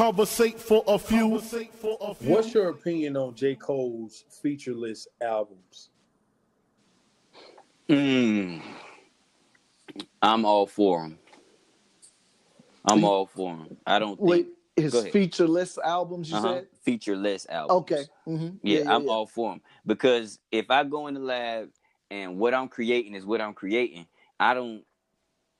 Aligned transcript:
conversate 0.00 0.58
for 0.58 0.82
a 0.86 0.98
few. 0.98 1.28
What's 2.20 2.54
your 2.54 2.70
opinion 2.70 3.18
on 3.18 3.34
J. 3.34 3.54
Cole's 3.54 4.24
featureless 4.42 5.06
albums? 5.20 5.90
Mm. 7.86 8.62
I'm 10.22 10.46
all 10.46 10.66
for 10.66 11.04
him. 11.04 11.18
I'm 12.86 13.04
all 13.04 13.26
for 13.26 13.54
him. 13.54 13.76
I 13.86 13.98
don't 13.98 14.16
think 14.16 14.26
Wait, 14.26 14.48
his 14.74 15.02
featureless 15.12 15.76
albums, 15.76 16.30
you 16.30 16.38
uh-huh, 16.38 16.52
said? 16.54 16.66
featureless 16.82 17.46
albums. 17.50 17.92
Okay. 17.92 18.04
hmm 18.24 18.48
Yeah, 18.62 18.84
I'm 18.86 19.06
all 19.06 19.26
for 19.26 19.50
them 19.50 19.60
because 19.84 20.38
if 20.50 20.70
I 20.70 20.82
go 20.84 21.08
in 21.08 21.14
the 21.14 21.20
lab 21.20 21.68
and 22.10 22.38
what 22.38 22.54
I'm 22.54 22.68
creating 22.68 23.14
is 23.14 23.26
what 23.26 23.42
I'm 23.42 23.52
creating, 23.52 24.06
I 24.38 24.54
don't. 24.54 24.82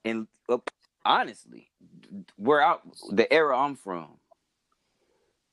And 0.06 0.26
uh, 0.48 0.56
honestly, 1.04 1.70
where 2.36 2.62
I 2.62 2.76
the 3.10 3.30
era 3.30 3.58
I'm 3.58 3.76
from, 3.76 4.16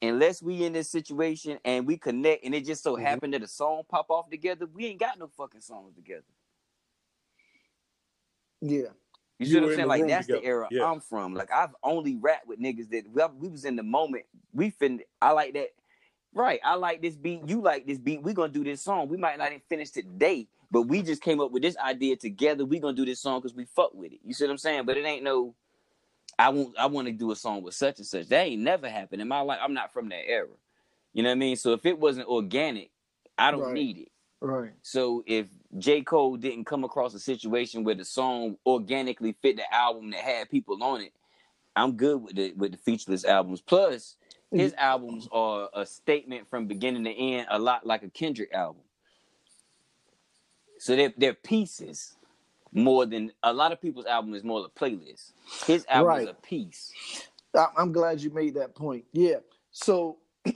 unless 0.01 0.41
we 0.41 0.63
in 0.63 0.73
this 0.73 0.89
situation 0.89 1.59
and 1.65 1.87
we 1.87 1.97
connect, 1.97 2.45
and 2.45 2.53
it 2.53 2.65
just 2.65 2.83
so 2.83 2.95
Mhm. 2.95 3.01
happened 3.01 3.33
that 3.33 3.43
a 3.43 3.47
song 3.47 3.83
pop 3.89 4.09
off 4.09 4.29
together, 4.29 4.65
we 4.67 4.85
ain't 4.85 4.99
got 4.99 5.17
no 5.17 5.27
fucking 5.27 5.61
songs 5.61 5.95
together. 5.95 6.25
Yeah. 8.61 8.89
You 9.39 9.45
see 9.45 9.55
what 9.55 9.69
I'm 9.69 9.75
saying? 9.75 9.87
Like 9.87 9.99
room 10.01 10.09
that's 10.09 10.27
the 10.27 10.43
era 10.43 10.67
yeah. 10.71 10.85
I'm 10.85 10.99
from. 10.99 11.35
Like 11.35 11.51
I've 11.51 11.75
only 11.83 12.15
rapped 12.15 12.47
with 12.47 12.59
niggas 12.59 12.89
that 12.89 13.03
we, 13.11 13.47
we 13.47 13.49
was 13.49 13.65
in 13.65 13.75
the 13.75 13.83
moment. 13.83 14.25
We 14.51 14.71
fin. 14.71 15.01
I 15.21 15.31
like 15.31 15.53
that. 15.53 15.69
Right. 16.33 16.59
I 16.63 16.75
like 16.75 17.01
this 17.01 17.15
beat. 17.15 17.47
You 17.47 17.61
like 17.61 17.85
this 17.85 17.99
beat. 17.99 18.23
We 18.23 18.33
gonna 18.33 18.51
do 18.51 18.63
this 18.63 18.81
song. 18.81 19.09
We 19.09 19.17
might 19.17 19.37
not 19.37 19.49
even 19.49 19.61
finish 19.69 19.91
today, 19.91 20.47
but 20.71 20.83
we 20.83 21.03
just 21.03 21.21
came 21.21 21.39
up 21.39 21.51
with 21.51 21.61
this 21.61 21.77
idea 21.77 22.15
together. 22.15 22.65
We 22.65 22.79
gonna 22.79 22.95
do 22.95 23.05
this 23.05 23.19
song 23.19 23.39
because 23.39 23.55
we 23.55 23.65
fuck 23.65 23.93
with 23.93 24.11
it. 24.11 24.19
You 24.23 24.33
see 24.33 24.45
what 24.45 24.51
I'm 24.51 24.57
saying? 24.57 24.85
But 24.85 24.97
it 24.97 25.05
ain't 25.05 25.23
no. 25.23 25.53
I 26.39 26.49
won't. 26.49 26.77
I 26.77 26.85
want 26.85 27.07
to 27.07 27.13
do 27.13 27.31
a 27.31 27.35
song 27.35 27.63
with 27.63 27.73
such 27.73 27.97
and 27.97 28.07
such. 28.07 28.27
That 28.27 28.45
ain't 28.45 28.61
never 28.61 28.89
happened 28.89 29.21
in 29.21 29.27
my 29.27 29.41
life. 29.41 29.59
I'm 29.61 29.73
not 29.73 29.91
from 29.91 30.09
that 30.09 30.27
era. 30.27 30.47
You 31.13 31.23
know 31.23 31.29
what 31.29 31.35
I 31.35 31.39
mean? 31.39 31.55
So 31.55 31.73
if 31.73 31.85
it 31.85 31.97
wasn't 31.97 32.27
organic, 32.27 32.91
I 33.37 33.51
don't 33.51 33.61
Right. 33.61 33.73
need 33.73 33.97
it. 33.97 34.11
Right. 34.39 34.73
So 34.83 35.23
if 35.25 35.47
J. 35.79 36.01
Cole 36.01 36.37
didn't 36.37 36.65
come 36.65 36.83
across 36.83 37.13
a 37.15 37.19
situation 37.19 37.83
where 37.83 37.95
the 37.95 38.05
song 38.05 38.57
organically 38.65 39.35
fit 39.41 39.57
the 39.57 39.73
album 39.73 40.11
that 40.11 40.19
had 40.19 40.49
people 40.49 40.83
on 40.83 41.01
it, 41.01 41.13
I'm 41.75 41.93
good 41.93 42.21
with 42.21 42.35
the 42.35 42.53
with 42.53 42.71
the 42.71 42.77
featureless 42.77 43.25
albums. 43.25 43.61
Plus, 43.61 44.15
mm-hmm. 44.53 44.59
his 44.59 44.73
albums 44.77 45.27
are 45.31 45.69
a 45.73 45.85
statement 45.85 46.47
from 46.47 46.67
beginning 46.67 47.03
to 47.05 47.11
end, 47.11 47.47
a 47.49 47.57
lot 47.57 47.85
like 47.85 48.03
a 48.03 48.09
Kendrick 48.09 48.53
album. 48.53 48.83
So 50.77 50.95
they're 50.95 51.13
they're 51.17 51.33
pieces 51.33 52.15
more 52.73 53.05
than 53.05 53.31
a 53.43 53.53
lot 53.53 53.71
of 53.71 53.81
people's 53.81 54.05
album 54.05 54.33
is 54.33 54.43
more 54.43 54.65
a 54.65 54.79
playlist. 54.79 55.31
His 55.65 55.85
album 55.89 56.21
is 56.21 56.29
a 56.29 56.33
piece. 56.33 56.93
I'm 57.75 57.91
glad 57.91 58.21
you 58.21 58.29
made 58.29 58.55
that 58.55 58.75
point. 58.75 59.05
Yeah. 59.13 59.37
So 59.71 60.17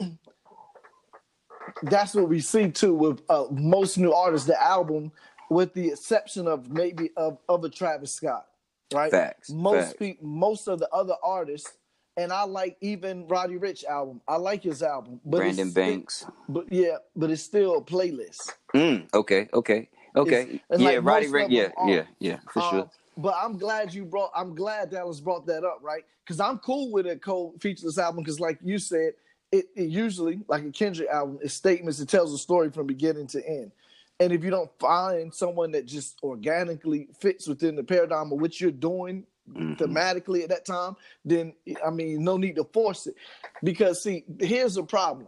that's 1.84 2.14
what 2.14 2.30
we 2.30 2.40
see 2.40 2.70
too 2.70 2.94
with 2.94 3.22
uh, 3.30 3.46
most 3.52 3.98
new 3.98 4.14
artists. 4.14 4.48
The 4.48 4.62
album, 4.62 5.12
with 5.50 5.74
the 5.74 5.90
exception 5.90 6.48
of 6.48 6.70
maybe 6.70 7.12
of, 7.18 7.38
of 7.50 7.64
a 7.64 7.70
Travis 7.70 8.12
Scott, 8.12 8.46
right? 8.94 9.12
Facts. 9.12 9.50
Most 9.50 9.88
facts. 9.88 9.96
pe- 10.00 10.18
most 10.22 10.68
of 10.68 10.80
the 10.80 10.90
other 10.90 11.16
artists, 11.24 11.78
and 12.18 12.32
I 12.32 12.44
like 12.44 12.78
even 12.82 13.28
Roddy 13.28 13.58
Ricch 13.58 13.86
album. 13.86 14.22
I 14.28 14.36
like 14.36 14.64
his 14.64 14.84
album, 14.84 15.20
but 15.26 15.38
Brandon 15.38 15.72
Banks. 15.72 16.26
but 16.50 16.72
yeah, 16.72 16.98
but 17.16 17.32
it's 17.32 17.44
still 17.44 17.78
a 17.78 17.82
playlist. 17.82 18.52
Mm, 18.76 19.14
okay, 19.14 19.50
okay, 19.54 19.90
okay. 20.16 20.62
and 20.70 20.82
yeah, 20.82 20.90
like 20.90 21.04
Roddy 21.04 21.28
Ray. 21.28 21.48
Yeah, 21.50 21.70
yeah, 21.86 22.04
yeah, 22.20 22.38
for 22.52 22.62
sure. 22.62 22.80
Um, 22.82 22.90
But 23.18 23.36
I'm 23.38 23.58
glad 23.58 23.94
you 23.94 24.06
brought. 24.06 24.32
I'm 24.36 24.56
glad 24.56 24.92
Dallas 24.92 25.20
brought 25.20 25.46
that 25.48 25.64
up, 25.64 25.80
right? 25.82 26.04
Because 26.26 26.40
I'm 26.40 26.60
cool 26.60 26.92
with 26.92 27.08
a 27.08 27.18
Cole 27.18 27.54
featureless 27.60 27.98
album. 27.98 28.24
Because 28.24 28.40
like 28.40 28.58
you 28.64 28.80
said, 28.80 29.14
it, 29.52 29.66
it 29.76 29.90
usually 29.90 30.42
like 30.48 30.64
a 30.64 30.72
Kendrick 30.72 31.10
album 31.10 31.40
is 31.42 31.54
statements. 31.54 32.00
It 32.00 32.08
tells 32.10 32.34
a 32.34 32.38
story 32.38 32.72
from 32.72 32.88
beginning 32.88 33.28
to 33.28 33.46
end. 33.46 33.72
And 34.20 34.32
if 34.32 34.44
you 34.44 34.50
don't 34.52 34.72
find 34.80 35.34
someone 35.34 35.72
that 35.72 35.88
just 35.88 36.18
organically 36.24 37.08
fits 37.20 37.48
within 37.48 37.76
the 37.76 37.84
paradigm 37.84 38.32
of 38.32 38.40
what 38.40 38.62
you're 38.62 38.72
doing 38.72 39.26
Mhm. 39.50 39.78
thematically 39.78 40.44
at 40.44 40.50
that 40.50 40.66
time, 40.66 40.96
then 41.26 41.54
I 41.86 41.90
mean, 41.90 42.24
no 42.24 42.38
need 42.38 42.56
to 42.56 42.64
force 42.64 43.08
it. 43.08 43.16
Because 43.64 44.02
see, 44.04 44.24
here's 44.40 44.76
the 44.76 44.84
problem: 44.84 45.28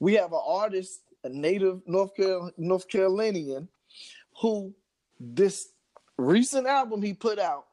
we 0.00 0.14
have 0.14 0.32
an 0.32 0.40
artist, 0.44 1.00
a 1.24 1.28
native 1.30 1.80
North 1.86 2.14
Carol- 2.14 2.50
North 2.58 2.88
Carolinian, 2.88 3.68
who 4.40 4.74
this 5.20 5.68
recent 6.18 6.66
album 6.66 7.02
he 7.02 7.14
put 7.14 7.38
out 7.38 7.66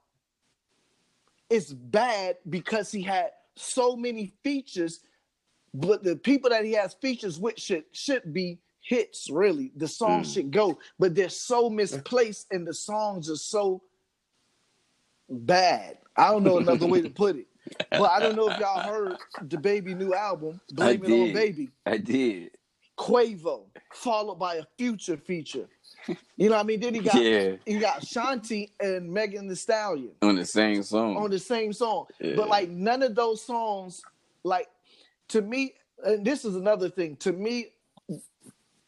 is 1.50 1.74
bad 1.74 2.38
because 2.50 2.92
he 2.92 3.02
had 3.02 3.32
so 3.56 3.96
many 3.96 4.34
features, 4.44 5.02
but 5.74 6.04
the 6.04 6.16
people 6.16 6.50
that 6.50 6.66
he 6.66 6.72
has 6.74 6.94
features 6.96 7.40
with 7.40 7.60
should 7.60 7.84
should 7.92 8.34
be 8.34 8.60
hits. 8.82 9.30
Really, 9.30 9.72
the 9.76 9.88
songs 9.88 10.30
Mm. 10.30 10.34
should 10.34 10.52
go, 10.52 10.78
but 11.00 11.16
they're 11.16 11.30
so 11.30 11.70
misplaced, 11.70 12.48
and 12.52 12.66
the 12.66 12.74
songs 12.74 13.30
are 13.30 13.36
so 13.36 13.82
bad. 15.30 15.98
I 16.16 16.32
don't 16.32 16.44
know 16.44 16.58
another 16.58 16.88
way 16.88 17.02
to 17.02 17.10
put 17.24 17.36
it. 17.38 17.48
But 17.92 18.12
I 18.12 18.20
don't 18.20 18.36
know 18.36 18.50
if 18.50 18.60
y'all 18.60 18.82
heard 18.82 19.18
DaBaby 19.46 19.98
new 19.98 20.14
album, 20.14 20.60
Blame 20.72 21.04
It 21.06 21.12
on. 21.12 21.34
Baby. 21.34 21.70
I 21.86 21.98
did. 21.98 22.52
Quavo, 22.98 23.66
followed 23.94 24.36
by 24.36 24.56
a 24.56 24.66
future 24.78 25.18
feature. 25.18 25.68
You 26.36 26.50
know 26.50 26.56
what 26.56 26.62
I 26.62 26.64
mean? 26.64 26.80
Then 26.80 26.94
he 26.96 27.00
got 27.02 27.16
Yeah, 27.16 27.56
he 27.66 27.80
got 27.80 28.02
Shanti 28.02 28.72
and 28.80 29.12
Megan 29.12 29.48
Thee 29.48 29.56
Stallion 29.56 30.12
on 30.22 30.36
the 30.36 30.46
same 30.46 30.84
song. 30.84 31.16
on 31.18 31.30
the 31.30 31.40
same 31.40 31.72
song. 31.74 32.06
Yeah. 32.20 32.34
But 32.36 32.50
like 32.50 32.70
none 32.70 33.04
of 33.04 33.16
those 33.16 33.42
songs, 33.42 34.02
like 34.44 34.68
to 35.30 35.42
me, 35.42 35.74
and 36.04 36.26
this 36.26 36.44
is 36.46 36.56
another 36.56 36.90
thing. 36.90 37.16
To 37.18 37.32
me, 37.32 37.68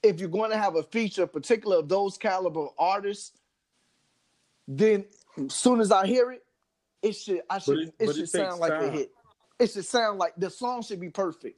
if 0.04 0.20
you're 0.20 0.30
going 0.30 0.52
to 0.52 0.58
have 0.58 0.76
a 0.76 0.84
feature, 0.84 1.26
particular 1.26 1.78
of 1.78 1.88
those 1.90 2.18
caliber 2.18 2.62
of 2.62 2.70
artists, 2.78 3.32
then 4.68 5.06
as 5.38 5.54
soon 5.54 5.80
as 5.80 5.92
I 5.92 6.06
hear 6.08 6.32
it, 6.32 6.44
it 7.02 7.14
should 7.14 7.42
I 7.50 7.60
should 7.60 7.80
it- 7.80 7.96
it 8.00 8.08
should 8.14 8.24
it 8.24 8.30
sound 8.30 8.60
like 8.60 8.72
a 8.74 8.90
hit. 8.90 9.12
It 9.60 9.72
should 9.72 9.86
sound 9.86 10.20
like 10.20 10.34
the 10.38 10.50
song 10.50 10.82
should 10.82 11.00
be 11.00 11.10
perfect. 11.10 11.58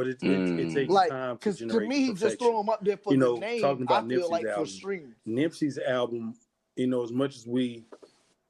But 0.00 0.06
it, 0.08 0.22
it, 0.22 0.26
Mm. 0.30 0.58
it 0.70 0.74
takes 0.74 0.90
Like 0.90 1.10
time 1.10 1.36
to 1.36 1.38
because 1.38 1.58
to 1.58 1.80
me, 1.80 1.96
he 1.98 2.08
just 2.08 2.22
perfection. 2.22 2.38
throw 2.48 2.60
him 2.60 2.68
up 2.70 2.82
there 2.82 2.96
for 2.96 3.12
You 3.12 3.18
know, 3.18 3.34
the 3.34 3.40
name. 3.40 3.60
talking 3.60 3.82
about 3.82 4.04
I 4.04 4.08
feel 4.08 4.20
Nipsey's 4.22 4.30
like 4.30 4.42
for 4.44 4.48
album. 4.50 4.66
streaming. 4.66 5.14
Nipsey's 5.28 5.78
album, 5.78 6.34
you 6.76 6.86
know, 6.86 7.02
as 7.02 7.12
much 7.12 7.36
as 7.36 7.46
we 7.46 7.84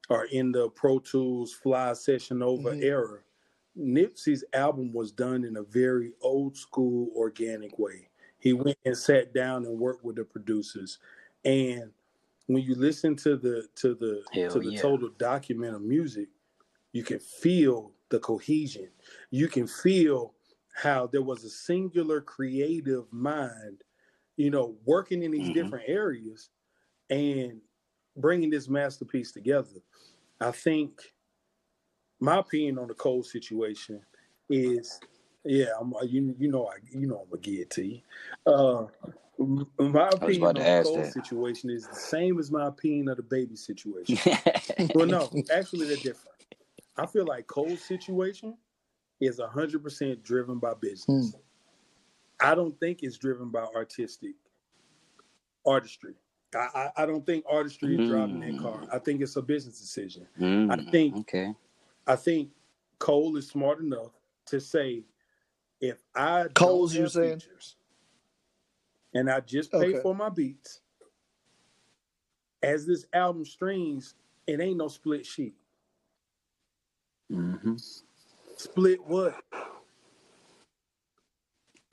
are 0.09 0.25
in 0.27 0.53
the 0.53 0.69
Pro 0.69 0.99
Tools 0.99 1.51
Fly 1.53 1.91
Session 1.91 2.41
Over 2.41 2.71
Mhm. 2.71 2.83
era, 2.83 3.19
Nipsey's 3.77 4.45
album 4.53 4.93
was 4.93 5.11
done 5.11 5.43
in 5.43 5.57
a 5.57 5.63
very 5.63 6.13
old 6.21 6.55
school, 6.55 7.11
organic 7.15 7.77
way. 7.77 8.07
He 8.39 8.53
went 8.53 8.77
and 8.85 8.97
sat 8.97 9.33
down 9.33 9.65
and 9.65 9.77
worked 9.77 10.05
with 10.05 10.15
the 10.15 10.23
producers, 10.23 10.99
and 11.43 11.91
when 12.47 12.63
you 12.63 12.75
listen 12.75 13.17
to 13.17 13.35
the 13.35 13.67
to 13.75 13.93
the 13.93 14.23
Hell 14.31 14.51
to 14.51 14.59
the 14.59 14.71
yeah. 14.71 14.81
total 14.81 15.09
document 15.17 15.75
of 15.75 15.81
music, 15.81 16.29
you 16.93 17.03
can 17.03 17.19
feel 17.19 17.91
the 18.07 18.19
cohesion. 18.19 18.89
You 19.31 19.47
can 19.49 19.67
feel 19.67 20.33
how 20.81 21.05
there 21.07 21.21
was 21.21 21.43
a 21.43 21.49
singular 21.49 22.21
creative 22.21 23.05
mind, 23.13 23.83
you 24.37 24.49
know, 24.49 24.75
working 24.85 25.21
in 25.23 25.31
these 25.31 25.49
Mhm. 25.49 25.53
different 25.53 25.85
areas 25.87 26.49
and 27.09 27.61
bringing 28.17 28.49
this 28.49 28.67
masterpiece 28.67 29.31
together. 29.31 29.81
I 30.39 30.51
think 30.51 31.13
my 32.19 32.39
opinion 32.39 32.79
on 32.79 32.87
the 32.87 32.95
Cole 32.95 33.23
situation 33.23 34.01
is, 34.49 34.99
yeah, 35.43 35.67
I'm, 35.79 35.93
you 36.07 36.35
you 36.39 36.49
know 36.49 36.67
I 36.67 36.77
you 36.91 37.07
know 37.07 37.19
I'm 37.21 37.29
gonna 37.29 37.41
give 37.41 37.59
it 37.61 37.69
to 37.71 37.85
you. 37.85 38.01
Uh, 38.45 38.87
my 39.79 40.09
opinion 40.09 40.57
on 40.57 40.65
the 40.65 40.73
Cole 40.83 41.03
that. 41.03 41.13
situation 41.13 41.69
is 41.69 41.87
the 41.87 41.95
same 41.95 42.39
as 42.39 42.51
my 42.51 42.67
opinion 42.67 43.07
of 43.09 43.17
DaBaby 43.19 43.57
situation. 43.57 44.17
well, 44.95 45.07
no, 45.07 45.29
actually 45.51 45.87
they're 45.87 45.97
different. 45.97 46.37
I 46.97 47.05
feel 47.05 47.25
like 47.25 47.47
Cole 47.47 47.77
situation 47.77 48.57
is 49.21 49.39
hundred 49.39 49.83
percent 49.83 50.23
driven 50.23 50.59
by 50.59 50.73
business. 50.73 51.35
I 52.41 52.55
don't 52.55 52.77
think 52.79 53.03
it's 53.03 53.17
driven 53.17 53.49
by 53.49 53.65
artistic 53.75 54.33
artistry. 55.65 56.15
I, 56.55 56.67
I, 56.97 57.03
I 57.03 57.05
don't 57.05 57.25
think 57.25 57.45
artistry 57.49 57.95
is 58.01 58.09
driving 58.09 58.39
that 58.41 58.59
car. 58.61 58.79
Mm. 58.81 58.89
I 58.93 58.99
think 58.99 59.21
it's 59.21 59.35
a 59.37 59.41
business 59.41 59.79
decision. 59.79 60.27
Mm, 60.39 60.71
I 60.71 60.91
think- 60.91 61.15
okay. 61.17 61.53
I 62.07 62.15
think 62.15 62.49
Cole 62.99 63.37
is 63.37 63.47
smart 63.47 63.79
enough 63.79 64.11
to 64.47 64.59
say, 64.59 65.05
if 65.79 66.03
I 66.15 66.43
don't 66.43 66.53
Cole's, 66.55 66.95
you 66.95 67.07
saying? 67.07 67.39
features 67.39 67.75
and 69.13 69.29
I 69.29 69.39
just 69.41 69.71
pay 69.71 69.77
Okay. 69.91 70.01
for 70.01 70.15
my 70.15 70.29
beats, 70.29 70.81
as 72.63 72.85
this 72.85 73.05
album 73.13 73.45
streams, 73.45 74.15
it 74.47 74.59
ain't 74.59 74.77
no 74.77 74.87
split 74.87 75.25
sheet. 75.25 75.55
hmm 77.29 77.75
Split 78.61 78.99
what? 79.05 79.35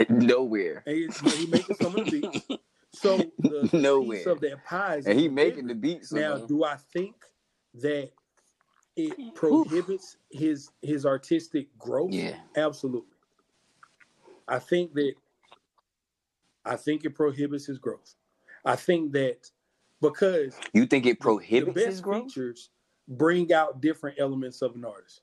Nowhere. 0.08 0.82
And 0.86 0.96
he, 0.96 1.30
he 1.30 1.46
making 1.46 1.76
some 1.76 1.96
of 1.96 2.04
the 2.10 2.20
beats. 2.20 2.46
So 2.94 3.18
the, 3.38 3.68
the 3.70 3.78
Nowhere. 3.78 4.18
piece 4.18 4.26
of 4.26 4.40
that 4.40 4.64
pie 4.64 4.96
is 4.96 5.06
And 5.06 5.20
he 5.20 5.28
making 5.28 5.66
the 5.68 5.74
beats. 5.74 6.10
Now, 6.10 6.36
Now, 6.36 6.46
do 6.46 6.64
I 6.64 6.76
think 6.92 7.14
that 7.74 8.10
it 8.96 9.34
prohibits 9.34 10.16
his 10.32 10.70
his 10.82 11.06
artistic 11.06 11.68
growth. 11.78 12.12
Yeah. 12.12 12.36
Absolutely. 12.56 13.14
I 14.48 14.58
think 14.58 14.94
that 14.94 15.12
I 16.64 16.76
think 16.76 17.04
it 17.04 17.14
prohibits 17.14 17.66
his 17.66 17.78
growth. 17.78 18.14
I 18.64 18.74
think 18.74 19.12
that 19.12 19.48
because 20.00 20.58
You 20.72 20.86
think 20.86 21.06
it 21.06 21.18
the 21.20 21.22
prohibits 21.24 21.78
his 21.78 21.86
best 21.96 22.02
growth? 22.02 22.24
features 22.24 22.70
bring 23.06 23.52
out 23.52 23.80
different 23.80 24.18
elements 24.18 24.62
of 24.62 24.74
an 24.74 24.84
artist. 24.84 25.20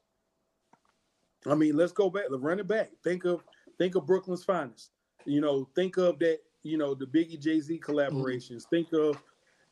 I 1.47 1.56
mean, 1.56 1.75
let's 1.77 1.92
go 1.92 2.09
back, 2.09 2.25
let's 2.30 2.44
run 2.44 2.59
it 2.59 2.68
back. 2.68 2.92
Think 3.03 3.25
of 3.25 3.44
think 3.77 3.95
of 3.95 4.06
Brooklyn's 4.06 4.44
finest. 4.44 4.92
You 5.25 5.42
know, 5.42 5.68
think 5.75 5.97
of 5.97 6.19
that, 6.19 6.39
you 6.63 6.77
know, 6.77 6.94
the 6.94 7.06
Biggie 7.06 7.39
Jay-Z 7.39 7.80
collaborations. 7.80 8.63
Think 8.69 8.94
of 8.94 9.21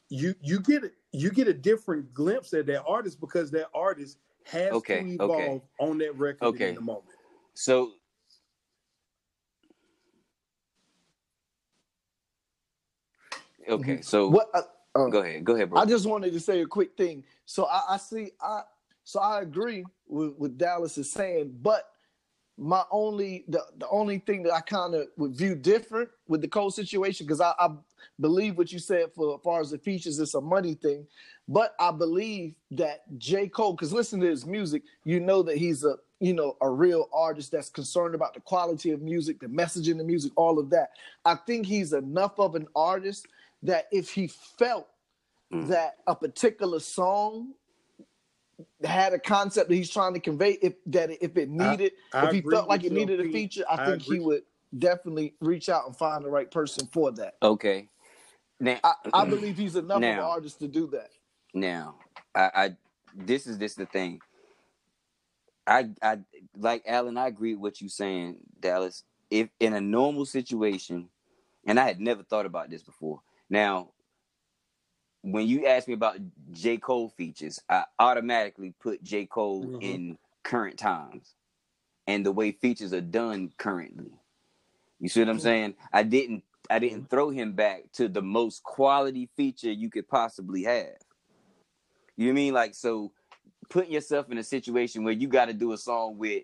you 0.10 0.36
you 0.42 0.60
get 0.60 0.84
it 0.84 0.94
you 1.12 1.32
get 1.32 1.48
a 1.48 1.54
different 1.54 2.14
glimpse 2.14 2.54
at 2.54 2.66
that 2.68 2.84
artist 2.86 3.20
because 3.20 3.50
that 3.52 3.68
artist 3.74 4.18
has 4.46 4.72
Okay, 4.74 5.00
to 5.00 5.24
okay. 5.24 5.46
evolve 5.46 5.62
on 5.80 5.98
that 6.00 6.16
record 6.18 6.48
Okay. 6.48 6.70
in 6.70 6.76
the 6.76 6.82
moment. 6.82 7.06
So 7.54 7.94
Okay, 13.70 14.02
so 14.02 14.28
What? 14.30 14.50
Uh, 14.54 14.62
uh, 14.96 15.08
go 15.08 15.20
ahead, 15.20 15.44
go 15.44 15.56
ahead, 15.56 15.70
bro. 15.70 15.82
I 15.82 15.86
just 15.86 16.06
wanted 16.06 16.34
to 16.34 16.40
say 16.40 16.62
a 16.62 16.66
quick 16.66 16.96
thing. 16.96 17.24
So 17.46 17.66
I, 17.66 17.82
I 17.92 17.98
see, 17.98 18.32
I 18.42 18.62
so 19.04 19.20
I 19.20 19.42
agree 19.42 19.84
with 20.08 20.34
what 20.38 20.58
Dallas 20.58 20.98
is 20.98 21.12
saying, 21.12 21.58
but 21.62 21.90
my 22.58 22.84
only 22.92 23.46
the, 23.48 23.64
the 23.80 23.88
only 23.90 24.20
thing 24.20 24.44
that 24.44 24.54
I 24.54 24.62
kind 24.62 24.94
of 24.94 25.08
would 25.18 25.36
view 25.36 25.56
different 25.56 26.10
with 26.28 26.42
the 26.42 26.48
Cole 26.48 26.70
situation 26.70 27.26
because 27.26 27.42
I, 27.42 27.52
I 27.58 27.70
believe 28.20 28.58
what 28.58 28.72
you 28.72 28.78
said 28.78 29.12
for 29.16 29.34
as 29.36 29.42
far 29.44 29.60
as 29.60 29.72
the 29.72 29.80
features, 29.80 30.20
it's 30.20 30.36
a 30.36 30.42
money 30.42 30.76
thing, 30.76 31.08
but 31.48 31.76
I 31.80 31.92
believe 31.92 32.54
that 32.72 33.02
J 33.18 33.48
Cole, 33.48 33.74
because 33.74 33.92
listen 33.92 34.20
to 34.20 34.28
his 34.28 34.46
music, 34.46 34.84
you 35.04 35.20
know 35.20 35.42
that 35.44 35.58
he's 35.58 35.84
a 35.84 35.96
you 36.20 36.34
know 36.34 36.56
a 36.62 36.70
real 36.70 37.10
artist 37.12 37.52
that's 37.52 37.70
concerned 37.70 38.14
about 38.14 38.36
the 38.36 38.40
quality 38.40 38.92
of 38.92 39.02
music, 39.02 39.40
the 39.40 39.48
message 39.48 39.90
in 39.90 39.98
the 39.98 40.04
music, 40.04 40.32
all 40.36 40.60
of 40.60 40.70
that. 40.70 40.92
I 41.26 41.36
think 41.36 41.66
he's 41.66 41.92
enough 41.92 42.40
of 42.40 42.54
an 42.56 42.68
artist 42.76 43.28
that 43.64 43.88
if 43.92 44.12
he 44.12 44.28
felt 44.28 44.88
Mm. 45.52 45.68
that 45.68 45.98
a 46.08 46.16
particular 46.16 46.80
song 46.80 47.54
had 48.84 49.14
a 49.14 49.20
concept 49.20 49.70
that 49.70 49.76
he's 49.76 49.90
trying 49.90 50.14
to 50.14 50.20
convey 50.20 50.58
if 50.62 50.74
that 50.88 51.12
if 51.24 51.38
it 51.38 51.50
needed 51.50 51.94
I 52.14 52.26
if 52.28 52.32
he 52.34 52.42
felt 52.42 52.70
like 52.70 52.84
it 52.84 52.92
needed 52.92 53.20
a 53.20 53.26
feature 53.26 53.64
i 53.70 53.76
I 53.76 53.86
think 53.86 54.02
he 54.02 54.20
would 54.20 54.44
definitely 54.78 55.36
reach 55.42 55.70
out 55.70 55.86
and 55.88 55.96
find 55.96 56.26
the 56.26 56.30
right 56.30 56.50
person 56.50 56.88
for 56.92 57.12
that 57.14 57.36
okay. 57.42 57.90
Now 58.60 58.80
i, 58.84 58.94
I 59.14 59.26
believe 59.30 59.58
he's 59.58 59.76
enough 59.76 59.98
of 59.98 60.04
an 60.04 60.20
artist 60.20 60.60
to 60.60 60.68
do 60.68 60.88
that 60.88 61.10
Now, 61.54 61.96
I, 62.36 62.52
I 62.56 62.78
this 63.16 63.48
is 63.48 63.58
this 63.58 63.76
the 63.76 63.86
thing. 63.86 64.22
I 65.68 65.90
I 66.02 66.20
like 66.58 66.84
Alan. 66.88 67.18
I 67.18 67.28
agree 67.28 67.54
with 67.54 67.62
what 67.62 67.82
you're 67.82 67.90
saying, 67.90 68.38
Dallas. 68.60 69.04
If 69.30 69.50
in 69.60 69.74
a 69.74 69.82
normal 69.82 70.26
situation, 70.26 71.10
and 71.66 71.80
I 71.80 71.86
had 71.86 72.00
never 72.00 72.24
thought 72.24 72.46
about 72.46 72.70
this 72.70 72.84
before. 72.84 73.22
Now, 73.50 73.90
when 75.24 75.48
you 75.48 75.66
ask 75.66 75.88
me 75.88 75.94
about 75.94 76.18
J 76.52 76.78
Cole 76.78 77.10
features, 77.10 77.60
I 77.70 77.86
automatically 77.98 78.74
put 78.80 79.02
J 79.04 79.26
Cole 79.26 79.64
Mhm. 79.64 79.82
in 79.82 80.18
current 80.44 80.78
times, 80.78 81.36
and 82.08 82.26
the 82.26 82.32
way 82.32 82.52
features 82.52 82.94
are 82.94 83.02
done 83.02 83.52
currently. 83.58 84.12
You 85.00 85.10
see 85.10 85.22
what 85.22 85.30
I'm 85.30 85.40
saying? 85.40 85.76
I 85.92 86.04
didn't 86.04 86.44
I 86.70 86.80
didn't 86.80 87.10
throw 87.10 87.30
him 87.30 87.54
back 87.54 87.92
to 87.94 88.08
the 88.08 88.22
most 88.22 88.64
quality 88.64 89.30
feature 89.36 89.72
you 89.72 89.90
could 89.90 90.08
possibly 90.08 90.64
have. 90.64 90.98
You 92.16 92.28
know 92.28 92.32
what 92.32 92.32
I 92.32 92.34
mean? 92.36 92.54
Like 92.54 92.76
so 92.76 93.14
putting 93.70 93.92
yourself 93.92 94.30
in 94.30 94.38
a 94.38 94.44
situation 94.44 95.04
where 95.04 95.14
you 95.14 95.28
got 95.28 95.46
to 95.46 95.54
do 95.54 95.72
a 95.72 95.78
song 95.78 96.18
with 96.18 96.44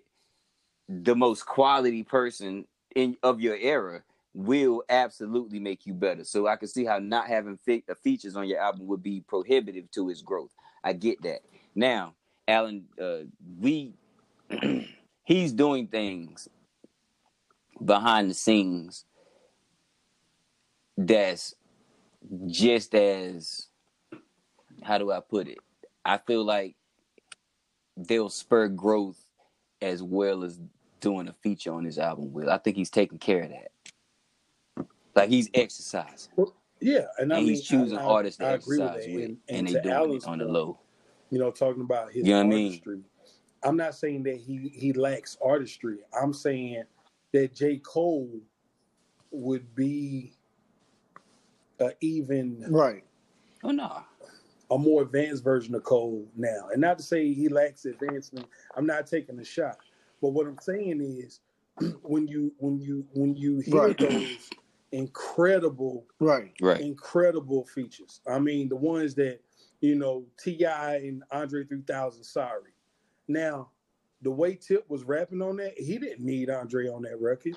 the 0.88 1.14
most 1.14 1.46
quality 1.46 2.02
person 2.02 2.66
in 2.96 3.16
of 3.22 3.40
your 3.40 3.56
era 3.56 4.02
will 4.34 4.82
absolutely 4.88 5.58
make 5.58 5.86
you 5.86 5.94
better. 5.94 6.24
So 6.24 6.46
I 6.46 6.56
can 6.56 6.68
see 6.68 6.84
how 6.84 6.98
not 6.98 7.26
having 7.26 7.56
fe- 7.56 7.84
features 8.02 8.36
on 8.36 8.48
your 8.48 8.60
album 8.60 8.86
would 8.86 9.02
be 9.02 9.22
prohibitive 9.26 9.90
to 9.92 10.08
his 10.08 10.22
growth. 10.22 10.52
I 10.84 10.92
get 10.92 11.20
that. 11.22 11.40
Now, 11.74 12.14
Alan, 12.46 12.84
uh, 13.00 13.20
we 13.58 13.94
he's 15.24 15.52
doing 15.52 15.88
things 15.88 16.48
behind 17.84 18.30
the 18.30 18.34
scenes 18.34 19.04
that's 20.96 21.54
just 22.46 22.94
as 22.94 23.68
how 24.82 24.98
do 24.98 25.10
I 25.10 25.20
put 25.20 25.48
it? 25.48 25.58
I 26.04 26.18
feel 26.18 26.44
like 26.44 26.76
they'll 27.96 28.30
spur 28.30 28.68
growth 28.68 29.18
as 29.82 30.02
well 30.02 30.44
as 30.44 30.58
doing 31.00 31.28
a 31.28 31.32
feature 31.32 31.72
on 31.72 31.84
his 31.84 31.98
album. 31.98 32.32
Will 32.32 32.50
I 32.50 32.58
think 32.58 32.76
he's 32.76 32.90
taking 32.90 33.18
care 33.18 33.42
of 33.42 33.50
that? 33.50 33.70
Like 35.14 35.30
he's 35.30 35.50
exercising 35.54 36.32
Yeah, 36.80 37.06
and, 37.18 37.32
and 37.32 37.32
I 37.32 37.36
mean, 37.40 37.48
he's 37.48 37.62
choosing 37.62 37.98
I, 37.98 38.04
artists 38.04 38.38
to 38.38 38.44
I, 38.44 38.50
I 38.50 38.54
agree 38.54 38.78
with 38.78 38.94
exercise 38.94 39.06
with, 39.08 39.24
And, 39.24 39.38
and, 39.48 39.58
and 39.58 39.66
they 39.68 39.74
doing 39.76 39.94
Alan's 39.94 40.24
it 40.24 40.28
on 40.28 40.38
the 40.38 40.44
low. 40.46 40.78
you 41.30 41.38
know, 41.38 41.50
talking 41.50 41.82
about 41.82 42.12
his 42.12 42.26
You 42.26 42.32
know 42.32 42.38
what 42.38 42.44
I 42.44 42.48
mean? 42.48 42.72
artistry. 42.72 43.00
I'm 43.62 43.76
not 43.76 43.94
saying 43.94 44.22
that 44.24 44.36
he 44.36 44.70
he 44.74 44.92
lacks 44.92 45.36
artistry. 45.44 45.98
I'm 46.20 46.32
saying 46.32 46.84
that 47.32 47.54
J. 47.54 47.78
Cole 47.78 48.40
would 49.30 49.74
be 49.74 50.34
a 51.80 51.90
even 52.00 52.66
right 52.70 53.04
Oh 53.62 53.70
no, 53.72 54.04
a 54.70 54.78
more 54.78 55.02
advanced 55.02 55.44
version 55.44 55.74
of 55.74 55.84
Cole 55.84 56.26
now. 56.36 56.68
And 56.72 56.80
not 56.80 56.98
to 56.98 57.04
say 57.04 57.32
he 57.32 57.48
lacks 57.48 57.84
advancement. 57.84 58.46
I'm 58.76 58.86
not 58.86 59.06
taking 59.06 59.38
a 59.38 59.44
shot. 59.44 59.78
But 60.22 60.30
what 60.30 60.46
I'm 60.46 60.58
saying 60.60 61.00
is 61.02 61.40
when 62.02 62.26
you 62.28 62.52
when 62.58 62.80
you 62.80 63.06
when 63.12 63.36
you 63.36 63.60
hear 63.60 63.76
Right. 63.80 63.98
those 63.98 64.50
incredible 64.92 66.06
right 66.20 66.52
right? 66.60 66.80
incredible 66.80 67.64
features. 67.64 68.20
I 68.28 68.38
mean, 68.38 68.68
the 68.68 68.76
ones 68.76 69.14
that 69.16 69.40
you 69.80 69.94
know 69.94 70.26
T.I. 70.38 70.96
and 70.96 71.22
Andre 71.30 71.64
3000. 71.64 72.24
Sorry. 72.24 72.72
Now, 73.28 73.70
the 74.22 74.30
way 74.30 74.54
Tip 74.56 74.88
was 74.90 75.04
rapping 75.04 75.42
on 75.42 75.56
that, 75.56 75.78
he 75.78 75.98
didn't 75.98 76.24
need 76.24 76.50
Andre 76.50 76.88
on 76.88 77.02
that 77.02 77.20
record, 77.20 77.56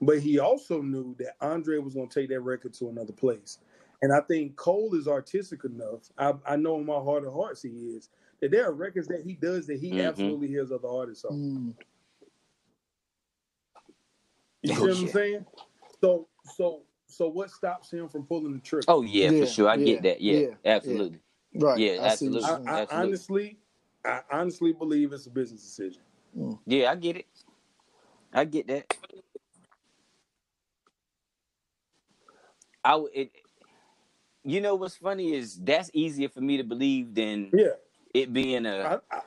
but 0.00 0.20
he 0.20 0.38
also 0.38 0.82
knew 0.82 1.14
that 1.18 1.34
Andre 1.40 1.78
was 1.78 1.94
going 1.94 2.08
to 2.08 2.20
take 2.20 2.30
that 2.30 2.40
record 2.40 2.72
to 2.74 2.88
another 2.88 3.12
place. 3.12 3.58
And 4.02 4.12
I 4.12 4.20
think 4.22 4.56
Cole 4.56 4.94
is 4.94 5.06
artistic 5.08 5.64
enough. 5.64 6.10
I, 6.18 6.34
I 6.46 6.56
know 6.56 6.78
in 6.78 6.86
my 6.86 6.94
heart 7.00 7.24
of 7.26 7.32
hearts 7.34 7.62
he 7.62 7.68
is. 7.70 8.08
That 8.40 8.50
there 8.50 8.66
are 8.68 8.72
records 8.72 9.06
that 9.08 9.22
he 9.22 9.34
does 9.34 9.66
that 9.68 9.78
he 9.78 9.92
Mhm. 9.92 10.04
absolutely 10.08 10.48
hears 10.48 10.72
other 10.72 10.88
artists 10.88 11.24
on. 11.24 11.36
Mm. 11.36 11.74
You 14.62 14.74
see 14.74 14.80
Oh, 14.80 14.86
what 14.86 14.98
I'm 14.98 15.08
saying? 15.08 15.46
So, 16.02 16.28
so, 16.56 16.82
so, 17.08 17.28
what 17.28 17.50
stops 17.50 17.92
him 17.92 18.08
from 18.08 18.24
pulling 18.26 18.54
the 18.54 18.60
trigger? 18.60 18.88
Oh 18.88 19.02
yeah, 19.02 19.30
Yeah, 19.30 19.32
for 19.32 19.46
sure. 19.46 19.68
I 19.68 19.76
yeah, 19.76 19.78
get 19.78 20.02
that. 20.02 20.20
Yeah, 20.20 20.42
yeah, 20.82 21.00
absolutely. 21.04 21.20
right 21.54 21.80
Yeah, 21.80 21.98
I 21.98 22.12
absolutely. 22.12 22.42
I. 22.42 22.58
I 22.66 22.82
Absolutely. 22.82 23.02
honestly, 23.02 23.58
I 24.04 24.20
honestly 24.32 24.72
believe 24.72 25.12
it's 25.12 25.26
a 25.26 25.30
business 25.30 25.62
decision. 25.62 26.02
Yeah, 26.66 26.90
I 26.92 26.96
get 26.96 27.16
it. 27.18 27.26
I 28.32 28.44
get 28.46 28.68
that. 28.68 28.86
I 32.84 32.92
w- 32.92 33.10
it, 33.14 33.32
you 34.44 34.60
know 34.60 34.76
what's 34.76 34.96
funny 34.96 35.34
is 35.34 35.58
that's 35.60 35.90
easier 35.94 36.28
for 36.30 36.40
me 36.42 36.58
to 36.58 36.64
believe 36.64 37.14
than 37.14 37.54
Yeah, 37.54 37.74
it 38.14 38.32
being 38.32 38.66
a 38.66 38.90
I, 38.90 38.98
I, 39.10 39.20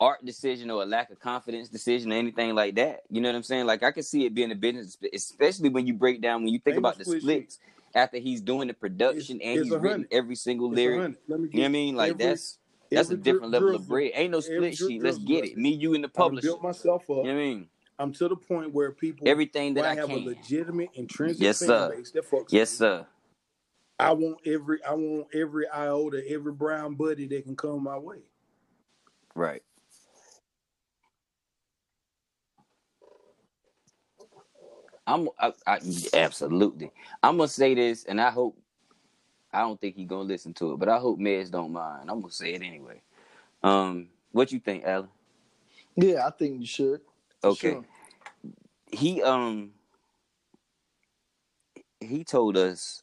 art 0.00 0.24
decision 0.24 0.70
or 0.70 0.82
a 0.82 0.86
lack 0.86 1.10
of 1.10 1.20
confidence 1.20 1.68
decision 1.68 2.12
or 2.12 2.16
anything 2.16 2.54
like 2.54 2.74
that. 2.76 3.00
You 3.10 3.20
know 3.20 3.28
what 3.28 3.36
I'm 3.36 3.42
saying? 3.42 3.66
Like 3.66 3.82
I 3.82 3.90
can 3.92 4.02
see 4.02 4.24
it 4.24 4.34
being 4.34 4.50
a 4.50 4.54
business, 4.54 4.96
especially 5.12 5.68
when 5.68 5.86
you 5.86 5.94
break 5.94 6.20
down 6.22 6.42
when 6.42 6.52
you 6.52 6.58
think 6.58 6.76
no 6.76 6.78
about 6.80 6.98
the 6.98 7.04
split 7.04 7.22
splits 7.22 7.58
after 7.94 8.16
he's 8.18 8.40
doing 8.40 8.68
the 8.68 8.74
production 8.74 9.36
It's- 9.36 9.48
and 9.50 9.58
it's 9.60 9.68
he's 9.68 9.78
written 9.78 10.06
every 10.10 10.36
single 10.36 10.70
lyric. 10.70 11.00
hundred. 11.00 11.18
Let 11.28 11.40
me 11.40 11.48
You 11.52 11.54
know 11.58 11.62
what 11.62 11.64
I 11.66 11.68
mean? 11.68 11.96
Like 11.96 12.10
every- 12.12 12.24
that's 12.24 12.58
that's 12.90 13.10
a 13.10 13.16
different 13.16 13.52
level 13.52 13.74
of 13.76 13.86
bread. 13.86 14.12
Ain't 14.14 14.32
no 14.32 14.40
split 14.40 14.76
sheet. 14.76 15.02
Let's 15.02 15.18
get 15.18 15.44
it. 15.44 15.56
Me, 15.56 15.70
you, 15.74 15.94
and 15.94 16.02
the 16.02 16.08
publisher. 16.08 16.48
I 16.48 16.50
built 16.50 16.62
myself 16.62 17.02
up. 17.02 17.08
You 17.08 17.14
know 17.14 17.20
what 17.22 17.30
I 17.30 17.34
mean? 17.34 17.68
I'm 17.98 18.12
to 18.14 18.28
the 18.28 18.36
point 18.36 18.72
where 18.72 18.92
people 18.92 19.28
Everything 19.28 19.74
that 19.74 19.84
I 19.84 19.94
have 19.94 20.08
can. 20.08 20.18
a 20.22 20.24
legitimate 20.24 20.88
intrinsic 20.94 21.42
Yes, 21.42 21.58
sir. 21.58 21.90
base 21.94 22.10
that 22.12 22.28
fucks 22.28 22.46
Yes, 22.50 22.70
sir. 22.70 23.06
I 23.98 24.12
want 24.14 24.38
every 24.46 24.82
I 24.82 24.94
want 24.94 25.26
every 25.34 25.68
iota, 25.68 26.22
every 26.26 26.52
brown 26.52 26.94
buddy 26.94 27.26
that 27.26 27.44
can 27.44 27.54
come 27.54 27.82
my 27.84 27.98
way. 27.98 28.20
Right. 29.34 29.62
I'm 35.14 35.28
I, 35.38 35.52
I, 35.66 35.80
absolutely. 36.14 36.90
I'm 37.22 37.36
gonna 37.36 37.48
say 37.48 37.74
this, 37.74 38.04
and 38.04 38.20
I 38.20 38.30
hope 38.30 38.56
I 39.52 39.60
don't 39.60 39.80
think 39.80 39.96
he's 39.96 40.08
gonna 40.08 40.22
listen 40.22 40.54
to 40.54 40.72
it, 40.72 40.78
but 40.78 40.88
I 40.88 40.98
hope 40.98 41.18
Mez 41.18 41.50
don't 41.50 41.72
mind. 41.72 42.10
I'm 42.10 42.20
gonna 42.20 42.32
say 42.32 42.54
it 42.54 42.62
anyway. 42.62 43.02
Um, 43.62 44.08
what 44.32 44.52
you 44.52 44.60
think, 44.60 44.84
Alan? 44.84 45.08
yeah 45.96 46.26
i 46.26 46.30
think 46.30 46.60
you 46.60 46.66
should 46.66 47.00
Okay. 47.42 47.72
sure. 47.72 47.84
He 48.92 49.22
um 49.22 49.72
he 52.00 52.24
told 52.24 52.56
us 52.56 53.02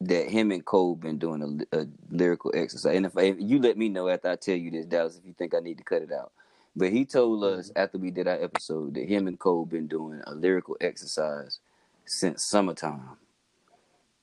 that 0.00 0.28
him 0.28 0.50
and 0.52 0.64
Cole 0.64 0.94
been 0.94 1.18
doing 1.18 1.66
a, 1.72 1.78
a 1.80 1.86
lyrical 2.10 2.52
exercise. 2.54 2.96
And 2.96 3.06
if, 3.06 3.16
if, 3.16 3.36
you 3.38 3.58
let 3.60 3.78
me 3.78 3.88
know 3.88 4.08
after 4.08 4.28
I 4.28 4.36
tell 4.36 4.56
you 4.56 4.70
this, 4.70 4.86
Dallas, 4.86 5.16
if 5.16 5.24
you 5.24 5.32
think 5.32 5.54
I 5.54 5.60
need 5.60 5.78
to 5.78 5.84
cut 5.84 6.02
it 6.02 6.12
out. 6.12 6.32
But 6.76 6.92
he 6.92 7.06
told 7.06 7.42
us 7.42 7.70
mm-hmm. 7.70 7.78
after 7.78 7.98
we 7.98 8.10
did 8.10 8.28
our 8.28 8.42
episode 8.42 8.94
that 8.94 9.08
him 9.08 9.26
and 9.26 9.38
Cole 9.38 9.64
been 9.64 9.86
doing 9.86 10.20
a 10.26 10.34
lyrical 10.34 10.76
exercise 10.80 11.58
since 12.04 12.48
summertime. 12.48 13.16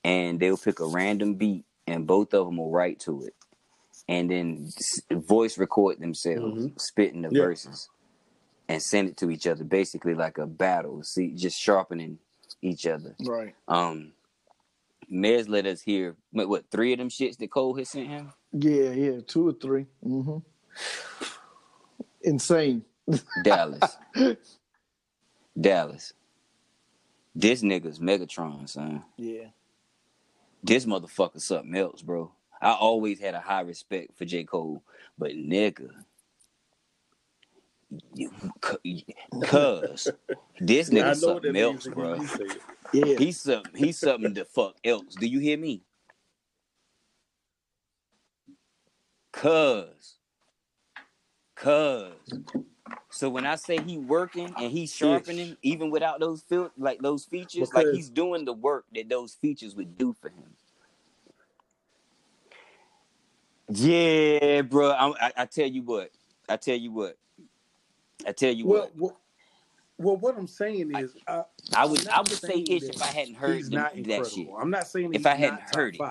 And 0.04 0.38
they'll 0.38 0.56
pick 0.56 0.80
a 0.80 0.86
random 0.86 1.34
beat 1.34 1.64
and 1.86 2.06
both 2.06 2.32
of 2.32 2.46
them 2.46 2.58
will 2.58 2.70
write 2.70 3.00
to 3.00 3.24
it. 3.24 3.34
And 4.08 4.30
then 4.30 4.70
voice 5.10 5.58
record 5.58 5.98
themselves 5.98 6.64
mm-hmm. 6.64 6.76
spitting 6.78 7.22
the 7.22 7.30
yeah. 7.32 7.42
verses 7.42 7.88
and 8.68 8.82
send 8.82 9.08
it 9.08 9.16
to 9.18 9.30
each 9.30 9.46
other, 9.46 9.64
basically 9.64 10.14
like 10.14 10.38
a 10.38 10.46
battle. 10.46 11.02
See, 11.02 11.30
just 11.30 11.58
sharpening 11.58 12.18
each 12.62 12.86
other. 12.86 13.16
Right. 13.26 13.54
Um, 13.66 14.12
Mez 15.10 15.48
let 15.48 15.66
us 15.66 15.80
hear 15.80 16.16
what, 16.32 16.48
what 16.48 16.70
three 16.70 16.92
of 16.92 16.98
them 16.98 17.08
shits 17.08 17.38
that 17.38 17.50
Cole 17.50 17.74
had 17.74 17.86
sent 17.86 18.08
him. 18.08 18.32
Yeah, 18.52 18.90
yeah, 18.90 19.20
two 19.26 19.48
or 19.48 19.52
3 19.52 19.86
mm-hmm. 20.06 20.38
Insane. 22.24 22.84
Dallas. 23.42 23.98
Dallas. 25.60 26.12
This 27.34 27.62
nigga's 27.62 27.98
Megatron, 27.98 28.68
son. 28.68 29.04
Yeah. 29.16 29.48
This 30.62 30.86
motherfucker 30.86 31.40
something 31.40 31.74
else, 31.76 32.02
bro. 32.02 32.32
I 32.62 32.72
always 32.72 33.20
had 33.20 33.34
a 33.34 33.40
high 33.40 33.60
respect 33.60 34.16
for 34.16 34.24
J. 34.24 34.44
Cole, 34.44 34.82
but 35.18 35.32
nigga, 35.32 35.90
cuz 39.40 40.08
this 40.60 40.90
nigga 40.90 41.14
something 41.16 41.56
else, 41.56 41.86
bro. 41.86 42.24
Yeah. 42.92 43.16
He's 43.18 43.40
something 43.40 43.72
he's 43.74 43.98
something 43.98 44.32
the 44.34 44.46
fuck 44.46 44.76
else. 44.84 45.14
Do 45.16 45.26
you 45.26 45.40
hear 45.40 45.58
me? 45.58 45.82
Cuz. 49.32 50.16
Cuz. 51.54 52.12
So 53.10 53.30
when 53.30 53.46
I 53.46 53.54
say 53.54 53.78
he 53.80 53.96
working 53.96 54.54
and 54.58 54.72
he's 54.72 54.92
sharpening, 54.92 55.56
even 55.62 55.90
without 55.90 56.18
those 56.18 56.42
fil- 56.42 56.72
like 56.76 57.00
those 57.00 57.24
features, 57.24 57.70
because 57.70 57.74
like 57.74 57.86
he's 57.92 58.08
doing 58.08 58.44
the 58.44 58.52
work 58.52 58.86
that 58.94 59.08
those 59.08 59.34
features 59.34 59.76
would 59.76 59.96
do 59.96 60.14
for 60.20 60.30
him. 60.30 60.50
Yeah, 63.68 64.62
bro. 64.62 64.90
I, 64.90 65.26
I, 65.26 65.32
I 65.38 65.46
tell 65.46 65.66
you 65.66 65.82
what. 65.82 66.10
I 66.48 66.56
tell 66.56 66.76
you 66.76 66.90
what. 66.90 67.16
I 68.26 68.32
tell 68.32 68.52
you 68.52 68.66
well, 68.66 68.82
what. 68.82 68.96
Well, 68.96 69.20
well, 69.96 70.16
what 70.16 70.36
I'm 70.36 70.48
saying 70.48 70.90
is, 70.94 71.16
I, 71.28 71.36
I, 71.36 71.44
I 71.76 71.84
would 71.84 72.08
I 72.08 72.20
would 72.20 72.32
say 72.32 72.64
ish 72.68 72.82
if 72.82 73.00
I 73.00 73.06
hadn't 73.06 73.34
heard 73.34 73.56
he's 73.56 73.70
not 73.70 73.94
that 73.94 74.26
shit. 74.26 74.48
I'm 74.58 74.70
not 74.70 74.88
saying 74.88 75.14
if 75.14 75.24
I 75.24 75.34
hadn't 75.34 75.62
heard 75.72 75.94
it. 75.94 76.02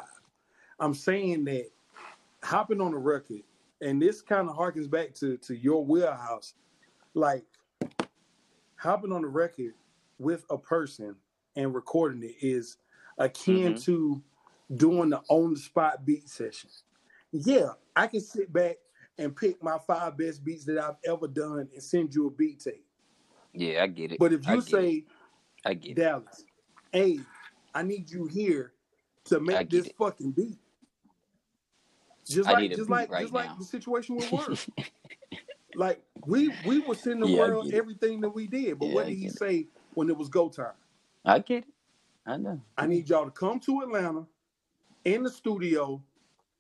I'm 0.80 0.94
saying 0.94 1.46
that 1.46 1.70
hopping 2.42 2.82
on 2.82 2.92
the 2.92 2.98
record, 2.98 3.42
and 3.84 4.02
this 4.02 4.22
kind 4.22 4.50
of 4.50 4.56
harkens 4.56 4.90
back 4.90 5.14
to 5.16 5.38
to 5.38 5.56
your 5.56 5.86
wheelhouse, 5.86 6.54
like 7.14 7.44
hopping 8.76 9.12
on 9.12 9.22
the 9.22 9.28
record 9.28 9.74
with 10.20 10.46
a 10.50 10.58
person 10.58 11.16
and 11.56 11.76
recording 11.76 12.24
it 12.24 12.36
is 12.42 12.78
akin 13.18 13.74
mm-hmm. 13.74 13.76
to 13.76 14.24
doing 14.76 15.10
the 15.10 15.22
on 15.30 15.54
the 15.54 15.60
spot 15.60 16.06
beat 16.06 16.30
session. 16.30 16.70
Yeah, 17.32 17.70
I 17.96 18.08
can 18.08 18.22
sit 18.22 18.52
back 18.52 18.78
and 19.18 19.36
pick 19.36 19.62
my 19.62 19.78
five 19.86 20.18
best 20.18 20.44
beats 20.44 20.66
that 20.66 20.80
I've 20.80 20.98
ever 21.06 21.28
done 21.28 21.68
and 21.74 21.84
send 21.84 22.14
you 22.16 22.28
a 22.28 22.32
beat 22.32 22.62
tape. 22.62 22.86
Yeah, 23.54 23.84
I 23.84 23.88
get 23.88 24.14
it. 24.14 24.20
But 24.20 24.34
if 24.34 24.48
you 24.48 24.62
say, 24.62 24.90
it. 24.90 25.04
I 25.66 25.74
get 25.76 25.96
Dallas, 25.96 26.44
it. 26.94 26.98
hey, 26.98 27.20
I 27.74 27.84
need 27.84 28.10
you 28.10 28.26
here 28.26 28.74
to 29.26 29.40
make 29.40 29.70
this 29.70 29.88
it. 29.88 29.96
fucking 29.98 30.32
beat. 30.32 30.58
Just 32.26 32.50
like, 32.50 32.72
just 32.72 32.90
like, 32.90 33.12
right 33.12 33.22
just 33.22 33.34
now. 33.34 33.40
like 33.40 33.58
the 33.58 33.66
situation 33.66 34.16
with 34.16 34.32
work. 34.32 34.58
like 35.76 36.02
we 36.26 36.54
we 36.66 36.80
were 36.80 36.96
sending 36.96 37.22
the 37.22 37.28
yeah, 37.28 37.40
world 37.40 37.74
everything 37.74 38.22
that 38.22 38.30
we 38.30 38.48
did, 38.48 38.80
but 38.80 38.88
yeah, 38.88 38.94
what 38.94 39.08
did 39.08 39.16
he 39.16 39.30
say 39.30 39.68
when 39.94 40.10
it 40.10 40.18
was 40.18 40.30
go 40.30 40.50
time? 40.50 40.74
I 41.26 41.40
get 41.40 41.60
it. 41.60 41.74
I 42.26 42.38
know. 42.38 42.62
I 42.78 42.88
need 42.88 43.10
y'all 43.10 43.26
to 43.26 43.32
come 43.32 43.60
to 43.62 43.82
Atlanta 43.82 44.26
in 45.04 45.24
the 45.24 45.30
studio 45.30 46.02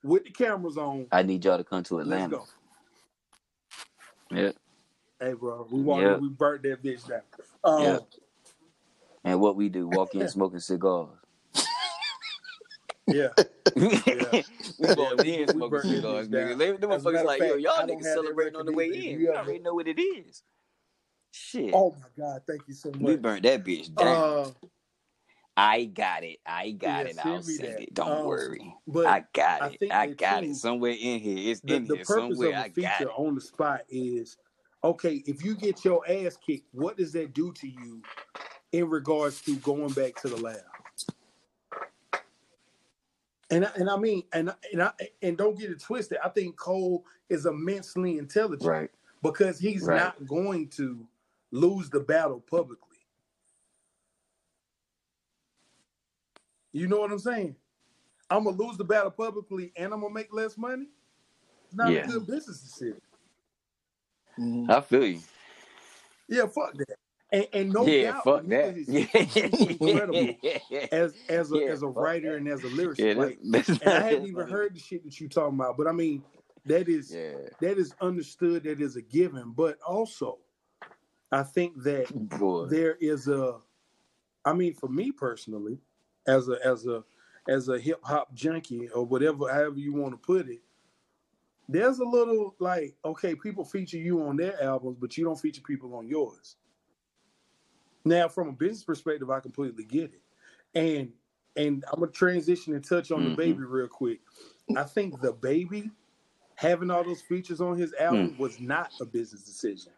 with 0.03 0.25
the 0.25 0.31
cameras 0.31 0.77
on. 0.77 1.07
I 1.11 1.23
need 1.23 1.45
y'all 1.45 1.57
to 1.57 1.63
come 1.63 1.83
to 1.83 1.99
Atlanta. 1.99 2.37
Let's 2.37 2.53
go. 4.29 4.37
Yeah. 4.37 4.51
Hey, 5.19 5.33
bro, 5.33 5.67
we 5.71 5.81
want 5.81 6.03
yep. 6.03 6.19
we 6.19 6.29
burnt 6.29 6.63
that 6.63 6.83
bitch 6.83 7.07
down. 7.07 7.21
Um, 7.63 7.81
yeah. 7.81 7.97
And 9.23 9.39
what 9.39 9.55
we 9.55 9.69
do, 9.69 9.87
walk 9.87 10.15
in 10.15 10.27
smoking 10.27 10.59
cigars. 10.59 11.17
Yeah. 13.07 13.29
yeah. 13.75 13.93
we 14.79 14.93
walked 14.95 15.23
in 15.23 15.47
smoking 15.47 15.81
cigars, 15.81 16.29
nigga. 16.29 16.57
They, 16.57 16.71
them 16.71 16.89
motherfuckers 16.89 17.25
like, 17.25 17.41
yo, 17.41 17.55
y'all 17.55 17.85
niggas 17.87 18.03
celebrating 18.03 18.55
on 18.55 18.65
the 18.65 18.73
way 18.73 18.87
in. 18.87 19.19
You 19.19 19.33
already 19.33 19.59
know 19.59 19.73
what 19.73 19.87
it 19.87 20.01
is. 20.01 20.43
Shit. 21.31 21.71
Oh 21.73 21.95
my 21.99 22.23
god, 22.23 22.41
thank 22.47 22.61
you 22.67 22.73
so 22.73 22.89
much. 22.91 23.01
We 23.01 23.15
burnt 23.15 23.43
that 23.43 23.63
bitch 23.63 23.93
down. 23.95 24.07
Uh, 24.07 24.67
I 25.55 25.85
got 25.85 26.23
it. 26.23 26.39
I 26.45 26.71
got 26.71 27.05
yeah, 27.05 27.11
it. 27.11 27.25
I'll 27.25 27.41
send 27.41 27.59
that. 27.59 27.81
it. 27.81 27.93
Don't 27.93 28.11
um, 28.11 28.25
worry. 28.25 28.75
But 28.87 29.05
I 29.07 29.23
got 29.33 29.61
I 29.61 29.77
it. 29.79 29.91
I 29.91 30.07
got 30.07 30.41
too, 30.41 30.51
it. 30.51 30.55
Somewhere 30.55 30.91
in 30.91 31.19
here. 31.19 31.51
It's 31.51 31.61
the, 31.61 31.75
in 31.75 31.87
the 31.87 31.95
here. 31.95 32.05
Somewhere 32.05 32.55
I 32.55 32.69
got 32.69 33.01
it. 33.01 33.07
on 33.15 33.35
the 33.35 33.41
spot 33.41 33.81
is 33.89 34.37
okay, 34.83 35.23
if 35.25 35.43
you 35.43 35.55
get 35.55 35.83
your 35.85 36.07
ass 36.09 36.37
kicked, 36.37 36.67
what 36.71 36.97
does 36.97 37.11
that 37.13 37.33
do 37.33 37.51
to 37.53 37.67
you 37.67 38.01
in 38.71 38.89
regards 38.89 39.41
to 39.41 39.55
going 39.57 39.93
back 39.93 40.15
to 40.21 40.27
the 40.27 40.37
lab? 40.37 40.57
And 43.53 43.65
I, 43.65 43.71
and 43.75 43.89
I 43.89 43.97
mean, 43.97 44.23
and 44.33 44.53
and 44.71 44.83
I, 44.83 44.91
and 45.21 45.37
don't 45.37 45.57
get 45.57 45.69
it 45.69 45.81
twisted. 45.81 46.17
I 46.23 46.29
think 46.29 46.57
Cole 46.57 47.05
is 47.29 47.45
immensely 47.45 48.17
intelligent, 48.17 48.69
right? 48.69 48.89
Because 49.21 49.59
he's 49.59 49.83
right. 49.83 49.97
not 49.97 50.25
going 50.27 50.69
to 50.69 51.05
lose 51.51 51.89
the 51.89 51.99
battle 51.99 52.43
publicly. 52.49 52.97
You 56.71 56.87
know 56.87 56.99
what 56.99 57.11
I'm 57.11 57.19
saying? 57.19 57.55
I'm 58.29 58.45
gonna 58.45 58.57
lose 58.57 58.77
the 58.77 58.83
battle 58.83 59.11
publicly 59.11 59.71
and 59.75 59.93
I'm 59.93 60.01
gonna 60.01 60.13
make 60.13 60.33
less 60.33 60.57
money. 60.57 60.87
It's 61.65 61.75
not 61.75 61.91
yeah. 61.91 62.05
a 62.05 62.07
good 62.07 62.25
business 62.25 62.59
decision. 62.61 63.01
Mm-hmm. 64.39 64.71
I 64.71 64.81
feel 64.81 65.05
you. 65.05 65.19
Yeah, 66.27 66.47
fuck 66.47 66.73
that. 66.73 66.95
And, 67.33 67.47
and 67.51 67.73
no 67.73 67.87
yeah, 67.87 68.11
doubt, 68.11 68.23
fuck 68.23 68.45
that. 68.45 68.77
incredible 69.69 70.35
as 70.91 71.15
as 71.27 71.51
a 71.51 71.57
yeah, 71.57 71.65
as 71.65 71.81
a 71.81 71.87
writer 71.87 72.33
that. 72.33 72.37
and 72.37 72.47
as 72.47 72.63
a 72.63 72.67
lyricist. 72.67 72.99
Yeah, 72.99 73.13
like, 73.15 73.39
and 73.81 73.89
I 73.89 74.01
hadn't 74.01 74.27
even 74.27 74.47
heard 74.47 74.75
the 74.75 74.79
shit 74.79 75.03
that 75.03 75.19
you 75.19 75.27
talking 75.27 75.55
about, 75.55 75.75
but 75.75 75.87
I 75.87 75.93
mean, 75.93 76.21
that 76.67 76.87
is 76.87 77.09
that 77.09 77.77
is 77.79 77.95
understood. 77.99 78.65
That 78.65 78.79
is 78.79 78.97
a 78.97 79.01
given. 79.01 79.51
But 79.51 79.79
also, 79.81 80.37
I 81.31 81.41
think 81.41 81.81
that 81.83 82.07
Boy. 82.13 82.67
there 82.67 82.97
is 83.01 83.27
a. 83.27 83.57
I 84.45 84.53
mean, 84.53 84.75
for 84.75 84.87
me 84.87 85.11
personally, 85.11 85.79
as 86.27 86.49
a 86.49 86.59
as 86.63 86.85
a 86.85 87.03
as 87.49 87.67
a 87.67 87.79
hip 87.79 87.99
hop 88.03 88.31
junkie 88.35 88.89
or 88.89 89.05
whatever, 89.05 89.51
however 89.51 89.79
you 89.79 89.95
want 89.95 90.13
to 90.13 90.17
put 90.17 90.49
it, 90.49 90.61
there's 91.67 91.97
a 91.97 92.05
little 92.05 92.53
like, 92.59 92.95
okay, 93.03 93.33
people 93.33 93.65
feature 93.65 93.97
you 93.97 94.21
on 94.21 94.37
their 94.37 94.61
albums, 94.61 94.97
but 94.99 95.17
you 95.17 95.25
don't 95.25 95.39
feature 95.39 95.61
people 95.65 95.95
on 95.95 96.07
yours. 96.07 96.57
Now, 98.05 98.27
from 98.27 98.49
a 98.49 98.51
business 98.51 98.83
perspective, 98.83 99.29
I 99.29 99.39
completely 99.39 99.85
get 99.85 100.13
it. 100.13 100.21
And 100.75 101.11
and 101.55 101.83
I'm 101.91 101.99
gonna 101.99 102.11
transition 102.11 102.73
and 102.73 102.83
touch 102.83 103.11
on 103.11 103.21
mm-hmm. 103.21 103.39
DaBaby 103.39 103.65
real 103.67 103.87
quick. 103.87 104.21
I 104.75 104.83
think 104.83 105.19
DaBaby 105.19 105.91
having 106.55 106.89
all 106.89 107.03
those 107.03 107.21
features 107.21 107.61
on 107.61 107.77
his 107.77 107.93
album 107.99 108.31
mm. 108.31 108.39
was 108.39 108.59
not 108.59 108.91
a 109.01 109.05
business 109.05 109.43
decision. 109.43 109.91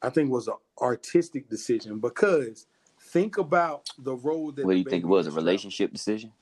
I 0.00 0.10
think 0.10 0.30
was 0.30 0.48
an 0.48 0.54
artistic 0.80 1.48
decision 1.48 1.98
because 1.98 2.66
think 3.00 3.38
about 3.38 3.88
the 3.98 4.14
road 4.14 4.56
that. 4.56 4.66
What 4.66 4.72
do 4.72 4.78
you 4.78 4.84
think 4.84 5.04
it 5.04 5.08
was? 5.08 5.26
A 5.26 5.32
relationship 5.32 5.92
decision? 5.92 6.32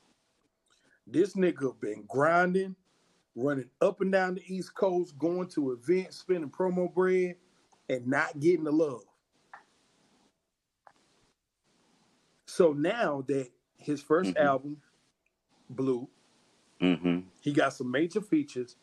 This 1.05 1.33
nigga 1.33 1.79
been 1.79 2.03
grinding, 2.07 2.75
running 3.35 3.69
up 3.81 4.01
and 4.01 4.11
down 4.11 4.35
the 4.35 4.43
East 4.47 4.75
Coast, 4.75 5.17
going 5.17 5.47
to 5.49 5.71
events, 5.71 6.17
spending 6.17 6.49
promo 6.49 6.93
bread, 6.93 7.35
and 7.89 8.07
not 8.07 8.39
getting 8.39 8.63
the 8.63 8.71
love. 8.71 9.03
So 12.45 12.73
now 12.73 13.23
that 13.27 13.49
his 13.77 14.03
1st 14.03 14.33
mm-hmm. 14.33 14.45
album, 14.45 14.77
Blue, 15.69 16.07
mm-hmm. 16.81 17.19
he 17.41 17.53
got 17.53 17.73
some 17.73 17.91
major 17.91 18.21
features. 18.21 18.75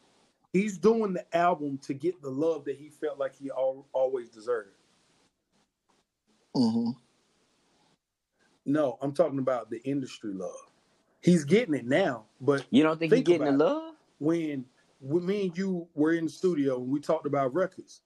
He's 0.53 0.79
doing 0.79 1.15
the 1.15 1.37
album 1.37 1.79
to 1.79 1.95
get 1.95 2.23
the 2.23 2.31
love 2.31 2.67
that 2.67 2.77
he 2.77 2.89
felt 2.89 3.19
like 3.19 3.35
he 3.35 3.51
al- 3.51 3.87
always 3.93 4.29
deserved. 4.29 4.77
Mm-hmm. 6.55 6.91
No, 8.67 8.99
I'm 9.03 9.13
talking 9.13 9.41
about 9.41 9.71
the 9.71 9.83
industry 9.83 10.33
love. 10.33 10.71
He's 11.21 11.45
getting 11.45 11.75
it 11.75 11.87
now, 11.87 12.27
but 12.41 12.65
you 12.71 12.83
don't 12.83 12.99
think, 12.99 13.13
think 13.13 13.27
he's 13.27 13.39
getting 13.39 13.59
the 13.59 13.65
love? 13.65 13.95
When, 14.19 14.67
when 15.01 15.27
me 15.27 15.47
and 15.47 15.59
you 15.59 15.89
were 15.95 16.13
in 16.13 16.27
the 16.27 16.31
studio 16.31 16.77
and 16.77 16.89
we 16.89 17.01
talked 17.01 17.27
about 17.27 17.55
records, 17.55 18.03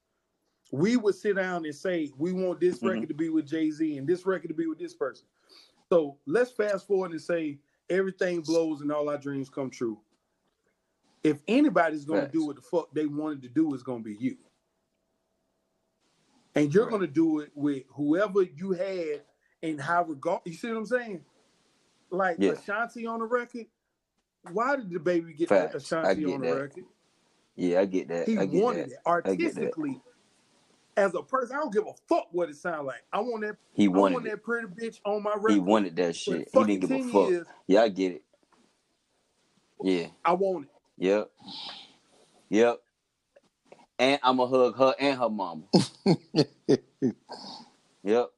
we 0.70 0.96
would 0.96 1.14
sit 1.14 1.36
down 1.36 1.64
and 1.64 1.74
say 1.74 2.10
we 2.18 2.32
want 2.32 2.60
this 2.60 2.76
mm-hmm. 2.76 2.88
record 2.88 3.08
to 3.08 3.14
be 3.14 3.28
with 3.28 3.46
Jay 3.46 3.70
Z 3.70 3.96
and 3.96 4.06
this 4.06 4.26
record 4.26 4.48
to 4.48 4.54
be 4.54 4.66
with 4.66 4.78
this 4.78 4.94
person. 4.94 5.26
So 5.88 6.18
let's 6.26 6.50
fast 6.50 6.86
forward 6.86 7.12
and 7.12 7.20
say 7.20 7.58
everything 7.88 8.42
blows 8.42 8.82
and 8.82 8.92
all 8.92 9.08
our 9.08 9.18
dreams 9.18 9.48
come 9.48 9.70
true. 9.70 9.98
If 11.24 11.40
anybody's 11.48 12.04
gonna 12.04 12.28
do 12.28 12.46
what 12.46 12.56
the 12.56 12.62
fuck 12.62 12.92
they 12.92 13.06
wanted 13.06 13.42
to 13.42 13.48
do, 13.48 13.74
it's 13.74 13.82
gonna 13.82 14.02
be 14.02 14.14
you. 14.14 14.36
And 16.54 16.72
you're 16.72 16.84
Right. 16.84 16.92
gonna 16.92 17.06
do 17.06 17.40
it 17.40 17.50
with 17.54 17.84
whoever 17.88 18.42
you 18.42 18.72
had 18.72 19.22
in 19.62 19.78
high 19.78 20.02
regard. 20.02 20.42
You 20.44 20.52
see 20.52 20.68
what 20.68 20.76
I'm 20.76 20.86
saying? 20.86 21.24
Like 22.10 22.36
Yeah. 22.38 22.52
Ashanti 22.52 23.06
on 23.06 23.20
the 23.20 23.26
record. 23.26 23.66
Why 24.52 24.76
did 24.76 24.90
DaBaby 24.90 25.36
get 25.36 25.48
Facts. 25.48 25.74
Ashanti 25.74 26.22
get 26.22 26.34
on 26.34 26.40
the 26.40 26.46
that. 26.48 26.60
record? 26.60 26.84
Yeah, 27.56 27.80
I 27.80 27.86
get 27.86 28.08
that. 28.08 28.28
He 28.28 28.38
I 28.38 28.46
get 28.46 28.62
wanted 28.62 28.90
that. 28.90 28.92
it 28.92 28.98
I 29.04 29.20
get 29.20 29.54
that. 29.54 29.62
artistically. 29.64 30.00
As 30.98 31.14
a 31.14 31.22
person, 31.22 31.54
I 31.54 31.60
don't 31.60 31.72
give 31.72 31.86
a 31.86 31.92
fuck 32.08 32.26
what 32.32 32.48
it 32.48 32.56
sounds 32.56 32.84
like. 32.84 33.04
I 33.12 33.20
want 33.20 33.42
that. 33.42 33.56
He 33.72 33.84
I 33.84 33.88
want 33.88 34.14
wanted 34.14 34.26
it. 34.26 34.30
that 34.32 34.42
pretty 34.42 34.66
bitch 34.66 34.98
on 35.04 35.22
my 35.22 35.34
record. 35.34 35.52
He 35.52 35.60
wanted 35.60 35.94
that 35.94 36.16
shit. 36.16 36.48
He 36.52 36.64
didn't 36.64 36.80
give 36.80 36.90
a 36.90 37.02
fuck. 37.04 37.30
years. 37.30 37.46
Yeah, 37.68 37.82
I 37.82 37.88
get 37.88 38.12
it. 38.12 38.22
Yeah. 39.80 40.06
I 40.24 40.32
want 40.32 40.64
it. 40.64 40.70
Yep. 40.98 41.30
Yep. 42.48 42.80
And 44.00 44.18
I'ma 44.24 44.46
hug 44.46 44.76
her 44.76 44.94
and 44.98 45.18
her 45.20 45.28
mama. 45.28 45.62
yep. 48.02 48.30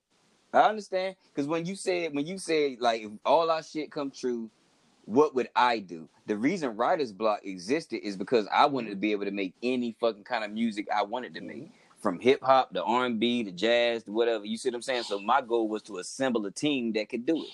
I 0.53 0.61
understand. 0.61 1.17
Cause 1.35 1.47
when 1.47 1.65
you 1.65 1.77
said 1.77 2.15
when 2.15 2.27
you 2.27 2.37
said 2.37 2.77
like 2.81 3.01
if 3.01 3.11
all 3.25 3.51
our 3.51 3.63
shit 3.63 3.91
come 3.91 4.11
true, 4.11 4.51
what 5.07 5.35
would 5.35 5.49
I 5.57 5.79
do? 5.79 6.11
The 6.27 6.37
reason 6.37 6.77
writer's 6.77 7.13
block 7.13 7.41
existed 7.45 8.07
is 8.07 8.19
because 8.19 8.47
I 8.53 8.67
wanted 8.67 8.91
to 8.91 8.97
be 8.97 9.13
able 9.13 9.25
to 9.25 9.31
make 9.31 9.55
any 9.63 9.97
fucking 9.99 10.25
kind 10.25 10.45
of 10.45 10.51
music 10.51 10.89
I 10.95 11.05
wanted 11.05 11.35
to 11.35 11.41
make. 11.41 11.65
Mm-hmm. 11.65 11.80
From 12.01 12.19
hip 12.19 12.43
hop 12.43 12.73
to 12.75 12.83
R 12.83 13.07
and 13.07 13.21
B 13.21 13.45
to 13.45 13.53
jazz 13.53 14.05
to 14.05 14.13
whatever. 14.13 14.45
You 14.45 14.57
see 14.57 14.71
what 14.71 14.77
I'm 14.77 14.83
saying? 14.83 15.03
So 15.05 15.19
my 15.19 15.41
goal 15.41 15.69
was 15.69 15.83
to 15.83 15.99
assemble 15.99 16.47
a 16.47 16.51
team 16.51 16.93
that 16.93 17.09
could 17.09 17.27
do 17.27 17.43
it. 17.43 17.51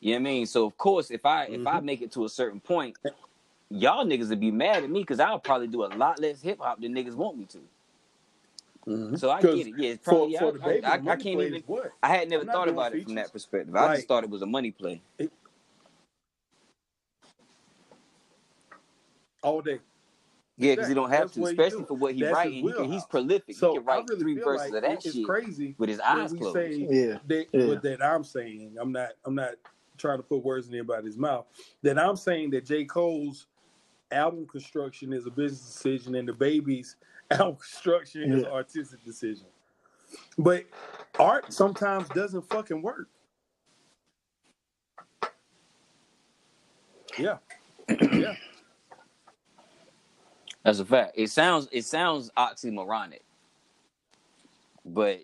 You 0.00 0.12
know 0.12 0.16
what 0.16 0.20
I 0.20 0.32
mean? 0.32 0.46
So 0.46 0.66
of 0.66 0.76
course, 0.76 1.10
if 1.10 1.24
I 1.24 1.44
if 1.44 1.66
I 1.66 1.76
mm-hmm. 1.76 1.86
make 1.86 2.02
it 2.02 2.12
to 2.12 2.24
a 2.26 2.28
certain 2.28 2.60
point, 2.60 2.96
y'all 3.70 4.04
niggas 4.04 4.28
would 4.28 4.40
be 4.40 4.50
mad 4.50 4.84
at 4.84 4.90
me 4.90 5.00
because 5.00 5.18
I'll 5.18 5.38
probably 5.38 5.68
do 5.68 5.84
a 5.84 5.86
lot 5.86 6.20
less 6.20 6.42
hip 6.42 6.58
hop 6.60 6.80
than 6.80 6.94
niggas 6.94 7.14
want 7.14 7.38
me 7.38 7.46
to. 7.46 7.58
Mm-hmm. 8.86 9.16
So 9.16 9.30
I 9.30 9.40
get 9.40 9.66
it. 9.66 9.74
Yeah, 9.76 9.90
it's 9.90 10.04
For, 10.04 10.28
probably 10.28 10.36
for 10.36 10.48
I, 10.48 10.78
DaBaby, 10.78 10.84
I, 10.84 10.88
I, 10.88 11.12
I 11.14 11.16
can't 11.16 11.40
even. 11.40 11.62
I 12.02 12.08
had 12.08 12.28
never 12.28 12.42
I'm 12.42 12.48
thought 12.48 12.64
doing 12.66 12.76
about 12.76 12.94
it 12.94 13.04
from 13.04 13.14
that 13.14 13.32
perspective. 13.32 13.74
I 13.74 13.96
just 13.96 14.06
thought 14.06 14.22
it 14.22 14.30
was 14.30 14.42
a 14.42 14.46
money 14.46 14.70
play. 14.70 15.02
all 19.46 19.60
day. 19.62 19.78
Yeah, 20.58 20.74
because 20.74 20.88
he 20.88 20.94
don't 20.94 21.10
have 21.10 21.20
That's 21.20 21.34
to, 21.34 21.44
especially 21.44 21.80
do. 21.80 21.86
for 21.86 21.94
what 21.94 22.14
he 22.14 22.22
That's 22.22 22.34
writing. 22.34 22.66
He 22.66 22.72
can, 22.72 22.90
he's 22.90 23.04
prolific. 23.04 23.56
So 23.56 23.72
he 23.72 23.78
can 23.78 23.86
write 23.86 24.04
really 24.08 24.20
three 24.22 24.38
verses 24.38 24.72
like 24.72 24.82
of 24.82 24.90
that 24.90 25.04
it's 25.04 25.14
shit 25.14 25.26
crazy 25.26 25.74
with 25.76 25.90
his 25.90 26.00
eyes 26.00 26.32
closed. 26.32 26.54
say 26.54 26.86
Yeah, 26.90 27.18
that, 27.26 27.46
yeah. 27.52 27.74
that 27.82 28.02
I'm 28.02 28.24
saying. 28.24 28.76
I'm 28.80 28.90
not. 28.90 29.10
I'm 29.24 29.34
not 29.34 29.54
trying 29.98 30.18
to 30.18 30.22
put 30.22 30.42
words 30.44 30.68
in 30.68 30.74
anybody's 30.74 31.18
mouth. 31.18 31.46
That 31.82 31.98
I'm 31.98 32.16
saying 32.16 32.50
that 32.50 32.64
J. 32.64 32.84
Cole's 32.84 33.46
album 34.10 34.46
construction 34.46 35.12
is 35.12 35.26
a 35.26 35.30
business 35.30 35.60
decision, 35.74 36.14
and 36.14 36.28
DaBaby's 36.28 36.96
album 37.30 37.56
construction 37.56 38.32
is 38.32 38.42
an 38.44 38.50
artistic 38.50 39.04
decision. 39.04 39.46
But 40.38 40.64
art 41.18 41.52
sometimes 41.52 42.08
doesn't 42.10 42.48
fucking 42.48 42.80
work. 42.80 43.08
Yeah. 47.18 47.38
Yeah. 47.88 48.36
That's 50.66 50.80
a 50.80 50.84
fact. 50.84 51.12
It 51.14 51.30
sounds 51.30 51.68
it 51.70 51.84
sounds 51.84 52.28
oxymoronic, 52.36 53.20
but 54.84 55.20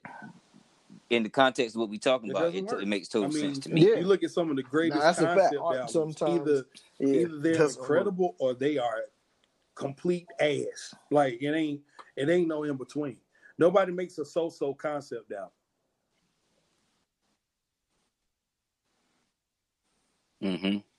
in 1.11 1.25
the 1.25 1.29
context 1.29 1.75
of 1.75 1.81
what 1.81 1.91
we're 1.91 1.99
talking 1.99 2.29
It 2.29 2.37
about, 2.37 2.55
it, 2.55 2.65
work. 2.65 2.81
it 2.81 2.87
makes 2.87 3.09
I 3.09 3.19
total 3.19 3.31
mean, 3.31 3.55
sense 3.55 3.59
to 3.67 3.71
me. 3.71 3.89
Yeah. 3.91 3.97
you 3.97 4.05
look 4.07 4.23
at 4.23 4.31
some 4.31 4.51
of 4.51 4.57
the 4.57 4.63
greatest 4.63 5.01
that's 5.01 5.19
a 5.19 5.23
fact. 5.23 5.37
concept 5.57 5.57
albums. 5.61 5.93
sometimes- 5.93 6.41
either 6.49 6.67
Yeah, 7.01 7.09
either 7.23 7.39
they're 7.41 7.55
doesn't 7.55 7.81
work. 7.81 7.91
incredible 7.91 8.37
or 8.39 8.55
they 8.55 8.79
are 8.79 9.03
complete 9.75 10.29
ass. 10.39 10.95
Like 11.11 11.43
it 11.43 11.53
ain't 11.53 11.81
it 12.15 12.31
ain't 12.31 12.47
no 12.47 12.63
in 12.63 12.77
between. 12.77 13.17
Nobody 13.59 13.91
makes 13.91 14.19
a 14.19 14.25
so-so 14.25 14.75
concept 14.75 15.33
album. 15.33 15.51
hmm 20.41 20.92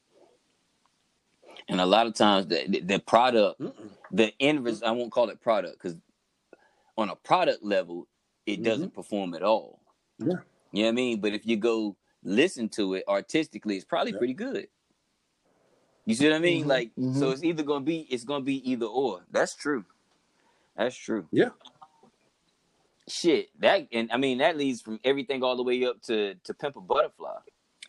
And 1.70 1.82
a 1.82 1.86
lot 1.86 2.08
of 2.08 2.14
times 2.14 2.48
the 2.48 2.68
the, 2.68 3.00
product, 3.00 3.60
Mm-mm. 3.62 3.90
the 4.12 4.34
end 4.40 4.64
result, 4.66 4.90
I 4.90 4.92
won't 4.92 5.12
call 5.12 5.30
it 5.30 5.42
product 5.42 5.82
because 5.82 5.98
on 6.98 7.10
a 7.10 7.16
product 7.16 7.64
level, 7.64 8.08
it 8.46 8.60
Mhm. 8.60 8.64
doesn't 8.66 8.94
perform 8.94 9.34
at 9.34 9.44
all. 9.44 9.82
Yeah. 10.20 10.28
You 10.72 10.84
know 10.84 10.88
what 10.88 10.88
I 10.90 10.92
mean? 10.92 11.22
But 11.22 11.34
if 11.34 11.46
you 11.46 11.58
go 11.58 11.96
listen 12.24 12.70
to 12.70 12.96
it 12.96 13.04
artistically, 13.08 13.76
it's 13.78 13.86
probably 13.86 14.12
Yeah. 14.14 14.18
pretty 14.20 14.34
good. 14.34 14.68
You 16.06 16.16
see 16.16 16.28
what 16.28 16.36
I 16.36 16.40
mean? 16.40 16.66
Mhm, 16.66 16.68
Like, 16.68 16.92
so 16.98 17.02
mhm. 17.02 17.34
it's 17.34 17.44
either 17.44 17.64
gonna 17.64 17.86
be 17.86 18.02
it's 18.10 18.24
gonna 18.26 18.44
be 18.44 18.70
either 18.70 18.86
or. 18.88 19.26
That's 19.32 19.56
true. 19.56 19.86
That's 20.76 20.96
true. 20.96 21.28
Yeah. 21.32 21.52
Shit. 23.08 23.50
That 23.60 23.88
and 23.92 24.12
I 24.12 24.18
mean 24.18 24.38
that 24.40 24.58
leads 24.58 24.82
from 24.82 25.00
everything 25.04 25.44
all 25.44 25.56
the 25.58 25.64
way 25.64 25.84
up 25.86 26.02
to 26.04 26.36
to 26.36 26.54
Pimp 26.54 26.76
a 26.78 26.82
Butterfly. 26.82 27.40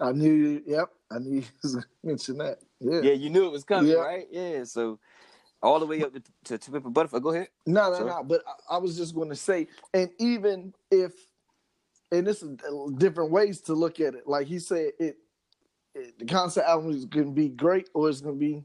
I 0.00 0.12
knew. 0.12 0.62
Yep, 0.66 0.90
I 1.12 1.18
knew 1.20 1.36
you 1.40 1.44
was 1.62 1.74
gonna 1.76 1.86
mention 2.02 2.38
that. 2.38 2.60
Yeah. 2.84 3.00
Yeah, 3.00 3.12
you 3.12 3.30
knew 3.30 3.46
it 3.46 3.52
was 3.52 3.64
coming, 3.64 3.90
Yeah. 3.90 3.98
right? 3.98 4.26
Yeah. 4.30 4.64
So 4.64 4.98
all 5.62 5.80
the 5.80 5.86
way 5.86 6.02
up 6.02 6.12
to, 6.12 6.22
to, 6.44 6.58
to 6.58 6.80
Butterfly. 6.80 7.20
Go 7.20 7.30
ahead. 7.30 7.48
No, 7.66 7.90
no, 7.90 7.96
Sorry. 7.96 8.10
no. 8.10 8.22
But 8.24 8.42
I, 8.46 8.74
I 8.74 8.78
was 8.78 8.96
just 8.96 9.14
going 9.14 9.30
to 9.30 9.36
say, 9.36 9.68
and 9.94 10.10
even 10.18 10.74
if, 10.90 11.12
and 12.12 12.26
this 12.26 12.42
is 12.42 12.56
different 12.98 13.30
ways 13.30 13.60
to 13.62 13.74
look 13.74 13.98
at 14.00 14.14
it. 14.14 14.26
Like 14.26 14.46
he 14.46 14.58
said, 14.58 14.92
it, 15.00 15.16
it 15.94 16.18
the 16.18 16.26
concept 16.26 16.68
album 16.68 16.90
is 16.90 17.06
going 17.06 17.26
to 17.26 17.32
be 17.32 17.48
great 17.48 17.88
or 17.94 18.08
it's 18.08 18.20
going 18.20 18.38
to 18.38 18.40
be 18.40 18.64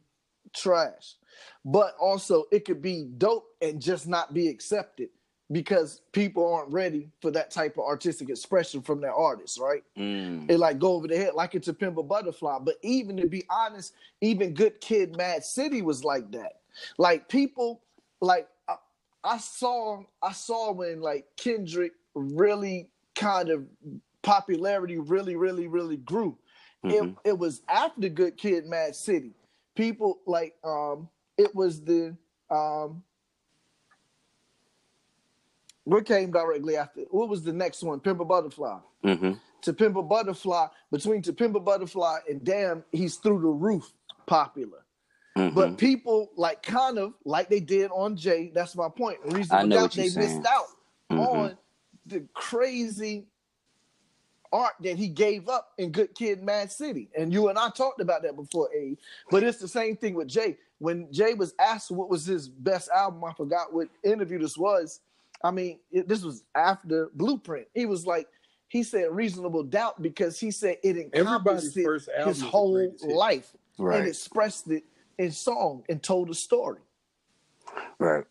trash, 0.55 1.15
but 1.63 1.95
also 1.99 2.45
it 2.51 2.65
could 2.65 2.81
be 2.81 3.05
dope 3.17 3.45
and 3.61 3.81
just 3.81 4.07
not 4.07 4.33
be 4.33 4.47
accepted 4.49 5.09
because 5.51 6.01
people 6.11 6.53
aren't 6.53 6.71
ready 6.71 7.09
for 7.21 7.31
that 7.31 7.49
type 7.49 7.77
of 7.77 7.85
artistic 7.85 8.29
expression 8.29 8.81
from 8.81 9.01
their 9.01 9.13
artists, 9.13 9.57
right? 9.57 9.83
Mm. 9.97 10.49
it 10.49 10.59
like 10.59 10.79
go 10.79 10.93
over 10.93 11.07
the 11.07 11.17
head 11.17 11.33
like 11.33 11.55
it's 11.55 11.67
a 11.67 11.73
pimp 11.73 11.97
butterfly. 12.07 12.59
But 12.61 12.75
even 12.83 13.17
to 13.17 13.27
be 13.27 13.45
honest, 13.49 13.93
even 14.21 14.53
Good 14.53 14.79
Kid, 14.79 15.15
Mad 15.17 15.43
City 15.43 15.81
was 15.81 16.03
like 16.03 16.31
that. 16.31 16.61
Like 16.97 17.27
people, 17.27 17.81
like 18.21 18.47
I, 18.67 18.75
I 19.23 19.37
saw, 19.37 20.03
I 20.21 20.31
saw 20.33 20.71
when 20.71 21.01
like 21.01 21.25
Kendrick 21.35 21.93
really 22.13 22.89
kind 23.15 23.49
of 23.49 23.65
popularity 24.21 24.97
really, 24.97 25.35
really, 25.35 25.67
really 25.67 25.97
grew. 25.97 26.37
Mhm. 26.85 26.93
It 27.23 27.29
it 27.29 27.37
was 27.37 27.61
after 27.67 28.07
Good 28.07 28.37
Kid, 28.37 28.65
Mad 28.65 28.95
City. 28.95 29.33
People 29.75 30.19
like 30.25 30.55
um, 30.63 31.09
it 31.37 31.53
was 31.55 31.83
the 31.83 32.15
um. 32.49 33.03
What 35.89 36.05
came 36.05 36.31
directly 36.31 36.77
after? 36.77 37.01
What 37.09 37.29
was 37.29 37.43
the 37.43 37.51
next 37.53 37.81
one? 37.81 37.99
Pimp 37.99 38.19
a 38.19 38.25
Butterfly 38.25 38.77
hmm 39.03 39.33
to 39.61 39.73
Pimp 39.73 39.97
a 39.97 40.03
Butterfly, 40.03 40.67
between 40.89 41.21
To 41.23 41.33
Pimp 41.33 41.53
a 41.55 41.59
Butterfly 41.59 42.19
and 42.29 42.41
Damn, 42.45 42.83
he's 42.93 43.17
through 43.17 43.41
the 43.41 43.47
roof 43.47 43.91
popular. 44.25 44.85
Mm-hmm. 45.37 45.53
But 45.53 45.77
people 45.77 46.29
like 46.37 46.63
kind 46.63 46.97
of 46.97 47.13
like 47.25 47.49
they 47.49 47.59
did 47.59 47.91
on 47.91 48.15
Jay. 48.15 48.51
That's 48.53 48.75
my 48.75 48.87
point. 48.87 49.17
Reasonable 49.25 49.67
know 49.67 49.81
what 49.81 49.91
they 49.91 50.07
saying. 50.07 50.39
missed 50.41 50.47
out 50.49 50.67
Mhm. 51.11 51.19
on 51.19 51.57
the 52.05 52.23
crazy 52.33 53.25
art 54.53 54.73
that 54.81 54.95
he 54.97 55.07
gave 55.07 55.49
up 55.49 55.73
in 55.77 55.91
Good 55.91 56.15
Kid, 56.15 56.41
Mad 56.41 56.71
City. 56.71 57.09
And 57.17 57.33
you 57.33 57.49
and 57.49 57.57
I 57.59 57.69
talked 57.69 57.99
about 57.99 58.23
that 58.23 58.35
before, 58.35 58.69
A. 58.75 58.95
But 59.29 59.43
it's 59.43 59.57
the 59.59 59.67
same 59.67 59.95
thing 59.97 60.13
with 60.13 60.27
Jay. 60.27 60.57
When 60.79 61.11
Jay 61.11 61.33
was 61.33 61.53
asked 61.59 61.91
what 61.91 62.09
was 62.09 62.25
his 62.25 62.47
best 62.47 62.89
album, 62.89 63.23
I 63.25 63.33
forgot 63.33 63.73
what 63.73 63.89
interview 64.03 64.39
this 64.39 64.57
was. 64.57 65.01
I 65.43 65.51
mean, 65.51 65.79
it, 65.91 66.07
this 66.07 66.23
was 66.23 66.43
after 66.55 67.09
Blueprint. 67.13 67.67
He 67.73 67.85
was 67.85 68.05
like, 68.05 68.27
he 68.67 68.83
said 68.83 69.07
reasonable 69.11 69.63
doubt 69.63 70.01
because 70.01 70.39
he 70.39 70.51
said 70.51 70.77
it 70.83 70.89
Everybody's 71.13 71.15
encompassed 71.15 71.79
first 71.79 72.09
his 72.25 72.41
whole 72.41 72.91
life 73.03 73.55
Right. 73.77 73.99
and 73.99 74.07
expressed 74.07 74.69
it 74.69 74.83
in 75.17 75.31
song 75.31 75.83
and 75.89 76.03
told 76.03 76.29
a 76.29 76.33
story. 76.33 76.81
Right. 77.97 78.25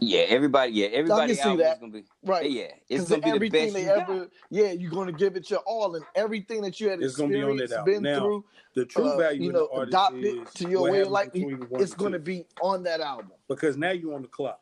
Yeah, 0.00 0.20
everybody. 0.28 0.72
Yeah, 0.72 0.86
everybody. 0.88 1.34
see 1.34 1.40
album 1.42 1.58
that. 1.58 1.72
is 1.74 1.78
gonna 1.80 1.92
be 1.92 2.04
Right. 2.24 2.50
Yeah, 2.50 2.72
it's 2.88 3.08
gonna 3.08 3.22
be 3.22 3.38
the 3.38 3.48
best 3.50 3.74
they 3.74 3.80
you 3.82 3.86
got. 3.86 4.10
ever, 4.10 4.28
yeah, 4.50 4.70
you're 4.72 4.90
going 4.90 5.06
to 5.08 5.12
give 5.12 5.36
it 5.36 5.50
your 5.50 5.60
all, 5.60 5.96
and 5.96 6.04
everything 6.14 6.60
that 6.62 6.78
you 6.80 6.88
had 6.90 7.02
It's 7.02 7.16
gonna 7.16 7.30
be 7.32 7.42
on 7.42 7.58
experienced, 7.60 7.70
that 7.72 7.78
album. 7.80 7.94
been 7.94 8.02
Now, 8.04 8.18
through, 8.20 8.44
The 8.74 8.84
true 8.84 9.08
uh, 9.08 9.16
value 9.16 9.42
you 9.42 9.48
in 9.48 9.54
know, 9.54 9.66
the 9.72 9.74
artist 9.76 9.88
adopted 9.94 10.24
is 10.46 10.54
to 10.54 10.68
your 10.70 10.90
way 10.90 11.00
of 11.00 11.08
life. 11.08 11.30
It's 11.34 11.94
going 11.94 12.12
to 12.12 12.18
two. 12.18 12.24
be 12.24 12.46
on 12.62 12.82
that 12.84 13.00
album. 13.00 13.32
because 13.48 13.76
now 13.76 13.90
you're 13.90 14.14
on 14.14 14.22
the 14.22 14.28
clock. 14.28 14.60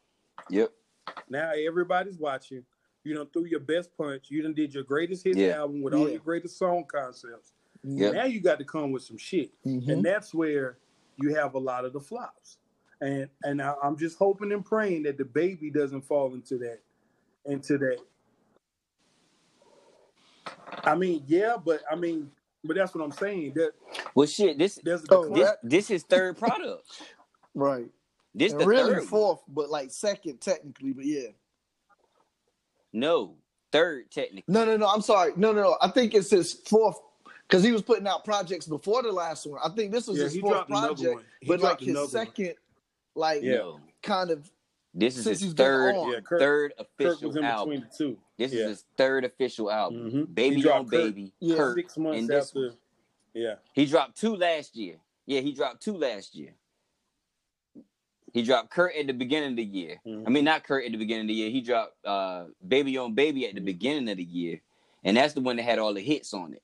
Yep. 0.49 0.73
Now 1.29 1.51
everybody's 1.55 2.19
watching. 2.19 2.65
You 3.05 3.15
done 3.15 3.29
threw 3.33 3.45
your 3.45 3.61
best 3.61 3.91
punch. 3.97 4.27
You 4.31 4.43
done 4.43 4.55
did 4.55 4.75
your 4.75 4.83
greatest 4.85 5.23
hit 5.25 5.37
Yeah. 5.37 5.59
album 5.59 5.83
with 5.83 5.93
all 5.95 6.09
your 6.09 6.19
greatest 6.19 6.59
song 6.59 6.85
concepts. 6.91 7.53
Yep. 7.85 8.15
Now 8.15 8.25
you 8.25 8.41
got 8.41 8.59
to 8.59 8.65
come 8.65 8.91
with 8.91 9.03
some 9.05 9.17
shit, 9.19 9.53
Mhm. 9.65 9.87
and 9.89 10.03
that's 10.05 10.33
where 10.35 10.79
you 11.19 11.35
have 11.35 11.55
a 11.55 11.59
lot 11.59 11.85
of 11.85 11.93
the 11.93 12.01
flops. 12.01 12.59
And 13.01 13.29
and 13.43 13.61
I, 13.61 13.75
I'm 13.83 13.97
just 13.97 14.19
hoping 14.19 14.53
and 14.53 14.65
praying 14.65 15.03
that 15.05 15.19
DaBaby 15.19 15.73
doesn't 15.75 16.03
fall 16.03 16.33
into 16.35 16.57
that, 16.59 16.79
into 17.45 17.77
that. 17.79 17.99
I 20.85 20.95
mean, 20.95 21.23
yeah, 21.27 21.57
but 21.63 21.81
I 21.91 21.95
mean, 21.97 22.31
but 22.65 22.77
that's 22.77 22.95
what 22.95 23.05
I'm 23.05 23.13
saying. 23.13 23.53
That 23.55 23.73
well, 24.15 24.27
shit, 24.27 24.59
this 24.59 24.79
there's 24.83 25.03
a 25.05 25.07
Oh, 25.11 25.29
this 25.35 25.51
this 25.63 25.91
is 25.91 26.03
third 26.05 26.39
product. 26.39 27.03
Right. 27.55 27.87
This 28.35 28.53
And 28.53 28.61
the 28.61 28.67
really 28.67 28.95
third. 28.95 29.05
fourth, 29.05 29.41
but 29.49 29.71
like 29.71 29.91
second 29.91 30.41
technically, 30.41 30.93
but 30.93 31.05
yeah. 31.05 31.29
No, 32.93 33.35
third 33.73 34.11
technically. 34.11 34.45
No, 34.53 34.65
no, 34.65 34.77
no. 34.77 34.87
I'm 34.89 35.03
sorry. 35.03 35.33
No, 35.37 35.53
no, 35.53 35.63
no. 35.63 35.77
I 35.83 35.89
think 35.89 36.15
it's 36.15 36.31
his 36.31 36.53
fourth 36.53 36.99
because 37.49 37.63
he 37.63 37.73
was 37.73 37.83
putting 37.83 38.07
out 38.07 38.25
projects 38.25 38.67
before 38.67 39.03
the 39.03 39.13
last 39.13 39.47
one. 39.47 39.61
I 39.65 39.69
think 39.71 39.93
this 39.93 40.07
was 40.07 40.19
Yeah, 40.19 40.25
his 40.25 40.37
fourth 40.39 40.67
project, 40.67 41.15
one. 41.15 41.25
But 41.47 41.61
like 41.61 41.81
his 41.81 42.11
second. 42.11 42.47
one. 42.47 42.55
Second, 43.17 43.21
like 43.21 43.43
Yeah. 43.43 43.57
No, 43.57 43.81
kind 44.03 44.31
of 44.31 44.51
this 44.95 45.17
is 45.19 45.25
Since 45.25 45.41
his 45.41 45.53
third. 45.55 45.95
Yeah, 45.95 46.21
Kirk, 46.21 46.41
third 46.41 46.73
Kirk 46.79 46.87
official 46.89 47.29
was 47.29 47.37
in 47.37 47.45
album. 47.45 47.81
the 47.81 47.97
two. 47.97 48.19
This 48.39 48.53
yeah. 48.53 48.61
is 48.63 48.69
his 48.69 48.85
third 48.97 49.25
official 49.25 49.71
album. 49.71 50.11
Mhm. 50.11 50.35
Baby 50.35 50.69
on 50.71 50.85
Kirk 50.85 50.91
Baby, 50.91 51.33
Yeah. 51.41 51.57
Kirk, 51.57 51.77
six 51.77 51.99
months 51.99 52.19
and 52.21 52.29
this 52.29 52.47
after. 52.49 52.69
one. 52.69 52.77
Yeah, 53.35 53.57
He 53.75 53.85
dropped 53.85 54.17
two 54.17 54.35
last 54.37 54.75
year. 54.77 54.97
Yeah, 55.27 55.41
he 55.41 55.53
dropped 55.53 55.83
two 55.83 55.97
last 55.99 56.35
year. 56.35 56.55
He 58.33 58.43
dropped 58.43 58.71
Kirk 58.71 58.95
at 58.97 59.07
the 59.07 59.13
beginning 59.13 59.51
of 59.51 59.57
the 59.57 59.65
year. 59.65 60.01
Mhm. 60.07 60.27
I 60.27 60.31
mean, 60.31 60.45
not 60.45 60.65
Kirk 60.65 60.85
at 60.87 60.93
the 60.93 60.99
beginning 60.99 61.23
of 61.25 61.29
the 61.29 61.35
year. 61.35 61.51
He 61.51 61.61
dropped 61.61 61.97
uh, 62.07 62.47
Baby 62.67 62.97
on 62.97 63.15
Baby 63.15 63.47
at 63.47 63.55
the 63.55 63.61
Mhm. 63.61 63.65
beginning 63.67 64.09
of 64.09 64.17
the 64.17 64.25
year, 64.25 64.63
and 65.05 65.17
that's 65.17 65.35
the 65.35 65.41
one 65.43 65.57
that 65.57 65.63
had 65.65 65.79
all 65.79 65.93
the 65.93 66.01
hits 66.03 66.33
on 66.33 66.55
it. 66.55 66.63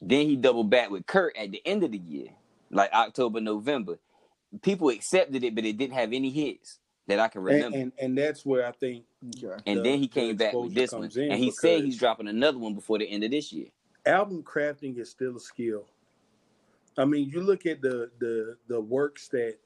Then 0.00 0.26
he 0.28 0.36
doubled 0.36 0.70
back 0.70 0.90
with 0.90 1.06
Kirk 1.06 1.36
at 1.38 1.50
the 1.50 1.62
end 1.66 1.82
of 1.82 1.90
the 1.92 1.98
year, 1.98 2.28
like 2.70 2.92
October, 2.92 3.40
November. 3.40 3.98
People 4.62 4.88
accepted 4.90 5.42
it, 5.44 5.54
but 5.54 5.64
it 5.64 5.76
didn't 5.76 5.94
have 5.94 6.12
any 6.12 6.30
hits 6.30 6.78
that 7.06 7.18
I 7.20 7.28
can 7.28 7.42
remember. 7.42 7.76
and 7.78 7.92
and 7.98 8.16
that's 8.16 8.44
where 8.46 8.66
I 8.66 8.72
think 8.72 9.04
okay. 9.42 9.60
And 9.66 9.78
the- 9.78 9.82
then 9.82 9.98
he 9.98 10.06
the 10.06 10.12
came 10.20 10.36
back 10.36 10.54
with 10.54 10.74
this 10.74 10.92
one, 10.92 11.10
and 11.16 11.38
he 11.38 11.50
said 11.50 11.84
he's 11.84 11.98
dropping 11.98 12.28
another 12.28 12.58
one 12.58 12.74
before 12.74 12.98
the 12.98 13.06
end 13.06 13.24
of 13.24 13.30
this 13.30 13.52
year. 13.52 13.68
album 14.06 14.42
crafting 14.42 14.98
is 14.98 15.10
still 15.10 15.36
a 15.36 15.40
skill. 15.40 15.86
I 16.96 17.04
mean, 17.04 17.28
you 17.30 17.40
look 17.42 17.66
at 17.66 17.80
the 17.82 18.10
the 18.18 18.56
the 18.68 18.80
works 18.80 19.28
that 19.28 19.56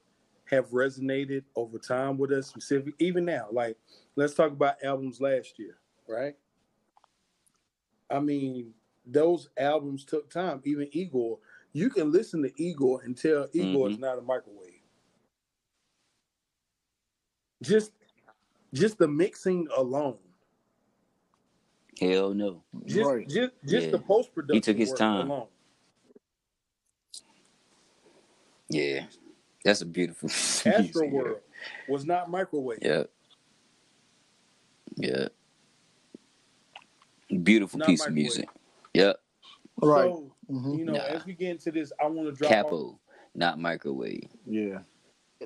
have 0.45 0.69
resonated 0.69 1.43
over 1.55 1.77
time 1.77 2.17
with 2.17 2.31
us, 2.31 2.47
specific 2.47 2.95
even 2.99 3.23
now. 3.25 3.47
Like, 3.51 3.77
let's 4.15 4.33
talk 4.33 4.51
about 4.51 4.83
albums 4.83 5.21
last 5.21 5.59
year, 5.59 5.77
right? 6.07 6.35
I 8.09 8.19
mean, 8.19 8.73
those 9.05 9.49
albums 9.57 10.03
took 10.03 10.29
time. 10.29 10.61
Even 10.65 10.89
Igor, 10.91 11.37
you 11.73 11.89
can 11.91 12.11
listen 12.11 12.41
to 12.41 12.51
Igor 12.61 13.01
and 13.03 13.15
tell 13.15 13.47
Igor 13.53 13.89
is 13.89 13.97
Mhm. 13.97 13.99
not 13.99 14.17
a 14.17 14.21
microwave. 14.21 14.58
Just, 17.61 17.91
just 18.73 18.97
the 18.97 19.07
mixing 19.07 19.67
alone, 19.75 20.17
Hell 21.99 22.33
no. 22.33 22.63
just 22.85 23.09
Right. 23.09 23.27
just 23.27 23.51
just 23.65 23.85
Yeah. 23.87 23.91
the 23.91 23.99
post 23.99 24.33
production. 24.33 24.55
He 24.55 24.61
took 24.61 24.77
his 24.77 24.93
time. 24.93 25.29
alone. 25.29 25.47
Yeah, 28.69 29.05
that's 29.65 29.81
a 29.81 29.85
beautiful. 29.85 30.29
Astro 30.29 30.71
music, 30.81 30.95
yeah. 30.95 31.09
World 31.11 31.39
was 31.87 32.05
not 32.05 32.29
microwave. 32.29 32.79
Yeah. 32.81 33.03
Yeah. 34.95 35.27
Beautiful 37.43 37.79
Not 37.79 37.87
piece 37.87 38.05
of 38.05 38.13
music. 38.13 38.49
Yep. 38.93 39.19
Right. 39.81 40.11
So, 40.11 40.31
Mhm. 40.49 40.77
you 40.79 40.85
know, 40.85 40.93
Nah. 40.93 40.99
as 41.03 41.25
we 41.25 41.33
get 41.33 41.51
into 41.51 41.71
this, 41.71 41.91
I 42.01 42.07
want 42.07 42.27
to 42.29 42.35
drop. 42.35 42.51
off- 42.51 42.63
Capo, 42.65 42.99
not 43.35 43.59
microwave. 43.59 44.29
Yeah. 44.45 44.79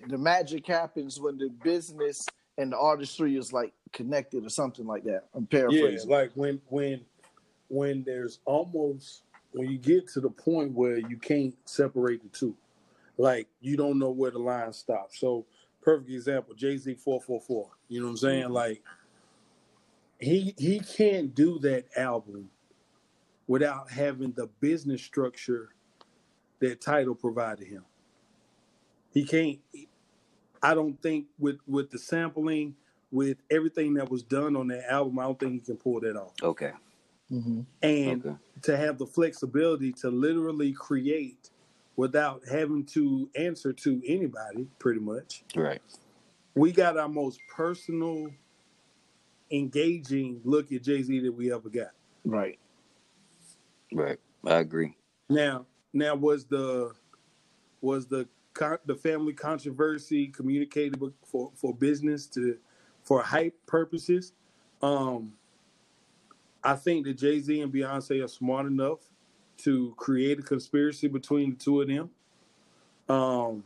The 0.07 0.17
magic 0.17 0.65
happens 0.67 1.19
when 1.19 1.37
the 1.37 1.49
business 1.63 2.25
and 2.57 2.71
the 2.71 2.77
artistry 2.77 3.35
is 3.35 3.53
like 3.53 3.73
connected 3.91 4.45
or 4.45 4.49
something 4.49 4.85
like 4.85 5.03
that. 5.03 5.25
I'm 5.33 5.45
paraphrasing. 5.45 6.09
yeah, 6.09 6.15
like 6.15 6.31
when 6.35 6.61
when 6.69 7.01
when 7.69 8.03
there's 8.03 8.39
almost 8.45 9.23
when 9.51 9.69
you 9.69 9.77
get 9.77 10.07
to 10.09 10.19
the 10.19 10.29
point 10.29 10.71
where 10.71 10.97
you 10.97 11.17
can't 11.17 11.55
separate 11.65 12.21
the 12.23 12.29
two, 12.29 12.55
like 13.17 13.47
you 13.61 13.77
don't 13.77 13.99
know 13.99 14.11
where 14.11 14.31
the 14.31 14.39
line 14.39 14.73
stops. 14.73 15.19
So, 15.19 15.45
perfect 15.81 16.09
example, 16.09 16.55
Jay 16.55 16.77
Z 16.77 16.95
four 16.95 17.21
four 17.21 17.39
four. 17.39 17.69
You 17.87 17.99
know 17.99 18.07
what 18.07 18.11
I'm 18.11 18.17
saying? 18.17 18.43
Mm-hmm. 18.45 18.53
Like 18.53 18.83
he 20.19 20.55
he 20.57 20.79
can't 20.79 21.33
do 21.35 21.59
that 21.59 21.85
album 21.95 22.49
without 23.47 23.91
having 23.91 24.31
the 24.31 24.47
business 24.59 25.01
structure 25.01 25.69
that 26.59 26.81
Tidal 26.81 27.15
provided 27.15 27.67
him. 27.67 27.83
He 29.13 29.25
can't. 29.25 29.59
I 30.61 30.73
don't 30.75 31.01
think 31.01 31.27
with 31.39 31.57
with 31.67 31.91
the 31.91 31.99
sampling, 31.99 32.75
with 33.11 33.37
everything 33.51 33.95
that 33.95 34.09
was 34.09 34.23
done 34.23 34.55
on 34.55 34.67
that 34.69 34.91
album, 34.91 35.19
I 35.19 35.23
don't 35.23 35.39
think 35.39 35.53
he 35.53 35.59
can 35.59 35.77
pull 35.77 36.01
that 36.01 36.15
off. 36.17 36.33
Okay. 36.43 36.71
hmm 37.29 37.61
And 37.81 38.25
Okay. 38.25 38.35
to 38.63 38.77
have 38.77 38.97
the 38.97 39.07
flexibility 39.07 39.93
to 39.93 40.09
literally 40.11 40.73
create 40.73 41.51
without 41.97 42.41
having 42.51 42.85
to 42.85 43.29
answer 43.35 43.73
to 43.73 44.01
anybody, 44.07 44.67
pretty 44.79 44.99
much. 45.01 45.43
Right. 45.55 45.81
We 46.55 46.71
got 46.73 46.97
our 46.97 47.09
most 47.09 47.39
personal, 47.55 48.29
engaging 49.51 50.41
look 50.45 50.71
at 50.71 50.83
Jay 50.83 51.03
Z 51.03 51.19
that 51.21 51.33
we 51.33 51.53
ever 51.53 51.69
got. 51.69 51.91
Right. 52.25 52.59
Right. 53.93 54.19
I 54.45 54.55
agree. 54.59 54.95
Now, 55.29 55.67
now 55.93 56.15
was 56.15 56.45
the 56.45 56.93
was 57.81 58.07
the 58.07 58.27
con- 58.53 58.77
the 58.85 58.95
family 58.95 59.33
controversy 59.33 60.27
communicated 60.27 60.99
for 61.25 61.51
for 61.55 61.73
business 61.73 62.27
to 62.27 62.57
for 63.03 63.21
hype 63.21 63.55
purposes? 63.65 64.33
Um, 64.81 65.33
I 66.63 66.75
think 66.75 67.05
that 67.05 67.15
Jay 67.17 67.39
Z 67.39 67.59
and 67.61 67.73
Beyonce 67.73 68.23
are 68.23 68.27
smart 68.27 68.65
enough 68.65 68.99
to 69.57 69.93
create 69.97 70.39
a 70.39 70.41
conspiracy 70.41 71.07
between 71.07 71.51
the 71.51 71.55
two 71.57 71.81
of 71.81 71.87
them, 71.87 72.09
um, 73.09 73.63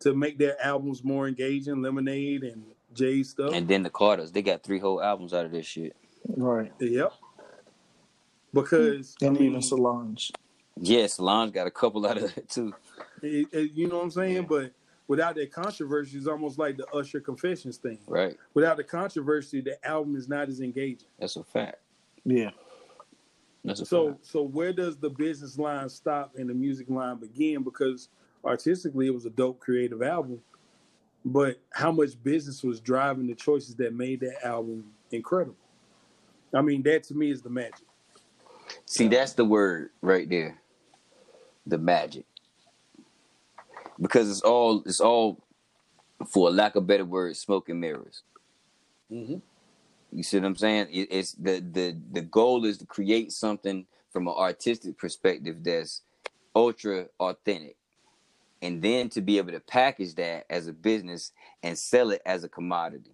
to 0.00 0.14
make 0.14 0.38
their 0.38 0.62
albums 0.64 1.02
more 1.02 1.26
engaging. 1.28 1.82
Lemonade 1.82 2.44
and 2.44 2.64
Jay 2.94 3.22
stuff. 3.22 3.52
And 3.52 3.66
then 3.68 3.82
the 3.82 3.90
Carters, 3.90 4.32
they 4.32 4.42
got 4.42 4.62
three 4.62 4.78
whole 4.78 5.02
albums 5.02 5.32
out 5.32 5.44
of 5.44 5.52
this 5.52 5.66
shit. 5.66 5.96
Right. 6.36 6.72
yep. 6.80 7.12
Because 8.52 9.16
I 9.22 9.26
And 9.26 9.38
mean, 9.38 9.50
even 9.50 9.62
Solange. 9.62 10.30
Yeah, 10.80 11.06
Solange 11.06 11.52
got 11.52 11.66
a 11.66 11.70
couple 11.70 12.06
out 12.06 12.16
of 12.18 12.36
it 12.36 12.48
too. 12.48 12.74
It- 13.22 13.48
it- 13.52 13.72
you 13.72 13.88
know 13.88 13.96
what 13.98 14.04
I'm 14.04 14.10
saying? 14.10 14.34
Yeah. 14.36 14.40
But 14.42 14.72
without 15.06 15.34
that 15.36 15.52
controversy, 15.52 16.16
it's 16.18 16.26
almost 16.26 16.58
like 16.58 16.76
the 16.76 16.86
Usher 16.92 17.20
Confessions 17.20 17.76
thing. 17.76 17.98
Right. 18.06 18.36
Without 18.54 18.76
the 18.76 18.84
controversy, 18.84 19.60
the 19.60 19.84
album 19.86 20.16
is 20.16 20.28
not 20.28 20.48
as 20.48 20.60
engaging. 20.60 21.08
That's 21.18 21.36
a 21.36 21.44
fact. 21.44 21.78
Yeah. 22.24 22.50
That's 23.64 23.80
a 23.80 23.86
So, 23.86 24.12
fact. 24.12 24.26
so 24.26 24.42
where 24.42 24.72
does 24.72 24.96
the 24.96 25.10
business 25.10 25.58
line 25.58 25.88
stop 25.88 26.34
and 26.36 26.48
the 26.50 26.54
music 26.54 26.88
line 26.90 27.18
begin? 27.18 27.62
Because 27.62 28.08
artistically, 28.44 29.06
it 29.06 29.14
was 29.14 29.26
a 29.26 29.30
dope, 29.30 29.60
creative 29.60 30.02
album. 30.02 30.42
But 31.24 31.58
how 31.70 31.92
much 31.92 32.20
business 32.24 32.64
was 32.64 32.80
driving 32.80 33.28
the 33.28 33.36
choices 33.36 33.76
that 33.76 33.94
made 33.94 34.18
that 34.20 34.44
album 34.44 34.92
incredible? 35.12 35.54
I 36.52 36.60
mean, 36.62 36.82
that 36.82 37.04
to 37.04 37.14
me 37.14 37.30
is 37.30 37.40
the 37.42 37.50
magic. 37.50 37.86
See, 38.86 39.06
that's 39.06 39.34
the 39.34 39.44
word 39.44 39.90
right 40.00 40.28
there. 40.28 40.58
The 41.66 41.78
magic. 41.78 42.24
Because 44.00 44.30
it's 44.30 44.40
all 44.40 44.82
it's 44.84 45.00
all 45.00 45.42
for 46.28 46.50
lack 46.50 46.76
of 46.76 46.86
better 46.86 47.04
word, 47.04 47.36
smoke 47.36 47.68
and 47.68 47.80
mirrors. 47.80 48.22
Mm-hmm. 49.10 49.36
You 50.12 50.22
see 50.22 50.38
what 50.38 50.46
I'm 50.46 50.56
saying? 50.56 50.88
It, 50.90 51.08
it's 51.10 51.32
the 51.32 51.60
the 51.60 51.96
the 52.12 52.22
goal 52.22 52.64
is 52.64 52.78
to 52.78 52.86
create 52.86 53.32
something 53.32 53.86
from 54.12 54.28
an 54.28 54.34
artistic 54.36 54.98
perspective 54.98 55.62
that's 55.62 56.02
ultra 56.54 57.06
authentic, 57.18 57.76
and 58.60 58.82
then 58.82 59.08
to 59.10 59.20
be 59.20 59.38
able 59.38 59.52
to 59.52 59.60
package 59.60 60.14
that 60.16 60.44
as 60.50 60.66
a 60.66 60.72
business 60.72 61.32
and 61.62 61.78
sell 61.78 62.10
it 62.10 62.22
as 62.26 62.44
a 62.44 62.48
commodity. 62.48 63.12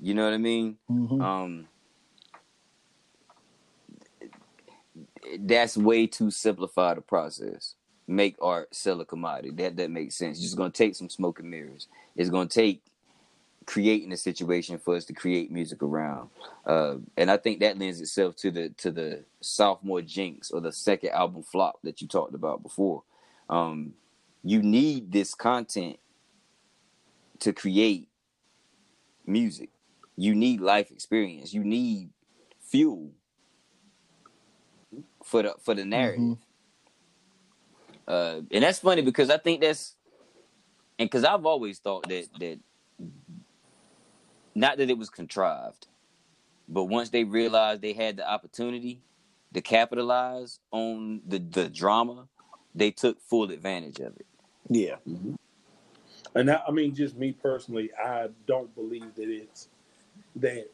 You 0.00 0.14
know 0.14 0.24
what 0.24 0.34
I 0.34 0.38
mean? 0.38 0.78
Mhm. 0.90 1.20
Um, 1.22 1.68
that's 5.40 5.76
way 5.76 6.06
too 6.06 6.30
simplified 6.30 6.98
a 6.98 7.00
process. 7.00 7.74
Make 8.06 8.36
art, 8.40 8.74
sell 8.74 9.00
a 9.00 9.04
commodity. 9.04 9.50
That 9.50 9.76
that 9.76 9.90
makes 9.90 10.16
sense. 10.16 10.38
It's 10.38 10.46
just 10.46 10.56
gonna 10.56 10.70
take 10.70 10.94
some 10.94 11.08
smoke 11.08 11.40
and 11.40 11.50
mirrors. 11.50 11.88
It's 12.16 12.30
gonna 12.30 12.48
take 12.48 12.82
creating 13.66 14.12
a 14.12 14.16
situation 14.16 14.78
for 14.78 14.94
us 14.94 15.04
to 15.06 15.12
create 15.12 15.50
music 15.50 15.82
around. 15.82 16.28
Uh, 16.66 16.96
and 17.16 17.30
I 17.30 17.36
think 17.36 17.60
that 17.60 17.78
lends 17.78 18.00
itself 18.00 18.36
to 18.36 18.50
the 18.50 18.68
to 18.78 18.90
the 18.90 19.24
sophomore 19.40 20.02
jinx 20.02 20.50
or 20.50 20.60
the 20.60 20.72
second 20.72 21.10
album 21.10 21.42
flop 21.42 21.78
that 21.82 22.00
you 22.02 22.08
talked 22.08 22.34
about 22.34 22.62
before. 22.62 23.02
Um, 23.48 23.94
you 24.42 24.62
need 24.62 25.12
this 25.12 25.34
content 25.34 25.98
to 27.40 27.52
create 27.52 28.08
music. 29.26 29.70
You 30.16 30.34
need 30.34 30.60
life 30.60 30.90
experience. 30.90 31.54
You 31.54 31.64
need 31.64 32.10
fuel 32.60 33.10
for 35.24 35.42
the 35.42 35.54
for 35.62 35.74
the 35.74 35.84
narrative. 35.84 36.38
Uh, 38.08 38.42
and 38.52 38.64
that's 38.64 38.80
funny 38.80 39.02
because 39.02 39.30
I 39.30 39.38
think 39.38 39.62
that's 39.62 39.96
and 40.98 41.10
because 41.10 41.24
I've 41.24 41.46
always 41.46 41.78
thought 41.80 42.08
that 42.08 42.28
that 42.40 42.60
not 44.54 44.78
that 44.78 44.90
it 44.90 44.98
was 44.98 45.10
contrived, 45.10 45.86
But 46.68 46.84
once 46.84 47.10
they 47.10 47.24
realized 47.24 47.82
they 47.82 47.92
had 47.92 48.16
the 48.16 48.28
opportunity 48.28 49.02
to 49.54 49.60
capitalize 49.60 50.60
on 50.70 51.22
the, 51.26 51.38
the 51.38 51.68
drama, 51.68 52.28
they 52.74 52.90
took 52.90 53.20
full 53.20 53.50
advantage 53.50 54.00
of 54.00 54.16
it. 54.16 54.26
Yeah. 54.68 54.96
Mm-hmm. 55.08 55.34
And 56.34 56.50
I, 56.50 56.62
I 56.68 56.70
mean, 56.72 56.94
just 56.94 57.16
me 57.16 57.32
personally, 57.32 57.90
I 58.02 58.28
don't 58.46 58.74
believe 58.74 59.14
that 59.16 59.28
it's 59.28 59.68
that 60.36 60.70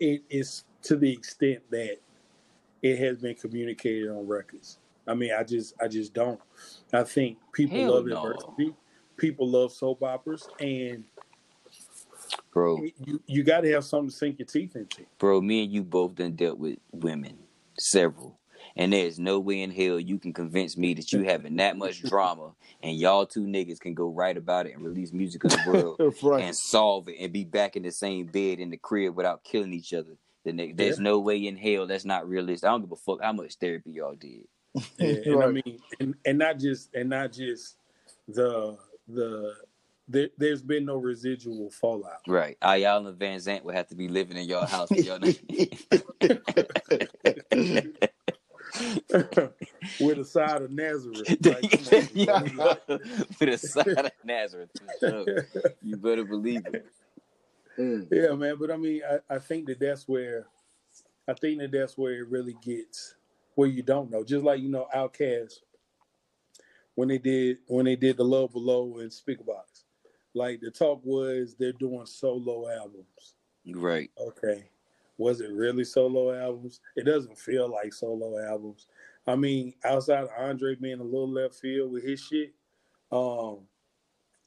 it 0.00 0.22
is 0.30 0.64
to 0.82 0.96
the 0.96 1.12
extent 1.12 1.62
that 1.70 1.98
it 2.82 2.98
has 2.98 3.18
been 3.18 3.34
communicated 3.34 4.08
on 4.08 4.26
records. 4.26 4.78
I 5.06 5.14
mean, 5.14 5.32
I 5.36 5.42
just, 5.42 5.74
I 5.80 5.88
just 5.88 6.14
don't. 6.14 6.40
I 6.92 7.02
think 7.02 7.38
people 7.52 7.78
Hell 7.78 7.94
love 7.94 8.06
no. 8.06 8.26
adversity. 8.26 8.74
People 9.16 9.48
love 9.48 9.72
soap 9.72 10.02
operas, 10.02 10.48
and 10.60 11.04
Bro, 12.52 12.84
you 13.04 13.22
you 13.26 13.42
got 13.42 13.60
to 13.60 13.72
have 13.72 13.84
something 13.84 14.10
to 14.10 14.14
sink 14.14 14.38
your 14.38 14.46
teeth 14.46 14.76
into. 14.76 15.04
bro, 15.18 15.40
me 15.40 15.64
and 15.64 15.72
you 15.72 15.82
both 15.82 16.14
done 16.14 16.32
dealt 16.32 16.58
with 16.58 16.78
women, 16.92 17.38
several. 17.78 18.38
And 18.76 18.92
there's 18.92 19.18
no 19.18 19.40
way 19.40 19.62
in 19.62 19.70
hell 19.70 19.98
you 19.98 20.18
can 20.18 20.32
convince 20.32 20.76
me 20.76 20.94
that 20.94 21.12
you 21.12 21.22
having 21.22 21.56
that 21.56 21.76
much 21.76 22.02
drama 22.08 22.52
and 22.82 22.96
y'all 22.96 23.26
two 23.26 23.44
niggas 23.44 23.80
can 23.80 23.94
go 23.94 24.08
write 24.08 24.36
about 24.36 24.66
it 24.66 24.74
and 24.74 24.84
release 24.84 25.12
music 25.12 25.44
of 25.44 25.50
the 25.50 25.62
world 25.66 26.14
right. 26.22 26.44
and 26.44 26.54
solve 26.56 27.08
it 27.08 27.16
and 27.20 27.32
be 27.32 27.44
back 27.44 27.76
in 27.76 27.82
the 27.82 27.90
same 27.90 28.26
bed 28.26 28.58
in 28.58 28.70
the 28.70 28.76
crib 28.76 29.16
without 29.16 29.44
killing 29.44 29.72
each 29.72 29.92
other. 29.92 30.16
The 30.44 30.52
nigga, 30.52 30.76
there's 30.76 30.98
Yeah. 30.98 31.04
no 31.04 31.18
way 31.18 31.46
in 31.46 31.56
hell 31.56 31.86
that's 31.86 32.04
not 32.04 32.28
realistic. 32.28 32.66
I 32.68 32.72
don't 32.72 32.80
give 32.82 32.92
a 32.92 32.96
fuck 32.96 33.22
how 33.22 33.32
much 33.32 33.56
therapy 33.56 33.92
y'all 33.92 34.14
did. 34.14 34.46
Yeah, 34.98 35.32
and 35.32 35.42
I 35.42 35.46
mean, 35.48 35.78
and, 35.98 36.14
and 36.24 36.38
not 36.38 36.58
just 36.58 36.94
and 36.94 37.10
not 37.10 37.32
just 37.32 37.76
the 38.28 38.78
the 39.08 39.54
there, 40.08 40.28
there's 40.38 40.62
been 40.62 40.84
no 40.86 40.96
residual 40.96 41.70
fallout. 41.70 42.20
Right. 42.26 42.56
Ah, 42.62 42.72
Iyanla 42.74 43.16
Vanzant 43.16 43.62
would 43.64 43.74
have 43.74 43.88
to 43.88 43.94
be 43.94 44.08
living 44.08 44.36
in 44.36 44.48
your 44.48 44.64
house 44.66 44.88
for 44.88 44.94
y'all. 44.96 45.18
With 50.00 50.18
a 50.18 50.24
side 50.24 50.62
of 50.62 50.70
Nazareth. 50.70 51.36
Like, 51.44 52.28
on. 52.28 52.98
With 53.40 53.48
a 53.48 53.58
side 53.58 53.86
of 54.06 54.10
Nazareth. 54.24 54.70
Sure. 55.00 55.46
You 55.82 55.96
better 55.96 56.24
believe 56.24 56.62
it. 56.66 56.86
Yeah, 57.78 58.34
man. 58.34 58.56
But 58.58 58.70
I 58.70 58.76
mean, 58.76 59.02
I, 59.08 59.34
I 59.34 59.38
think 59.38 59.66
that 59.66 59.80
that's 59.80 60.08
where 60.08 60.46
I 61.28 61.34
think 61.34 61.60
that 61.60 61.72
that's 61.72 61.96
where 61.96 62.14
it 62.14 62.28
really 62.28 62.56
gets 62.62 63.14
where 63.54 63.68
you 63.68 63.82
don't 63.82 64.10
know. 64.10 64.24
Just 64.24 64.44
like 64.44 64.60
you 64.60 64.68
know, 64.68 64.88
Outkast 64.94 65.60
when 66.94 67.08
they 67.08 67.18
did 67.18 67.58
when 67.66 67.84
they 67.84 67.96
did 67.96 68.16
the 68.16 68.24
Love 68.24 68.52
Below 68.52 68.98
and 68.98 69.10
Speakerboxxx, 69.10 69.84
like 70.34 70.60
the 70.60 70.70
talk 70.70 71.00
was 71.04 71.54
they're 71.58 71.72
doing 71.72 72.06
solo 72.06 72.68
albums. 72.70 73.34
Right. 73.66 74.10
Okay, 74.18 74.68
was 75.18 75.40
it 75.40 75.50
really 75.50 75.84
solo 75.84 76.34
albums? 76.34 76.80
It 76.96 77.04
doesn't 77.04 77.38
feel 77.38 77.70
like 77.70 77.92
solo 77.92 78.38
albums. 78.38 78.86
I 79.26 79.36
mean, 79.36 79.74
outside 79.84 80.24
of 80.24 80.30
Andre 80.38 80.74
being 80.74 81.00
a 81.00 81.04
little 81.04 81.30
left 81.30 81.54
field 81.54 81.92
with 81.92 82.04
his 82.04 82.20
shit, 82.20 82.54
um, 83.12 83.60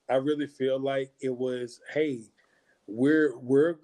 I 0.10 0.16
really 0.16 0.48
feel 0.48 0.80
like 0.80 1.12
it 1.22 1.36
was, 1.36 1.80
hey, 1.94 2.24
we're 2.88 3.38
we're 3.38 3.76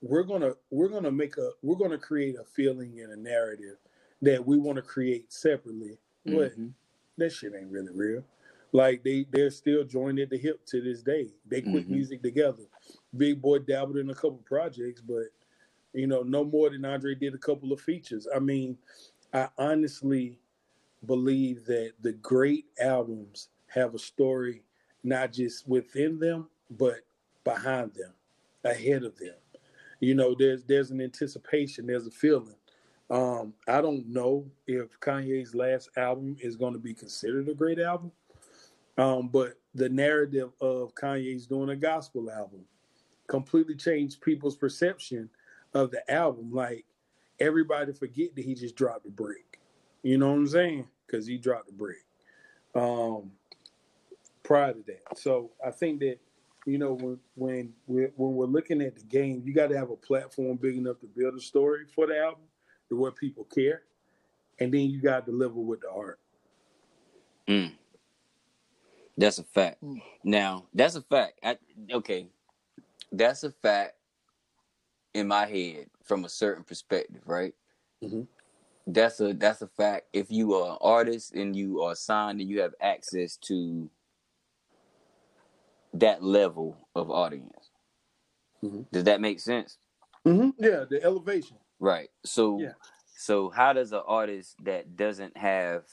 we're 0.00 0.22
gonna 0.22 0.52
we're 0.70 0.88
gonna 0.88 1.10
make 1.10 1.36
a 1.38 1.50
we're 1.62 1.76
gonna 1.76 1.98
create 1.98 2.36
a 2.38 2.44
feeling 2.44 3.00
and 3.00 3.12
a 3.12 3.16
narrative 3.16 3.76
that 4.20 4.44
we 4.46 4.58
want 4.58 4.76
to 4.76 4.82
create 4.82 5.32
separately. 5.32 5.98
But 6.24 6.52
Mhm. 6.56 6.72
that 7.18 7.30
shit 7.32 7.54
ain't 7.54 7.70
really 7.70 7.92
real. 7.92 8.24
Like 8.72 9.02
they 9.02 9.24
they're 9.30 9.50
still 9.50 9.84
joined 9.84 10.18
at 10.18 10.30
the 10.30 10.38
hip 10.38 10.64
to 10.66 10.80
this 10.80 11.02
day. 11.02 11.32
They 11.46 11.62
quit 11.62 11.86
Mhm. 11.86 11.90
music 11.90 12.22
together. 12.22 12.64
Big 13.16 13.40
Boi 13.40 13.58
dabbled 13.58 13.96
in 13.98 14.10
a 14.10 14.14
couple 14.14 14.38
projects, 14.44 15.00
but 15.00 15.26
you 15.94 16.06
know, 16.06 16.22
no 16.22 16.42
more 16.44 16.70
than 16.70 16.84
Andre 16.84 17.14
did 17.14 17.34
a 17.34 17.38
couple 17.38 17.72
of 17.72 17.80
features. 17.80 18.26
I 18.34 18.38
mean, 18.38 18.78
I 19.32 19.48
honestly 19.58 20.38
believe 21.04 21.64
that 21.66 21.94
the 22.00 22.12
great 22.12 22.66
albums 22.78 23.48
have 23.66 23.94
a 23.94 23.98
story 23.98 24.62
not 25.02 25.32
just 25.32 25.66
within 25.68 26.18
them, 26.18 26.48
but 26.70 27.00
behind 27.44 27.92
them, 27.94 28.14
ahead 28.64 29.04
of 29.04 29.16
them. 29.18 29.34
You 30.00 30.14
know, 30.14 30.34
there's 30.36 30.64
there's 30.64 30.90
an 30.90 31.00
anticipation, 31.00 31.86
there's 31.86 32.06
a 32.06 32.10
feeling. 32.10 32.56
Um, 33.10 33.52
I 33.68 33.80
don't 33.80 34.08
know 34.08 34.50
if 34.66 34.98
Kanye's 35.00 35.54
last 35.54 35.90
album 35.96 36.36
is 36.40 36.56
going 36.56 36.72
to 36.72 36.78
be 36.78 36.94
considered 36.94 37.48
a 37.48 37.54
great 37.54 37.78
album, 37.78 38.10
um, 38.96 39.28
but 39.28 39.58
the 39.74 39.88
narrative 39.88 40.50
of 40.60 40.94
Kanye's 40.94 41.46
doing 41.46 41.70
a 41.70 41.76
gospel 41.76 42.30
album 42.30 42.64
completely 43.26 43.74
changed 43.74 44.20
people's 44.22 44.56
perception 44.56 45.28
of 45.74 45.90
the 45.90 46.10
album. 46.10 46.52
Like 46.52 46.84
everybody 47.38 47.92
forget 47.92 48.34
that 48.34 48.44
he 48.44 48.54
just 48.54 48.76
dropped 48.76 49.06
a 49.06 49.10
brick. 49.10 49.60
You 50.02 50.18
know 50.18 50.30
what 50.30 50.38
I'm 50.38 50.46
saying? 50.48 50.88
Because 51.06 51.26
he 51.26 51.36
dropped 51.36 51.68
a 51.68 51.72
brick. 51.72 52.04
Um, 52.74 53.32
prior 54.42 54.72
to 54.72 54.82
that, 54.86 55.18
so 55.18 55.50
I 55.64 55.70
think 55.70 56.00
that 56.00 56.18
you 56.66 56.78
know 56.78 56.94
when 56.94 57.18
when 57.34 57.72
we're, 57.86 58.12
when 58.16 58.34
we're 58.34 58.46
looking 58.46 58.82
at 58.82 58.96
the 58.96 59.04
game, 59.04 59.42
you 59.44 59.52
got 59.52 59.68
to 59.68 59.76
have 59.76 59.90
a 59.90 59.96
platform 59.96 60.56
big 60.56 60.76
enough 60.76 61.00
to 61.00 61.06
build 61.06 61.34
a 61.34 61.40
story 61.40 61.84
for 61.94 62.06
the 62.06 62.18
album 62.18 62.44
to 62.88 62.96
where 62.96 63.10
people 63.10 63.44
care, 63.44 63.82
and 64.60 64.72
then 64.72 64.90
you 64.90 65.00
got 65.00 65.24
to 65.26 65.32
deliver 65.32 65.60
with 65.60 65.80
the 65.80 65.90
art. 65.90 66.20
Mm. 67.48 67.72
That's 69.16 69.38
a 69.38 69.44
fact. 69.44 69.82
Mm. 69.82 70.00
Now, 70.24 70.66
that's 70.72 70.94
a 70.94 71.02
fact. 71.02 71.40
I, 71.42 71.58
okay, 71.92 72.28
that's 73.10 73.44
a 73.44 73.50
fact 73.50 73.94
in 75.14 75.28
my 75.28 75.46
head 75.46 75.86
from 76.04 76.24
a 76.24 76.28
certain 76.28 76.64
perspective, 76.64 77.22
right? 77.26 77.54
Mhm. 78.02 78.26
That's 78.86 79.20
a 79.20 79.32
that's 79.34 79.62
a 79.62 79.68
fact. 79.68 80.06
If 80.12 80.30
you 80.30 80.54
are 80.54 80.72
an 80.72 80.78
artist 80.80 81.34
and 81.34 81.54
you 81.54 81.82
are 81.82 81.94
signed 81.94 82.40
and 82.40 82.48
you 82.48 82.60
have 82.60 82.74
access 82.80 83.36
to 83.38 83.88
that 85.94 86.22
level 86.22 86.88
of 86.94 87.10
audience, 87.10 87.70
Mhm. 88.62 88.90
does 88.90 89.04
that 89.04 89.20
make 89.20 89.40
sense? 89.40 89.78
Mm-hmm. 90.26 90.50
Yeah, 90.62 90.84
the 90.88 91.02
elevation. 91.02 91.58
Right. 91.80 92.10
So 92.24 92.60
Yeah. 92.60 92.74
so 93.16 93.50
how 93.50 93.72
does 93.72 93.92
an 93.92 94.02
artist 94.06 94.56
that 94.64 94.96
doesn't 94.96 95.36
have 95.36 95.86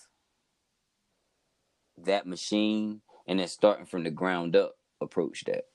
that 1.98 2.26
machine 2.28 3.02
and 3.28 3.40
then 3.40 3.48
starting 3.48 3.86
from 3.86 4.04
the 4.04 4.12
ground 4.12 4.56
up 4.56 4.78
approach 5.02 5.44
that? 5.46 5.68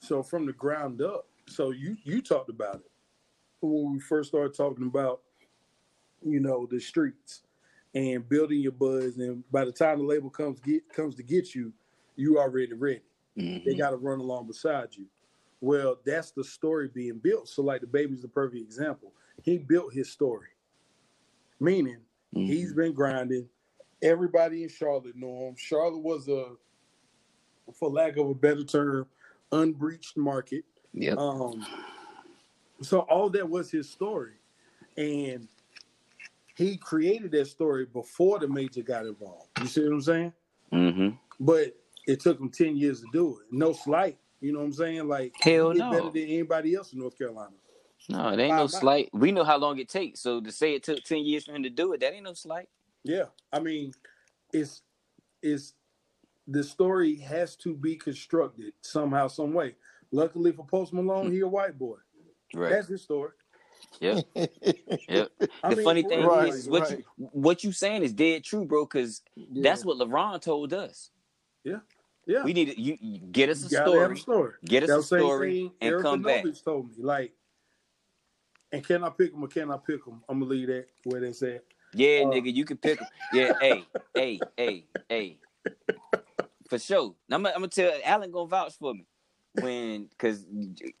So 0.00 0.22
from 0.22 0.46
the 0.46 0.52
ground 0.52 1.02
up. 1.02 1.28
So 1.48 1.70
you 1.70 1.96
you 2.04 2.22
talked 2.22 2.50
about 2.50 2.76
it 2.76 2.90
when 3.60 3.92
we 3.92 4.00
first 4.00 4.30
started 4.30 4.54
talking 4.56 4.86
about, 4.86 5.22
you 6.22 6.40
know, 6.40 6.66
the 6.66 6.80
streets 6.80 7.42
and 7.94 8.28
building 8.28 8.60
your 8.60 8.72
buzz. 8.72 9.18
And 9.18 9.44
by 9.50 9.64
the 9.64 9.72
time 9.72 9.98
the 9.98 10.04
label 10.04 10.30
comes 10.30 10.60
get 10.60 10.88
comes 10.92 11.14
to 11.16 11.22
get 11.22 11.54
you, 11.54 11.72
you 12.16 12.38
already 12.38 12.72
ready. 12.72 13.02
They 13.36 13.42
Mhm. 13.42 13.78
got 13.78 13.90
to 13.90 13.96
run 13.96 14.20
along 14.20 14.46
beside 14.46 14.94
you. 14.96 15.06
Well, 15.60 15.98
that's 16.04 16.30
the 16.30 16.44
story 16.44 16.88
being 16.88 17.18
built. 17.18 17.48
So 17.48 17.62
like 17.62 17.82
DaBaby's 17.82 18.22
the 18.22 18.28
perfect 18.28 18.62
example. 18.62 19.12
He 19.42 19.58
built 19.58 19.92
his 19.92 20.10
story, 20.10 20.48
meaning 21.58 21.98
Mhm. 22.34 22.46
he's 22.46 22.72
been 22.72 22.92
grinding. 22.92 23.48
Everybody 24.02 24.62
in 24.62 24.68
Charlotte 24.68 25.16
knew 25.16 25.48
him. 25.48 25.56
Charlotte 25.56 26.02
was 26.02 26.28
a, 26.28 26.56
for 27.72 27.88
lack 27.90 28.16
of 28.18 28.28
a 28.28 28.34
better 28.34 28.62
term, 28.64 29.06
unbreached 29.50 30.16
market. 30.16 30.64
Yep. 30.92 31.16
Um, 31.18 31.64
so 32.82 33.00
all 33.00 33.30
that 33.30 33.48
was 33.48 33.70
his 33.70 33.88
story, 33.88 34.34
and 34.96 35.48
he 36.56 36.76
created 36.76 37.32
that 37.32 37.46
story 37.46 37.86
before 37.86 38.38
the 38.38 38.46
major 38.46 38.82
got 38.82 39.06
involved. 39.06 39.48
You 39.60 39.66
see 39.66 39.82
what 39.84 39.92
I'm 39.92 40.00
saying? 40.02 40.32
Mm-hmm. 40.72 41.16
But 41.40 41.76
it 42.06 42.20
took 42.20 42.38
him 42.40 42.50
ten 42.50 42.76
years 42.76 43.00
to 43.00 43.06
do 43.12 43.38
it. 43.38 43.46
No 43.50 43.72
slight, 43.72 44.18
you 44.40 44.52
know 44.52 44.60
what 44.60 44.66
I'm 44.66 44.72
saying? 44.72 45.08
Like 45.08 45.34
Hell 45.40 45.70
he 45.70 45.78
no. 45.78 45.90
better 45.90 46.10
than 46.10 46.22
anybody 46.22 46.74
else 46.74 46.92
in 46.92 46.98
North 47.00 47.16
Carolina. 47.16 47.54
No, 48.08 48.28
it 48.28 48.38
ain't 48.38 48.56
no 48.56 48.66
slight. 48.66 49.08
We 49.12 49.32
know 49.32 49.44
how 49.44 49.56
long 49.56 49.78
it 49.78 49.88
takes. 49.88 50.20
So 50.20 50.40
to 50.40 50.52
say 50.52 50.74
it 50.74 50.82
took 50.82 51.02
ten 51.04 51.24
years 51.24 51.46
for 51.46 51.52
him 51.52 51.62
to 51.62 51.70
do 51.70 51.92
it, 51.92 52.00
that 52.00 52.12
ain't 52.12 52.24
no 52.24 52.34
slight. 52.34 52.68
Yeah, 53.02 53.24
I 53.52 53.60
mean, 53.60 53.92
it's 54.52 54.82
it's 55.42 55.74
the 56.46 56.62
story 56.62 57.16
has 57.16 57.56
to 57.56 57.74
be 57.74 57.96
constructed 57.96 58.74
somehow, 58.82 59.28
some 59.28 59.54
way. 59.54 59.76
Luckily 60.12 60.52
for 60.52 60.64
Post 60.66 60.92
Malone, 60.92 61.26
hmm. 61.26 61.32
he 61.32 61.40
a 61.40 61.48
white 61.48 61.78
boy. 61.78 61.96
Right. 62.54 62.70
That's 62.70 62.88
his 62.88 63.02
story. 63.02 63.32
Yep. 64.00 64.24
Yep. 65.08 65.30
I 65.62 65.70
the 65.70 65.76
mean, 65.76 65.84
funny 65.84 66.02
thing 66.02 66.24
Right, 66.24 66.48
is, 66.48 66.68
what 66.68 66.82
right. 66.82 66.98
you 66.98 67.04
what 67.32 67.64
you 67.64 67.72
saying 67.72 68.02
is 68.02 68.12
dead 68.12 68.44
true, 68.44 68.64
bro. 68.64 68.84
Because 68.84 69.22
that's 69.54 69.84
what 69.84 69.98
LeBron 69.98 70.40
told 70.40 70.72
us. 70.72 71.10
Yeah, 71.64 71.78
Yeah. 72.26 72.44
We 72.44 72.52
need 72.52 72.66
to, 72.66 72.80
you, 72.80 72.98
you 73.00 73.18
get 73.32 73.48
us 73.48 73.60
a 73.60 73.74
have 73.74 73.86
a 73.86 73.90
story, 73.90 74.16
story. 74.18 74.52
get 74.64 74.82
us 74.82 74.88
That 74.90 74.94
a 74.94 74.96
was 74.98 75.08
the 75.08 75.16
same 75.16 75.26
story, 75.26 75.72
and 75.80 75.90
Erica 75.92 76.02
come 76.02 76.22
back. 76.22 76.44
Told 76.64 76.90
me 76.96 77.02
like, 77.02 77.32
and 78.72 78.86
can 78.86 79.02
I 79.04 79.10
pick 79.10 79.32
them 79.32 79.42
or 79.44 79.48
can 79.48 79.70
I 79.70 79.76
pick 79.78 80.04
them? 80.04 80.22
I'm 80.28 80.40
gonna 80.40 80.50
leave 80.50 80.68
that 80.68 80.86
where 81.04 81.20
that's 81.20 81.42
at. 81.42 81.64
Yeah, 81.94 82.20
Uh, 82.24 82.26
nigga, 82.30 82.52
you 82.54 82.64
can 82.64 82.76
pick 82.76 82.98
them. 82.98 83.08
Yeah, 83.32 83.52
hey, 83.60 83.86
hey, 84.14 84.40
hey, 84.56 84.86
hey. 85.08 85.38
For 86.68 86.78
sure. 86.78 87.14
I'm, 87.30 87.42
gonna- 87.42 87.54
I'm 87.54 87.60
gonna 87.60 87.68
tell 87.68 87.92
Alan 88.04 88.30
gonna 88.30 88.48
vouch 88.48 88.74
for 88.78 88.94
me. 88.94 89.06
when 89.54 90.06
because 90.06 90.46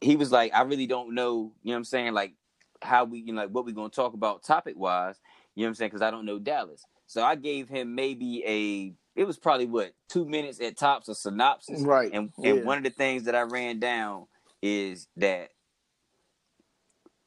he 0.00 0.16
was 0.16 0.30
like, 0.32 0.54
I 0.54 0.62
really 0.62 0.86
don't 0.86 1.14
know, 1.14 1.52
you 1.62 1.70
know 1.70 1.72
what 1.72 1.76
I'm 1.78 1.84
saying, 1.84 2.12
like 2.14 2.34
how 2.82 3.04
we, 3.04 3.18
you 3.20 3.32
know, 3.32 3.42
like 3.42 3.50
what 3.50 3.64
we 3.64 3.72
gonna 3.72 3.88
talk 3.88 4.14
about 4.14 4.42
topic 4.44 4.74
wise, 4.78 5.18
you 5.54 5.62
know 5.62 5.66
what 5.66 5.70
I'm 5.70 5.74
saying, 5.74 5.88
because 5.90 6.02
I 6.02 6.10
don't 6.10 6.26
know 6.26 6.38
Dallas. 6.38 6.86
So 7.06 7.22
I 7.22 7.34
gave 7.34 7.68
him 7.68 7.94
maybe 7.94 8.44
a 8.46 8.94
it 9.16 9.24
was 9.24 9.38
probably 9.38 9.66
what 9.66 9.92
two 10.08 10.24
minutes 10.24 10.60
at 10.60 10.76
tops 10.76 11.08
a 11.08 11.14
synopsis. 11.14 11.82
Right. 11.82 12.12
And 12.12 12.32
Yeah. 12.38 12.52
and 12.52 12.64
one 12.66 12.78
of 12.78 12.84
the 12.84 12.90
things 12.90 13.24
that 13.24 13.34
I 13.34 13.42
ran 13.42 13.80
down 13.80 14.26
is 14.62 15.08
that 15.16 15.50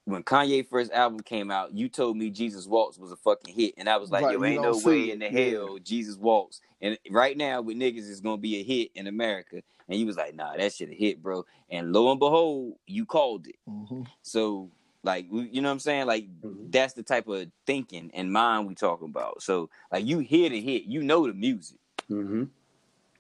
when 0.05 0.23
Kanye 0.23 0.67
first 0.67 0.91
album 0.93 1.19
came 1.19 1.51
out, 1.51 1.73
you 1.73 1.89
told 1.89 2.17
me 2.17 2.29
Jesus 2.29 2.65
Walks 2.65 2.97
was 2.97 3.11
a 3.11 3.17
fucking 3.17 3.53
hit, 3.53 3.73
and 3.77 3.89
I 3.89 3.97
was 3.97 4.09
like, 4.09 4.23
Right, 4.23 4.33
yo, 4.39 4.45
ain't 4.45 4.61
no 4.61 4.77
way 4.77 5.09
it. 5.09 5.13
in 5.13 5.19
the 5.19 5.29
Yeah. 5.29 5.51
hell 5.51 5.77
Jesus 5.83 6.17
Walks. 6.17 6.61
And 6.81 6.97
right 7.11 7.35
now 7.35 7.61
with 7.61 7.77
niggas 7.77 8.09
is 8.09 8.21
gonna 8.21 8.37
be 8.37 8.57
a 8.59 8.63
hit 8.63 8.91
in 8.95 9.07
America. 9.07 9.61
And 9.89 9.99
you 9.99 10.05
was 10.05 10.17
like, 10.17 10.35
nah, 10.35 10.55
that 10.55 10.73
shit 10.73 10.89
a 10.89 10.93
hit, 10.93 11.21
bro. 11.21 11.45
And 11.69 11.91
lo 11.93 12.11
and 12.11 12.19
behold, 12.19 12.75
you 12.85 13.05
called 13.05 13.47
it. 13.47 13.55
Mhm. 13.67 14.07
So 14.21 14.71
like 15.03 15.27
you 15.31 15.61
know 15.61 15.69
what 15.69 15.73
I'm 15.73 15.79
saying? 15.79 16.07
Like 16.07 16.27
Mhm. 16.41 16.71
that's 16.71 16.93
the 16.93 17.03
type 17.03 17.27
of 17.27 17.47
thinking 17.65 18.11
and 18.13 18.31
mind 18.31 18.67
we 18.67 18.75
talking 18.75 19.09
about. 19.09 19.41
So 19.41 19.69
like 19.91 20.05
you 20.05 20.19
hear 20.19 20.49
the 20.49 20.61
hit, 20.61 20.83
you 20.83 21.03
know 21.03 21.27
the 21.27 21.33
music. 21.33 21.79
Mm-hmm. 22.09 22.45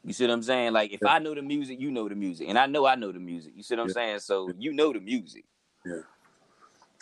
You 0.03 0.13
see 0.13 0.25
what 0.25 0.33
I'm 0.33 0.43
saying? 0.43 0.73
Like 0.73 0.91
if 0.93 1.01
Yeah. 1.01 1.09
I 1.13 1.19
know 1.19 1.35
the 1.35 1.41
music, 1.41 1.79
you 1.79 1.91
know 1.91 2.07
the 2.09 2.15
music, 2.15 2.47
and 2.49 2.57
I 2.57 2.65
know 2.65 2.85
I 2.85 2.95
know 2.95 3.11
the 3.11 3.19
music. 3.19 3.53
You 3.55 3.63
see 3.63 3.75
what 3.75 3.83
I'm 3.83 3.87
Yeah. 3.89 3.93
saying? 3.93 4.19
So 4.19 4.53
you 4.57 4.73
know 4.73 4.93
the 4.93 4.99
music. 4.99 5.45
Yeah, 5.85 6.01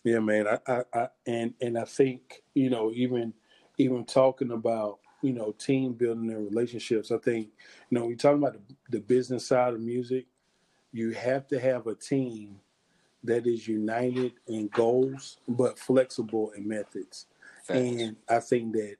yeah, 0.03 0.19
man. 0.19 0.47
I, 0.47 0.59
I, 0.67 0.83
I, 0.93 1.07
and 1.27 1.53
and 1.61 1.77
I 1.77 1.85
think 1.85 2.43
you 2.53 2.69
know 2.69 2.91
even 2.93 3.33
even 3.77 4.05
talking 4.05 4.51
about 4.51 4.99
you 5.21 5.33
know 5.33 5.51
team 5.53 5.93
building 5.93 6.31
and 6.31 6.45
relationships. 6.45 7.11
I 7.11 7.17
think 7.17 7.49
you 7.89 7.99
know 7.99 8.09
you 8.09 8.15
talking 8.15 8.39
about 8.43 8.53
the, 8.53 8.75
the 8.89 8.99
business 8.99 9.47
side 9.47 9.73
of 9.73 9.81
music, 9.81 10.25
you 10.91 11.11
have 11.11 11.47
to 11.49 11.59
have 11.59 11.87
a 11.87 11.95
team 11.95 12.59
that 13.25 13.47
is 13.47 13.67
united 13.67 14.33
in 14.47 14.67
goals 14.69 15.37
but 15.47 15.79
flexible 15.79 16.51
in 16.55 16.67
methods. 16.67 17.27
And 17.67 18.15
I 18.29 18.39
think 18.39 18.73
that 18.73 18.97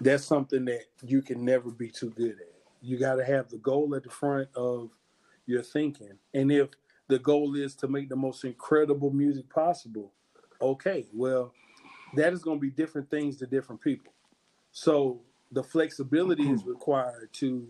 that's 0.00 0.24
something 0.24 0.64
that 0.64 0.82
you 1.02 1.22
can 1.22 1.44
never 1.44 1.70
be 1.70 1.88
too 1.88 2.10
good 2.10 2.32
at. 2.32 2.54
You 2.82 2.98
got 2.98 3.16
to 3.16 3.24
have 3.24 3.48
the 3.48 3.58
goal 3.58 3.94
at 3.94 4.02
the 4.02 4.10
front 4.10 4.48
of 4.56 4.90
your 5.46 5.62
thinking. 5.62 6.18
And 6.32 6.50
if 6.50 6.70
the 7.08 7.18
goal 7.18 7.54
is 7.54 7.74
to 7.76 7.88
make 7.88 8.08
the 8.08 8.16
most 8.16 8.44
incredible 8.44 9.10
music 9.10 9.48
possible, 9.48 10.12
okay, 10.60 11.06
well, 11.12 11.52
that 12.14 12.32
is 12.32 12.42
going 12.42 12.58
to 12.58 12.62
be 12.62 12.70
different 12.70 13.10
things 13.10 13.36
to 13.38 13.46
different 13.46 13.80
people. 13.80 14.12
So 14.72 15.20
the 15.52 15.62
flexibility 15.62 16.50
is 16.50 16.60
mm-hmm. 16.60 16.70
required 16.70 17.32
to 17.34 17.68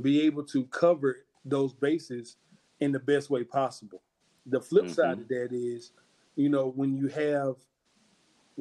be 0.00 0.22
able 0.22 0.44
to 0.44 0.64
cover 0.66 1.24
those 1.44 1.72
bases 1.72 2.36
in 2.80 2.92
the 2.92 3.00
best 3.00 3.30
way 3.30 3.44
possible. 3.44 4.02
The 4.46 4.60
flip 4.60 4.88
side 4.90 5.18
of 5.20 5.28
that 5.28 5.50
is, 5.52 5.92
you 6.36 6.48
know, 6.48 6.68
when 6.68 6.96
you 6.96 7.08
have 7.08 7.56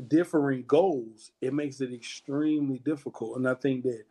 differing 0.07 0.63
goals, 0.67 1.31
it 1.41 1.53
makes 1.53 1.81
it 1.81 1.93
extremely 1.93 2.79
difficult. 2.79 3.37
And 3.37 3.47
I 3.47 3.53
think 3.55 3.83
that 3.83 4.03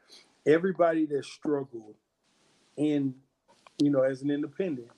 everybody 0.46 1.06
that 1.06 1.24
struggled 1.24 1.94
in, 2.76 3.14
you 3.78 3.90
know, 3.90 4.02
as 4.02 4.22
an 4.22 4.30
independent 4.30 4.90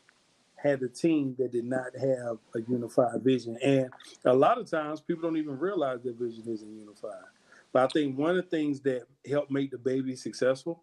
had 0.57 0.83
a 0.83 0.89
team 0.89 1.37
that 1.39 1.53
did 1.53 1.65
not 1.65 1.95
have 1.99 2.39
a 2.55 2.61
unified 2.69 3.23
vision. 3.23 3.57
And 3.63 3.91
a 4.25 4.35
lot 4.35 4.59
of 4.59 4.71
times 4.71 5.01
people 5.01 5.23
don't 5.23 5.37
even 5.37 5.59
realize 5.59 6.03
their 6.03 6.13
vision 6.15 6.45
isn't 6.49 6.79
unified. 6.79 7.25
But 7.73 7.85
I 7.85 7.89
think 7.89 8.19
one 8.19 8.31
of 8.31 8.37
the 8.37 8.43
things 8.51 8.81
that 8.83 9.03
helped 9.29 9.51
make 9.51 9.73
DaBaby 9.73 10.17
successful 10.19 10.83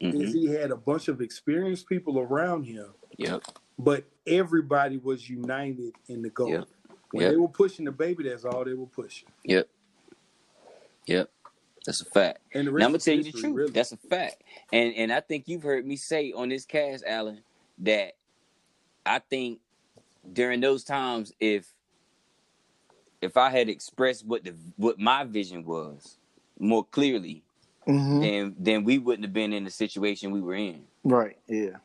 Mhm. 0.00 0.22
is 0.24 0.32
he 0.32 0.46
had 0.46 0.70
a 0.70 0.76
bunch 0.76 1.08
of 1.08 1.20
experienced 1.20 1.88
people 1.88 2.18
around 2.18 2.64
him, 2.64 2.94
Yep. 3.18 3.42
but 3.78 4.04
everybody 4.26 4.96
was 4.98 5.28
united 5.28 5.92
in 6.08 6.22
the 6.22 6.30
goal. 6.30 6.50
Yep. 6.50 6.68
When 7.10 7.22
Yep. 7.22 7.30
they 7.32 7.36
were 7.36 7.48
pushing 7.48 7.86
DaBaby, 7.86 8.24
that's 8.24 8.44
all 8.44 8.64
they 8.64 8.74
were 8.74 8.86
pushing. 8.86 9.28
Yep. 9.44 9.68
Yep. 11.06 11.30
That's 11.86 12.00
a 12.00 12.04
fact. 12.06 12.38
And 12.54 12.66
the 12.66 12.72
I'm 12.72 12.78
gonna 12.78 12.98
tell 12.98 13.14
you 13.14 13.24
the 13.24 13.32
truth. 13.32 13.54
really. 13.54 13.70
That's 13.72 13.92
a 13.92 13.96
fact. 13.98 14.42
And 14.72 14.94
and 14.94 15.12
I 15.12 15.20
think 15.20 15.48
you've 15.48 15.62
heard 15.62 15.86
me 15.86 15.96
say 15.96 16.32
on 16.32 16.48
this 16.48 16.64
cast, 16.64 17.04
Alan, 17.04 17.42
that 17.78 18.14
I 19.04 19.18
think 19.18 19.60
during 20.32 20.60
those 20.60 20.82
times, 20.82 21.32
if 21.40 21.70
if 23.20 23.36
I 23.36 23.50
had 23.50 23.68
expressed 23.68 24.24
what 24.26 24.44
the 24.44 24.54
what 24.76 24.98
my 24.98 25.24
vision 25.24 25.64
was 25.64 26.16
more 26.58 26.84
clearly, 26.84 27.42
Mhm. 27.86 28.20
then 28.22 28.56
then 28.58 28.84
we 28.84 28.96
wouldn't 28.98 29.24
have 29.26 29.34
been 29.34 29.52
in 29.52 29.64
the 29.64 29.70
situation 29.70 30.30
we 30.32 30.40
were 30.40 30.54
in. 30.54 30.86
Right. 31.04 31.36
Yeah. 31.48 31.76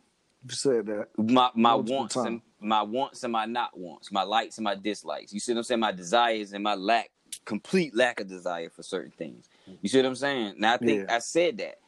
You 0.47 0.55
said 0.55 0.85
that. 0.87 1.07
My 1.17 1.51
my 1.53 1.75
wants 1.75 2.15
and 2.15 2.41
my 2.59 2.81
wants 2.81 3.23
and 3.23 3.31
my 3.33 3.45
not 3.45 3.77
wants, 3.77 4.11
my 4.11 4.23
likes 4.23 4.57
and 4.57 4.63
my 4.63 4.75
dislikes. 4.75 5.33
You 5.33 5.39
see 5.39 5.51
what 5.53 5.59
I'm 5.59 5.63
saying? 5.63 5.79
My 5.81 5.91
desires 5.91 6.53
and 6.53 6.63
my 6.63 6.75
lack, 6.75 7.09
complete 7.45 7.95
lack 7.95 8.19
of 8.19 8.27
desire 8.27 8.69
for 8.69 8.83
certain 8.83 9.11
things. 9.17 9.49
You 9.81 9.89
see 9.89 9.97
what 9.99 10.05
I'm 10.05 10.15
saying? 10.15 10.55
Now 10.57 10.73
I 10.75 10.77
think 10.77 11.07
Yeah. 11.07 11.15
I 11.15 11.19
said 11.19 11.57
that 11.59 11.79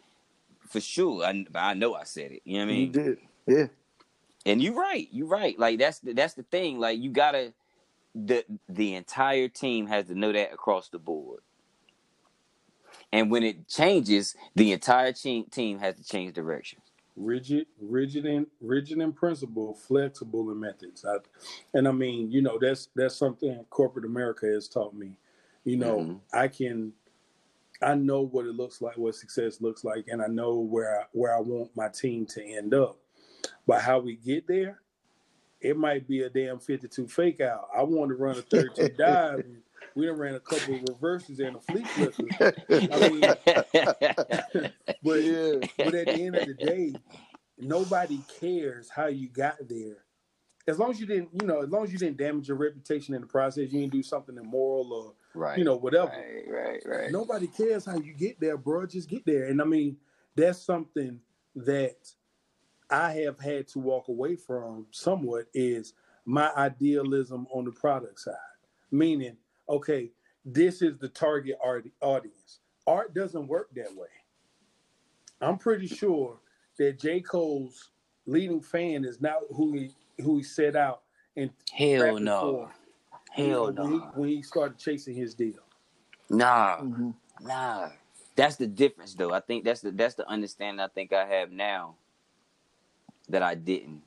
for 0.68 0.82
sure. 0.82 1.24
I, 1.24 1.46
I 1.56 1.74
know 1.74 1.96
I 1.96 2.04
said 2.04 2.32
it. 2.32 2.42
You 2.46 2.60
know 2.60 2.66
what 2.66 2.72
I 2.72 2.76
mean? 2.76 2.82
You 2.88 2.92
did. 2.92 3.18
Yeah. 3.48 3.68
And 4.46 4.62
you're 4.62 4.74
right. 4.76 5.08
You're 5.12 5.28
right. 5.28 5.58
Like 5.58 5.80
that's 5.80 6.00
the, 6.00 6.14
that's 6.14 6.34
the 6.34 6.44
thing. 6.44 6.80
Like 6.80 7.00
you 7.00 7.10
gotta 7.12 7.54
the 8.14 8.44
the 8.68 8.96
entire 8.96 9.48
team 9.48 9.88
has 9.88 10.08
to 10.08 10.16
know 10.16 10.32
that 10.32 10.54
across 10.54 10.90
the 10.90 11.00
board. 11.00 11.42
And 13.14 13.30
when 13.30 13.44
it 13.44 13.68
changes, 13.68 14.36
the 14.56 14.72
entire 14.72 15.14
team 15.14 15.46
team 15.52 15.80
has 15.80 15.96
to 15.96 16.04
change 16.04 16.34
directions. 16.34 16.84
Rigid, 17.26 17.68
rigid 17.80 18.26
in 18.26 18.48
rigid 18.60 19.00
in 19.00 19.14
principle, 19.14 19.74
flexible 19.74 20.52
in 20.52 20.60
methods. 20.60 21.06
I, 21.06 21.18
and 21.74 21.88
I 21.88 21.92
mean, 21.92 22.32
you 22.32 22.42
know, 22.42 22.58
that's 22.60 22.90
that's 22.96 23.16
something 23.16 23.64
corporate 23.70 24.06
America 24.06 24.46
has 24.48 24.68
taught 24.68 24.94
me. 24.94 25.18
You 25.64 25.78
know, 25.78 25.98
Mhm. 26.00 26.20
I 26.34 26.48
can, 26.48 26.94
I 27.82 27.96
know 27.96 28.22
what 28.22 28.46
it 28.46 28.56
looks 28.56 28.82
like, 28.82 28.98
what 28.98 29.16
success 29.16 29.62
looks 29.62 29.84
like, 29.84 30.08
and 30.08 30.22
I 30.22 30.28
know 30.28 30.56
where 30.60 31.02
I, 31.02 31.04
where 31.12 31.36
I 31.36 31.40
want 31.40 31.76
my 31.76 31.88
team 31.88 32.26
to 32.28 32.44
end 32.44 32.74
up. 32.74 32.98
But 33.68 33.82
how 33.82 34.00
we 34.00 34.16
get 34.16 34.48
there, 34.48 34.82
it 35.62 35.78
might 35.78 36.08
be 36.08 36.22
a 36.24 36.30
damn 36.30 36.60
fifty-two 36.60 37.08
fake 37.08 37.42
out. 37.42 37.70
I 37.76 37.84
want 37.84 38.10
to 38.10 38.16
run 38.16 38.38
a 38.38 38.42
thirty-two 38.42 38.90
dive. 38.98 39.40
And 39.40 39.62
we 39.96 40.06
done 40.06 40.18
ran 40.18 40.36
a 40.36 40.40
couple 40.40 40.76
of 40.76 40.82
reverses 40.90 41.40
and 41.40 41.58
a 41.58 41.60
flea 41.60 41.84
flicker. 41.84 42.54
I 42.70 43.10
mean, 43.10 43.22
but 45.04 45.24
yeah. 45.24 45.68
but 45.78 45.96
at 45.96 46.08
the 46.08 46.14
end 46.14 46.36
of 46.36 46.48
the 46.48 46.54
day, 46.54 46.94
nobody 47.58 48.22
cares 48.40 48.90
how 48.90 49.08
you 49.08 49.30
got 49.30 49.58
there. 49.68 49.98
As 50.68 50.78
long 50.78 50.92
as 50.92 51.00
you 51.00 51.06
didn't, 51.06 51.30
you 51.42 51.48
know, 51.48 51.62
as 51.62 51.70
long 51.70 51.84
as 51.84 51.92
you 51.92 51.98
didn't 51.98 52.18
damage 52.18 52.48
your 52.48 52.58
reputation 52.58 53.16
in 53.16 53.22
the 53.22 53.28
process, 53.28 53.72
you 53.72 53.82
didn't 53.82 53.94
do 53.94 54.04
something 54.04 54.38
immoral 54.38 54.94
or 54.94 55.14
right. 55.34 55.58
you 55.58 55.64
know 55.64 55.76
whatever. 55.76 56.12
Right, 56.12 56.44
right, 56.48 56.82
right. 56.86 57.12
Nobody 57.12 57.48
cares 57.48 57.86
how 57.86 57.98
you 57.98 58.14
get 58.14 58.40
there, 58.40 58.58
bro. 58.58 58.86
Just 58.86 59.10
get 59.10 59.26
there. 59.26 59.46
And 59.46 59.62
I 59.62 59.66
mean, 59.66 59.98
that's 60.36 60.60
something 60.60 61.20
that 61.56 61.98
I 62.90 63.14
have 63.14 63.40
had 63.40 63.68
to 63.70 63.80
walk 63.80 64.08
away 64.08 64.36
from 64.36 64.88
somewhat 64.92 65.46
is 65.54 65.94
my 66.26 66.52
idealism 66.56 67.48
on 67.54 67.66
the 67.66 67.72
product 67.72 68.20
side. 68.20 68.36
Meaning, 68.92 69.38
okay, 69.72 70.12
this 70.46 70.82
is 70.82 70.98
the 70.98 71.10
target 71.10 71.58
art- 71.64 71.88
audience. 72.02 72.60
Art 72.86 73.14
doesn't 73.14 73.48
work 73.48 73.70
that 73.76 73.96
way. 73.96 74.08
I'm 75.40 75.58
pretty 75.58 75.88
sure 75.88 76.38
that 76.78 77.00
J. 77.00 77.22
Cole's 77.22 77.90
leading 78.26 78.62
fan 78.62 79.06
is 79.06 79.22
not 79.22 79.42
who 79.56 79.74
he 79.74 79.92
who 80.22 80.38
he 80.38 80.44
set 80.44 80.76
out 80.76 81.02
and 81.36 81.50
Hell 81.72 82.20
no. 82.20 82.42
for, 82.42 82.72
Hell 83.32 83.72
know, 83.72 83.84
when, 83.84 83.92
he, 83.92 83.98
no. 83.98 84.12
when 84.14 84.30
he 84.30 84.42
started 84.44 84.78
chasing 84.78 85.16
his 85.16 85.34
deal. 85.34 85.60
Nah. 86.30 86.78
Mhm. 86.82 87.16
Nah. 87.42 87.90
That's 88.36 88.56
the 88.56 88.68
difference 88.68 89.16
though. 89.16 89.34
I 89.34 89.40
think 89.40 89.64
that's 89.64 89.82
the 89.82 89.92
that's 89.92 90.16
the 90.16 90.28
understanding 90.30 90.80
I 90.80 90.88
think 90.88 91.12
I 91.12 91.26
have 91.26 91.52
now 91.52 91.96
that 93.30 93.42
I 93.42 93.56
didn't 93.56 94.04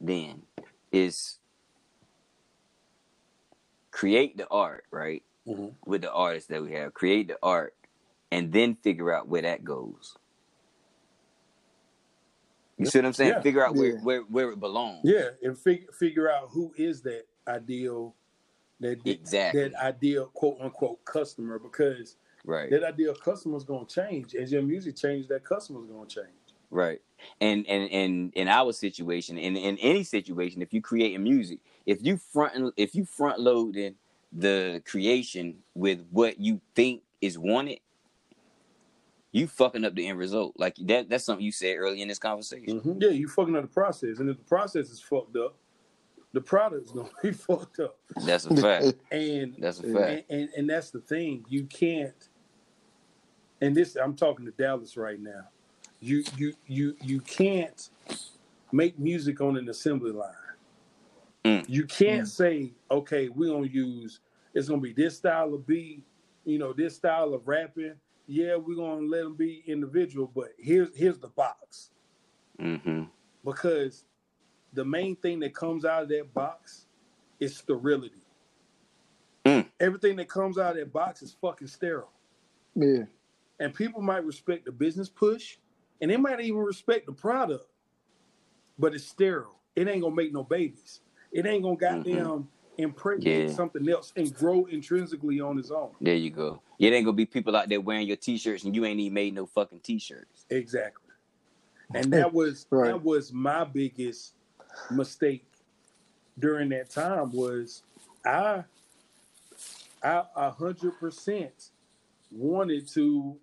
then 0.00 0.42
is 0.92 1.39
create 4.00 4.34
the 4.38 4.48
art, 4.48 4.84
right? 4.90 5.22
Mhm. 5.46 5.74
With 5.84 6.00
the 6.00 6.10
artists 6.10 6.48
that 6.48 6.62
we 6.62 6.72
have. 6.72 6.94
Create 6.94 7.28
the 7.28 7.38
art 7.42 7.74
and 8.32 8.50
then 8.50 8.74
figure 8.76 9.12
out 9.12 9.28
where 9.28 9.42
that 9.42 9.62
goes. 9.62 10.16
You 12.78 12.86
see 12.86 12.98
what 12.98 13.04
I'm 13.04 13.12
saying? 13.12 13.32
Yeah. 13.34 13.42
Figure 13.42 13.62
out 13.66 13.74
where, 13.74 13.92
Yeah. 13.96 14.00
where 14.02 14.22
where 14.22 14.50
it 14.52 14.58
belongs. 14.60 15.00
Yeah, 15.04 15.30
and 15.42 15.58
figure 15.58 15.92
figure 15.92 16.30
out 16.30 16.48
who 16.48 16.72
is 16.78 17.02
that 17.02 17.26
ideal, 17.46 18.14
that 18.80 19.06
Exactly. 19.06 19.68
that 19.68 19.74
ideal 19.74 20.28
quote 20.28 20.58
unquote 20.60 21.04
customer 21.04 21.58
because 21.58 22.16
Right. 22.46 22.70
that 22.70 22.82
ideal 22.82 23.14
customer 23.14 23.58
is 23.58 23.64
going 23.64 23.84
to 23.84 23.94
change 23.94 24.34
as 24.34 24.50
your 24.50 24.62
music 24.62 24.96
changes. 24.96 25.28
That 25.28 25.44
customer 25.44 25.80
is 25.82 25.86
going 25.88 26.08
to 26.08 26.14
change. 26.22 26.39
Right. 26.70 27.00
And 27.40 27.66
and 27.66 27.90
and 27.90 28.32
in 28.34 28.48
our 28.48 28.72
situation, 28.72 29.36
in 29.36 29.56
in 29.56 29.76
any 29.78 30.04
situation, 30.04 30.62
if 30.62 30.72
you 30.72 30.80
creating 30.80 31.22
music, 31.22 31.58
if 31.86 32.02
you 32.02 32.16
front 32.16 32.72
if 32.76 32.94
you 32.94 33.04
front 33.04 33.40
loading 33.40 33.96
the 34.32 34.82
creation 34.86 35.56
with 35.74 36.06
what 36.10 36.38
you 36.40 36.60
think 36.74 37.02
is 37.20 37.38
wanted, 37.38 37.80
you 39.32 39.46
fucking 39.46 39.84
up 39.84 39.94
the 39.94 40.08
end 40.08 40.18
result. 40.18 40.54
Like 40.56 40.76
that 40.82 41.10
that's 41.10 41.24
something 41.24 41.44
you 41.44 41.52
said 41.52 41.76
early 41.76 42.00
in 42.00 42.08
this 42.08 42.18
conversation. 42.18 42.80
Mm-hmm. 42.80 43.02
Yeah, 43.02 43.10
you 43.10 43.28
fucking 43.28 43.54
up 43.56 43.62
the 43.62 43.68
process. 43.68 44.18
And 44.18 44.30
if 44.30 44.38
the 44.38 44.44
process 44.44 44.88
is 44.88 45.00
fucked 45.00 45.36
up, 45.36 45.56
the 46.32 46.40
product's 46.40 46.92
gonna 46.92 47.10
be 47.22 47.32
fucked 47.32 47.80
up. 47.80 47.98
That's 48.24 48.46
a 48.46 48.56
fact. 48.56 48.94
And 49.10 49.56
That's 49.58 49.80
a 49.80 49.92
fact. 49.92 50.30
and, 50.30 50.40
and 50.40 50.48
and 50.56 50.70
that's 50.70 50.90
the 50.90 51.00
thing. 51.00 51.44
You 51.48 51.64
can't 51.64 52.28
and 53.60 53.76
this 53.76 53.96
I'm 53.96 54.14
talking 54.16 54.46
to 54.46 54.52
Dallas 54.52 54.96
right 54.96 55.20
now. 55.20 55.48
You 56.00 56.24
you 56.36 56.54
you 56.66 56.96
you 57.02 57.20
can't 57.20 57.90
make 58.72 58.98
music 58.98 59.40
on 59.40 59.56
an 59.56 59.68
assembly 59.68 60.12
line. 60.12 60.32
Mm. 61.44 61.64
You 61.68 61.84
can't 61.84 62.28
say, 62.28 62.72
okay, 62.90 63.28
we're 63.28 63.52
gonna 63.52 63.66
use 63.66 64.20
it's 64.54 64.68
gonna 64.68 64.80
be 64.80 64.92
this 64.92 65.16
style 65.16 65.54
of 65.54 65.66
beat, 65.66 66.02
you 66.44 66.58
know, 66.58 66.72
this 66.72 66.96
style 66.96 67.34
of 67.34 67.46
rapping. 67.46 67.94
Yeah, 68.26 68.56
we're 68.56 68.76
gonna 68.76 69.06
let 69.06 69.24
them 69.24 69.34
be 69.36 69.62
individual, 69.66 70.30
but 70.34 70.48
here's 70.58 70.96
here's 70.96 71.18
the 71.18 71.28
box 71.28 71.90
Mm-hmm. 72.60 73.04
because 73.44 74.04
the 74.74 74.84
main 74.84 75.16
thing 75.16 75.40
that 75.40 75.54
comes 75.54 75.86
out 75.86 76.02
of 76.02 76.08
that 76.10 76.32
box 76.34 76.86
is 77.40 77.56
sterility. 77.56 78.22
Mm. 79.46 79.66
Everything 79.80 80.16
that 80.16 80.28
comes 80.28 80.58
out 80.58 80.72
of 80.72 80.76
that 80.76 80.92
box 80.92 81.22
is 81.22 81.34
fucking 81.40 81.68
sterile. 81.68 82.10
Yeah. 82.74 83.04
And 83.60 83.72
people 83.74 84.02
might 84.02 84.24
respect 84.26 84.66
the 84.66 84.72
business 84.72 85.08
push, 85.08 85.56
and 86.00 86.10
they 86.10 86.16
might 86.16 86.40
even 86.40 86.60
respect 86.60 87.06
the 87.06 87.12
product, 87.12 87.66
but 88.78 88.94
it's 88.94 89.04
sterile. 89.04 89.56
It 89.76 89.88
ain't 89.88 90.02
gonna 90.02 90.14
make 90.14 90.32
no 90.32 90.42
babies. 90.42 91.00
It 91.32 91.46
ain't 91.46 91.62
gonna 91.62 91.76
goddamn 91.76 92.48
impregnate 92.78 93.50
Yeah. 93.50 93.54
something 93.54 93.88
else 93.88 94.12
and 94.16 94.34
grow 94.34 94.64
intrinsically 94.66 95.40
on 95.40 95.58
its 95.58 95.70
own. 95.70 95.90
There 96.00 96.14
you 96.14 96.30
go. 96.30 96.62
It 96.78 96.92
ain't 96.92 97.04
gonna 97.04 97.16
be 97.16 97.26
people 97.26 97.54
out 97.54 97.68
there 97.68 97.80
wearing 97.80 98.06
your 98.06 98.16
t-shirts 98.16 98.64
and 98.64 98.74
you 98.74 98.84
ain't 98.84 98.98
even 99.00 99.14
made 99.14 99.34
no 99.34 99.46
fucking 99.46 99.80
t-shirts. 99.80 100.46
Exactly. 100.50 101.06
And 101.94 102.12
that 102.12 102.32
was 102.32 102.66
Right. 102.70 102.90
that 102.90 103.02
was 103.02 103.32
my 103.32 103.64
biggest 103.64 104.34
mistake 104.92 105.44
during 106.38 106.68
that 106.70 106.88
time 106.88 107.32
was 107.32 107.82
I 108.24 108.64
I 110.02 110.24
a 110.36 110.50
hundred 110.50 110.98
percent 111.00 111.70
wanted 112.30 112.86
to 112.88 113.36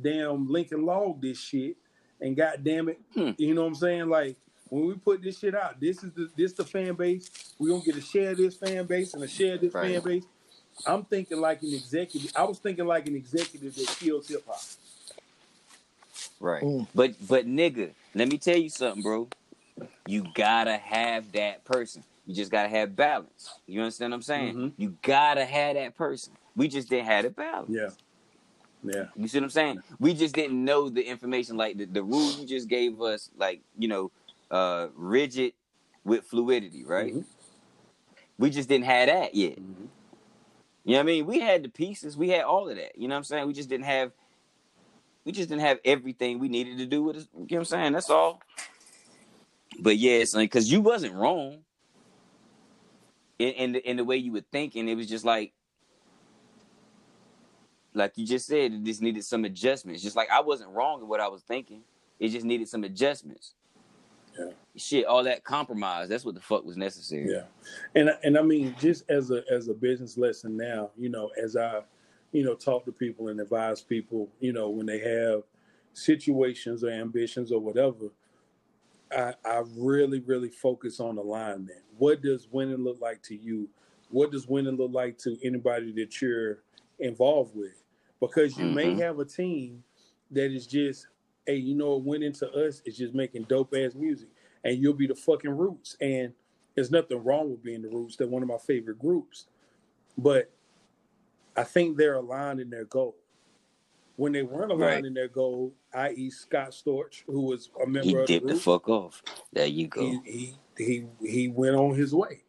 damn 0.00 0.46
Lincoln 0.48 0.84
log 0.84 1.22
this 1.22 1.38
shit 1.38 1.76
and 2.24 2.34
god 2.36 2.64
damn 2.64 2.88
it, 2.88 2.98
Hmm. 3.14 3.30
you 3.36 3.54
know 3.54 3.62
what 3.62 3.68
I'm 3.68 3.74
saying? 3.74 4.08
Like 4.08 4.36
when 4.70 4.86
we 4.86 4.94
put 4.94 5.22
this 5.22 5.38
shit 5.38 5.54
out, 5.54 5.78
this 5.78 6.02
is 6.02 6.10
the 6.12 6.28
this 6.36 6.52
the 6.54 6.64
fan 6.64 6.94
base. 6.94 7.30
We're 7.58 7.68
gonna 7.70 7.84
get 7.84 7.96
a 7.96 8.00
share 8.00 8.30
of 8.30 8.38
this 8.38 8.56
fan 8.56 8.86
base 8.86 9.14
and 9.14 9.22
a 9.22 9.28
share 9.28 9.54
of 9.54 9.60
this 9.60 9.74
Right. 9.74 9.92
fan 9.92 10.02
base. 10.02 10.24
I'm 10.86 11.04
thinking 11.04 11.40
like 11.40 11.62
an 11.62 11.72
executive. 11.72 12.32
I 12.34 12.44
was 12.44 12.58
thinking 12.58 12.86
like 12.86 13.06
an 13.06 13.14
executive 13.14 13.74
that 13.76 13.86
kills 14.00 14.26
hip 14.28 14.44
hop. 14.46 14.60
Right. 16.40 16.62
Mm. 16.62 16.86
But 16.94 17.14
but 17.28 17.46
nigga, 17.46 17.90
let 18.14 18.28
me 18.28 18.38
tell 18.38 18.56
you 18.56 18.68
something, 18.70 19.02
bro. 19.02 19.28
You 20.06 20.24
gotta 20.34 20.76
have 20.78 21.30
that 21.32 21.64
person. 21.64 22.02
You 22.26 22.34
just 22.34 22.50
gotta 22.50 22.68
have 22.68 22.96
balance. 22.96 23.50
You 23.66 23.80
understand 23.82 24.12
what 24.12 24.16
I'm 24.16 24.22
saying? 24.22 24.54
Mhm. 24.54 24.72
You 24.78 24.96
gotta 25.02 25.44
have 25.44 25.74
that 25.76 25.94
person. 25.96 26.32
We 26.56 26.68
just 26.68 26.88
didn't 26.88 27.06
have 27.06 27.24
the 27.24 27.30
balance. 27.30 27.70
Yeah. 27.70 27.90
Yeah. 28.84 29.06
You 29.16 29.28
see 29.28 29.38
what 29.38 29.44
I'm 29.44 29.50
saying? 29.50 29.82
We 30.00 30.14
just 30.14 30.34
didn't 30.34 30.64
know 30.64 30.90
the 30.90 31.02
information, 31.02 31.56
like 31.56 31.78
the, 31.78 31.86
the 31.86 32.02
rule 32.04 32.32
you 32.32 32.46
just 32.46 32.68
gave 32.68 33.00
us, 33.02 33.30
like, 33.36 33.62
you 33.78 33.88
know, 33.88 34.12
uh 34.50 34.88
rigid 34.94 35.54
with 36.04 36.24
fluidity, 36.26 36.84
right? 36.84 37.14
Mhm. 37.14 37.24
We 38.38 38.50
just 38.50 38.68
didn't 38.68 38.86
have 38.86 39.08
that 39.08 39.34
yet. 39.34 39.58
Mhm. 39.58 39.88
You 40.84 40.92
know 40.92 40.98
what 40.98 41.00
I 41.00 41.04
mean? 41.04 41.26
We 41.26 41.40
had 41.40 41.62
the 41.62 41.70
pieces, 41.70 42.16
we 42.16 42.28
had 42.30 42.44
all 42.44 42.68
of 42.68 42.76
that. 42.76 42.98
You 42.98 43.08
know 43.08 43.14
what 43.14 43.18
I'm 43.20 43.24
saying? 43.24 43.46
We 43.46 43.54
just 43.54 43.68
didn't 43.70 43.86
have 43.86 44.12
we 45.24 45.32
just 45.32 45.48
didn't 45.48 45.62
have 45.62 45.80
everything 45.84 46.38
we 46.38 46.48
needed 46.48 46.78
to 46.78 46.86
do 46.86 47.02
with 47.02 47.16
it. 47.16 47.28
You 47.34 47.40
know 47.40 47.46
what 47.46 47.58
I'm 47.58 47.64
saying? 47.66 47.92
That's 47.94 48.10
all. 48.10 48.40
But 49.80 49.96
yeah, 49.98 50.14
it's 50.18 50.34
like 50.34 50.50
because 50.50 50.70
you 50.70 50.80
wasn't 50.82 51.14
wrong 51.14 51.64
in 53.38 53.50
in 53.50 53.72
the, 53.72 53.90
in 53.90 53.96
the 53.96 54.04
way 54.04 54.16
you 54.16 54.32
were 54.32 54.44
thinking. 54.52 54.88
It 54.88 54.96
was 54.96 55.08
just 55.08 55.24
like 55.24 55.52
like 57.94 58.18
you 58.18 58.26
just 58.26 58.46
said, 58.46 58.72
it 58.72 58.82
just 58.84 59.00
needed 59.00 59.24
some 59.24 59.44
adjustments. 59.44 60.02
Just 60.02 60.16
like 60.16 60.30
I 60.30 60.40
wasn't 60.40 60.70
wrong 60.70 61.00
in 61.00 61.08
what 61.08 61.20
I 61.20 61.28
was 61.28 61.42
thinking. 61.42 61.82
It 62.18 62.28
just 62.28 62.44
needed 62.44 62.68
some 62.68 62.84
adjustments. 62.84 63.54
Yeah. 64.38 64.50
Shit, 64.76 65.06
all 65.06 65.22
that 65.24 65.44
compromise, 65.44 66.08
that's 66.08 66.24
what 66.24 66.34
the 66.34 66.40
fuck 66.40 66.64
was 66.64 66.76
necessary. 66.76 67.30
Yeah, 67.30 67.44
and 67.94 68.10
and 68.24 68.36
I 68.36 68.42
mean, 68.42 68.74
just 68.80 69.08
as 69.08 69.30
a 69.30 69.44
as 69.48 69.68
a 69.68 69.74
business 69.74 70.18
lesson 70.18 70.56
now, 70.56 70.90
you 70.98 71.08
know, 71.08 71.30
as 71.40 71.56
I, 71.56 71.82
you 72.32 72.44
know, 72.44 72.54
talk 72.54 72.84
to 72.86 72.92
people 72.92 73.28
and 73.28 73.40
advise 73.40 73.80
people, 73.80 74.28
you 74.40 74.52
know, 74.52 74.68
when 74.70 74.86
they 74.86 74.98
have 74.98 75.42
situations 75.92 76.82
or 76.82 76.90
ambitions 76.90 77.52
or 77.52 77.60
whatever, 77.60 78.10
I 79.16 79.34
I 79.44 79.62
really 79.76 80.18
really 80.18 80.48
focus 80.48 80.98
on 80.98 81.16
alignment. 81.16 81.82
What 81.96 82.20
does 82.20 82.48
winning 82.50 82.82
look 82.82 83.00
like 83.00 83.22
to 83.24 83.36
you? 83.36 83.68
What 84.10 84.32
does 84.32 84.48
winning 84.48 84.76
look 84.76 84.92
like 84.92 85.16
to 85.18 85.38
anybody 85.46 85.92
that 85.92 86.20
you're 86.20 86.58
involved 86.98 87.54
with? 87.54 87.83
Because 88.20 88.56
you 88.58 88.66
may 88.66 88.94
Mhm. 88.94 88.98
have 89.00 89.18
a 89.18 89.24
team 89.24 89.84
that 90.30 90.50
is 90.52 90.66
just, 90.66 91.08
hey, 91.46 91.56
you 91.56 91.74
know, 91.74 91.96
it 91.96 92.04
went 92.04 92.24
into 92.24 92.50
us 92.52 92.82
is 92.86 92.96
just 92.96 93.14
making 93.14 93.44
dope 93.44 93.74
ass 93.74 93.94
music, 93.94 94.28
and 94.64 94.78
you'll 94.78 94.94
be 94.94 95.06
the 95.06 95.14
fucking 95.14 95.50
roots. 95.50 95.96
And 96.00 96.34
there's 96.74 96.90
nothing 96.90 97.22
wrong 97.22 97.50
with 97.50 97.62
being 97.62 97.82
the 97.82 97.88
roots. 97.90 98.16
They're 98.16 98.26
one 98.28 98.42
of 98.42 98.48
my 98.48 98.58
favorite 98.58 98.98
groups, 98.98 99.46
but 100.18 100.50
I 101.56 101.64
think 101.64 101.96
they're 101.96 102.14
aligned 102.14 102.60
in 102.60 102.70
their 102.70 102.84
goal. 102.84 103.16
When 104.16 104.32
they 104.32 104.42
weren't 104.42 104.70
aligned 104.72 104.80
Right. 104.82 105.04
in 105.06 105.14
their 105.14 105.28
goal, 105.28 105.74
i.e., 105.92 106.30
Scott 106.30 106.70
Storch, 106.70 107.24
who 107.26 107.42
was 107.42 107.70
a 107.82 107.86
member 107.86 108.06
He 108.08 108.12
of 108.14 108.20
the 108.20 108.26
dipped 108.26 108.46
the 108.48 108.54
fuck 108.60 108.88
off. 108.88 109.22
There 109.52 109.66
you 109.66 109.88
go. 109.88 110.02
he, 110.02 110.20
he 110.24 110.58
he 110.78 111.06
he 111.20 111.48
went 111.48 111.76
on 111.76 111.94
his 111.94 112.14
way 112.14 112.44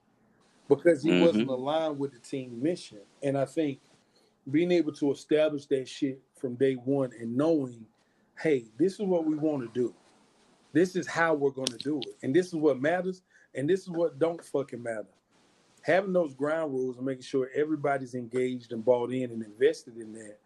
because 0.67 1.03
he 1.03 1.11
Mhm. 1.11 1.21
wasn't 1.21 1.49
aligned 1.49 1.99
with 1.99 2.13
the 2.13 2.19
team 2.19 2.61
mission. 2.61 3.01
And 3.23 3.37
I 3.37 3.45
think 3.45 3.79
being 4.51 4.71
able 4.71 4.93
to 4.93 5.11
establish 5.11 5.65
that 5.67 5.87
shit 5.87 6.21
from 6.39 6.55
day 6.55 6.73
one 6.73 7.11
and 7.19 7.35
knowing, 7.35 7.85
hey, 8.39 8.65
this 8.77 8.93
is 8.93 9.01
what 9.01 9.25
we 9.25 9.35
want 9.35 9.61
to 9.61 9.79
do. 9.79 9.93
This 10.73 10.95
is 10.95 11.07
how 11.07 11.33
we're 11.33 11.51
going 11.51 11.67
to 11.67 11.77
do 11.77 11.99
it. 11.99 12.17
And 12.21 12.35
this 12.35 12.47
is 12.47 12.55
what 12.55 12.81
matters. 12.81 13.21
And 13.55 13.69
this 13.69 13.81
is 13.81 13.89
what 13.89 14.19
don't 14.19 14.43
fucking 14.43 14.83
matter. 14.83 15.07
Having 15.81 16.13
those 16.13 16.33
ground 16.33 16.73
rules 16.73 16.97
and 16.97 17.05
making 17.05 17.23
sure 17.23 17.49
everybody's 17.55 18.15
engaged 18.15 18.73
and 18.73 18.83
bought 18.83 19.13
in 19.13 19.31
and 19.31 19.43
invested 19.43 19.97
in 19.97 20.11
that 20.13 20.37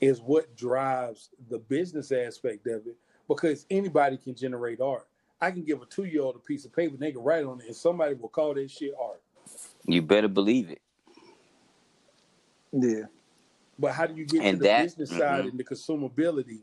is 0.00 0.20
what 0.20 0.56
drives 0.56 1.30
the 1.50 1.58
business 1.58 2.10
aspect 2.10 2.66
of 2.66 2.86
it 2.86 2.96
because 3.28 3.66
anybody 3.70 4.16
can 4.16 4.34
generate 4.34 4.80
art. 4.80 5.06
I 5.40 5.50
can 5.50 5.62
give 5.62 5.82
a 5.82 5.86
two 5.86 6.04
year 6.04 6.22
old 6.22 6.36
a 6.36 6.40
piece 6.40 6.64
of 6.64 6.74
paper 6.74 6.94
and 6.94 7.00
they 7.00 7.12
can 7.12 7.22
write 7.22 7.44
on 7.44 7.60
it 7.60 7.66
and 7.66 7.76
somebody 7.76 8.14
will 8.14 8.28
call 8.28 8.54
that 8.54 8.70
shit 8.70 8.94
art. 9.00 9.22
You 9.86 10.02
better 10.02 10.28
believe 10.28 10.70
it. 10.70 10.80
Yeah. 12.72 13.04
But 13.78 13.92
how 13.92 14.06
do 14.06 14.14
you 14.14 14.24
get 14.24 14.42
And 14.42 14.56
to 14.56 14.58
the 14.58 14.64
that- 14.64 14.82
business 14.84 15.10
side 15.10 15.44
mhm. 15.44 15.50
and 15.50 15.58
the 15.58 15.64
consumability 15.64 16.60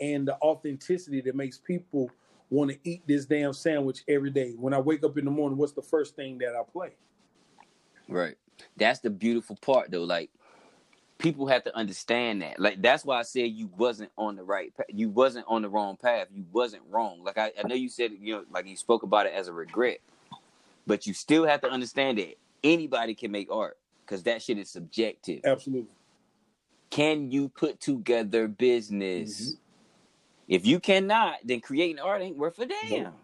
and 0.00 0.28
the 0.28 0.36
authenticity 0.40 1.20
that 1.22 1.34
makes 1.34 1.58
people 1.58 2.10
want 2.50 2.70
to 2.70 2.78
eat 2.84 3.02
this 3.06 3.24
damn 3.26 3.52
sandwich 3.52 4.04
every 4.08 4.30
day? 4.30 4.52
When 4.52 4.74
I 4.74 4.78
wake 4.80 5.02
up 5.04 5.16
in 5.18 5.24
the 5.24 5.30
morning, 5.30 5.58
what's 5.58 5.72
the 5.72 5.82
first 5.82 6.14
thing 6.16 6.38
that 6.38 6.54
I 6.54 6.62
play? 6.70 6.92
Right. 8.08 8.36
That's 8.76 9.00
the 9.00 9.10
beautiful 9.10 9.56
part 9.56 9.90
though. 9.90 10.04
Like 10.04 10.30
people 11.18 11.46
have 11.46 11.64
to 11.64 11.76
understand 11.76 12.42
that. 12.42 12.58
Like 12.60 12.82
that's 12.82 13.04
why 13.04 13.18
I 13.18 13.22
said 13.22 13.50
you 13.50 13.70
wasn't 13.76 14.10
on 14.18 14.36
the 14.36 14.42
right 14.44 14.74
path. 14.76 14.86
You 14.88 15.08
wasn't 15.10 15.46
on 15.48 15.62
the 15.62 15.68
wrong 15.68 15.96
path. 15.96 16.28
You 16.32 16.44
wasn't 16.52 16.82
wrong. 16.90 17.22
Like 17.24 17.38
I, 17.38 17.52
I 17.62 17.66
know 17.66 17.74
you 17.74 17.88
said 17.88 18.12
you 18.20 18.36
know 18.36 18.44
like 18.52 18.66
you 18.66 18.76
spoke 18.76 19.02
about 19.04 19.26
it 19.26 19.32
as 19.32 19.48
a 19.48 19.52
regret. 19.52 19.98
But 20.86 21.06
you 21.06 21.12
still 21.12 21.44
have 21.46 21.60
to 21.62 21.68
understand 21.70 22.16
that 22.18 22.36
anybody 22.64 23.14
can 23.14 23.30
make 23.30 23.50
art 23.50 23.76
because 24.06 24.22
that 24.22 24.40
shit 24.40 24.56
is 24.58 24.70
subjective. 24.70 25.42
Absolutely. 25.44 25.90
Can 26.90 27.30
you 27.30 27.48
put 27.50 27.80
together 27.80 28.48
business? 28.48 29.56
If 30.48 30.66
you 30.66 30.80
cannot, 30.80 31.36
then 31.44 31.60
creating 31.60 32.00
art 32.00 32.22
ain't 32.22 32.38
worth 32.38 32.58
a 32.60 32.66
damn. 32.66 33.14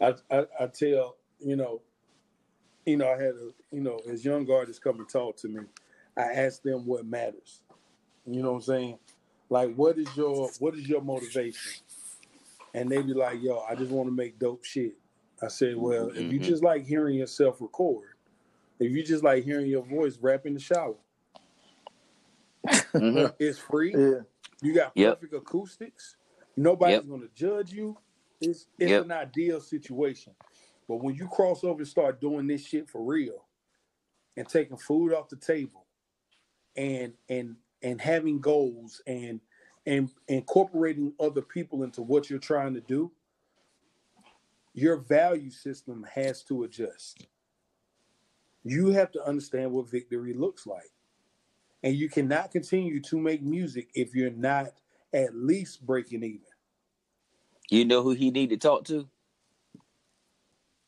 I, 0.00 0.14
I, 0.30 0.46
I 0.60 0.66
tell 0.68 1.16
you 1.40 1.56
know, 1.56 1.82
you 2.86 2.96
know, 2.98 3.08
I 3.08 3.16
had 3.22 3.34
a 3.34 3.50
you 3.72 3.82
know, 3.82 4.00
as 4.10 4.24
young 4.24 4.50
artists 4.50 4.82
come 4.82 5.00
and 5.00 5.08
talk 5.08 5.36
to 5.38 5.48
me, 5.48 5.62
I 6.16 6.22
ask 6.22 6.62
them 6.62 6.86
what 6.86 7.06
matters. 7.06 7.62
You 8.26 8.42
know 8.42 8.50
what 8.52 8.56
I'm 8.58 8.62
saying? 8.62 8.98
Like, 9.50 9.74
what 9.76 9.98
is 9.98 10.08
your 10.16 10.50
what 10.60 10.74
is 10.76 10.88
your 10.88 11.02
motivation? 11.02 11.72
And 12.74 12.90
they 12.90 13.02
be 13.02 13.14
like, 13.14 13.42
"Yo, 13.42 13.60
I 13.68 13.74
just 13.74 13.90
want 13.90 14.08
to 14.08 14.14
make 14.14 14.38
dope 14.38 14.64
shit." 14.64 14.94
I 15.42 15.48
said, 15.48 15.76
"Well, 15.76 16.10
if 16.10 16.30
you 16.32 16.40
Mhm. 16.40 16.44
just 16.44 16.62
like 16.64 16.84
hearing 16.86 17.16
yourself 17.16 17.60
record, 17.60 18.08
if 18.80 18.92
you 18.92 19.04
just 19.04 19.24
like 19.24 19.44
hearing 19.44 19.66
your 19.68 19.84
voice 19.84 20.18
rap 20.18 20.46
in 20.46 20.54
the 20.54 20.60
shower, 20.60 20.96
Mhm. 22.96 23.34
it's 23.40 23.58
free. 23.58 23.94
Yeah. 23.94 24.20
You 24.62 24.74
got 24.74 24.94
Yep. 24.94 25.20
perfect 25.20 25.34
acoustics. 25.34 26.16
Nobody's 26.56 26.96
Yep. 26.96 27.08
going 27.08 27.22
to 27.22 27.30
judge 27.34 27.72
you. 27.72 27.98
It's 28.40 28.66
it's 28.78 28.90
Yep. 28.90 29.04
an 29.04 29.12
ideal 29.12 29.60
situation. 29.60 30.34
But 30.88 30.96
when 31.02 31.14
you 31.16 31.28
cross 31.28 31.64
over 31.64 31.80
and 31.80 31.88
start 31.88 32.20
doing 32.20 32.46
this 32.46 32.64
shit 32.66 32.88
for 32.88 33.02
real 33.04 33.46
and 34.36 34.48
taking 34.48 34.76
food 34.78 35.12
off 35.14 35.28
the 35.28 35.36
table 35.36 35.86
and 36.76 37.14
and 37.28 37.56
and 37.82 38.00
having 38.00 38.40
goals 38.40 39.02
and 39.06 39.40
and 39.86 40.10
incorporating 40.28 41.14
other 41.20 41.42
people 41.42 41.82
into 41.84 42.02
what 42.02 42.30
you're 42.30 42.38
trying 42.38 42.74
to 42.74 42.80
do, 42.82 43.12
your 44.74 44.96
value 44.98 45.50
system 45.50 46.06
has 46.14 46.44
to 46.44 46.64
adjust. 46.64 47.26
You 48.64 48.88
have 48.90 49.12
to 49.12 49.24
understand 49.24 49.72
what 49.72 49.90
victory 49.90 50.34
looks 50.34 50.66
like. 50.66 50.90
And 51.82 51.94
you 51.94 52.08
cannot 52.08 52.50
continue 52.50 53.00
to 53.02 53.18
make 53.18 53.42
music 53.42 53.88
if 53.94 54.14
you're 54.14 54.30
not 54.30 54.72
at 55.12 55.34
least 55.36 55.86
breaking 55.86 56.22
even. 56.24 56.40
You 57.70 57.84
know 57.84 58.02
who 58.02 58.10
he 58.12 58.30
need 58.30 58.50
to 58.50 58.56
talk 58.56 58.84
to? 58.86 59.06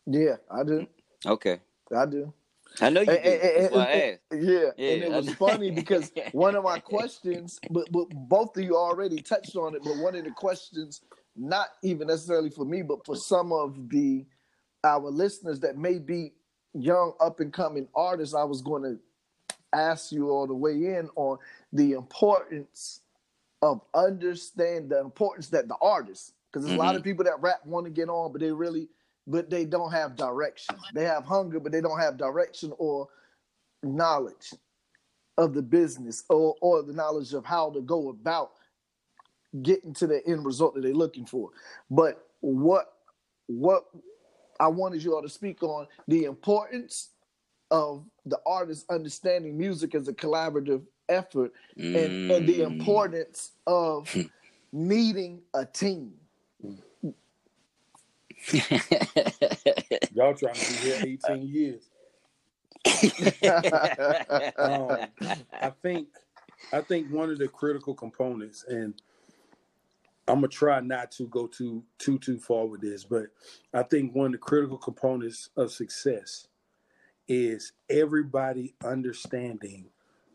Yeah, 0.07 0.37
I 0.51 0.65
do. 0.65 0.87
Okay. 1.25 1.61
I 1.95 2.07
do. 2.07 2.33
I 2.81 2.91
know 2.91 3.01
you 3.03 3.11
And- 3.11 3.23
do. 3.25 3.31
and- 3.31 3.43
That's 3.43 3.57
and- 3.67 3.75
why 3.75 3.81
I 3.85 3.91
and- 3.91 4.13
asked. 4.33 4.45
yeah, 4.45 4.71
Yeah, 4.77 4.93
and 4.95 5.03
it 5.05 5.11
was 5.11 5.35
funny 5.35 5.71
because 5.71 6.13
one 6.33 6.55
of 6.55 6.65
my 6.65 6.79
questions, 6.79 7.59
but, 7.71 7.91
but 7.93 8.07
both 8.11 8.57
of 8.57 8.65
you 8.65 8.77
already 8.77 9.21
touched 9.23 9.57
on 9.57 9.75
it. 9.75 9.83
But 9.85 9.97
one 9.99 10.15
of 10.17 10.25
the 10.25 10.31
questions, 10.31 11.01
not 11.37 11.69
even 11.83 12.09
necessarily 12.09 12.51
for 12.51 12.65
me, 12.65 12.83
but 12.83 13.05
for 13.05 13.17
some 13.17 13.53
of 13.53 13.89
the 13.91 14.25
our 14.83 15.11
listeners 15.11 15.61
that 15.61 15.77
may 15.77 15.99
be 15.99 16.33
young 16.73 17.13
up 17.21 17.41
and 17.41 17.53
coming 17.53 17.87
artists, 17.95 18.35
I 18.35 18.45
was 18.45 18.63
going 18.63 18.83
to 18.85 18.99
ask 19.73 20.13
you 20.13 20.31
all 20.31 20.47
to 20.47 20.55
weigh 20.55 20.97
in 20.97 21.09
on 21.17 21.39
the 21.73 21.93
importance 21.93 23.01
of 23.63 23.81
understand 23.95 24.91
the 24.91 25.01
importance 25.01 25.49
that 25.49 25.69
the 25.69 25.77
artists, 25.81 26.33
because 26.51 26.67
there's 26.67 26.77
a 26.77 26.79
lot 26.79 26.95
of 26.95 27.03
mm-hmm. 27.03 27.11
people 27.11 27.25
that 27.25 27.41
rap 27.41 27.65
want 27.65 27.87
to 27.87 27.91
get 27.91 28.09
on, 28.09 28.33
but 28.33 28.41
they 28.41 28.51
really, 28.51 28.89
but 29.27 29.51
they 29.51 29.65
don't 29.65 29.93
have 29.93 30.17
direction. 30.17 30.75
They 30.95 31.05
have 31.05 31.25
hunger, 31.25 31.61
but 31.61 31.73
they 31.73 31.81
don't 31.81 32.01
have 32.01 32.17
direction 32.17 32.73
or 32.79 33.09
knowledge 33.83 34.55
of 35.39 35.55
the 35.55 35.63
business 35.63 36.25
or, 36.29 36.55
or 36.61 36.83
the 36.83 36.93
knowledge 36.93 37.33
of 37.33 37.45
how 37.45 37.71
to 37.71 37.81
go 37.81 38.11
about 38.11 38.53
getting 39.63 39.93
to 39.95 40.07
the 40.07 40.27
end 40.27 40.45
result 40.45 40.75
that 40.75 40.83
they're 40.83 40.95
looking 40.95 41.27
for. 41.27 41.51
But 41.91 42.27
what 42.41 42.93
what 43.47 43.85
I 44.61 44.69
wanted 44.69 45.03
you 45.03 45.15
all 45.15 45.23
to 45.23 45.29
speak 45.29 45.63
on 45.63 45.87
the 46.07 46.25
importance 46.25 47.11
of 47.71 48.05
the 48.27 48.39
artist 48.47 48.87
understanding 48.91 49.57
music 49.57 49.95
as 49.95 50.09
a 50.09 50.13
collaborative 50.13 50.83
effort 51.09 51.53
and, 51.79 52.31
and 52.31 52.47
the 52.49 52.61
Mm. 52.61 52.67
importance 52.67 53.53
of 53.67 54.15
needing 54.73 55.43
a 55.55 55.65
team. 55.65 56.15
Y'all 60.13 60.35
trying 60.35 60.55
to 60.61 60.67
be 60.67 60.77
here 60.79 61.01
18 61.03 61.49
years. 61.49 61.91
Um, 64.59 64.99
I 65.61 65.71
think 65.83 66.09
I 66.73 66.81
think 66.83 67.11
one 67.11 67.31
of 67.31 67.39
the 67.39 67.49
critical 67.49 67.95
components, 67.95 68.65
and 68.69 68.95
I'm 70.29 70.37
gonna 70.37 70.49
try 70.49 70.81
not 70.81 71.11
to 71.13 71.27
go 71.29 71.47
too 71.47 71.83
too 71.99 72.19
too 72.19 72.39
far 72.39 72.67
with 72.67 72.81
this, 72.81 73.05
but 73.05 73.27
I 73.75 73.83
think 73.83 74.15
one 74.15 74.27
of 74.27 74.33
the 74.33 74.39
critical 74.39 74.79
components 74.79 75.51
of 75.57 75.73
success 75.73 76.47
is 77.31 77.73
everybody 77.89 78.75
understanding 78.85 79.87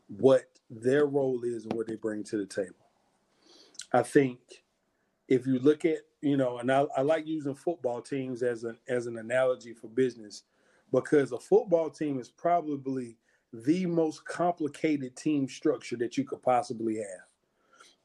what 0.07 0.45
their 0.69 1.05
role 1.05 1.43
is 1.43 1.65
and 1.65 1.73
what 1.73 1.87
they 1.87 1.95
bring 1.95 2.23
to 2.23 2.37
the 2.37 2.45
table. 2.45 2.73
I 3.91 4.01
think 4.01 4.39
if 5.27 5.45
you 5.45 5.59
look 5.59 5.83
at 5.83 5.99
you 6.21 6.37
know, 6.37 6.57
and 6.57 6.71
I, 6.71 6.85
I 6.97 7.01
like 7.01 7.27
using 7.27 7.53
football 7.53 8.01
teams 8.01 8.41
as 8.41 8.63
an 8.63 8.77
as 8.87 9.07
an 9.07 9.17
analogy 9.17 9.73
for 9.73 9.89
business 9.89 10.43
because 10.91 11.33
a 11.33 11.37
football 11.37 11.89
team 11.89 12.17
is 12.17 12.29
probably 12.29 13.17
the 13.53 13.85
most 13.85 14.25
complicated 14.25 15.17
team 15.17 15.49
structure 15.49 15.97
that 15.97 16.17
you 16.17 16.23
could 16.23 16.41
possibly 16.41 16.95
have. 16.95 17.27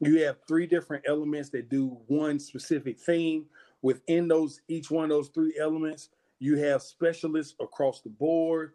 You 0.01 0.25
have 0.25 0.39
three 0.49 0.67
different 0.67 1.05
elements 1.07 1.51
that 1.51 1.69
do 1.69 1.97
one 2.09 2.41
specific 2.41 2.99
thing. 2.99 3.47
Within 3.83 4.29
those, 4.29 4.61
each 4.69 4.91
one 4.91 5.05
of 5.05 5.11
those 5.11 5.29
three 5.29 5.55
elements, 5.59 6.11
you 6.41 6.57
have 6.59 6.83
specialists 6.83 7.55
across 7.61 8.01
the 8.01 8.09
board, 8.09 8.73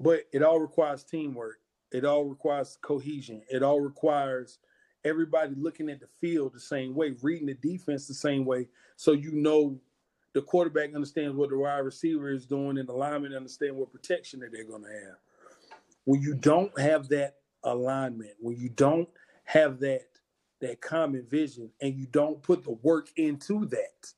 but 0.00 0.24
it 0.32 0.42
all 0.42 0.60
requires 0.60 1.04
teamwork. 1.04 1.58
It 1.92 2.04
all 2.04 2.24
requires 2.24 2.78
cohesion. 2.82 3.42
It 3.48 3.62
all 3.62 3.80
requires 3.80 4.58
everybody 5.04 5.54
looking 5.56 5.88
at 5.88 6.00
the 6.00 6.08
field 6.20 6.52
the 6.52 6.60
same 6.60 6.94
way, 6.94 7.14
reading 7.22 7.46
the 7.46 7.54
defense 7.54 8.06
the 8.06 8.14
same 8.14 8.44
way, 8.44 8.68
so 8.96 9.12
you 9.12 9.32
know 9.32 9.78
the 10.34 10.42
quarterback 10.42 10.94
understands 10.94 11.34
what 11.34 11.50
the 11.50 11.56
wide 11.56 11.78
receiver 11.78 12.30
is 12.30 12.46
doing 12.46 12.78
and 12.78 12.88
the 12.88 12.92
lineman 12.92 13.34
understand 13.34 13.74
what 13.74 13.92
protection 13.92 14.40
that 14.40 14.52
they're 14.52 14.64
going 14.64 14.82
to 14.82 14.88
have. 14.88 15.16
When 16.04 16.20
you 16.20 16.34
don't 16.34 16.78
have 16.78 17.08
that 17.08 17.36
alignment, 17.64 18.32
when 18.38 18.56
you 18.56 18.68
don't 18.68 19.08
have 19.44 19.80
that 19.80 20.02
that 20.60 20.80
common 20.80 21.24
vision, 21.24 21.70
and 21.80 21.94
you 21.94 22.06
don't 22.06 22.42
put 22.42 22.64
the 22.64 22.72
work 22.82 23.08
into 23.16 23.64
that, 23.66 24.12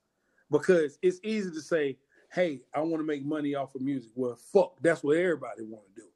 because 0.50 0.98
it's 1.02 1.20
easy 1.22 1.50
to 1.50 1.60
say, 1.60 1.98
"Hey, 2.32 2.62
I 2.74 2.80
want 2.80 3.00
to 3.00 3.04
make 3.04 3.24
money 3.24 3.54
off 3.54 3.74
of 3.74 3.82
music." 3.82 4.12
Well, 4.14 4.36
fuck, 4.36 4.80
that's 4.80 5.02
what 5.02 5.16
everybody 5.16 5.62
want 5.62 5.86
to 5.94 6.02
do, 6.02 6.08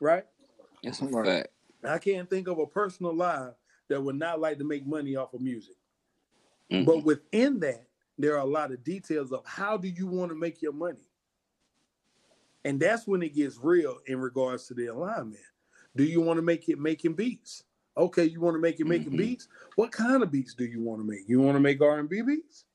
right? 0.00 0.26
That's 0.82 1.00
a 1.02 1.06
Right. 1.06 1.26
fact. 1.26 1.48
I 1.82 1.98
can't 1.98 2.28
think 2.28 2.48
of 2.48 2.58
a 2.58 2.66
person 2.66 3.06
alive 3.06 3.54
that 3.88 4.02
would 4.02 4.16
not 4.16 4.40
like 4.40 4.58
to 4.58 4.64
make 4.64 4.86
money 4.86 5.16
off 5.16 5.34
of 5.34 5.40
music. 5.40 5.76
Mhm. 6.70 6.84
But 6.84 7.04
within 7.04 7.60
that, 7.60 7.88
there 8.18 8.34
are 8.36 8.40
a 8.46 8.50
lot 8.50 8.70
of 8.70 8.84
details 8.84 9.32
of 9.32 9.44
how 9.46 9.76
do 9.76 9.88
you 9.88 10.06
want 10.06 10.30
to 10.30 10.36
make 10.36 10.60
your 10.60 10.72
money. 10.72 11.08
And 12.64 12.78
that's 12.78 13.06
when 13.06 13.22
it 13.22 13.34
gets 13.34 13.56
real 13.56 14.00
in 14.06 14.20
regards 14.20 14.66
to 14.66 14.74
the 14.74 14.86
alignment. 14.86 15.42
Do 15.96 16.04
you 16.04 16.20
want 16.20 16.36
to 16.36 16.42
make 16.42 16.68
it 16.68 16.78
making 16.78 17.14
beats? 17.14 17.64
Okay, 17.96 18.24
you 18.24 18.40
want 18.40 18.54
to 18.54 18.60
make 18.60 18.78
it 18.78 18.86
making 18.86 19.12
Mhm. 19.12 19.16
beats. 19.16 19.48
What 19.76 19.90
kind 19.90 20.22
of 20.22 20.30
beats 20.30 20.54
do 20.54 20.64
you 20.64 20.80
want 20.80 21.00
to 21.00 21.06
make? 21.06 21.28
You 21.28 21.40
want 21.40 21.56
to 21.56 21.60
make 21.60 21.80
R 21.80 21.98
and 21.98 22.08
B 22.08 22.20
beats? 22.20 22.66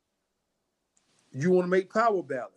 You 1.31 1.51
want 1.51 1.65
to 1.65 1.69
make 1.69 1.93
power 1.93 2.21
ballads? 2.23 2.54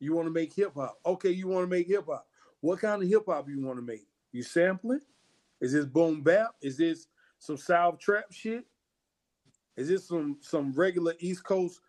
You 0.00 0.14
want 0.14 0.26
to 0.26 0.32
make 0.32 0.52
hip 0.52 0.72
hop? 0.74 0.98
Okay, 1.04 1.30
you 1.30 1.48
want 1.48 1.64
to 1.64 1.70
make 1.70 1.86
hip 1.86 2.06
hop. 2.08 2.26
What 2.60 2.80
kind 2.80 3.02
of 3.02 3.08
hip 3.08 3.24
hop 3.26 3.48
you 3.48 3.64
want 3.64 3.78
to 3.78 3.84
make? 3.84 4.06
You 4.32 4.42
sampling? 4.42 5.00
Is 5.60 5.72
this 5.72 5.86
boom 5.86 6.22
bap? 6.22 6.50
Is 6.62 6.76
this 6.76 7.08
some 7.38 7.56
South 7.56 7.98
trap 7.98 8.26
shit? 8.30 8.64
Is 9.76 9.88
this 9.88 10.08
some 10.08 10.38
some 10.40 10.72
regular 10.72 11.14
East 11.20 11.44
Coast 11.44 11.80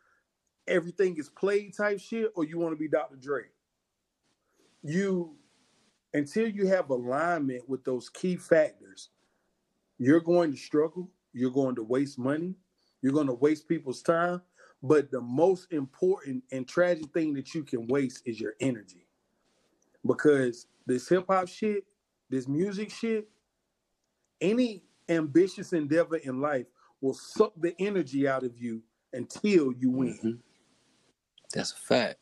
everything 0.68 1.18
is 1.18 1.30
played 1.30 1.76
type 1.76 1.99
shit, 1.99 2.32
or 2.36 2.45
you 2.45 2.60
want 2.60 2.72
to 2.72 2.80
be 2.80 2.88
Dr. 2.88 3.16
Dre? 3.16 3.43
You 4.84 5.36
until 6.14 6.47
you 6.47 6.68
have 6.68 6.89
alignment 6.89 7.68
with 7.70 7.84
those 7.84 8.10
key 8.10 8.36
factors, 8.36 9.10
you're 9.97 10.22
going 10.22 10.51
to 10.51 10.57
struggle. 10.57 11.10
You're 11.34 11.51
going 11.51 11.76
to 11.76 11.84
waste 11.84 12.18
money. 12.18 12.55
You're 13.01 13.14
going 13.14 13.28
to 13.28 13.34
waste 13.34 13.68
people's 13.68 14.01
time. 14.01 14.41
But 14.82 15.12
the 15.12 15.22
most 15.22 15.72
important 15.72 16.44
and 16.52 16.68
tragic 16.68 17.12
thing 17.14 17.34
that 17.34 17.54
you 17.54 17.64
can 17.64 17.88
waste 17.88 18.24
is 18.26 18.40
your 18.40 18.54
energy. 18.60 19.08
Because 20.06 20.68
this 20.86 21.10
hip 21.10 21.26
hop 21.30 21.48
shit, 21.48 21.86
this 22.30 22.48
music 22.48 22.92
shit, 22.92 23.30
any 24.42 24.84
ambitious 25.10 25.74
endeavor 25.74 26.18
in 26.18 26.42
life 26.42 26.68
will 27.02 27.14
suck 27.14 27.54
the 27.58 27.76
energy 27.80 28.28
out 28.28 28.44
of 28.44 28.58
you 28.58 28.82
until 29.14 29.74
you 29.74 29.90
win. 29.92 30.18
Mhm. 30.20 30.40
That's 31.54 31.72
a 31.74 31.76
fact. 31.78 32.20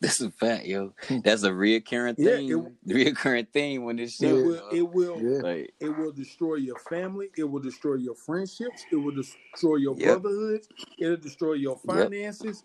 That's 0.02 0.20
a 0.22 0.30
fact, 0.30 0.64
yo. 0.66 0.94
Hmm. 1.08 1.18
That's 1.22 1.42
a 1.42 1.50
reoccurring 1.50 2.14
Yeah, 2.16 2.36
thing. 2.36 2.50
it- 2.86 2.88
reoccurring 3.14 3.48
thing 3.52 3.84
when 3.84 3.96
this 3.96 4.16
shit. 4.16 4.30
It 4.30 4.36
Yeah. 4.38 4.42
will, 4.44 4.68
it 4.72 4.82
will, 4.82 5.20
Yeah. 5.22 5.40
like, 5.42 5.74
it 5.78 5.90
will 5.90 6.12
destroy 6.12 6.54
your 6.54 6.78
family. 6.78 7.30
It 7.36 7.44
will 7.44 7.60
destroy 7.60 7.94
your 7.96 8.14
friendships. 8.14 8.84
It 8.90 8.96
will 8.96 9.14
destroy 9.14 9.76
your 9.76 9.94
Yep. 9.98 10.22
brotherhoods. 10.22 10.68
It'll 10.98 11.16
destroy 11.18 11.52
your 11.54 11.76
finances. 11.78 12.64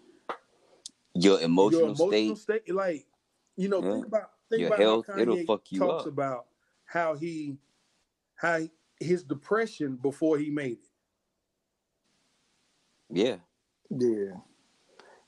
your 1.18 1.40
emotional, 1.42 1.82
your 1.82 1.90
emotional 1.96 2.36
state. 2.36 2.64
state. 2.66 2.74
Like, 2.76 3.08
you 3.56 3.70
know, 3.70 3.82
Yeah. 3.84 3.92
think 3.94 4.06
about 4.08 4.32
think 4.50 4.60
Your 4.60 4.68
about 4.68 4.80
health, 4.80 5.08
how 5.08 5.18
it'll 5.20 5.36
Kanye 5.38 5.46
fuck 5.48 5.72
you 5.72 5.80
talks 5.80 6.02
up. 6.02 6.08
about 6.12 6.46
how 6.86 7.16
he 7.16 7.58
how 8.36 8.60
he- 8.60 8.72
his 9.00 9.24
depression 9.24 9.96
before 9.96 10.38
he 10.38 10.50
made 10.50 10.80
it. 10.80 10.90
Yeah. 13.10 13.38
Yeah. 13.90 14.38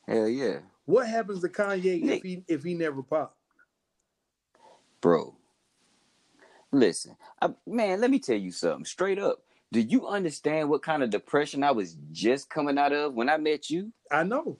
Hell 0.07 0.27
yeah. 0.27 0.59
What 0.87 1.05
happens 1.05 1.41
to 1.41 1.49
Kanye 1.49 2.01
Nick. 2.01 2.19
if 2.19 2.23
he 2.23 2.43
if 2.47 2.63
he 2.63 2.73
never 2.73 3.03
popped? 3.03 3.35
Bro. 5.01 5.35
Listen, 6.71 7.17
I, 7.41 7.49
man, 7.65 7.99
let 7.99 8.09
me 8.09 8.19
tell 8.19 8.37
you 8.37 8.51
something 8.51 8.85
straight 8.85 9.19
up. 9.19 9.43
Do 9.73 9.81
you 9.81 10.07
understand 10.07 10.69
what 10.69 10.81
kind 10.81 11.03
of 11.03 11.09
depression 11.09 11.61
I 11.61 11.71
was 11.71 11.97
just 12.13 12.49
coming 12.49 12.77
out 12.77 12.93
of 12.93 13.13
when 13.13 13.29
I 13.29 13.35
met 13.35 13.69
you? 13.69 13.91
I 14.09 14.23
know. 14.23 14.59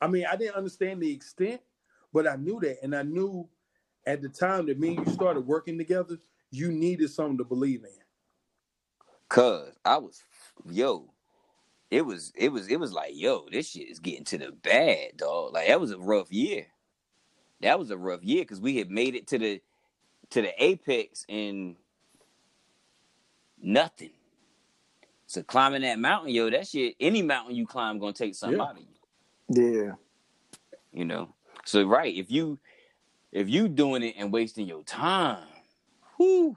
I 0.00 0.08
mean, 0.08 0.26
I 0.30 0.34
didn't 0.34 0.56
understand 0.56 1.00
the 1.00 1.12
extent, 1.12 1.60
but 2.12 2.26
I 2.26 2.34
knew 2.34 2.58
that, 2.60 2.78
and 2.82 2.94
I 2.94 3.02
knew 3.02 3.48
at 4.04 4.20
the 4.20 4.28
time 4.28 4.66
that 4.66 4.80
me 4.80 4.96
and 4.96 5.06
you 5.06 5.12
started 5.12 5.46
working 5.46 5.78
together, 5.78 6.18
you 6.50 6.72
needed 6.72 7.10
something 7.10 7.38
to 7.38 7.44
believe 7.44 7.84
in. 7.84 7.90
Cause 9.28 9.76
I 9.84 9.98
was, 9.98 10.22
yo, 10.68 11.12
it 11.90 12.02
was, 12.02 12.32
it 12.36 12.50
was, 12.50 12.68
it 12.68 12.78
was 12.80 12.92
like, 12.92 13.12
yo, 13.14 13.46
this 13.50 13.70
shit 13.70 13.88
is 13.90 13.98
getting 14.00 14.24
to 14.26 14.38
the 14.38 14.52
bad, 14.52 15.16
dog. 15.16 15.54
Like 15.54 15.68
that 15.68 15.80
was 15.80 15.92
a 15.92 15.98
rough 15.98 16.32
year. 16.32 16.66
That 17.62 17.78
was 17.78 17.90
a 17.90 17.98
rough 17.98 18.22
year 18.24 18.42
because 18.42 18.60
we 18.60 18.76
had 18.76 18.90
made 18.90 19.14
it 19.16 19.28
to 19.28 19.38
the, 19.38 19.62
to 20.30 20.42
the 20.42 20.64
apex 20.64 21.24
and 21.28 21.76
nothing. 23.62 24.10
So 25.26 25.42
climbing 25.42 25.82
that 25.82 25.98
mountain, 25.98 26.32
yo, 26.32 26.50
that 26.50 26.66
shit, 26.68 26.96
any 27.00 27.22
mountain 27.22 27.56
you 27.56 27.66
climb 27.66 27.98
gonna 27.98 28.12
take 28.14 28.34
something 28.34 28.58
Yeah. 28.58 28.64
out 28.64 28.76
of 28.76 28.82
you. 28.82 28.88
Yeah. 29.48 29.92
You 30.92 31.04
know. 31.04 31.34
So 31.64 31.84
right, 31.84 32.14
if 32.14 32.30
you 32.30 32.58
if 33.32 33.48
you 33.48 33.68
doing 33.68 34.02
it 34.02 34.14
and 34.18 34.32
wasting 34.32 34.66
your 34.66 34.82
time, 34.84 35.46
whoo, 36.18 36.56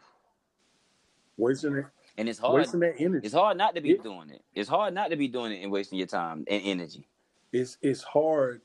Wasting 1.38 1.76
it, 1.76 1.86
and 2.18 2.28
it's 2.30 2.40
hard. 2.40 2.56
wasting 2.56 2.80
that 2.82 2.96
energy. 3.00 3.26
It's 3.26 3.36
hard 3.36 3.58
not 3.58 3.76
to 3.76 3.82
be 3.82 3.98
doing 3.98 4.30
it. 4.30 4.42
It's 4.54 4.70
hard 4.70 4.94
not 4.94 5.10
to 5.12 5.16
be 5.16 5.28
doing 5.28 5.52
it 5.54 5.64
and 5.64 5.72
wasting 5.72 5.98
your 5.98 6.08
time 6.08 6.46
and 6.50 6.62
energy. 6.64 7.08
it's 7.52 7.78
it's 7.82 8.02
hard. 8.04 8.62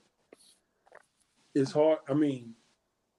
It's 1.54 1.72
hard. 1.72 1.98
I 2.08 2.14
mean, 2.14 2.54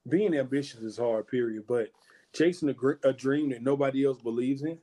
being 0.08 0.36
ambitious 0.36 0.82
is 0.82 0.98
hard. 0.98 1.28
Period. 1.28 1.66
But 1.68 1.90
chasing 2.34 2.70
a, 2.70 2.74
gr- 2.74 2.94
a 3.04 3.12
dream 3.14 3.50
that 3.50 3.64
nobody 3.64 4.06
else 4.06 4.22
believes 4.22 4.62
in, 4.64 4.78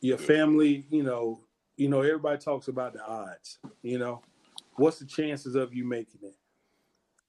your 0.00 0.18
family, 0.18 0.84
you 0.90 1.02
know, 1.04 1.40
you 1.76 1.88
know, 1.88 2.00
everybody 2.02 2.38
talks 2.38 2.68
about 2.68 2.92
the 2.92 3.04
odds. 3.06 3.58
You 3.82 3.98
know, 3.98 4.22
what's 4.76 4.98
the 4.98 5.06
chances 5.06 5.54
of 5.54 5.72
you 5.74 5.84
making 5.84 6.20
it? 6.24 6.34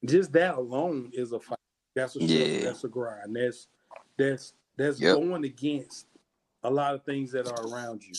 Just 0.04 0.32
that 0.32 0.56
alone 0.56 1.10
is 1.14 1.32
a 1.32 1.38
fight. 1.40 1.58
That's 1.94 2.16
a. 2.16 2.20
Yeah. 2.24 2.64
That's 2.64 2.82
a 2.84 2.88
grind. 2.88 3.36
That's 3.36 3.68
that's 4.18 4.54
that's 4.76 5.00
Yep. 5.00 5.16
going 5.16 5.44
against 5.44 6.06
a 6.64 6.70
lot 6.70 6.94
of 6.94 7.04
things 7.04 7.30
that 7.32 7.46
are 7.46 7.66
around 7.68 8.02
you. 8.02 8.14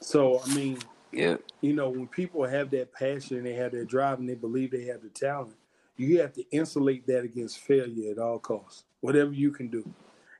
So 0.00 0.40
I 0.40 0.54
mean, 0.54 0.78
Yeah. 1.12 1.36
you 1.60 1.72
know, 1.74 1.90
when 1.90 2.06
people 2.06 2.44
have 2.44 2.70
that 2.70 2.92
passion 2.92 3.38
and 3.38 3.46
they 3.46 3.54
have 3.54 3.72
that 3.72 3.88
drive 3.88 4.20
and 4.20 4.28
they 4.28 4.34
believe 4.34 4.70
they 4.70 4.84
have 4.84 5.02
the 5.02 5.08
talent, 5.08 5.56
you 5.96 6.20
have 6.20 6.32
to 6.34 6.44
insulate 6.50 7.06
that 7.08 7.24
against 7.24 7.58
failure 7.58 8.12
at 8.12 8.18
all 8.18 8.38
costs, 8.38 8.84
whatever 9.00 9.32
you 9.32 9.50
can 9.50 9.68
do. 9.68 9.84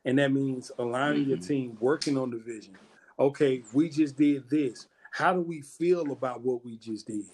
And 0.04 0.18
that 0.18 0.32
means 0.32 0.70
aligning 0.78 1.28
your 1.28 1.38
Mhm. 1.38 1.46
team, 1.46 1.78
working 1.80 2.16
on 2.16 2.30
the 2.30 2.38
vision. 2.38 2.78
Okay, 3.18 3.64
we 3.72 3.88
just 3.88 4.16
did 4.16 4.48
this. 4.48 4.86
How 5.10 5.32
do 5.32 5.40
we 5.40 5.60
feel 5.60 6.12
about 6.12 6.40
what 6.42 6.64
we 6.64 6.76
just 6.76 7.06
did? 7.08 7.26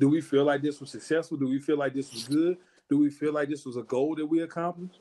Do 0.00 0.08
we 0.08 0.22
feel 0.22 0.44
like 0.44 0.62
this 0.62 0.80
was 0.80 0.90
successful? 0.90 1.36
Do 1.36 1.46
we 1.46 1.58
feel 1.58 1.76
like 1.76 1.92
this 1.92 2.12
was 2.12 2.24
good? 2.24 2.56
Do 2.88 2.98
we 2.98 3.10
feel 3.10 3.32
like 3.32 3.48
this 3.50 3.66
was 3.66 3.76
a 3.76 3.82
goal 3.82 4.14
that 4.16 4.26
we 4.26 4.40
accomplished? 4.40 5.00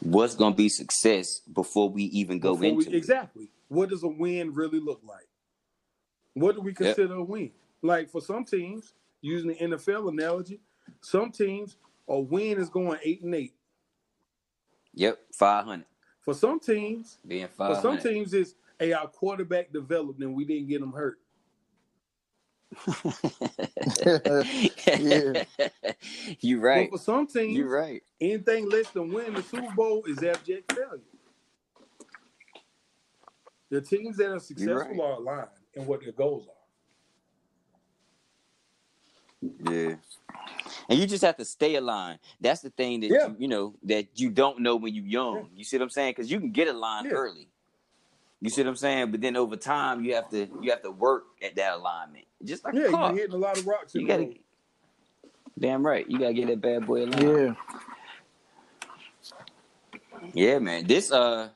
What's 0.00 0.34
gonna 0.36 0.54
be 0.54 0.68
success 0.68 1.40
before 1.40 1.90
we 1.90 2.04
even 2.04 2.38
go 2.38 2.54
Before 2.54 2.60
we- 2.76 2.84
into 2.84 2.90
it? 2.90 2.96
exactly. 2.96 3.48
What 3.68 3.88
does 3.90 4.02
a 4.02 4.08
win 4.08 4.52
really 4.54 4.80
look 4.80 5.00
like? 5.04 5.26
What 6.34 6.54
do 6.54 6.60
we 6.60 6.72
consider 6.72 7.14
a 7.14 7.22
win? 7.22 7.50
Like 7.82 8.08
for 8.10 8.20
some 8.20 8.44
teams, 8.44 8.94
using 9.20 9.48
the 9.48 9.56
NFL 9.56 10.08
analogy, 10.08 10.60
some 11.00 11.30
teams 11.32 11.76
a 12.08 12.18
win 12.18 12.58
is 12.58 12.70
going 12.70 12.98
eight 13.02 13.22
and 13.22 13.34
eight. 13.34 13.54
Yep, 14.94 15.18
five 15.34 15.64
hundred. 15.64 15.86
For 16.20 16.34
some 16.34 16.60
teams, 16.60 17.18
Being 17.26 17.48
500. 17.48 17.74
for 17.76 17.82
some 17.82 17.98
teams, 17.98 18.34
it's 18.34 18.54
hey, 18.78 18.92
our 18.92 19.08
quarterback 19.08 19.72
developed 19.72 20.20
and 20.22 20.34
we 20.34 20.44
didn't 20.44 20.68
get 20.68 20.80
him 20.80 20.92
hurt. 20.92 21.18
Yeah. 24.98 25.44
You 26.40 26.60
right. 26.60 26.90
But 26.90 26.98
for 26.98 27.02
some 27.04 27.26
teams, 27.26 27.56
you're 27.56 27.68
right. 27.70 28.02
anything 28.20 28.68
less 28.68 28.90
than 28.90 29.12
winning 29.12 29.34
the 29.34 29.42
Super 29.42 29.74
Bowl 29.74 30.04
is 30.06 30.22
abject 30.22 30.72
failure. 30.72 31.00
The 33.70 33.80
teams 33.80 34.16
that 34.18 34.30
are 34.32 34.38
successful 34.40 34.76
right. 34.76 35.00
are 35.00 35.12
aligned 35.14 35.48
in 35.74 35.86
what 35.86 36.02
their 36.02 36.12
goals 36.12 36.46
are. 36.48 36.54
Yeah. 39.72 39.94
And 40.88 40.98
you 40.98 41.06
just 41.06 41.24
have 41.24 41.36
to 41.38 41.44
stay 41.44 41.76
aligned. 41.76 42.20
That's 42.40 42.60
the 42.62 42.70
thing 42.70 43.00
that 43.00 43.08
Yeah. 43.08 43.28
you, 43.28 43.36
you 43.40 43.48
know 43.48 43.74
that 43.84 44.08
you 44.20 44.30
don't 44.30 44.60
know 44.60 44.76
when 44.76 44.94
you're 44.94 45.04
young. 45.04 45.50
You 45.56 45.64
see 45.64 45.76
what 45.78 45.84
I'm 45.84 45.90
saying? 45.90 46.12
Because 46.12 46.30
you 46.30 46.40
can 46.40 46.52
get 46.52 46.68
aligned 46.68 47.06
Yeah. 47.06 47.12
early. 47.14 47.48
You 48.40 48.50
see 48.50 48.62
what 48.62 48.68
I'm 48.70 48.76
saying? 48.76 49.10
But 49.10 49.20
then 49.20 49.36
over 49.36 49.56
time, 49.56 50.04
you 50.04 50.14
have 50.14 50.30
to 50.30 50.48
you 50.62 50.70
have 50.70 50.82
to 50.82 50.92
work 50.92 51.26
at 51.42 51.56
that 51.56 51.74
alignment. 51.74 52.27
Just 52.44 52.64
like 52.64 52.74
Yeah, 52.74 52.88
you're 52.88 53.12
hitting 53.14 53.34
a 53.34 53.38
lot 53.38 53.58
of 53.58 53.66
rocks 53.66 53.94
in 53.94 54.02
You 54.02 54.06
gotta. 54.06 54.22
road. 54.24 54.38
Damn 55.58 55.84
right. 55.84 56.08
You 56.08 56.18
gotta 56.18 56.34
get 56.34 56.46
that 56.48 56.60
bad 56.60 56.86
boy. 56.86 57.06
Yeah. 57.06 57.54
Yeah, 60.32 60.58
man. 60.58 60.86
This 60.86 61.10
uh, 61.10 61.48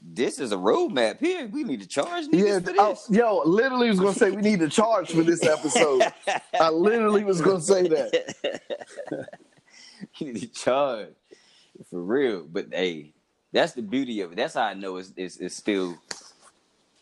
this 0.00 0.38
is 0.38 0.52
a 0.52 0.56
roadmap 0.56 1.18
here. 1.18 1.46
We 1.48 1.64
need 1.64 1.80
to 1.80 1.86
charge 1.86 2.26
Yeah. 2.30 2.58
this. 2.58 3.08
yo, 3.10 3.42
literally 3.44 3.88
was 3.88 4.00
gonna 4.00 4.12
say 4.14 4.30
we 4.30 4.42
need 4.42 4.60
to 4.60 4.68
charge 4.68 5.10
for 5.12 5.22
this 5.22 5.42
episode. 5.44 6.02
I 6.60 6.70
literally 6.70 7.24
was 7.24 7.40
gonna 7.40 7.60
say 7.60 7.88
that. 7.88 8.60
you 10.18 10.32
need 10.32 10.40
to 10.40 10.48
charge 10.48 11.08
for 11.90 12.00
real. 12.02 12.44
But 12.50 12.66
hey, 12.72 13.12
that's 13.52 13.72
the 13.72 13.82
beauty 13.82 14.20
of 14.20 14.32
it. 14.32 14.36
That's 14.36 14.54
how 14.54 14.62
I 14.64 14.74
know 14.74 14.96
it's 14.96 15.12
it's, 15.16 15.36
it's 15.38 15.54
still 15.54 15.96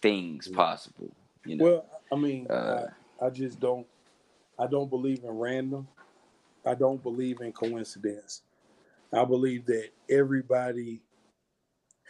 things 0.00 0.48
possible. 0.48 1.10
You 1.44 1.56
know. 1.56 1.64
Well, 1.64 1.86
I 2.12 2.16
mean, 2.16 2.46
Uh, 2.50 2.86
I, 3.20 3.26
I 3.26 3.30
just 3.30 3.60
don't. 3.60 3.86
I 4.58 4.66
don't 4.66 4.88
believe 4.88 5.22
in 5.24 5.30
random. 5.30 5.86
I 6.64 6.74
don't 6.74 7.02
believe 7.02 7.40
in 7.40 7.52
coincidence. 7.52 8.42
I 9.12 9.24
believe 9.24 9.66
that 9.66 9.90
everybody 10.08 11.02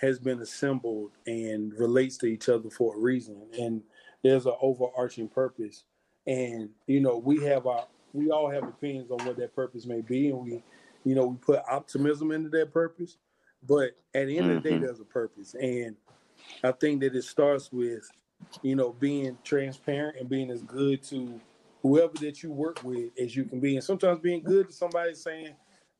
has 0.00 0.18
been 0.18 0.40
assembled 0.40 1.12
and 1.26 1.72
relates 1.74 2.16
to 2.18 2.26
each 2.26 2.48
other 2.48 2.70
for 2.70 2.94
a 2.96 2.98
reason, 2.98 3.36
and 3.58 3.82
there's 4.22 4.46
an 4.46 4.54
overarching 4.60 5.28
purpose. 5.28 5.84
And 6.26 6.70
you 6.86 7.00
know, 7.00 7.16
we 7.18 7.42
have 7.44 7.66
our, 7.66 7.86
we 8.12 8.30
all 8.30 8.50
have 8.50 8.64
opinions 8.64 9.10
on 9.10 9.24
what 9.26 9.36
that 9.38 9.54
purpose 9.54 9.86
may 9.86 10.00
be, 10.00 10.28
and 10.30 10.38
we, 10.44 10.62
you 11.04 11.14
know, 11.14 11.26
we 11.26 11.36
put 11.36 11.62
optimism 11.70 12.30
into 12.32 12.48
that 12.50 12.72
purpose. 12.72 13.16
But 13.66 13.96
at 14.14 14.26
the 14.26 14.38
end 14.38 14.50
of 14.50 14.62
the 14.62 14.68
day, 14.68 14.76
Mhm. 14.76 14.82
there's 14.82 15.00
a 15.00 15.04
purpose, 15.04 15.54
and 15.54 15.96
I 16.62 16.72
think 16.72 17.00
that 17.00 17.14
it 17.16 17.22
starts 17.24 17.72
with 17.72 18.08
you 18.62 18.76
know, 18.76 18.92
being 18.92 19.38
transparent 19.44 20.18
and 20.18 20.28
being 20.28 20.50
as 20.50 20.62
good 20.62 21.02
to 21.04 21.40
whoever 21.82 22.14
that 22.20 22.42
you 22.42 22.52
work 22.52 22.82
with 22.82 23.10
as 23.20 23.36
you 23.36 23.44
can 23.44 23.60
be. 23.60 23.76
And 23.76 23.84
sometimes 23.84 24.20
being 24.20 24.42
good 24.42 24.68
to 24.68 24.72
somebody 24.72 25.14
saying, 25.14 25.54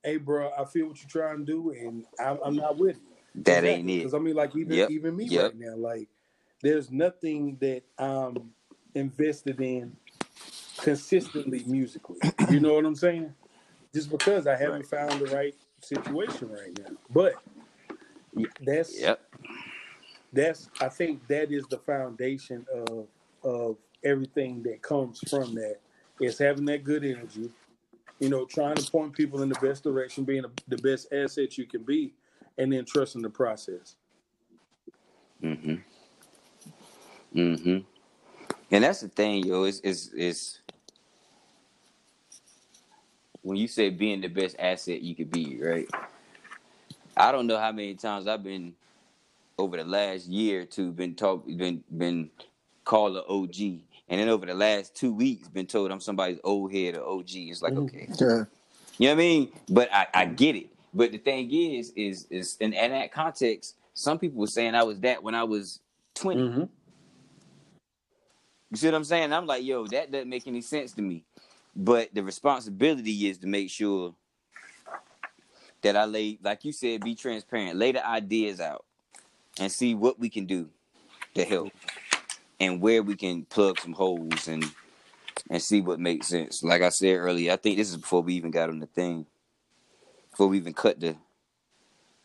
hey, 0.05 0.17
bro, 0.17 0.51
I 0.59 0.65
feel 0.65 0.89
what 0.89 0.99
you're 1.01 1.09
trying 1.09 1.39
to 1.39 1.45
do 1.45 1.71
and 1.73 2.05
I'm, 2.21 2.39
I'm 2.45 2.57
not 2.57 2.79
with 2.79 2.97
it. 2.97 3.45
that 3.45 3.65
ain't 3.65 3.89
it. 3.91 3.99
Because 3.99 4.15
I 4.15 4.19
mean, 4.19 4.35
like, 4.35 4.57
even, 4.57 4.73
Yep. 4.77 4.91
even 4.91 5.17
me 5.17 5.29
Yep. 5.29 5.45
right 5.45 5.59
now, 5.59 5.77
like, 5.77 6.09
there's 6.63 6.91
nothing 6.91 7.59
that 7.61 7.83
I'm 7.99 8.53
invested 8.95 9.61
in 9.61 9.97
consistently 10.79 11.63
musically. 11.67 12.19
You 12.51 12.61
know 12.61 12.75
what 12.75 12.85
I'm 12.87 12.97
saying? 12.97 13.35
Just 13.95 14.11
because 14.11 14.47
I 14.47 14.57
haven't 14.57 14.87
found 14.87 15.21
the 15.21 15.27
right 15.35 15.55
situation 15.83 16.51
right 16.51 16.77
now. 16.79 16.97
But 17.11 17.35
that's 18.61 18.99
Yep. 18.99 19.21
That's 20.33 20.69
I 20.81 20.89
think 20.89 21.27
that 21.29 21.53
is 21.53 21.67
the 21.69 21.79
foundation 21.79 22.67
of 22.73 23.07
of 23.43 23.77
everything 24.05 24.63
that 24.63 24.83
comes 24.83 25.21
from 25.29 25.55
that 25.55 25.77
is 26.21 26.39
having 26.39 26.65
that 26.67 26.85
good 26.85 27.05
energy, 27.05 27.51
you 28.19 28.29
know, 28.29 28.45
trying 28.45 28.77
to 28.77 28.91
point 28.91 29.13
people 29.13 29.43
in 29.43 29.49
the 29.49 29.59
best 29.61 29.83
direction, 29.83 30.25
being 30.25 30.45
a, 30.45 30.51
the 30.69 30.79
best 30.79 31.13
asset 31.13 31.59
you 31.59 31.67
can 31.67 31.83
be, 31.83 32.13
and 32.59 32.73
then 32.73 32.85
trusting 32.85 33.23
the 33.23 33.31
process. 33.31 33.97
Mm-hmm. 35.43 35.75
Mm-hmm. 37.35 37.79
And 38.71 38.85
that's 38.85 39.01
the 39.01 39.09
thing, 39.09 39.45
yo. 39.45 39.65
Is 39.65 39.81
is 39.81 40.13
is 40.13 40.59
when 43.43 43.57
you 43.57 43.69
say 43.69 43.91
being 43.91 44.21
the 44.21 44.29
best 44.29 44.57
asset 44.59 45.03
you 45.03 45.15
could 45.15 45.31
be, 45.31 45.61
right? 45.63 45.89
I 47.17 47.33
don't 47.33 47.47
know 47.47 47.59
how 47.59 47.73
many 47.73 47.95
times 47.95 48.27
I've 48.27 48.43
been 48.43 48.75
over 49.59 49.77
the 49.77 49.85
last 49.85 50.27
year 50.27 50.63
or 50.63 50.65
two 50.65 50.93
been 50.93 51.15
talk 51.15 51.47
been 51.47 51.83
been 51.97 52.31
called 52.85 53.17
an 53.17 53.23
OG, 53.29 53.57
and 54.09 54.21
then 54.21 54.29
over 54.29 54.47
the 54.47 54.55
last 54.55 54.95
two 54.95 55.13
weeks 55.13 55.49
been 55.49 55.67
told 55.67 55.91
I'm 55.91 56.01
somebody's 56.01 56.39
old 56.45 56.73
head 56.73 56.97
or 56.97 57.07
OG. 57.07 57.31
It's 57.51 57.63
like 57.63 57.73
Mhm. 57.73 57.85
okay, 57.85 58.09
Yeah. 58.21 58.45
you 58.99 59.09
know 59.09 59.09
what 59.09 59.11
I 59.13 59.15
mean? 59.15 59.53
But 59.69 59.89
I, 59.93 60.07
I 60.15 60.25
get 60.27 60.57
it. 60.57 60.69
But 60.95 61.13
the 61.13 61.19
thing 61.19 61.51
is, 61.53 61.91
is 61.97 62.27
is 62.31 62.57
in, 62.61 62.73
in 62.73 62.91
that 62.91 63.13
context, 63.13 63.77
some 63.95 64.19
people 64.19 64.41
were 64.41 64.47
saying 64.47 64.75
I 64.75 64.83
was 64.83 65.01
that 65.01 65.23
when 65.23 65.35
I 65.35 65.45
was 65.45 65.81
20. 66.15 66.41
Mm-hmm. 66.41 66.65
You 68.71 68.77
see 68.77 68.87
what 68.89 68.95
I'm 68.95 69.05
saying? 69.05 69.33
I'm 69.33 69.47
like, 69.47 69.65
yo, 69.65 69.87
that 69.87 70.11
doesn't 70.11 70.29
make 70.29 70.47
any 70.47 70.61
sense 70.61 70.93
to 70.93 71.03
me. 71.03 71.23
But 71.75 72.13
the 72.15 72.23
responsibility 72.23 73.29
is 73.29 73.39
to 73.39 73.47
make 73.47 73.71
sure 73.71 74.15
that 75.83 75.95
I 75.97 76.05
lay, 76.07 76.39
like 76.43 76.65
you 76.65 76.73
said, 76.73 77.03
be 77.05 77.15
transparent, 77.15 77.77
lay 77.77 77.93
the 77.93 78.05
ideas 78.07 78.61
out, 78.61 78.86
and 79.61 79.73
see 79.73 79.95
what 79.95 80.19
we 80.19 80.31
can 80.31 80.47
do 80.47 80.71
to 81.35 81.45
help, 81.45 81.73
and 82.61 82.81
where 82.81 83.03
we 83.03 83.17
can 83.17 83.45
plug 83.45 83.81
some 83.81 83.93
holes 83.95 84.49
and 84.49 84.65
and 85.51 85.63
see 85.63 85.81
what 85.81 86.01
makes 86.01 86.29
sense. 86.29 86.63
Like 86.63 86.83
I 86.83 86.89
said 86.91 87.17
earlier, 87.17 87.53
I 87.53 87.57
think 87.57 87.77
this 87.77 87.91
is 87.91 87.97
before 87.97 88.23
we 88.23 88.35
even 88.35 88.51
got 88.51 88.69
on 88.71 88.81
the 88.81 88.87
thing, 88.87 89.27
before 90.31 90.49
we 90.49 90.59
even 90.59 90.75
cut 90.75 91.01
the 91.01 91.17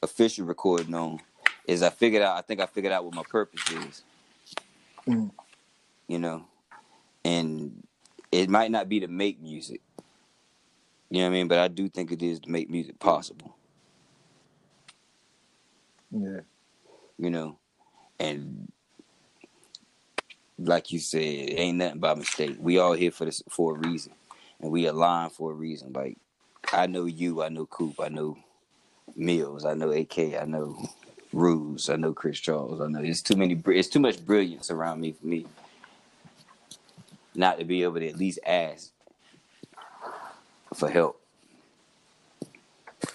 official 0.01 0.45
recording 0.45 0.93
on. 0.95 1.19
Is 1.67 1.83
I 1.83 1.89
figured 1.89 2.23
out? 2.23 2.37
I 2.37 2.41
think 2.41 2.59
I 2.59 2.65
figured 2.65 2.93
out 2.93 3.05
what 3.05 3.15
my 3.15 3.23
purpose 3.23 3.69
is 3.71 4.03
Mm. 5.07 5.31
you 6.07 6.19
know, 6.19 6.45
and 7.25 7.87
it 8.31 8.49
might 8.49 8.71
not 8.71 8.89
be 8.89 8.99
to 9.01 9.07
make 9.07 9.41
music, 9.41 9.81
you 11.09 11.19
know 11.19 11.25
what 11.25 11.29
I 11.29 11.31
mean, 11.37 11.47
but 11.47 11.59
I 11.59 11.67
do 11.69 11.89
think 11.89 12.11
it 12.11 12.21
is 12.21 12.39
to 12.41 12.49
make 12.51 12.69
music 12.69 12.99
possible, 12.99 13.55
Yeah. 16.11 16.41
You 17.21 17.29
know, 17.29 17.57
and 18.19 18.71
like 20.57 20.91
you 20.91 20.99
said, 20.99 21.21
ain't 21.21 21.77
nothing 21.77 21.99
by 21.99 22.15
mistake. 22.15 22.57
We 22.59 22.79
all 22.79 22.93
here 22.93 23.11
for 23.11 23.25
this 23.25 23.43
for 23.49 23.75
a 23.75 23.79
reason, 23.79 24.13
and 24.59 24.71
we 24.71 24.87
align 24.87 25.29
for 25.29 25.51
a 25.51 25.55
reason. 25.55 25.93
Like 25.93 26.17
I 26.73 26.87
know 26.87 27.05
you, 27.05 27.43
I 27.43 27.49
know 27.49 27.67
Coop, 27.67 27.99
I 28.01 28.09
know 28.09 28.37
Mills, 29.15 29.65
I 29.65 29.75
know 29.75 29.91
AK, 29.91 30.19
I 30.35 30.45
know 30.45 30.77
Ruse, 31.31 31.89
I 31.89 31.95
know 31.95 32.13
Chris 32.13 32.39
Charles, 32.39 32.81
I 32.81 32.87
know 32.87 33.01
it's 33.01 33.21
too 33.21 33.35
many. 33.35 33.61
It's 33.67 33.87
too 33.87 33.99
much 33.99 34.25
brilliance 34.25 34.71
around 34.71 34.99
me 34.99 35.13
for 35.13 35.27
me 35.27 35.45
not 37.35 37.59
to 37.59 37.65
be 37.65 37.83
able 37.83 37.99
to 37.99 38.07
at 38.07 38.17
least 38.17 38.39
ask 38.45 38.91
for 40.73 40.89
help. 40.89 41.21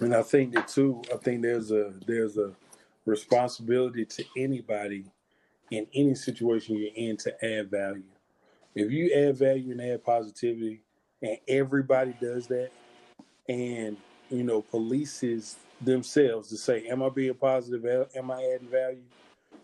And 0.01 0.15
I 0.15 0.23
think 0.23 0.55
that 0.55 0.69
too. 0.69 1.03
I 1.13 1.17
think 1.17 1.43
there's 1.43 1.71
a 1.71 1.93
there's 2.07 2.37
a 2.37 2.53
responsibility 3.07 4.05
to 4.05 4.25
anybody 4.37 5.05
in 5.71 5.87
any 5.95 6.15
situation 6.15 6.77
you're 6.77 6.91
in 6.95 7.17
to 7.17 7.45
add 7.45 7.71
value. 7.71 8.03
If 8.75 8.91
you 8.91 9.13
add 9.15 9.37
value 9.37 9.73
and 9.73 9.81
add 9.81 10.05
positivity, 10.05 10.83
and 11.23 11.39
everybody 11.49 12.15
does 12.21 12.47
that, 12.49 12.71
and 13.49 13.97
you 14.29 14.43
know 14.43 14.63
polices 14.63 15.55
themselves 15.81 16.49
to 16.51 16.57
say, 16.57 16.87
"Am 16.89 17.03
I 17.03 17.09
being 17.09 17.35
positive? 17.35 18.09
Am 18.15 18.31
I 18.31 18.53
adding 18.55 18.69
value?" 18.69 19.05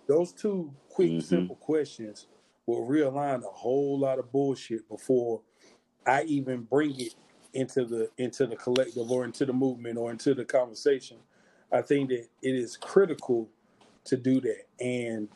Those 0.07 0.32
two 0.32 0.72
quick, 0.88 1.11
mm-hmm. 1.11 1.20
simple 1.20 1.57
questions 1.57 2.26
will 2.66 2.86
realign 2.86 3.45
a 3.45 3.49
whole 3.49 3.99
lot 3.99 4.18
of 4.18 4.32
bullshit 4.32 4.88
before 4.88 5.43
I 6.07 6.22
even 6.24 6.62
bring 6.62 6.99
it 6.99 7.14
into 7.55 7.84
the 7.84 8.11
into 8.18 8.47
the 8.47 8.57
collective 8.57 9.11
or 9.11 9.24
into 9.24 9.45
the 9.45 9.53
movement 9.53 9.99
or 9.99 10.11
into 10.11 10.34
the 10.34 10.45
conversation. 10.45 11.18
I 11.72 11.82
think 11.82 12.10
that 12.10 12.26
it 12.42 12.54
is 12.54 12.76
critical 12.76 13.48
to 14.04 14.16
do 14.16 14.40
that. 14.40 14.66
And 14.80 15.28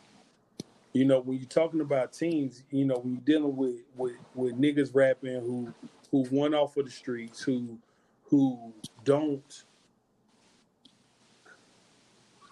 you 0.93 1.05
know, 1.05 1.19
when 1.19 1.37
you're 1.37 1.47
talking 1.47 1.81
about 1.81 2.13
teams, 2.13 2.63
you 2.71 2.85
know, 2.85 2.95
when 2.95 3.13
you're 3.13 3.39
dealing 3.39 3.55
with 3.55 3.75
with, 3.95 4.15
with 4.35 4.59
niggas 4.59 4.93
rapping 4.93 5.41
who 5.41 5.73
who 6.11 6.25
won 6.31 6.53
off 6.53 6.77
of 6.77 6.85
the 6.85 6.91
streets, 6.91 7.41
who 7.41 7.77
who 8.23 8.73
don't 9.03 9.63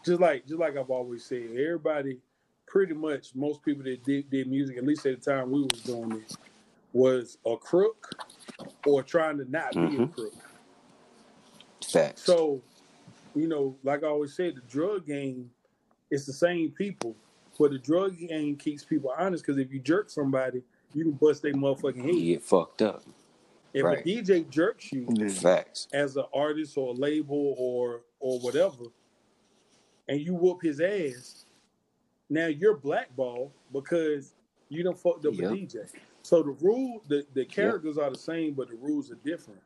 just 0.05 0.21
like 0.21 0.45
just 0.45 0.59
like 0.59 0.77
I've 0.77 0.89
always 0.89 1.25
said, 1.25 1.49
everybody 1.51 2.19
pretty 2.67 2.93
much 2.93 3.33
most 3.36 3.63
people 3.63 3.83
that 3.83 4.03
did, 4.03 4.29
did 4.29 4.47
music, 4.47 4.77
at 4.77 4.83
least 4.86 5.05
at 5.05 5.21
the 5.21 5.31
time 5.31 5.49
we 5.49 5.61
was 5.61 5.81
doing 5.81 6.11
it, 6.11 6.36
was 6.93 7.38
a 7.45 7.55
crook 7.57 8.09
or 8.86 9.01
trying 9.01 9.38
to 9.38 9.49
not 9.49 9.73
mm-hmm. 9.73 9.88
be 9.88 9.95
a 9.95 9.99
mm-hmm. 9.99 10.13
crook. 10.13 10.33
Facts. 11.86 12.23
So, 12.23 12.61
you 13.36 13.47
know, 13.47 13.75
like 13.83 14.03
I 14.03 14.07
always 14.07 14.33
said, 14.33 14.55
the 14.55 14.61
drug 14.61 15.05
game 15.05 15.49
is 16.11 16.25
the 16.25 16.33
same 16.33 16.71
people, 16.71 17.15
but 17.59 17.71
the 17.71 17.79
drug 17.79 18.17
game 18.17 18.55
keeps 18.55 18.83
people 18.83 19.13
honest 19.17 19.45
because 19.45 19.59
if 19.59 19.71
you 19.71 19.79
jerk 19.79 20.09
somebody, 20.09 20.63
you 20.93 21.03
can 21.03 21.13
bust 21.13 21.41
their 21.41 21.53
motherfucking 21.53 22.03
head. 22.03 22.15
You 22.15 22.36
get 22.36 22.43
fucked 22.43 22.81
up. 22.81 23.03
If 23.73 23.83
right. 23.83 23.99
a 23.99 24.03
DJ 24.03 24.49
jerks 24.49 24.91
you, 24.93 25.05
facts 25.29 25.89
as 25.91 26.15
an 26.15 26.23
artist 26.33 26.77
or 26.77 26.93
a 26.93 26.97
label 26.97 27.55
or 27.57 28.01
or 28.21 28.39
whatever, 28.39 28.86
and 30.07 30.21
you 30.21 30.33
whoop 30.33 30.61
his 30.61 30.79
ass, 30.79 31.45
now 32.29 32.47
you're 32.47 32.77
blackballed 32.77 33.51
because 33.73 34.33
you 34.69 34.83
don't 34.83 34.97
fucked 34.97 35.25
up 35.25 35.33
yep. 35.33 35.51
a 35.51 35.53
DJ. 35.53 35.89
So 36.21 36.41
the 36.41 36.51
rule, 36.61 37.03
the, 37.07 37.25
the 37.33 37.45
characters 37.45 37.97
yep. 37.97 38.07
are 38.07 38.09
the 38.11 38.17
same, 38.17 38.53
but 38.53 38.69
the 38.69 38.75
rules 38.75 39.11
are 39.11 39.17
different. 39.25 39.59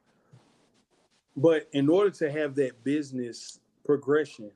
But 1.39 1.69
in 1.71 1.87
order 1.87 2.09
to 2.09 2.29
have 2.29 2.53
that 2.55 2.83
business 2.83 3.61
progression, 3.85 4.51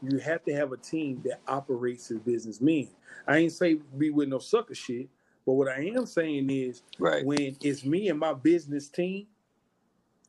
you 0.00 0.18
have 0.18 0.44
to 0.44 0.54
have 0.54 0.70
a 0.70 0.76
team 0.76 1.20
that 1.24 1.40
operates 1.48 2.08
as 2.12 2.20
businessmen. 2.20 2.88
I 3.26 3.38
ain't 3.38 3.52
say 3.52 3.78
be 3.98 4.10
with 4.10 4.28
no 4.28 4.38
sucker 4.38 4.76
shit, 4.76 5.08
but 5.44 5.54
what 5.54 5.68
I 5.68 5.90
am 5.96 6.06
saying 6.06 6.48
is 6.48 6.82
right. 7.00 7.26
when 7.26 7.56
it's 7.60 7.84
me 7.84 8.08
and 8.10 8.18
my 8.18 8.32
business 8.32 8.88
team, 8.88 9.26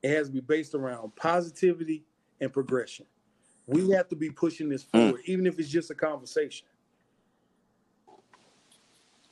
it 0.02 0.10
has 0.10 0.28
to 0.28 0.34
be 0.34 0.40
based 0.40 0.74
around 0.74 1.16
positivity 1.16 2.04
and 2.40 2.52
progression. 2.52 3.06
We 3.68 3.92
have 3.92 4.10
to 4.10 4.16
be 4.16 4.32
pushing 4.32 4.70
this 4.70 4.88
hmm. 4.92 4.98
forward, 4.98 5.22
mm. 5.22 5.26
even 5.26 5.46
if 5.46 5.60
it's 5.60 5.70
just 5.70 5.92
a 5.92 5.96
conversation. 5.96 6.66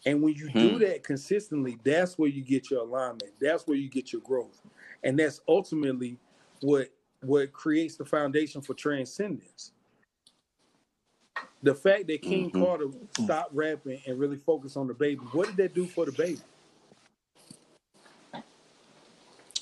And 0.05 0.21
when 0.21 0.35
you 0.35 0.49
hmm. 0.49 0.59
do 0.59 0.79
that 0.79 1.03
consistently, 1.03 1.79
that's 1.83 2.19
where 2.19 2.29
you 2.29 2.43
get 2.43 2.69
your 2.69 2.81
alignment. 2.81 3.31
That's 3.41 3.65
where 3.65 3.75
you 3.75 3.89
get 3.89 4.13
your 4.13 4.21
growth. 4.21 4.61
And 5.03 5.17
that's 5.17 5.41
ultimately 5.47 6.19
what 6.61 6.89
what 7.21 7.51
creates 7.51 7.95
the 7.95 8.05
foundation 8.05 8.61
for 8.61 8.73
transcendence. 8.73 9.71
The 11.61 11.75
fact 11.75 12.07
that 12.07 12.21
King 12.21 12.49
mm-hmm. 12.49 12.63
Carter 12.63 12.85
stopped 13.19 13.53
rapping 13.53 13.99
and 14.07 14.17
really 14.17 14.37
focused 14.37 14.77
on 14.77 14.87
DaBaby, 14.87 15.33
what 15.33 15.47
did 15.47 15.57
that 15.57 15.73
do 15.73 15.85
for 15.85 16.05
DaBaby? 16.05 16.41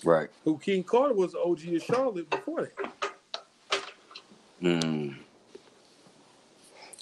Right. 0.04 0.30
Who 0.44 0.60
King 0.60 0.84
Carter 0.84 1.16
was 1.16 1.34
OG 1.34 1.74
of 1.74 1.84
Charlotte 1.84 2.30
before 2.30 2.62
that. 2.62 3.82
Mm 4.62 5.18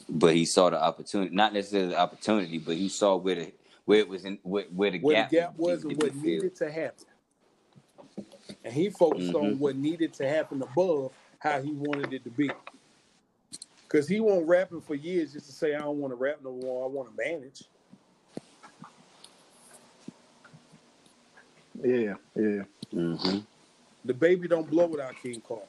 but 0.07 0.35
he 0.35 0.45
saw 0.45 0.69
the 0.69 0.81
opportunity, 0.81 1.35
not 1.35 1.53
necessarily 1.53 1.89
the 1.89 1.99
opportunity, 1.99 2.57
but 2.57 2.75
he 2.75 2.89
saw 2.89 3.15
where 3.15 3.35
the 3.35 3.51
where 3.85 3.99
it 3.99 4.09
was 4.09 4.25
in 4.25 4.39
where, 4.43 4.65
where 4.73 4.91
the 4.91 4.99
where 4.99 5.15
gap, 5.15 5.29
the 5.29 5.35
gap 5.35 5.57
was 5.57 5.83
and 5.83 6.01
what 6.01 6.15
needed 6.15 6.55
to 6.55 6.71
happen. 6.71 7.05
And 8.65 8.73
he 8.73 8.89
focused 8.89 9.27
mm-hmm. 9.27 9.35
on 9.35 9.59
what 9.59 9.75
needed 9.75 10.11
to 10.15 10.27
happen 10.27 10.59
above 10.63 11.11
how 11.37 11.61
he 11.61 11.71
wanted 11.71 12.11
it 12.11 12.23
to 12.23 12.31
be. 12.31 12.49
Cause 13.87 14.07
he 14.07 14.19
won't 14.19 14.47
rapping 14.47 14.81
for 14.81 14.95
years 14.95 15.33
just 15.33 15.45
to 15.45 15.51
say 15.51 15.75
I 15.75 15.79
don't 15.79 15.99
want 15.99 16.11
to 16.11 16.15
rap 16.15 16.39
no 16.43 16.51
more. 16.51 16.83
I 16.83 16.87
want 16.87 17.15
to 17.15 17.23
manage. 17.23 17.63
Yeah, 21.83 22.15
yeah. 22.35 22.63
Mm-hmm. 22.91 23.37
DaBaby 24.07 24.49
don't 24.49 24.69
blow 24.69 24.87
without 24.87 25.13
King 25.21 25.41
Carter. 25.47 25.65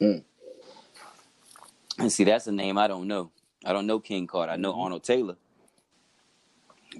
Mm. 0.00 0.22
And 1.98 2.12
see, 2.12 2.24
that's 2.24 2.46
a 2.46 2.52
name 2.52 2.78
I 2.78 2.86
don't 2.86 3.08
know. 3.08 3.30
I 3.64 3.72
don't 3.72 3.88
know 3.88 3.98
King 3.98 4.28
Carter. 4.28 4.52
I 4.52 4.56
know 4.56 4.70
mm-hmm. 4.70 4.82
Arnold 4.82 5.02
Taylor, 5.02 5.36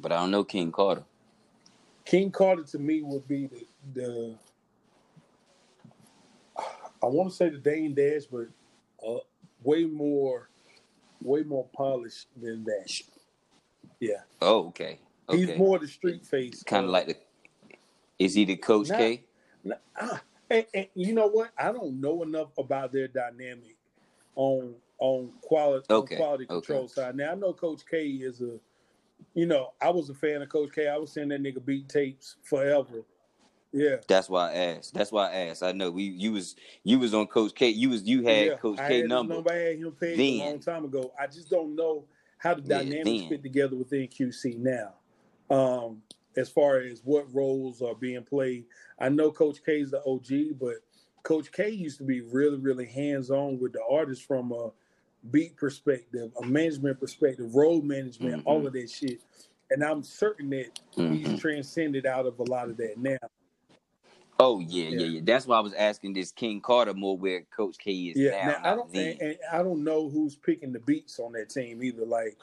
but 0.01 0.11
I 0.11 0.17
don't 0.17 0.33
know 0.33 0.43
King 0.43 0.73
Carter. 0.73 1.05
King 2.07 2.31
Carter 2.31 2.63
to 2.63 2.79
me 2.79 3.03
would 3.03 3.27
be 3.29 3.49
the, 3.49 3.67
the 3.95 4.39
I 7.03 7.07
want 7.07 7.31
to 7.31 7.37
say 7.37 7.51
the 7.51 7.59
Dame 7.59 7.95
Dash, 7.95 8.25
but 8.25 8.47
uh, 9.07 9.19
way 9.63 9.85
more, 9.85 10.49
way 11.21 11.43
more 11.43 11.67
polished 11.75 12.29
than 12.41 12.65
that. 12.65 13.01
Yeah. 14.01 14.23
Oh, 14.41 14.69
okay. 14.69 14.99
okay. 15.29 15.39
He's 15.39 15.59
more 15.59 15.79
the 15.79 15.89
street 15.89 16.25
face. 16.25 16.63
Kind 16.63 16.85
of 16.85 16.91
like 16.91 17.09
the. 17.09 17.17
Is 18.19 18.35
he 18.35 18.45
the 18.45 18.57
Coach 18.57 18.89
K? 18.89 19.25
Uh, 20.01 20.19
and, 20.49 20.65
and, 20.73 20.87
you 20.95 21.13
know 21.13 21.27
what? 21.27 21.51
I 21.59 21.73
don't 21.73 22.01
know 22.01 22.23
enough 22.23 22.49
about 22.57 22.93
their 22.93 23.09
dynamic 23.09 23.77
on 24.37 24.75
on 24.99 25.33
quality 25.43 25.87
okay. 25.91 26.15
on 26.15 26.21
quality 26.21 26.47
control 26.47 26.85
okay. 26.85 26.93
side. 26.93 27.17
Now 27.17 27.33
I 27.33 27.35
know 27.35 27.53
Coach 27.53 27.83
K 27.91 28.07
is 28.07 28.41
a, 28.41 28.59
you 29.37 29.45
know, 29.45 29.75
I 29.83 29.91
was 29.91 30.09
a 30.09 30.15
fan 30.15 30.41
of 30.41 30.49
Coach 30.49 30.71
K. 30.75 30.89
I 30.89 30.97
was 30.97 31.13
seeing 31.13 31.29
that 31.29 31.43
nigga 31.43 31.65
beat 31.65 31.91
tapes 31.91 32.37
forever. 32.43 33.05
Yeah, 33.71 33.97
that's 34.09 34.31
why 34.31 34.53
I 34.53 34.55
asked. 34.55 34.95
That's 34.95 35.13
why 35.13 35.31
I 35.31 35.35
asked. 35.49 35.63
I 35.63 35.73
know 35.73 35.91
we 35.91 36.05
you 36.05 36.33
was 36.33 36.57
you 36.83 36.99
was 36.99 37.13
on 37.13 37.27
Coach 37.27 37.55
K. 37.55 37.69
You 37.69 37.91
was 37.91 38.03
you 38.05 38.23
had 38.23 38.47
yeah, 38.47 38.57
Coach 38.57 38.79
K 38.79 39.01
had 39.01 39.09
number. 39.09 39.35
number. 39.35 39.53
I 39.53 39.57
had 39.57 39.77
him 39.77 39.93
paid 39.93 40.19
then, 40.19 40.41
a 40.41 40.51
long 40.51 40.59
time 40.59 40.87
ago. 40.87 41.13
I 41.21 41.27
just 41.27 41.51
don't 41.51 41.77
know 41.77 42.07
how 42.39 42.55
the 42.55 42.63
dynamics 42.63 43.27
fit 43.29 43.43
together 43.43 43.77
within 43.77 44.09
QC 44.09 44.59
now. 44.59 44.95
Um, 45.55 46.01
as 46.37 46.49
far 46.49 46.79
as 46.79 47.03
what 47.05 47.33
roles 47.35 47.83
are 47.83 47.95
being 47.95 48.23
played. 48.23 48.65
I 48.99 49.11
know 49.11 49.31
Coach 49.31 49.59
K 49.65 49.81
is 49.81 49.91
the 49.91 50.03
OG, 50.07 50.59
but 50.59 50.77
Coach 51.23 51.53
K 51.53 51.69
used 51.69 51.99
to 51.99 52.05
be 52.05 52.23
really, 52.23 52.59
really 52.59 52.87
hands 52.87 53.31
on 53.31 53.59
with 53.59 53.73
the 53.73 53.83
artists 53.91 54.25
from 54.25 54.53
a 54.53 54.71
beat 55.31 55.57
perspective, 55.57 56.33
a 56.41 56.47
management 56.47 57.01
perspective, 57.01 57.55
road 57.55 57.85
management, 57.85 58.39
mm-hmm. 58.39 58.49
all 58.49 58.67
of 58.67 58.73
that 58.73 58.91
shit. 58.91 59.21
And 59.71 59.83
I'm 59.83 60.03
certain 60.03 60.51
that 60.51 60.81
mm-hmm. 60.97 61.15
he's 61.15 61.41
transcended 61.41 62.07
out 62.07 62.27
of 62.27 62.39
a 62.39 62.45
lot 62.45 62.69
of 62.69 62.77
that 62.77 62.95
now. 62.99 63.19
Oh 64.39 64.61
yeah, 64.61 64.85
yeah, 64.85 64.99
yeah, 64.99 65.07
yeah. 65.07 65.21
That's 65.25 65.47
why 65.47 65.57
I 65.57 65.61
was 65.61 65.73
asking 65.73 66.13
this 66.13 66.31
King 66.31 66.61
Carter 66.61 66.93
more 66.93 67.17
where 67.17 67.43
Coach 67.57 67.79
K 67.79 67.91
is 67.91 68.19
yeah, 68.19 68.31
now. 68.31 68.47
now 68.47 68.73
I 68.73 68.77
don't, 68.77 68.95
and, 68.95 69.21
and, 69.21 69.39
I 69.51 69.63
don't 69.63 69.83
know 69.83 70.11
who's 70.11 70.37
picking 70.37 70.73
the 70.73 70.81
beats 70.81 71.19
on 71.19 71.33
that 71.33 71.49
team 71.49 71.83
either. 71.83 72.05
Like 72.05 72.37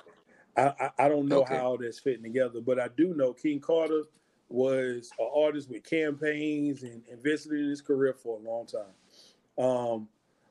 I, 0.57 0.89
I, 0.97 1.07
don't 1.07 1.27
know 1.27 1.41
okay. 1.41 1.55
how 1.55 1.65
all 1.65 1.77
that's 1.77 1.99
fitting 1.99 2.23
together, 2.23 2.61
but 2.61 2.79
I 2.79 2.87
do 2.95 3.13
know 3.13 3.33
King 3.33 3.59
Carter 3.59 4.03
was 4.49 5.11
an 5.19 5.27
artist 5.35 5.69
with 5.69 5.83
campaigns 5.83 6.83
and 6.83 7.01
invested 7.11 7.53
in 7.53 7.69
his 7.69 7.81
career 7.81 8.13
for 8.13 8.39
a 8.39 8.41
long 8.41 8.67
time. 8.67 9.65
Um, 9.65 10.07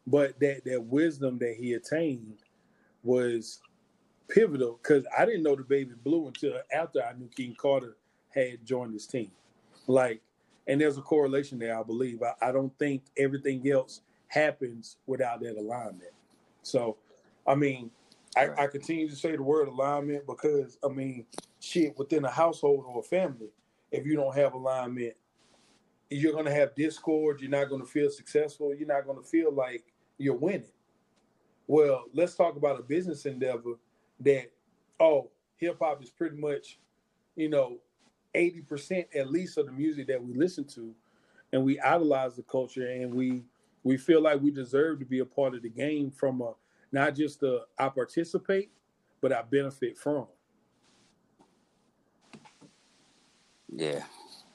but 0.07 0.39
that 0.41 0.65
that 0.65 0.83
wisdom 0.85 1.39
that 1.39 1.55
he 1.59 1.75
attained 1.75 2.39
was 3.03 3.61
pivotal 4.29 4.81
because 4.83 5.05
I 5.17 5.25
didn't 5.25 5.43
know 5.43 5.57
the 5.57 5.65
baby 5.65 5.93
Blue 6.03 6.27
until 6.27 6.55
after 6.73 7.03
I 7.03 7.13
knew 7.13 7.29
King 7.29 7.55
Carter 7.59 7.97
had 8.35 8.65
joined 8.65 8.95
his 8.95 9.07
team. 9.07 9.31
Like, 9.87 10.21
and 10.67 10.81
there's 10.81 10.97
a 10.97 11.03
correlation 11.03 11.59
there, 11.59 11.79
I 11.79 11.83
believe. 11.83 12.21
I, 12.23 12.49
I 12.49 12.53
don't 12.53 12.77
think 12.79 13.03
everything 13.17 13.69
else 13.71 14.01
happens 14.29 14.97
without 15.07 15.41
that 15.41 15.57
alignment. 15.57 16.13
So, 16.63 16.97
I 17.47 17.55
mean, 17.55 17.91
I, 18.37 18.49
I 18.57 18.67
continue 18.69 19.09
to 19.09 19.17
say 19.17 19.37
the 19.37 19.43
word 19.43 19.69
alignment 19.69 20.27
because 20.27 20.79
I 20.85 20.89
mean, 20.89 21.27
shit, 21.61 21.99
within 21.99 22.25
a 22.25 22.31
household 22.31 22.85
or 22.87 23.01
a 23.01 23.03
family, 23.03 23.51
if 23.91 24.07
you 24.07 24.17
don't 24.17 24.35
have 24.35 24.55
alignment, 24.55 25.15
you're 26.09 26.33
gonna 26.33 26.55
have 26.55 26.75
discord. 26.75 27.41
You're 27.41 27.51
not 27.51 27.69
gonna 27.69 27.85
feel 27.85 28.11
successful. 28.11 28.75
You're 28.75 28.89
not 28.89 29.07
gonna 29.07 29.23
feel 29.23 29.53
like 29.53 29.92
you're 30.23 30.35
winning. 30.35 30.65
Well, 31.67 32.05
let's 32.13 32.35
talk 32.35 32.57
about 32.57 32.79
a 32.79 32.83
business 32.83 33.27
endeavor 33.27 33.75
that, 34.21 34.51
oh, 35.01 35.31
hip 35.57 35.79
hop 35.81 36.03
is 36.03 36.11
pretty 36.11 36.37
much, 36.37 36.79
you 37.37 37.49
know, 37.49 37.79
80% 38.35 39.07
at 39.15 39.31
least 39.31 39.59
of 39.59 39.67
the 39.67 39.73
music 39.73 40.07
that 40.09 40.23
we 40.23 40.35
listen 40.35 40.65
to 40.65 40.95
and 41.53 41.63
we 41.63 41.79
idolize 41.81 42.37
the 42.37 42.43
culture 42.43 42.87
and 42.87 43.13
we 43.15 43.45
we 43.85 43.97
feel 43.97 44.23
like 44.23 44.41
we 44.41 44.51
deserve 44.51 45.01
to 45.01 45.05
be 45.05 45.19
a 45.19 45.25
part 45.25 45.55
of 45.55 45.63
the 45.63 45.69
game 45.69 46.11
from 46.11 46.41
a 46.41 46.53
not 46.93 47.15
just 47.15 47.41
the 47.41 47.65
I 47.79 47.89
participate, 47.89 48.71
but 49.21 49.33
I 49.33 49.43
benefit 49.43 49.99
from. 49.99 50.27
Yeah, 53.75 54.05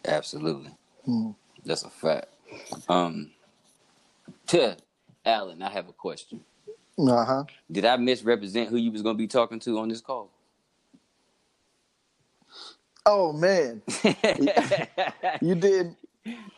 absolutely. 0.05 0.71
Hmm. 1.05 1.31
That's 1.65 1.83
a 1.83 1.89
fact. 1.89 2.27
Um, 2.87 3.31
to 4.47 4.77
Alan, 5.27 5.61
I 5.61 5.69
have 5.69 5.89
a 5.89 5.93
question. 5.93 6.39
Uh 6.97 7.25
huh. 7.25 7.43
Did 7.71 7.85
I 7.85 7.97
misrepresent 7.97 8.69
who 8.69 8.77
you 8.77 8.91
was 8.91 9.01
gonna 9.01 9.17
be 9.17 9.27
talking 9.27 9.59
to 9.59 9.77
on 9.77 9.89
this 9.89 10.01
call? 10.01 10.31
Oh 13.05 13.31
man, 13.33 13.81
you 15.41 15.55
did. 15.55 15.95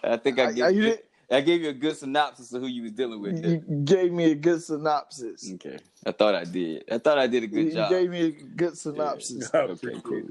I 0.03 0.17
think 0.17 0.39
I, 0.39 0.49
I, 0.49 0.72
did. 0.72 0.99
I 1.30 1.41
gave 1.41 1.61
you 1.61 1.70
a 1.70 1.74
good 1.74 1.97
synopsis 1.97 2.53
of 2.53 2.61
who 2.61 2.67
you 2.67 2.84
was 2.84 2.91
dealing 2.91 3.22
with. 3.22 3.43
You 3.43 3.57
gave 3.84 4.11
me 4.11 4.32
a 4.32 4.36
good 4.36 4.63
synopsis. 4.63 5.51
Okay, 5.55 5.78
I 6.05 6.11
thought 6.11 6.36
I 6.36 6.45
did. 6.45 6.86
I 6.91 6.97
thought 6.99 7.17
I 7.17 7.28
did 7.28 7.43
a 7.43 7.47
good 7.47 7.65
you 7.65 7.74
job. 7.74 7.91
You 7.91 7.99
gave 7.99 8.09
me 8.09 8.22
a 8.22 8.32
good 8.32 8.78
synopsis. 8.78 9.49
Yeah. 9.53 9.61
Okay, 9.70 9.99
cool. 10.03 10.24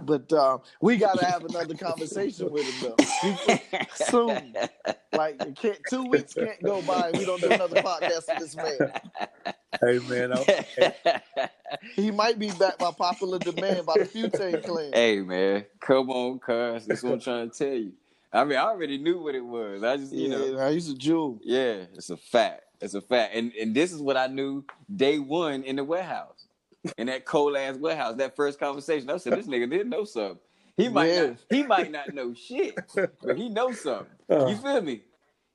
But 0.00 0.32
uh, 0.32 0.58
we 0.80 0.96
got 0.96 1.18
to 1.18 1.24
have 1.24 1.44
another 1.44 1.74
conversation 1.74 2.50
with 2.50 2.64
him 2.64 2.94
though 2.96 3.78
soon. 3.94 4.54
Like 5.12 5.56
can't, 5.56 5.78
two 5.90 6.04
weeks 6.04 6.34
can't 6.34 6.62
go 6.62 6.82
by. 6.82 7.10
we 7.12 7.24
don't 7.24 7.40
do 7.40 7.50
another 7.50 7.82
podcast 7.82 8.28
with 8.28 8.38
this 8.38 8.56
man. 8.56 8.92
Hey 9.80 9.98
man, 10.08 10.32
hey. 10.32 11.18
he 11.94 12.10
might 12.10 12.38
be 12.38 12.50
back 12.52 12.78
by 12.78 12.90
popular 12.90 13.38
demand 13.38 13.86
by 13.86 13.94
the 13.98 14.04
Futane 14.04 14.64
clan. 14.64 14.92
Hey 14.92 15.20
man, 15.20 15.66
come 15.80 16.10
on, 16.10 16.38
cuz. 16.38 16.86
That's 16.86 17.02
what 17.02 17.14
I'm 17.14 17.20
trying 17.20 17.50
to 17.50 17.58
tell 17.58 17.74
you. 17.74 17.92
I 18.32 18.44
mean, 18.44 18.58
I 18.58 18.62
already 18.62 18.98
knew 18.98 19.20
what 19.20 19.34
it 19.34 19.44
was. 19.44 19.82
I 19.82 19.96
just, 19.96 20.12
you 20.12 20.28
yeah, 20.28 20.36
know, 20.36 20.58
I 20.58 20.70
used 20.70 20.90
to 20.90 20.96
jewel. 20.96 21.40
Yeah, 21.42 21.84
it's 21.94 22.10
a 22.10 22.16
fact. 22.16 22.62
It's 22.80 22.94
a 22.94 23.00
fact. 23.00 23.34
And 23.34 23.52
and 23.54 23.74
this 23.74 23.92
is 23.92 24.00
what 24.00 24.16
I 24.16 24.26
knew 24.26 24.64
day 24.94 25.18
one 25.18 25.62
in 25.64 25.76
the 25.76 25.84
warehouse, 25.84 26.37
in 26.96 27.06
that 27.08 27.24
cold 27.24 27.56
ass 27.56 27.76
warehouse. 27.76 28.16
That 28.16 28.36
first 28.36 28.58
conversation, 28.58 29.10
I 29.10 29.16
said, 29.16 29.34
this 29.34 29.46
nigga 29.46 29.70
didn't 29.70 29.90
know 29.90 30.04
something. 30.04 30.38
He 30.76 30.88
might 30.90 31.12
yeah. 31.12 31.26
not. 31.26 31.36
He 31.50 31.62
might 31.62 31.90
not 31.90 32.14
know 32.14 32.34
shit, 32.34 32.76
but 32.94 33.36
he 33.36 33.48
knows 33.48 33.80
something. 33.80 34.06
Uh, 34.30 34.46
you 34.46 34.56
feel 34.58 34.82
me? 34.82 35.00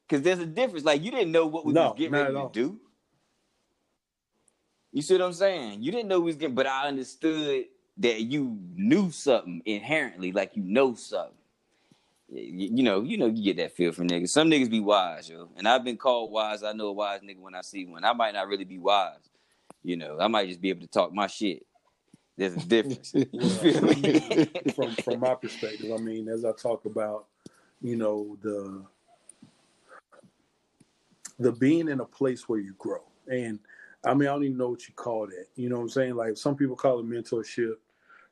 Because 0.10 0.24
there's 0.24 0.40
a 0.40 0.48
difference. 0.48 0.84
Like 0.84 1.04
you 1.04 1.12
didn't 1.12 1.32
know 1.32 1.46
what 1.46 1.64
we 1.64 1.74
no, 1.74 1.90
was 1.90 1.94
getting 1.96 2.14
ready 2.14 2.34
to 2.34 2.50
do. 2.52 2.80
You 4.92 5.04
see 5.04 5.14
what 5.14 5.22
I'm 5.22 5.34
saying? 5.34 5.84
You 5.84 5.92
didn't 5.92 6.08
know 6.08 6.22
we 6.22 6.26
was 6.26 6.38
getting, 6.38 6.56
but 6.56 6.66
I 6.66 6.88
understood 6.88 7.66
that 7.98 8.22
you 8.22 8.58
knew 8.74 9.12
something 9.12 9.62
inherently, 9.64 10.32
like 10.32 10.56
you 10.56 10.64
know 10.64 10.96
something 10.96 11.38
you, 12.36 12.84
know, 12.84 13.04
you 13.04 13.18
know, 13.18 13.28
you 13.28 13.44
get 13.44 13.58
that 13.58 13.76
feel 13.76 13.92
from 13.92 14.08
niggas. 14.08 14.30
Some 14.30 14.50
niggas 14.50 14.70
be 14.70 14.80
wise, 14.80 15.30
yo. 15.30 15.50
And 15.56 15.68
I've 15.68 15.84
been 15.84 15.98
called 15.98 16.32
wise. 16.32 16.64
I 16.64 16.74
know 16.74 16.88
a 16.88 16.94
wise 16.94 17.22
nigga 17.22 17.40
when 17.40 17.56
I 17.56 17.62
see 17.62 17.86
one. 17.86 18.04
I 18.04 18.14
might 18.14 18.34
not 18.34 18.48
really 18.48 18.64
be 18.64 18.80
wise. 18.80 19.30
You 19.84 19.98
know, 19.98 20.18
I 20.20 20.28
might 20.28 20.48
just 20.48 20.62
be 20.62 20.70
able 20.70 20.82
to 20.82 20.88
talk 20.88 21.14
my 21.14 21.28
shit. 21.28 21.66
There's 22.38 22.56
a 22.56 22.60
difference. 22.66 23.12
from 24.76 24.92
from 24.96 25.20
my 25.20 25.36
perspective, 25.36 25.92
I 25.92 25.98
mean, 25.98 26.28
as 26.30 26.46
I 26.46 26.52
talk 26.54 26.86
about, 26.86 27.28
you 27.82 27.96
know, 27.96 28.38
the 28.42 28.86
the 31.40 31.52
being 31.52 31.90
in 31.90 32.00
a 32.00 32.06
place 32.06 32.48
where 32.48 32.60
you 32.60 32.74
grow. 32.78 33.04
And 33.30 33.60
I 34.06 34.14
mean, 34.14 34.28
I 34.28 34.34
don't 34.34 34.44
even 34.44 34.58
know 34.58 34.70
what 34.70 34.88
you 34.88 34.94
call 34.94 35.28
that. 35.28 35.48
You 35.56 35.70
know 35.70 35.78
what 35.78 35.84
I'm 35.84 35.90
saying? 35.90 36.16
Like 36.16 36.38
some 36.38 36.56
people 36.56 36.76
call 36.76 37.00
it 37.00 37.06
mentorship, 37.06 37.76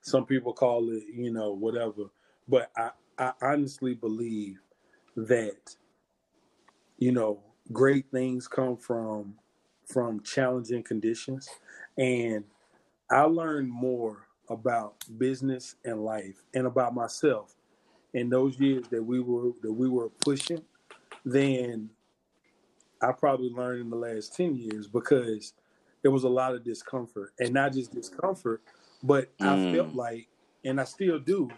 some 0.01 0.25
people 0.25 0.53
call 0.53 0.89
it, 0.91 1.03
you 1.13 1.31
know, 1.31 1.51
whatever. 1.51 2.05
But 2.47 2.71
I, 2.75 2.91
I 3.17 3.33
honestly 3.41 3.93
believe 3.93 4.59
that 5.15 5.75
you 6.97 7.11
know 7.11 7.39
great 7.71 8.09
things 8.11 8.47
come 8.47 8.77
from 8.77 9.35
from 9.91 10.21
challenging 10.21 10.83
conditions 10.83 11.49
and 11.97 12.43
I 13.09 13.23
learned 13.23 13.69
more 13.69 14.27
about 14.49 14.95
business 15.17 15.75
and 15.85 16.03
life 16.03 16.43
and 16.53 16.65
about 16.65 16.93
myself 16.93 17.55
in 18.13 18.29
those 18.29 18.59
years 18.59 18.87
that 18.89 19.03
we 19.03 19.19
were 19.19 19.51
that 19.61 19.71
we 19.71 19.89
were 19.89 20.09
pushing 20.09 20.61
than 21.25 21.89
I 23.01 23.11
probably 23.11 23.49
learned 23.49 23.81
in 23.81 23.89
the 23.89 23.95
last 23.95 24.35
10 24.35 24.55
years 24.55 24.87
because 24.87 25.53
there 26.01 26.11
was 26.11 26.23
a 26.23 26.29
lot 26.29 26.53
of 26.53 26.63
discomfort 26.63 27.33
and 27.39 27.53
not 27.53 27.73
just 27.73 27.93
discomfort 27.93 28.61
but 29.03 29.35
mm. 29.37 29.47
I 29.47 29.75
felt 29.75 29.93
like 29.93 30.27
and 30.63 30.79
I 30.79 30.83
still 30.83 31.19
do 31.19 31.49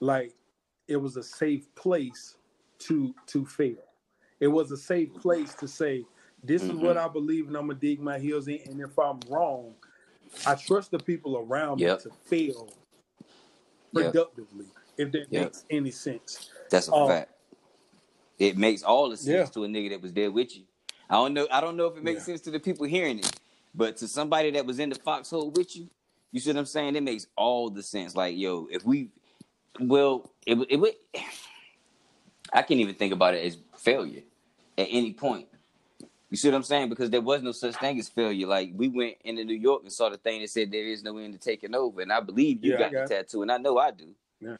like 0.00 0.32
it 0.88 0.96
was 0.96 1.16
a 1.16 1.22
safe 1.22 1.72
place 1.74 2.36
to 2.80 3.14
to 3.26 3.44
fail. 3.46 3.76
It 4.40 4.48
was 4.48 4.70
a 4.70 4.76
safe 4.76 5.12
place 5.14 5.54
to 5.54 5.66
say, 5.66 6.04
"This 6.42 6.62
mm-hmm. 6.62 6.72
is 6.72 6.76
what 6.76 6.96
mm-hmm. 6.96 7.08
I 7.08 7.12
believe, 7.12 7.48
and 7.48 7.56
I'm 7.56 7.68
gonna 7.68 7.78
dig 7.78 8.00
my 8.00 8.18
heels 8.18 8.48
in. 8.48 8.60
And 8.66 8.80
if 8.80 8.98
I'm 8.98 9.20
wrong, 9.28 9.74
I 10.46 10.54
trust 10.54 10.90
the 10.90 10.98
people 10.98 11.38
around 11.38 11.80
yep. 11.80 11.98
me 11.98 12.10
to 12.10 12.16
fail 12.24 12.72
productively, 13.92 14.66
yep. 14.66 15.06
if 15.06 15.12
that 15.12 15.26
yep. 15.30 15.42
makes 15.44 15.64
any 15.70 15.90
sense." 15.90 16.50
That's 16.70 16.88
a 16.88 16.92
um, 16.92 17.08
fact. 17.08 17.32
It 18.38 18.56
makes 18.58 18.82
all 18.82 19.08
the 19.08 19.16
sense 19.16 19.28
yeah. 19.48 19.54
to 19.54 19.64
a 19.64 19.68
nigga 19.68 19.90
that 19.90 20.02
was 20.02 20.12
there 20.12 20.30
with 20.30 20.56
you. 20.56 20.64
I 21.08 21.14
don't 21.14 21.34
know. 21.34 21.46
I 21.50 21.60
don't 21.60 21.76
know 21.76 21.86
if 21.86 21.96
it 21.96 22.04
makes 22.04 22.20
yeah. 22.20 22.34
sense 22.34 22.40
to 22.42 22.50
the 22.50 22.60
people 22.60 22.86
hearing 22.86 23.18
it, 23.18 23.40
but 23.74 23.96
to 23.98 24.08
somebody 24.08 24.50
that 24.52 24.66
was 24.66 24.78
in 24.78 24.90
the 24.90 24.96
foxhole 24.96 25.50
with 25.50 25.76
you, 25.76 25.88
you 26.32 26.40
see 26.40 26.50
what 26.50 26.58
I'm 26.58 26.66
saying? 26.66 26.96
It 26.96 27.02
makes 27.02 27.28
all 27.36 27.70
the 27.70 27.82
sense. 27.82 28.14
Like, 28.14 28.36
yo, 28.36 28.68
if 28.70 28.84
we 28.84 29.10
well, 29.80 30.30
it 30.46 30.58
it 30.68 30.76
would. 30.76 30.94
I 32.52 32.62
can't 32.62 32.78
even 32.78 32.94
think 32.94 33.12
about 33.12 33.34
it 33.34 33.44
as 33.44 33.58
failure 33.76 34.22
at 34.78 34.86
any 34.88 35.12
point. 35.12 35.48
You 36.28 36.36
see 36.36 36.48
what 36.48 36.56
I'm 36.56 36.62
saying? 36.64 36.88
Because 36.88 37.10
there 37.10 37.20
was 37.20 37.42
no 37.42 37.52
such 37.52 37.76
thing 37.76 37.98
as 37.98 38.08
failure. 38.08 38.46
Like 38.46 38.72
we 38.74 38.88
went 38.88 39.16
into 39.24 39.44
New 39.44 39.54
York 39.54 39.82
and 39.82 39.92
saw 39.92 40.08
the 40.08 40.16
thing 40.16 40.40
that 40.40 40.50
said 40.50 40.72
there 40.72 40.86
is 40.86 41.04
no 41.04 41.16
end 41.18 41.34
to 41.34 41.38
taking 41.38 41.74
over, 41.74 42.00
and 42.00 42.12
I 42.12 42.20
believe 42.20 42.64
you 42.64 42.72
yeah, 42.72 42.78
got, 42.78 42.92
got 42.92 43.08
the 43.08 43.14
tattoo, 43.14 43.42
and 43.42 43.52
I 43.52 43.58
know 43.58 43.78
I 43.78 43.92
do. 43.92 44.08
Yeah. 44.40 44.56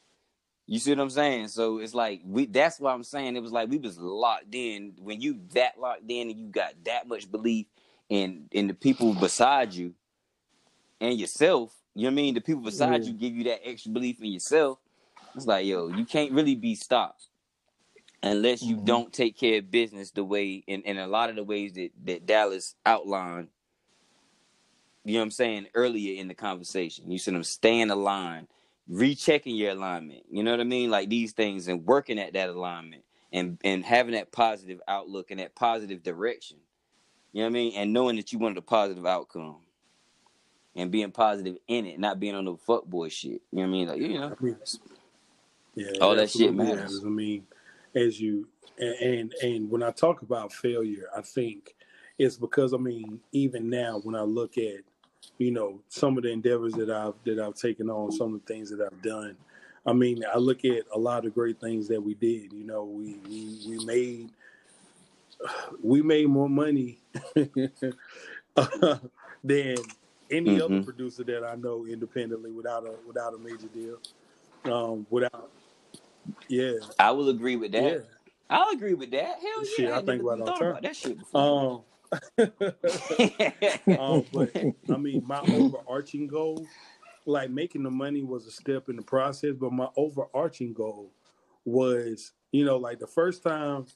You 0.68 0.78
see 0.78 0.90
what 0.90 1.00
I'm 1.00 1.10
saying? 1.10 1.48
So 1.48 1.78
it's 1.78 1.94
like 1.94 2.22
we. 2.24 2.46
That's 2.46 2.78
why 2.78 2.92
I'm 2.92 3.02
saying 3.02 3.34
it 3.34 3.42
was 3.42 3.52
like 3.52 3.68
we 3.68 3.78
was 3.78 3.98
locked 3.98 4.54
in. 4.54 4.94
When 5.00 5.20
you 5.20 5.40
that 5.54 5.78
locked 5.80 6.08
in 6.08 6.30
and 6.30 6.38
you 6.38 6.46
got 6.46 6.72
that 6.84 7.08
much 7.08 7.30
belief 7.30 7.66
in 8.08 8.46
in 8.52 8.68
the 8.68 8.74
people 8.74 9.14
beside 9.14 9.72
you 9.72 9.94
and 11.00 11.18
yourself. 11.18 11.74
You 11.94 12.02
know 12.02 12.08
what 12.08 12.12
I 12.12 12.14
mean? 12.16 12.34
The 12.34 12.40
people 12.42 12.62
beside 12.62 13.02
yeah. 13.02 13.08
you 13.08 13.14
give 13.14 13.34
you 13.34 13.44
that 13.44 13.66
extra 13.66 13.90
belief 13.90 14.20
in 14.20 14.30
yourself. 14.30 14.78
It's 15.34 15.46
like, 15.46 15.66
yo, 15.66 15.88
you 15.88 16.04
can't 16.04 16.32
really 16.32 16.54
be 16.54 16.74
stopped 16.74 17.26
unless 18.22 18.62
you 18.62 18.76
mm-hmm. 18.76 18.84
don't 18.84 19.12
take 19.12 19.36
care 19.36 19.58
of 19.58 19.70
business 19.70 20.10
the 20.10 20.24
way 20.24 20.62
in, 20.66 20.82
in 20.82 20.98
a 20.98 21.06
lot 21.06 21.30
of 21.30 21.36
the 21.36 21.44
ways 21.44 21.74
that, 21.74 21.90
that 22.04 22.26
Dallas 22.26 22.74
outlined. 22.84 23.48
You 25.04 25.14
know 25.14 25.20
what 25.20 25.24
I'm 25.24 25.30
saying? 25.30 25.66
Earlier 25.74 26.20
in 26.20 26.28
the 26.28 26.34
conversation. 26.34 27.10
You 27.10 27.18
said 27.18 27.34
them 27.34 27.44
staying 27.44 27.90
aligned, 27.90 28.48
rechecking 28.88 29.54
your 29.54 29.70
alignment. 29.70 30.24
You 30.30 30.42
know 30.42 30.50
what 30.50 30.60
I 30.60 30.64
mean? 30.64 30.90
Like 30.90 31.08
these 31.08 31.32
things 31.32 31.68
and 31.68 31.86
working 31.86 32.18
at 32.18 32.32
that 32.32 32.48
alignment 32.48 33.04
and 33.32 33.58
and 33.62 33.84
having 33.84 34.14
that 34.14 34.32
positive 34.32 34.80
outlook 34.88 35.30
and 35.30 35.38
that 35.38 35.54
positive 35.54 36.02
direction. 36.02 36.58
You 37.32 37.42
know 37.42 37.46
what 37.46 37.50
I 37.50 37.54
mean? 37.54 37.72
And 37.76 37.92
knowing 37.92 38.16
that 38.16 38.32
you 38.32 38.38
wanted 38.38 38.58
a 38.58 38.62
positive 38.62 39.06
outcome. 39.06 39.58
And 40.78 40.90
being 40.90 41.10
positive 41.10 41.56
in 41.68 41.86
it, 41.86 41.98
not 41.98 42.20
being 42.20 42.34
on 42.34 42.44
the 42.44 42.54
fuck 42.54 42.84
boy 42.84 43.08
shit. 43.08 43.30
You 43.30 43.40
know 43.52 43.62
what 43.62 43.68
I 43.68 43.70
mean? 43.70 43.88
Like, 43.88 43.98
you 43.98 44.20
know. 44.20 44.36
Yeah, 45.74 45.90
all 46.02 46.14
that 46.16 46.30
shit 46.30 46.52
matters. 46.54 47.02
I 47.02 47.08
mean, 47.08 47.46
as 47.97 48.20
you 48.20 48.47
and 48.78 49.32
and 49.42 49.70
when 49.70 49.82
I 49.82 49.90
talk 49.90 50.22
about 50.22 50.53
failure, 50.53 51.07
I 51.16 51.22
think 51.22 51.74
it's 52.18 52.36
because 52.36 52.74
I 52.74 52.76
mean, 52.76 53.20
even 53.32 53.70
now 53.70 54.01
when 54.03 54.14
I 54.14 54.22
look 54.22 54.59
at 54.59 54.80
you 55.38 55.51
know 55.51 55.80
some 55.88 56.16
of 56.16 56.24
the 56.24 56.30
endeavors 56.30 56.74
that 56.74 56.90
I've 56.90 57.14
that 57.24 57.42
I've 57.42 57.55
taken 57.55 57.90
on, 57.90 58.12
some 58.12 58.34
of 58.34 58.44
the 58.44 58.53
things 58.53 58.70
that 58.70 58.80
I've 58.80 59.03
done. 59.03 59.36
I 59.86 59.92
mean, 59.92 60.24
I 60.32 60.38
look 60.38 60.64
at 60.64 60.84
a 60.92 60.99
lot 60.99 61.26
of 61.26 61.34
great 61.34 61.61
things 61.61 61.86
that 61.88 62.03
we 62.03 62.14
did. 62.14 62.53
You 62.53 62.64
know, 62.64 62.84
we 62.84 63.16
we, 63.28 63.61
we 63.68 63.84
made 63.84 64.30
we 65.82 66.03
made 66.03 66.28
more 66.28 66.49
money 66.49 66.99
than 67.34 67.51
any 70.28 70.59
mm-hmm. 70.59 70.62
other 70.62 70.82
producer 70.82 71.22
that 71.24 71.44
I 71.44 71.55
know 71.55 71.86
independently 71.86 72.51
without 72.51 72.84
a 72.84 72.94
without 73.07 73.34
a 73.34 73.38
major 73.38 73.68
deal. 73.68 73.99
Um, 74.64 75.07
without 75.11 75.51
yeah. 76.49 76.72
I 76.99 77.11
will 77.11 77.29
agree 77.29 77.57
with 77.57 77.72
that. 77.72 77.83
Yeah. 77.83 77.99
I'll 78.49 78.70
agree 78.70 78.95
with 78.95 79.11
that. 79.11 79.39
Hell 79.41 79.64
yeah. 79.64 79.70
Shit, 79.77 79.91
I, 79.91 79.99
I 79.99 80.03
think 80.03 80.22
about 80.22 80.59
time. 80.59 80.79
That 80.83 80.97
shit 80.97 81.18
before. 81.18 81.41
Um, 81.41 81.83
um, 83.99 84.24
but 84.33 84.57
I 84.93 84.97
mean, 84.97 85.22
my 85.27 85.41
overarching 85.41 86.29
goal, 86.29 86.66
like 87.24 87.51
making 87.51 87.83
the 87.83 87.91
money, 87.91 88.22
was 88.22 88.47
a 88.47 88.51
step 88.51 88.89
in 88.89 88.97
the 88.97 89.03
process. 89.03 89.55
But 89.59 89.72
my 89.72 89.89
overarching 89.97 90.72
goal 90.72 91.11
was, 91.64 92.33
you 92.53 92.64
know, 92.64 92.77
like 92.77 93.01
the 93.01 93.07
first 93.07 93.43
time 93.43 93.87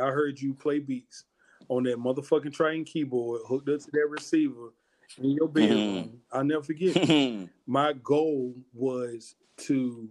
I 0.00 0.06
heard 0.06 0.40
you 0.40 0.54
play 0.54 0.80
beats 0.80 1.24
on 1.68 1.84
that 1.84 1.98
motherfucking 1.98 2.52
train 2.52 2.84
keyboard 2.84 3.42
hooked 3.46 3.68
up 3.68 3.80
to 3.80 3.90
that 3.92 4.08
receiver 4.10 4.72
in 5.18 5.30
your 5.30 5.48
bedroom. 5.48 6.04
Mhm. 6.04 6.10
I'll 6.32 6.44
never 6.44 6.62
forget. 6.62 7.48
my 7.66 7.92
goal 7.92 8.54
was 8.72 9.36
to 9.58 10.08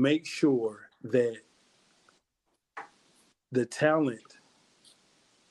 make 0.00 0.26
sure 0.26 0.90
that 1.02 1.38
the 3.52 3.64
talent 3.66 4.38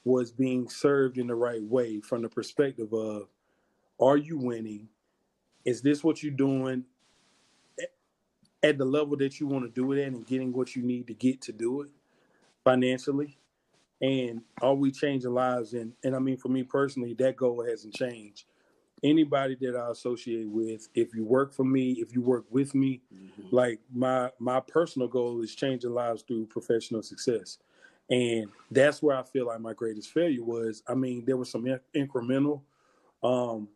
was 0.03 0.31
being 0.31 0.69
served 0.69 1.17
in 1.17 1.27
the 1.27 1.35
right 1.35 1.63
way 1.63 1.99
from 1.99 2.21
the 2.21 2.29
perspective 2.29 2.93
of 2.93 3.27
are 3.99 4.17
you 4.17 4.37
winning? 4.37 4.87
Is 5.65 5.81
this 5.81 6.03
what 6.03 6.21
you're 6.21 6.33
doing 6.33 6.85
at 8.61 8.77
the 8.77 8.85
level 8.85 9.17
that 9.17 9.39
you 9.39 9.47
want 9.47 9.65
to 9.65 9.71
do 9.71 9.91
it 9.93 10.01
at 10.01 10.07
and 10.07 10.25
getting 10.25 10.53
what 10.53 10.75
you 10.75 10.83
need 10.83 11.07
to 11.07 11.13
get 11.13 11.41
to 11.41 11.51
do 11.51 11.81
it 11.81 11.89
financially? 12.63 13.37
And 14.01 14.41
are 14.61 14.75
we 14.75 14.91
changing 14.91 15.33
lives? 15.33 15.73
And 15.73 15.93
and 16.03 16.15
i 16.15 16.19
mean 16.19 16.37
for 16.37 16.49
me 16.49 16.63
personally 16.63 17.13
that 17.15 17.37
goal 17.37 17.65
hasn't 17.65 17.95
changed 17.95 18.45
anybody 19.03 19.55
that 19.59 19.75
i 19.75 19.89
associate 19.91 20.49
with 20.49 20.87
if 20.95 21.13
you 21.13 21.23
work 21.25 21.53
for 21.53 21.63
me 21.65 21.91
if 21.99 22.13
you 22.13 22.21
work 22.21 22.45
with 22.49 22.73
me 22.73 23.01
like 23.51 23.79
my 23.93 24.29
my 24.39 24.59
personal 24.59 25.07
goal 25.07 25.41
is 25.41 25.53
changing 25.53 25.91
lives 25.93 26.23
through 26.23 26.45
professional 26.47 27.01
success. 27.03 27.57
And 28.09 28.47
that's 28.71 29.01
where 29.03 29.17
i 29.17 29.23
feel 29.23 29.47
like 29.47 29.59
my 29.59 29.73
greatest 29.73 30.11
failure 30.11 30.43
was. 30.43 30.81
I 30.87 30.93
mean 30.95 31.25
there 31.25 31.37
was 31.37 31.49
some 31.51 31.65
in- 31.67 31.79
incremental 31.95 32.61
um 33.23 33.67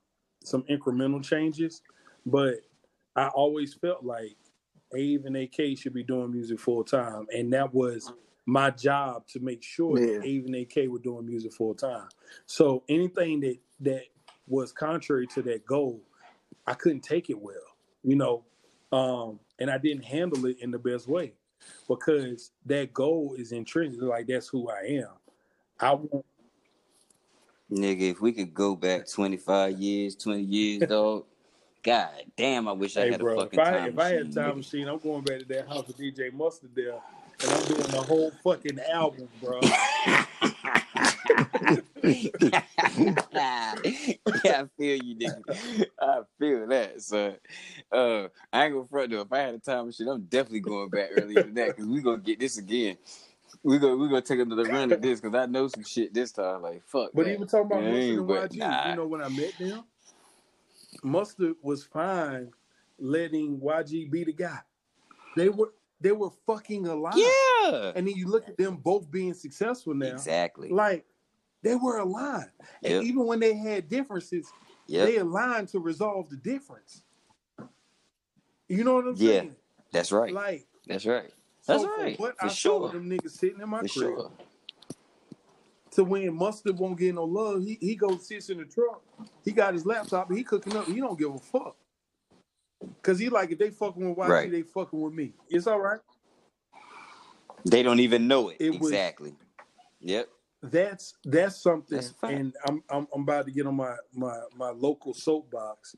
some 0.44 0.64
incremental 0.64 1.24
changes 1.24 1.82
but 2.26 2.56
i 3.16 3.28
always 3.30 3.74
felt 3.74 4.04
like 4.04 4.38
ave 4.94 5.20
and 5.26 5.36
ak 5.38 5.78
should 5.78 5.94
be 5.94 6.04
doing 6.04 6.32
music 6.32 6.60
full 6.60 6.84
time 6.84 7.26
and 7.36 7.52
that 7.52 7.74
was 7.74 8.12
my 8.46 8.70
job 8.72 9.28
to 9.28 9.40
make 9.40 9.62
sure 9.64 10.00
Yeah. 10.00 10.06
that 10.06 10.20
ave 10.20 10.44
and 10.46 10.56
ak 10.56 10.88
were 10.90 11.00
doing 11.00 11.26
music 11.26 11.54
full 11.54 11.74
time 11.76 12.08
so 12.46 12.84
anything 12.90 13.40
that 13.42 13.58
that 13.82 14.04
was 14.50 14.72
contrary 14.72 15.26
to 15.28 15.42
that 15.42 15.66
goal 15.66 16.02
i 16.68 16.74
couldn't 16.74 17.02
take 17.02 17.30
it 17.30 17.40
well 17.40 17.56
you 18.04 18.16
know 18.16 18.44
um 18.92 19.40
and 19.60 19.70
i 19.70 19.78
didn't 19.78 20.04
handle 20.04 20.46
it 20.46 20.58
in 20.60 20.72
the 20.72 20.80
best 20.80 21.08
way 21.08 21.34
because 21.88 22.52
that 22.66 22.94
goal 22.94 23.36
is 23.38 23.52
intrinsic 23.52 24.02
like 24.02 24.28
that's 24.28 24.48
who 24.48 24.70
i 24.70 24.82
am 24.82 25.10
i 25.80 25.94
want 25.94 26.26
Nigga, 27.72 28.10
if 28.12 28.20
we 28.22 28.32
could 28.32 28.52
go 28.52 28.76
back 28.76 29.08
25 29.08 29.80
years, 29.80 30.16
20 30.16 30.42
years, 30.42 30.80
dog. 30.90 31.26
God 31.84 32.10
damn, 32.36 32.68
I 32.68 32.72
wish 32.74 32.98
I 32.98 33.02
hey 33.02 33.12
had 33.12 33.22
bro 33.22 33.40
a 33.40 33.44
if 33.44 33.44
fucking 33.44 33.60
i 33.60 33.72
time 33.72 33.90
if 33.90 34.00
i 34.00 34.08
had 34.10 34.22
a 34.22 34.24
machine, 34.26 34.34
time 34.34 34.52
nigga. 34.52 34.58
machine 34.58 34.88
i'm 34.90 35.00
going 35.00 35.24
back 35.24 35.40
to 35.40 35.46
that 35.46 35.68
house 35.68 35.88
with 35.88 35.98
dj 35.98 36.34
mustard 36.34 36.72
there 36.76 36.96
and 37.42 37.52
i'm 37.52 37.64
doing 37.68 37.82
the 37.84 38.02
whole 38.02 38.32
fucking 38.44 38.80
album 38.92 39.30
bro 39.42 39.62
yeah, 42.04 42.64
I 44.44 44.66
feel 44.78 45.04
you, 45.04 45.16
nigga. 45.16 45.86
I 46.00 46.22
feel 46.40 46.68
that, 46.68 47.02
So, 47.02 47.36
Uh, 47.92 48.28
I 48.52 48.66
ain't 48.66 48.74
gonna 48.74 48.88
front 48.88 49.12
though. 49.12 49.22
If 49.22 49.32
I 49.32 49.40
had 49.40 49.56
a 49.56 49.60
time 49.60 49.88
machine, 49.88 50.08
I'm 50.08 50.24
definitely 50.24 50.62
going 50.62 50.90
back 50.90 51.10
earlier 51.18 51.44
than 51.44 51.54
that 51.56 51.68
because 51.68 51.88
we 51.88 52.02
gonna 52.02 52.18
get 52.18 52.40
this 52.40 52.58
again. 52.58 52.98
We 53.64 53.78
gonna 53.78 53.98
we 53.98 54.08
gonna 54.08 54.22
take 54.22 54.40
another 54.40 54.64
run 54.64 54.92
at 54.92 55.02
this 55.02 55.20
because 55.20 55.36
I 55.36 55.46
know 55.46 55.68
some 55.68 55.84
shit 55.84 56.14
this 56.14 56.32
time. 56.32 56.62
Like 56.62 56.84
fuck. 56.86 57.12
But 57.14 57.26
that. 57.26 57.34
even 57.34 57.48
talking 57.48 57.66
about 57.66 57.84
Mustard 57.84 58.20
and 58.20 58.30
YG, 58.30 58.58
nah. 58.58 58.90
you 58.90 58.96
know, 58.96 59.08
when 59.08 59.22
I 59.22 59.30
met 59.30 59.54
them, 59.60 59.84
Mustard 61.04 61.56
was 61.62 61.84
fine 61.84 62.52
letting 62.98 63.60
YG 63.60 64.10
be 64.10 64.24
the 64.24 64.34
guy. 64.34 64.60
They 65.36 65.50
were 65.50 65.74
they 66.02 66.12
were 66.12 66.30
fucking 66.46 66.88
alive. 66.88 67.14
Yeah. 67.16 67.92
And 67.96 68.08
then 68.08 68.16
you 68.16 68.28
look 68.28 68.48
at 68.48 68.58
them 68.58 68.78
both 68.78 69.10
being 69.12 69.34
successful 69.34 69.94
now. 69.94 70.08
Exactly. 70.08 70.70
Like 70.70 71.06
they 71.62 71.76
were 71.76 71.98
aligned. 71.98 72.52
And 72.84 72.94
Yep. 72.94 73.04
even 73.04 73.26
when 73.26 73.40
they 73.40 73.54
had 73.56 73.90
differences, 73.90 74.52
Yep. 74.88 75.08
they 75.08 75.18
aligned 75.18 75.68
to 75.70 75.80
resolve 75.80 76.30
the 76.30 76.38
difference. 76.38 77.04
You 78.68 78.84
know 78.84 78.96
what 78.96 79.08
I'm 79.08 79.16
Yeah. 79.16 79.40
saying? 79.42 79.56
That's 79.92 80.12
right. 80.12 80.34
Like 80.34 80.68
That's 80.88 81.06
right. 81.06 81.32
That's 81.66 81.84
from 81.84 82.00
right. 82.00 82.20
what 82.20 82.38
For 82.38 82.46
I 82.46 82.50
sure. 82.50 82.90
them 82.90 83.10
niggas 83.10 83.32
sitting 83.32 83.60
in 83.62 83.70
my 83.70 83.82
For 83.82 83.88
crib 83.88 84.16
sure. 84.18 84.32
to 85.92 86.04
when 86.04 86.34
Mustard 86.36 86.78
won't 86.80 86.98
get 86.98 87.16
no 87.16 87.26
love, 87.26 87.64
he, 87.64 87.78
he 87.82 87.96
goes 87.96 88.28
sits 88.28 88.50
in 88.50 88.58
the 88.60 88.66
truck. 88.66 89.04
He 89.44 89.52
got 89.52 89.74
his 89.74 89.86
laptop 89.86 90.32
he 90.32 90.44
cooking 90.44 90.76
up. 90.76 90.86
He 90.86 91.00
don't 91.00 91.18
give 91.20 91.34
a 91.34 91.40
fuck. 91.40 91.76
Cause 93.02 93.20
he 93.20 93.30
like 93.30 93.52
if 93.52 93.58
they 93.60 93.72
fucking 93.72 94.08
with 94.10 94.18
YG, 94.18 94.30
Right. 94.30 94.52
they 94.52 94.62
fucking 94.62 95.00
with 95.02 95.14
me. 95.14 95.34
It's 95.50 95.68
all 95.68 95.80
right. 95.80 96.00
They 97.66 97.84
don't 97.84 98.00
even 98.00 98.28
know 98.28 98.50
it. 98.50 98.58
It 98.60 98.80
was- 98.80 98.90
exactly. 98.92 99.36
Yep. 100.00 100.30
That's 100.62 101.14
that's 101.24 101.62
something. 101.62 101.98
That's 101.98 102.14
and 102.24 102.54
I'm, 102.68 102.84
I'm 102.90 103.08
I'm 103.14 103.22
about 103.22 103.46
to 103.46 103.52
get 103.52 103.66
on 103.66 103.76
my 103.76 103.96
my 104.14 104.38
my 104.58 104.70
local 104.72 105.14
soapbox. 105.14 105.96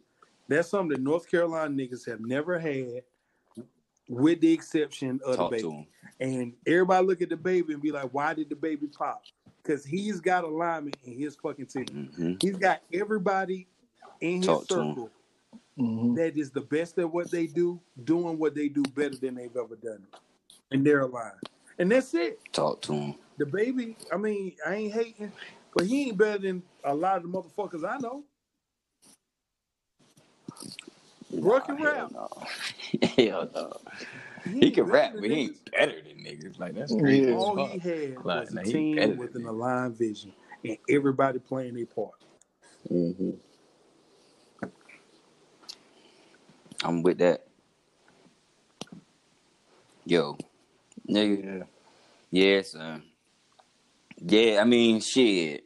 That's 0.48 0.70
something 0.70 0.90
that 0.90 1.02
North 1.02 1.30
Carolina 1.30 1.74
niggas 1.74 2.06
have 2.08 2.20
never 2.20 2.60
had, 2.60 3.04
with 4.10 4.42
the 4.42 4.52
exception 4.52 5.20
of 5.26 5.38
Talk 5.38 5.52
DaBaby. 5.54 5.88
And 6.20 6.54
everybody 6.68 7.08
look 7.08 7.22
at 7.22 7.30
DaBaby 7.30 7.70
and 7.70 7.82
be 7.82 7.92
like, 7.92 8.10
why 8.14 8.34
did 8.34 8.50
DaBaby 8.50 8.94
pop? 8.94 9.24
Because 9.64 9.86
he's 9.86 10.20
got 10.20 10.44
alignment 10.44 10.98
in 11.06 11.18
his 11.18 11.36
fucking 11.38 11.68
team. 11.68 12.10
hmm 12.16 12.34
He's 12.42 12.58
got 12.58 12.82
everybody 12.94 13.68
in 14.20 14.38
his 14.38 14.46
Talk 14.46 14.68
to 14.68 14.74
him. 14.82 14.88
circle 14.90 15.10
Mhm. 15.80 16.16
that 16.18 16.38
is 16.38 16.52
the 16.52 16.62
best 16.62 17.00
at 17.00 17.12
what 17.12 17.32
they 17.32 17.48
do, 17.48 17.80
doing 18.04 18.38
what 18.38 18.54
they 18.54 18.68
do 18.68 18.84
better 18.94 19.16
than 19.16 19.36
they've 19.36 19.56
ever 19.56 19.76
done. 19.78 20.06
And 20.72 20.86
they're 20.86 21.02
aligned. 21.02 21.40
And 21.80 21.90
that's 21.92 22.14
it. 22.14 22.40
Talk 22.52 22.82
to 22.84 22.94
him. 22.94 23.16
DaBaby, 23.46 23.98
I 24.14 24.18
mean, 24.18 24.56
I 24.68 24.76
ain't 24.76 24.94
hating, 24.94 25.34
but 25.76 25.86
he 25.88 26.10
ain't 26.10 26.18
better 26.18 26.40
than 26.40 26.64
a 26.86 26.96
lot 26.96 27.18
of 27.18 27.24
the 27.24 27.30
motherfuckers 27.30 27.88
I 27.90 28.00
know. 28.00 28.24
Bro 31.42 31.62
can 31.62 31.78
Nah, 31.78 31.82
rap. 31.82 32.08
Hell 32.08 32.12
no. 32.14 32.30
hell 33.18 33.50
no. 33.56 33.74
He 34.60 34.68
ain't 34.68 34.76
can 34.76 34.86
rap, 34.86 35.16
but 35.20 35.30
he 35.32 35.38
ain't 35.42 35.72
better 35.72 36.02
than 36.02 36.24
niggas. 36.24 36.60
Like 36.60 36.76
that's 36.76 36.96
crazy. 36.96 37.26
as 37.28 37.28
All 37.32 37.58
he 37.58 37.80
had 37.80 38.24
Like, 38.24 38.50
was 38.50 38.54
a 38.54 38.60
nah, 38.60 38.62
team 38.62 39.18
with 39.18 39.36
an 39.36 39.46
niggas. 39.46 39.48
aligned 39.48 39.98
vision, 39.98 40.34
and 40.66 40.78
everybody 40.90 41.40
playing 41.40 41.76
their 41.76 41.88
part. 41.88 42.16
Mm-hmm. 42.92 43.32
I'm 46.84 47.04
with 47.04 47.20
that. 47.20 47.46
Yo, 50.06 50.38
nigga. 51.10 51.44
Yeah. 51.44 51.64
Yeah, 52.32 52.62
son. 52.64 53.04
Yeah, 54.26 54.60
I 54.62 54.66
mean, 54.66 55.02
shit. 55.02 55.66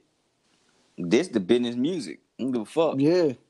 This 0.97 1.27
the 1.29 1.39
business 1.41 1.75
music. 1.75 2.21
I 2.39 2.43
don't 2.43 2.51
give 2.53 2.61
a 2.63 2.65
fuck. 2.65 2.95
Yeah. 2.99 3.33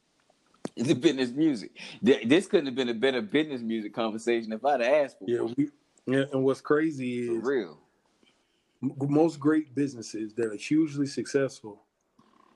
It's 0.76 0.90
the 0.90 0.96
business 0.96 1.32
music. 1.32 1.72
This 2.02 2.48
couldn't 2.48 2.66
have 2.66 2.76
been 2.76 2.90
a 2.90 2.94
better 2.94 3.22
business 3.22 3.62
music 3.62 3.94
conversation 3.94 4.52
if 4.54 4.66
I'd 4.66 4.82
have 4.82 4.94
asked 5.06 5.20
for 5.20 5.26
Yeah, 5.30 5.42
it. 5.44 5.58
we. 5.58 5.70
Yeah, 6.08 6.26
and 6.34 6.44
what's 6.44 6.62
crazy 6.62 7.28
For 7.28 7.40
is 7.40 7.46
real. 7.46 7.80
most 8.82 9.40
great 9.40 9.74
businesses 9.76 10.34
that 10.36 10.48
are 10.48 10.56
hugely 10.56 11.06
successful 11.08 11.84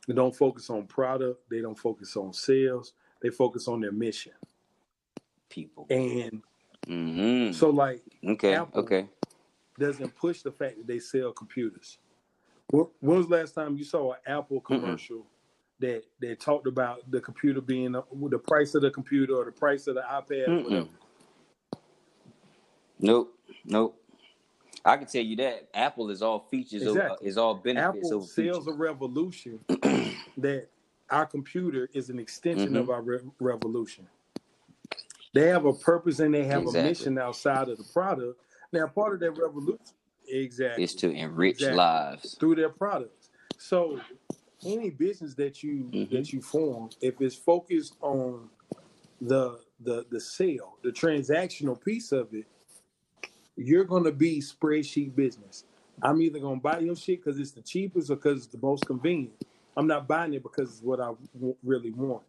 they 0.07 0.13
don't 0.13 0.35
focus 0.35 0.69
on 0.69 0.85
product 0.87 1.41
they 1.49 1.61
don't 1.61 1.77
focus 1.77 2.15
on 2.17 2.33
sales 2.33 2.93
they 3.21 3.29
focus 3.29 3.67
on 3.67 3.79
their 3.81 3.91
mission 3.91 4.33
People. 5.49 5.87
and 5.89 6.41
hmm 6.87 7.51
so 7.51 7.69
like 7.69 8.01
Okay, 8.27 8.53
Apple. 8.55 8.81
okay. 8.81 9.07
doesn't 9.79 10.15
push 10.15 10.41
the 10.41 10.51
fact 10.51 10.77
that 10.77 10.87
they 10.87 10.99
sell 10.99 11.31
computers 11.31 11.99
Wh- 11.99 12.08
when 12.71 13.17
was 13.17 13.27
the 13.27 13.35
last 13.37 13.53
time 13.55 13.77
you 13.77 13.83
saw 13.85 14.13
an 14.13 14.19
apple 14.27 14.61
commercial 14.61 15.25
that 15.79 16.03
that 16.21 16.39
talked 16.39 16.67
about 16.67 17.09
the 17.11 17.21
computer 17.21 17.61
being 17.61 17.95
uh, 17.95 18.01
the 18.29 18.39
price 18.39 18.75
of 18.75 18.83
the 18.83 18.91
computer 18.91 19.35
or 19.35 19.45
the 19.45 19.51
price 19.53 19.87
of 19.87 19.95
the 19.95 20.01
ipad 20.03 20.51
or 20.53 20.57
Mm-mm. 20.57 20.59
whatever 20.59 20.89
Nope, 22.99 23.33
nope. 23.65 24.01
I 24.85 24.97
can 24.97 25.07
tell 25.07 25.23
you 25.23 25.35
that 25.37 25.69
Apple 25.73 26.09
is 26.11 26.21
all 26.21 26.39
features, 26.51 26.87
over, 26.87 27.15
is 27.21 27.37
all 27.37 27.55
benefits 27.55 28.11
apple 28.11 28.11
over 28.11 28.27
sells 28.27 28.35
features. 28.35 28.67
a 28.67 28.73
revolution 28.73 29.59
that 30.37 30.67
our 31.11 31.25
computer 31.25 31.89
is 31.93 32.09
an 32.09 32.19
extension 32.19 32.75
Mhm. 32.75 32.81
of 32.81 32.89
our 32.89 33.01
re- 33.01 33.19
revolution. 33.39 34.07
They 35.33 35.47
have 35.49 35.65
a 35.65 35.73
purpose 35.73 36.19
and 36.19 36.33
they 36.33 36.45
have 36.45 36.63
Exactly. 36.63 36.81
a 36.81 36.83
mission 36.89 37.19
outside 37.19 37.69
of 37.69 37.77
the 37.77 37.85
product. 37.85 38.39
Now, 38.73 38.87
part 38.87 39.13
of 39.15 39.21
that 39.21 39.31
revolution, 39.33 39.79
exactly, 40.29 40.83
It's 40.83 40.93
to 40.95 41.09
enrich 41.11 41.55
Exactly. 41.55 41.77
lives. 41.77 42.35
through 42.39 42.55
their 42.55 42.69
products. 42.69 43.29
So, 43.57 43.99
any 44.65 44.89
business 44.89 45.33
that 45.35 45.63
you 45.63 45.85
Mhm. 45.85 46.09
that 46.11 46.33
you 46.33 46.41
form, 46.41 46.89
if 47.01 47.19
it's 47.21 47.35
focused 47.35 47.95
on 48.01 48.49
the 49.21 49.59
the 49.81 50.05
the 50.09 50.19
sale, 50.19 50.77
the 50.81 50.91
transactional 50.91 51.81
piece 51.83 52.11
of 52.11 52.33
it, 52.33 52.45
you're 53.55 53.83
going 53.85 54.03
to 54.05 54.11
be 54.11 54.39
spreadsheet 54.39 55.15
business. 55.15 55.65
I'm 56.01 56.21
either 56.21 56.39
gonna 56.39 56.59
buy 56.61 56.79
your 56.79 56.95
shit 56.95 57.23
because 57.23 57.39
it's 57.39 57.51
the 57.51 57.61
cheapest 57.61 58.09
or 58.09 58.15
because 58.15 58.37
it's 58.45 58.47
the 58.53 58.59
most 58.61 58.85
convenient. 58.85 59.35
I'm 59.75 59.87
not 59.87 60.07
buying 60.07 60.33
it 60.33 60.43
because 60.43 60.69
it's 60.71 60.81
what 60.83 60.99
I 60.99 61.13
w- 61.33 61.55
really 61.63 61.91
want. 61.91 62.23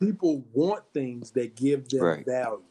People 0.00 0.44
want 0.52 0.84
things 0.92 1.30
that 1.32 1.54
give 1.56 1.88
them 1.88 2.04
Right. 2.04 2.24
value. 2.26 2.62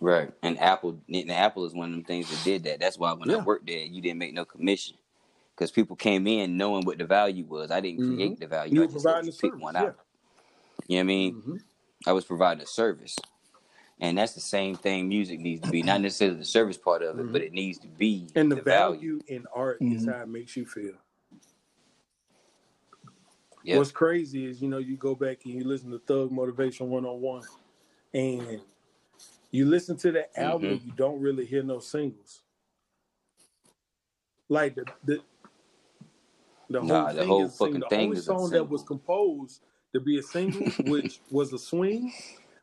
Right. 0.00 0.32
And 0.42 0.58
Apple, 0.58 0.98
and 1.12 1.30
Apple 1.30 1.66
is 1.66 1.74
one 1.74 1.90
of 1.90 1.94
them 1.94 2.04
things 2.04 2.28
that 2.30 2.42
did 2.44 2.64
that. 2.64 2.80
That's 2.80 2.98
why 2.98 3.12
when 3.12 3.30
I 3.30 3.36
worked 3.38 3.66
there, 3.66 3.80
you 3.84 4.00
didn't 4.00 4.18
make 4.18 4.32
no 4.34 4.44
commission 4.44 4.96
because 5.54 5.70
people 5.70 5.96
came 5.96 6.26
in 6.26 6.56
knowing 6.56 6.84
what 6.86 6.98
the 6.98 7.04
value 7.04 7.44
was. 7.44 7.70
I 7.70 7.80
didn't 7.80 8.00
Mhm. 8.00 8.16
create 8.16 8.40
the 8.40 8.46
value. 8.46 8.74
You 8.74 8.82
I 8.82 8.86
were 8.86 8.92
just 8.92 9.04
providing 9.04 9.30
to 9.30 9.36
the 9.36 9.42
pick 9.42 9.50
service, 9.52 9.62
one 9.62 9.74
yeah. 9.74 9.82
out. 9.82 9.98
You 10.88 10.96
know 10.96 10.98
what 10.98 11.00
I 11.00 11.02
mean? 11.04 11.42
Mhm. 11.42 11.60
I 12.06 12.12
was 12.12 12.24
providing 12.24 12.62
a 12.62 12.66
service. 12.66 13.16
And 14.00 14.16
that's 14.16 14.32
the 14.32 14.40
same 14.40 14.76
thing 14.76 15.08
music 15.08 15.40
needs 15.40 15.60
to 15.60 15.70
be. 15.70 15.82
Not 15.82 16.00
necessarily 16.00 16.38
the 16.38 16.44
service 16.46 16.78
part 16.78 17.02
of 17.02 17.18
it, 17.18 17.30
but 17.32 17.42
it 17.42 17.52
needs 17.52 17.78
to 17.80 17.88
be 17.88 18.20
Mm-hmm. 18.28 18.38
And 18.38 18.52
the, 18.52 18.56
the 18.56 18.62
value, 18.62 19.20
in 19.26 19.46
art 19.54 19.82
is 19.82 20.06
Mhm. 20.06 20.14
how 20.14 20.22
it 20.22 20.28
makes 20.28 20.56
you 20.56 20.64
feel. 20.64 20.94
Yeah. 23.62 23.76
What's 23.76 23.92
crazy 23.92 24.46
is, 24.46 24.62
you 24.62 24.68
know, 24.68 24.78
you 24.78 24.96
go 24.96 25.14
back 25.14 25.44
and 25.44 25.52
you 25.54 25.64
listen 25.64 25.90
to 25.90 25.98
Thug 25.98 26.32
Motivation 26.32 26.88
101 26.88 27.42
and 28.14 28.62
you 29.50 29.66
listen 29.66 29.96
to 29.98 30.12
that 30.12 30.30
album 30.38 30.68
Mhm. 30.70 30.72
and 30.72 30.82
you 30.82 30.92
don't 30.92 31.20
really 31.20 31.44
hear 31.46 31.62
no 31.62 31.80
singles. 31.80 32.42
Like 34.48 34.74
the 34.74 34.84
the, 35.04 35.20
the 36.70 36.80
whole 36.80 36.88
the 37.14 37.20
thing 37.20 37.28
whole 37.28 37.44
is 37.46 37.56
fucking 37.56 37.80
The 37.80 37.88
thing 37.88 38.00
only 38.06 38.16
is 38.18 38.24
a 38.24 38.26
song 38.26 38.50
that 38.50 38.68
was 38.68 38.82
composed 38.82 39.62
to 39.94 40.00
be 40.00 40.18
a 40.18 40.22
single, 40.22 40.66
which 40.90 41.20
was 41.30 41.52
a 41.52 41.58
swing, 41.58 42.12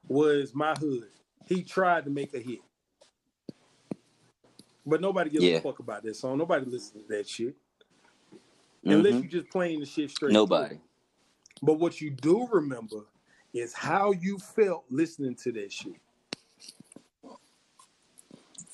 was 0.08 0.54
My 0.56 0.74
Hood. 0.76 1.10
He 1.46 1.64
tried 1.64 2.06
to 2.06 2.12
make 2.12 2.34
a 2.34 2.40
hit. 2.40 2.60
But 4.86 5.02
nobody 5.02 5.30
gives 5.30 5.44
Yeah. 5.44 5.58
a 5.58 5.62
fuck 5.62 5.80
about 5.80 6.04
that 6.04 6.16
song. 6.16 6.38
Nobody 6.38 6.66
listens 6.66 7.04
to 7.04 7.08
that 7.10 7.28
shit. 7.28 7.56
Unless 8.84 9.16
Mhm. 9.16 9.24
you 9.24 9.30
just 9.30 9.50
playing 9.50 9.82
the 9.82 9.86
shit 9.86 10.10
straight. 10.12 10.32
Nobody. 10.34 10.76
through. 10.76 10.82
But 11.62 11.74
what 11.80 12.00
you 12.02 12.12
do 12.12 12.48
remember 12.48 13.06
is 13.54 13.74
how 13.74 14.12
you 14.12 14.38
felt 14.40 14.86
listening 14.90 15.36
to 15.36 15.52
that 15.54 15.72
shit. 15.74 16.00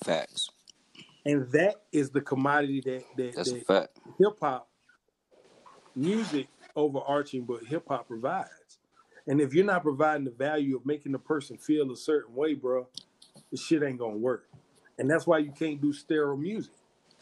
Facts. 0.04 0.50
And 1.26 1.50
that 1.52 1.76
is 1.92 2.10
the 2.10 2.22
commodity 2.22 2.82
that 2.82 3.04
that, 3.16 3.36
That's 3.36 3.52
that 3.52 3.90
hip 4.20 4.40
hop 4.42 4.68
music 5.96 6.48
overarching, 6.76 7.46
but 7.46 7.64
hip 7.64 7.86
hop 7.88 8.08
provides. 8.08 8.80
And 9.28 9.40
if 9.40 9.54
you're 9.54 9.66
not 9.66 9.84
providing 9.84 10.26
the 10.26 10.32
value 10.32 10.76
of 10.76 10.86
making 10.86 11.14
the 11.14 11.20
person 11.20 11.58
feel 11.58 11.92
a 11.92 11.96
certain 11.96 12.36
way, 12.36 12.56
bro, 12.56 12.88
the 13.52 13.58
shit 13.58 13.84
ain't 13.84 14.00
gonna 14.00 14.18
work. 14.18 14.48
And 14.98 15.10
that's 15.10 15.26
why 15.26 15.38
you 15.40 15.52
can't 15.52 15.82
do 15.82 15.94
sterile 15.94 16.38
music. 16.38 16.74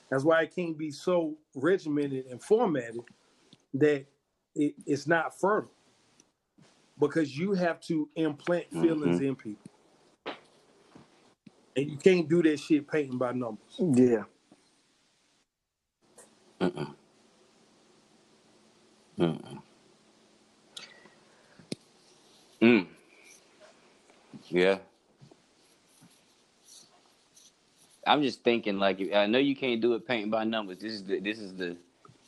That's 0.10 0.24
why 0.24 0.42
it 0.42 0.56
can't 0.56 0.78
be 0.78 0.92
so 0.92 1.36
regimented 1.56 2.26
and 2.26 2.42
formatted 2.42 3.02
that 3.76 4.06
it, 4.56 4.74
it's 4.86 5.08
not 5.08 5.40
fertile. 5.40 5.72
Because 7.00 7.38
you 7.38 7.54
have 7.54 7.80
to 7.82 8.10
implant 8.16 8.70
mm-hmm. 8.72 8.82
feelings 8.82 9.22
in 9.22 9.36
people. 9.36 9.72
And 11.76 11.92
you 11.92 11.98
can't 11.98 12.30
do 12.30 12.44
that 12.44 12.60
shit 12.60 12.88
painting 12.90 13.18
by 13.18 13.34
numbers. 13.34 13.76
Yeah. 13.80 14.24
Mm-mm. 16.62 16.94
Mm-mm. 19.20 19.62
Mm. 22.62 22.88
Yeah. 24.50 24.80
I'm 28.08 28.24
just 28.24 28.44
thinking 28.44 28.80
like 28.80 29.02
I 29.14 29.28
know 29.28 29.40
you 29.40 29.56
can't 29.56 29.82
do 29.82 29.96
it 29.96 30.08
painting 30.08 30.32
by 30.32 30.44
numbers. 30.46 30.80
This 30.80 30.94
is 30.94 31.06
the 31.06 31.20
this 31.20 31.40
is 31.40 31.56
the 31.56 31.78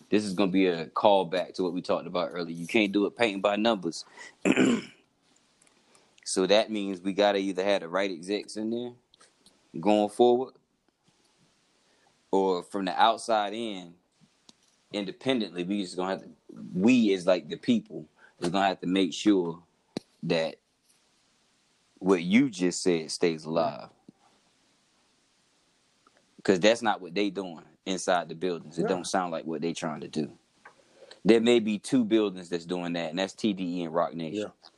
this 0.09 0.25
is 0.25 0.33
gonna 0.33 0.51
be 0.51 0.67
a 0.67 0.87
callback 0.87 1.55
to 1.55 1.63
what 1.63 1.73
we 1.73 1.81
talked 1.81 2.07
about 2.07 2.29
earlier. 2.33 2.55
You 2.55 2.67
can't 2.67 2.91
do 2.93 3.05
it 3.07 3.17
painting 3.17 3.41
by 3.41 3.57
numbers. 3.57 4.05
so 6.25 6.47
that 6.47 6.71
means 6.71 7.01
we 7.01 7.13
gotta 7.13 7.39
either 7.39 7.63
have 7.63 7.81
the 7.81 7.89
right 7.89 8.11
execs 8.11 8.57
in 8.57 8.71
there 8.71 8.91
going 9.79 10.09
forward, 10.09 10.53
or 12.31 12.63
from 12.63 12.85
the 12.85 12.99
outside 13.01 13.53
in, 13.53 13.93
independently, 14.91 15.63
we 15.63 15.81
just 15.81 15.95
gonna 15.95 16.11
have 16.11 16.21
to 16.21 16.29
we 16.73 17.13
as 17.13 17.25
like 17.25 17.49
the 17.49 17.57
people 17.57 18.05
is 18.39 18.49
gonna 18.49 18.67
have 18.67 18.81
to 18.81 18.87
make 18.87 19.13
sure 19.13 19.63
that 20.23 20.55
what 21.99 22.21
you 22.21 22.49
just 22.49 22.81
said 22.83 23.09
stays 23.11 23.45
alive. 23.45 23.89
Cause 26.43 26.59
that's 26.59 26.81
not 26.81 27.01
what 27.01 27.15
they 27.15 27.29
doing 27.29 27.63
inside 27.85 28.27
the 28.29 28.35
buildings. 28.35 28.77
It 28.77 28.83
Yeah. 28.83 28.89
don't 28.89 29.07
sound 29.07 29.31
like 29.31 29.45
what 29.45 29.61
they 29.61 29.73
trying 29.73 30.01
to 30.01 30.09
do. 30.09 30.37
There 31.25 31.39
may 31.39 31.59
be 31.59 31.79
two 31.79 32.03
buildings 32.03 32.49
that's 32.49 32.65
doing 32.65 32.93
that, 32.93 33.11
and 33.11 33.19
that's 33.19 33.33
TDE 33.33 33.83
and 33.85 33.93
Roc 33.93 34.13
Nation. 34.13 34.51
Yeah. 34.51 34.69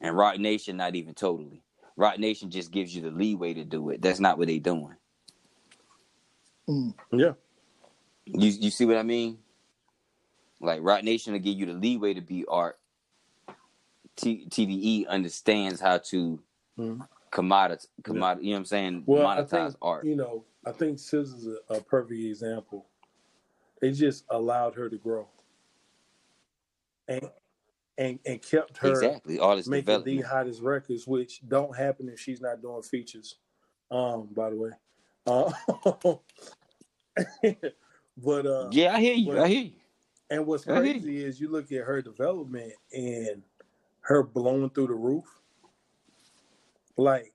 And 0.00 0.16
Roc 0.16 0.38
Nation 0.38 0.76
not 0.76 0.94
even 0.94 1.14
totally. 1.14 1.63
Roc 1.96 2.18
Nation 2.18 2.50
just 2.50 2.72
gives 2.72 2.94
you 2.94 3.02
the 3.02 3.10
leeway 3.12 3.54
to 3.54 3.64
do 3.64 3.90
it. 3.90 4.02
That's 4.02 4.20
not 4.20 4.38
what 4.38 4.48
they 4.48 4.58
doing. 4.60 4.96
Yeah. 7.12 7.34
You 8.26 8.48
you 8.50 8.70
see 8.70 8.86
what 8.86 8.98
I 8.98 9.04
mean? 9.04 9.38
Like 10.60 10.80
Roc 10.82 11.04
Nation 11.04 11.32
will 11.34 11.40
give 11.40 11.58
you 11.58 11.66
the 11.66 11.74
leeway 11.74 12.14
to 12.14 12.22
be 12.22 12.44
art. 12.48 12.78
T- 14.16 14.46
TDE 14.50 15.08
understands 15.08 15.80
how 15.80 15.98
to 15.98 16.40
Mhm. 16.78 17.08
commodity, 17.32 17.88
commodity. 18.04 18.46
You 18.48 18.52
know 18.52 18.56
what 18.56 18.60
I'm 18.60 18.66
saying? 18.66 19.02
Well, 19.06 19.26
I 19.26 19.44
Monetize 19.44 19.50
think 19.50 19.76
art. 19.82 20.04
you 20.06 20.16
know, 20.16 20.44
I 20.66 20.72
think 20.72 20.98
SZA 20.98 21.22
is 21.36 21.48
a, 21.70 21.74
a 21.74 21.82
perfect 21.82 22.20
example. 22.20 22.86
They 23.80 23.92
just 23.92 24.24
allowed 24.30 24.74
her 24.76 24.88
to 24.90 24.98
grow, 24.98 25.28
and 27.08 27.30
and 27.98 28.18
and 28.26 28.42
kept 28.42 28.78
her 28.78 28.90
Exactly. 28.90 29.38
Artist 29.38 29.68
making 29.70 30.02
the 30.04 30.20
hottest 30.22 30.62
records, 30.62 31.06
which 31.06 31.40
don't 31.48 31.76
happen 31.76 32.08
if 32.08 32.18
she's 32.20 32.40
not 32.40 32.60
doing 32.62 32.82
features. 32.82 33.36
Um, 33.90 34.28
by 34.34 34.50
the 34.50 34.56
way, 34.56 34.70
uh, 35.26 35.52
but 38.18 38.46
uh, 38.46 38.68
Yeah, 38.72 38.94
I 38.94 39.00
hear 39.00 39.14
you. 39.14 39.26
but- 39.26 39.38
I 39.38 39.48
hear 39.48 39.62
you. 39.62 39.72
and 40.30 40.46
what's 40.46 40.66
I 40.66 40.78
crazy 40.80 41.24
is 41.24 41.40
you 41.40 41.48
look 41.50 41.70
at 41.72 41.84
her 41.84 42.02
development 42.02 42.72
and 42.92 43.42
her 44.02 44.22
blowing 44.22 44.70
through 44.70 44.88
the 44.88 44.94
roof. 44.94 45.24
Like, 46.96 47.32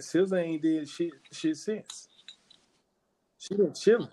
SZA 0.00 0.42
ain't 0.42 0.62
did 0.62 0.88
shit 0.88 1.12
shit 1.32 1.56
since. 1.56 2.08
She 3.38 3.56
been 3.56 3.74
chilling. 3.74 4.08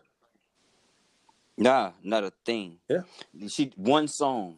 Nah, 1.57 1.93
not 2.03 2.25
a 2.25 2.33
thing. 2.45 2.79
Yeah. 2.89 3.03
She 3.49 3.73
one 3.77 4.07
song, 4.07 4.57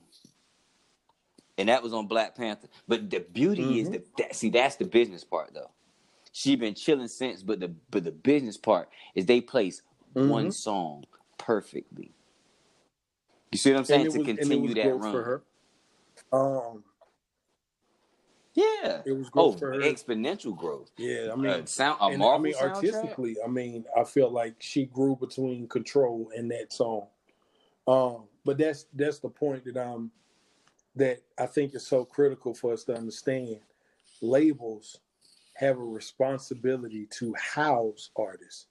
and 1.57 1.69
that 1.69 1.83
was 1.83 1.93
on 1.93 2.07
Black 2.07 2.35
Panther. 2.35 2.67
But 2.87 3.09
the 3.09 3.19
beauty 3.19 3.79
is 3.79 3.89
Mhm. 3.89 4.05
that, 4.17 4.35
see 4.35 4.49
that's 4.49 4.75
the 4.75 4.85
business 4.85 5.23
part 5.23 5.53
though. 5.53 5.71
She 6.31 6.55
been 6.55 6.73
chilling 6.73 7.07
since, 7.07 7.43
but 7.43 7.59
the 7.59 7.69
but 7.91 8.03
the 8.03 8.11
business 8.11 8.57
part 8.57 8.89
is 9.13 9.25
they 9.25 9.41
place 9.41 9.81
one 10.13 10.47
Mhm. 10.47 10.53
song 10.53 11.05
perfectly. 11.37 12.11
You 13.51 13.57
see 13.59 13.71
what 13.71 13.79
I'm 13.79 13.85
saying? 13.85 14.09
To 14.11 14.17
was, 14.17 14.25
continue 14.25 14.73
that 14.73 14.95
run. 14.97 15.11
for 15.11 15.23
her. 15.23 15.43
Um, 16.31 16.83
Yeah. 18.55 19.03
it 19.05 19.11
was 19.11 19.29
Oh, 19.29 19.51
growth 19.51 19.59
for 19.59 19.73
her. 19.73 19.79
exponential 19.79 20.55
growth. 20.57 20.91
Yeah, 20.97 21.31
I 21.31 21.35
mean, 21.35 21.51
Uh, 21.51 21.65
sound 21.65 21.99
a 22.01 22.05
I 22.05 22.37
mean, 22.39 22.53
soundtrack. 22.53 22.61
artistically, 22.61 23.37
I 23.43 23.47
mean, 23.47 23.85
I 23.95 24.03
feel 24.03 24.29
like 24.29 24.55
she 24.59 24.85
grew 24.85 25.15
between 25.15 25.67
Control 25.67 26.31
and 26.35 26.49
that 26.51 26.73
song. 26.73 27.07
Um, 27.87 28.27
but 28.45 28.57
that's 28.57 28.85
that's 28.93 29.19
the 29.19 29.29
point 29.29 29.65
that 29.65 29.77
I'm 29.77 30.11
that 30.95 31.19
I 31.37 31.45
think 31.45 31.75
is 31.75 31.87
so 31.87 32.05
critical 32.05 32.53
for 32.53 32.73
us 32.73 32.83
to 32.85 32.95
understand. 32.95 33.59
Labels 34.21 34.99
have 35.55 35.77
a 35.77 35.83
responsibility 35.83 37.07
to 37.19 37.33
house 37.35 38.09
artists, 38.15 38.67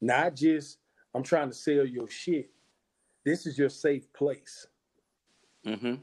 not 0.00 0.34
just 0.36 0.78
I'm 1.14 1.22
trying 1.22 1.48
to 1.48 1.54
sell 1.54 1.86
your 1.86 2.08
shit. 2.08 2.50
This 3.24 3.46
is 3.46 3.58
your 3.58 3.70
safe 3.70 4.12
place. 4.12 4.66
hmm 5.64 5.94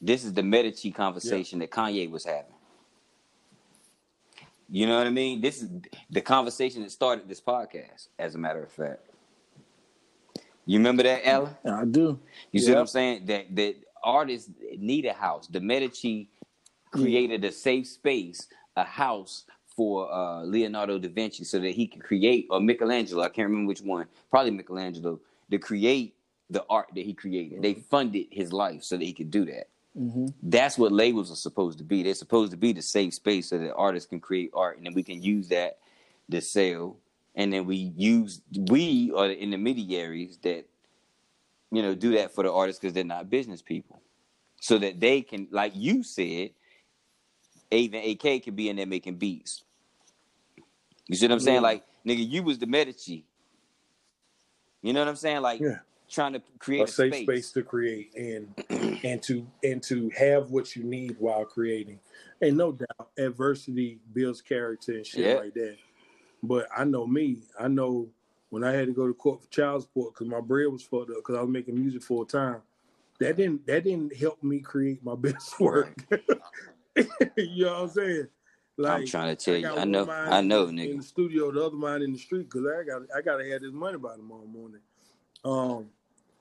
This 0.00 0.24
is 0.24 0.32
the 0.32 0.42
Medici 0.42 0.90
conversation 0.90 1.58
that 1.60 1.70
Kanye 1.70 2.10
was 2.10 2.24
having. 2.24 2.54
You 4.68 4.86
know 4.86 4.96
what 4.96 5.06
I 5.06 5.10
mean? 5.10 5.42
This 5.42 5.62
is 5.62 5.68
the 6.10 6.22
conversation 6.22 6.82
that 6.82 6.90
started 6.90 7.28
this 7.28 7.42
podcast, 7.42 8.08
as 8.18 8.34
a 8.34 8.38
matter 8.38 8.62
of 8.62 8.72
fact. 8.72 9.11
You 10.66 10.78
remember 10.78 11.02
that, 11.04 11.26
Ella? 11.26 11.58
I 11.64 11.84
do. 11.84 12.18
You 12.52 12.60
see 12.60 12.72
what 12.72 12.80
I'm 12.80 12.86
saying? 12.86 13.26
That 13.26 13.54
that 13.56 13.76
artists 14.04 14.50
need 14.78 15.06
a 15.06 15.12
house. 15.14 15.48
The 15.48 15.60
Medici 15.60 16.30
created 16.90 17.44
a 17.44 17.52
safe 17.52 17.88
space, 17.88 18.48
a 18.76 18.84
house 18.84 19.44
for 19.76 20.12
uh, 20.12 20.42
Leonardo 20.44 20.98
da 20.98 21.08
Vinci, 21.08 21.44
so 21.44 21.58
that 21.60 21.70
he 21.72 21.86
could 21.86 22.02
create, 22.02 22.46
or 22.50 22.60
Michelangelo. 22.60 23.22
I 23.22 23.28
can't 23.28 23.48
remember 23.48 23.68
which 23.68 23.82
one. 23.82 24.06
Probably 24.30 24.52
Michelangelo 24.52 25.20
to 25.50 25.58
create 25.58 26.14
the 26.50 26.64
art 26.70 26.88
that 26.94 27.04
he 27.04 27.14
created. 27.14 27.62
They 27.62 27.74
funded 27.74 28.26
his 28.30 28.52
life 28.52 28.84
so 28.84 28.96
that 28.98 29.04
he 29.04 29.12
could 29.14 29.30
do 29.30 29.46
that. 29.46 29.68
hmm 29.96 30.28
That's 30.42 30.78
what 30.78 30.92
labels 30.92 31.32
are 31.32 31.36
supposed 31.36 31.78
to 31.78 31.84
be. 31.84 32.02
They're 32.02 32.14
supposed 32.14 32.52
to 32.52 32.58
be 32.58 32.72
the 32.72 32.82
safe 32.82 33.14
space 33.14 33.48
so 33.50 33.58
that 33.58 33.74
artists 33.74 34.08
can 34.08 34.20
create 34.20 34.50
art, 34.54 34.76
and 34.78 34.86
then 34.86 34.94
we 34.94 35.02
can 35.02 35.22
use 35.22 35.48
that 35.48 35.78
to 36.30 36.40
sale, 36.40 36.98
and 37.34 37.52
then 37.52 37.66
we 37.66 37.76
use 37.96 38.40
we 38.70 39.12
are 39.16 39.28
the 39.28 39.38
intermediaries 39.38 40.38
that 40.42 40.66
you 41.70 41.82
know 41.82 41.94
do 41.94 42.12
that 42.16 42.34
for 42.34 42.44
the 42.44 42.52
artists 42.52 42.80
because 42.80 42.94
they're 42.94 43.04
not 43.04 43.30
business 43.30 43.62
people, 43.62 44.02
so 44.60 44.78
that 44.78 45.00
they 45.00 45.22
can, 45.22 45.48
like 45.50 45.72
you 45.74 46.02
said, 46.02 46.50
even 47.70 48.02
AK 48.02 48.44
could 48.44 48.56
be 48.56 48.68
in 48.68 48.76
there 48.76 48.86
making 48.86 49.16
beats. 49.16 49.64
You 51.08 51.16
see 51.16 51.26
what 51.26 51.32
I'm 51.32 51.40
saying? 51.40 51.56
Yeah. 51.56 51.60
Like 51.60 51.84
nigga, 52.06 52.28
you 52.28 52.42
was 52.42 52.58
the 52.58 52.66
Medici. 52.66 53.24
You 54.82 54.92
know 54.92 55.00
what 55.00 55.08
I'm 55.08 55.16
saying? 55.16 55.42
Like 55.42 55.60
Yeah. 55.60 55.78
trying 56.10 56.34
to 56.34 56.42
create 56.58 56.80
a 56.80 56.84
a, 56.84 56.88
safe 56.88 57.14
space. 57.14 57.24
space 57.24 57.52
to 57.52 57.62
create 57.62 58.12
and 58.14 58.54
and 59.04 59.22
to 59.22 59.46
and 59.62 59.82
to 59.84 60.10
have 60.10 60.50
what 60.50 60.76
you 60.76 60.84
need 60.84 61.16
while 61.18 61.44
creating. 61.44 61.98
And 62.40 62.56
no 62.56 62.72
doubt, 62.72 63.10
adversity 63.18 64.00
builds 64.12 64.42
character 64.42 64.92
and 64.92 65.06
shit 65.06 65.24
Yeah. 65.26 65.34
like 65.34 65.54
that. 65.54 65.76
But 66.42 66.68
I 66.76 66.84
know 66.84 67.06
me. 67.06 67.42
I 67.58 67.68
know 67.68 68.08
when 68.50 68.64
I 68.64 68.72
had 68.72 68.86
to 68.86 68.92
go 68.92 69.06
to 69.06 69.14
court 69.14 69.40
for 69.42 69.48
child 69.48 69.82
support 69.82 70.14
because 70.14 70.26
my 70.26 70.40
bread 70.40 70.66
was 70.68 70.82
fucked 70.82 71.10
up 71.10 71.16
because 71.16 71.36
I 71.36 71.40
was 71.40 71.50
making 71.50 71.80
music 71.80 72.02
full 72.02 72.26
time. 72.26 72.60
That 73.18 73.36
didn't 73.36 73.66
that 73.66 73.84
didn't 73.84 74.16
help 74.16 74.42
me 74.42 74.60
create 74.60 75.04
my 75.04 75.14
best 75.18 75.58
work. 75.60 75.94
you 77.36 77.64
know 77.64 77.72
what 77.72 77.82
I'm 77.82 77.88
saying? 77.88 78.28
I'm 78.84 79.06
trying 79.06 79.36
to 79.36 79.44
tell 79.44 79.56
you. 79.56 79.68
I 79.68 79.84
know. 79.84 80.10
I 80.10 80.40
know, 80.40 80.66
in, 80.66 80.78
in 80.78 80.96
the 80.98 81.02
studio, 81.02 81.52
the 81.52 81.64
other 81.64 81.76
mind 81.76 82.02
in 82.02 82.12
the 82.12 82.18
street 82.18 82.50
because 82.50 82.66
I 82.66 82.84
got 82.84 83.02
I 83.16 83.20
got 83.20 83.36
to 83.36 83.50
have 83.50 83.60
this 83.60 83.72
money 83.72 83.98
by 83.98 84.16
tomorrow 84.16 84.46
morning. 84.46 84.80
Um, 85.44 85.86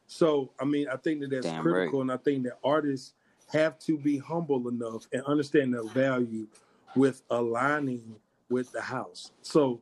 so 0.07 0.51
I 0.59 0.65
mean, 0.65 0.87
I 0.87 0.97
think 0.97 1.21
that 1.21 1.29
that's 1.29 1.45
Damn 1.45 1.63
critical, 1.63 2.01
and 2.01 2.11
I 2.11 2.17
think 2.17 2.43
that 2.43 2.57
artists 2.63 3.13
have 3.51 3.77
to 3.79 3.97
be 3.97 4.17
humble 4.17 4.67
enough 4.67 5.07
and 5.13 5.23
understand 5.23 5.73
their 5.73 5.83
value 5.83 6.47
with 6.95 7.21
aligning 7.29 8.15
with 8.49 8.71
the 8.71 8.81
house. 8.81 9.31
So 9.41 9.81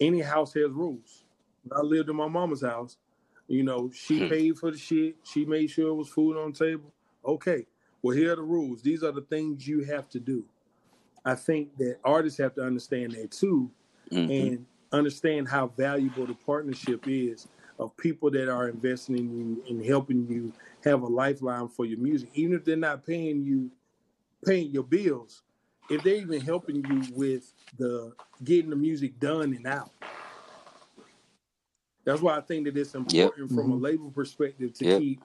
any 0.00 0.20
house 0.20 0.54
has 0.54 0.70
rules. 0.70 1.24
When 1.64 1.78
I 1.78 1.82
lived 1.82 2.10
in 2.10 2.16
my 2.16 2.28
mama's 2.28 2.62
house. 2.62 2.98
You 3.48 3.62
know, 3.64 3.90
she 3.94 4.20
Hmm. 4.20 4.28
paid 4.28 4.58
for 4.58 4.70
the 4.72 4.78
shit. 4.78 5.16
She 5.24 5.44
made 5.44 5.70
sure 5.70 5.88
it 5.90 5.94
was 5.94 6.08
food 6.08 6.36
on 6.36 6.52
the 6.52 6.58
table. 6.58 6.92
Okay, 7.24 7.66
well, 8.02 8.16
here 8.16 8.32
are 8.32 8.36
the 8.36 8.42
rules. 8.42 8.82
These 8.82 9.02
are 9.04 9.12
the 9.12 9.22
things 9.22 9.66
you 9.68 9.84
have 9.84 10.08
to 10.10 10.20
do. 10.20 10.44
I 11.24 11.34
think 11.36 11.76
that 11.78 11.98
artists 12.04 12.38
have 12.40 12.54
to 12.56 12.62
understand 12.64 13.12
that 13.12 13.30
too 13.32 13.70
Mhm. 14.12 14.30
and 14.30 14.66
understand 14.92 15.48
how 15.48 15.68
valuable 15.68 16.26
the 16.26 16.34
partnership 16.34 17.02
is 17.06 17.48
of 17.78 17.96
people 17.96 18.30
that 18.32 18.48
are 18.48 18.68
investing 18.68 19.16
in 19.18 19.38
you 19.38 19.64
and 19.68 19.84
helping 19.86 20.26
you 20.28 20.52
have 20.84 21.02
a 21.02 21.06
lifeline 21.06 21.68
for 21.68 21.84
your 21.86 21.98
music. 21.98 22.30
Even 22.34 22.54
if 22.54 22.64
they're 22.64 22.76
not 22.76 23.06
paying 23.06 23.44
you 23.44 23.70
paying 24.44 24.72
your 24.72 24.84
bills, 24.84 25.42
if 25.90 26.02
they're 26.02 26.16
even 26.16 26.40
helping 26.40 26.84
you 26.84 27.06
with 27.12 27.52
the 27.78 28.12
getting 28.44 28.70
the 28.70 28.76
music 28.76 29.18
done 29.20 29.54
and 29.54 29.66
out. 29.66 29.90
That's 32.04 32.22
why 32.22 32.36
I 32.36 32.40
think 32.40 32.66
that 32.66 32.76
it's 32.76 32.94
important 32.94 33.50
from 33.50 33.72
a 33.72 33.76
Mhm. 33.76 33.82
label 33.82 34.10
perspective 34.10 34.72
to 34.74 34.84
Yep. 34.86 34.98
keep 35.00 35.20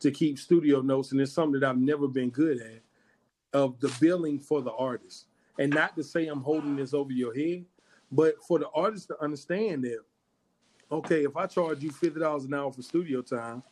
to 0.00 0.10
keep 0.10 0.38
studio 0.38 0.80
notes, 0.82 1.12
and 1.12 1.20
it's 1.20 1.32
something 1.32 1.60
that 1.60 1.68
I've 1.68 1.78
never 1.78 2.08
been 2.08 2.30
good 2.30 2.58
at 2.60 2.82
of 3.52 3.80
the 3.80 3.94
billing 4.00 4.38
for 4.40 4.62
the 4.62 4.72
artist. 4.72 5.26
And 5.58 5.72
not 5.72 5.96
to 5.96 6.04
say 6.04 6.26
I'm 6.28 6.42
holding 6.42 6.76
this 6.76 6.94
over 6.94 7.12
your 7.12 7.34
head, 7.34 7.66
but 8.12 8.42
for 8.44 8.58
the 8.58 8.70
artist 8.70 9.08
to 9.08 9.22
understand 9.22 9.84
that, 9.84 10.00
okay, 10.90 11.24
if 11.24 11.36
I 11.36 11.46
charge 11.46 11.82
you 11.82 11.92
fifty 11.92 12.20
dollars 12.20 12.44
an 12.44 12.54
hour 12.54 12.72
for 12.72 12.82
studio 12.82 13.22
time, 13.22 13.62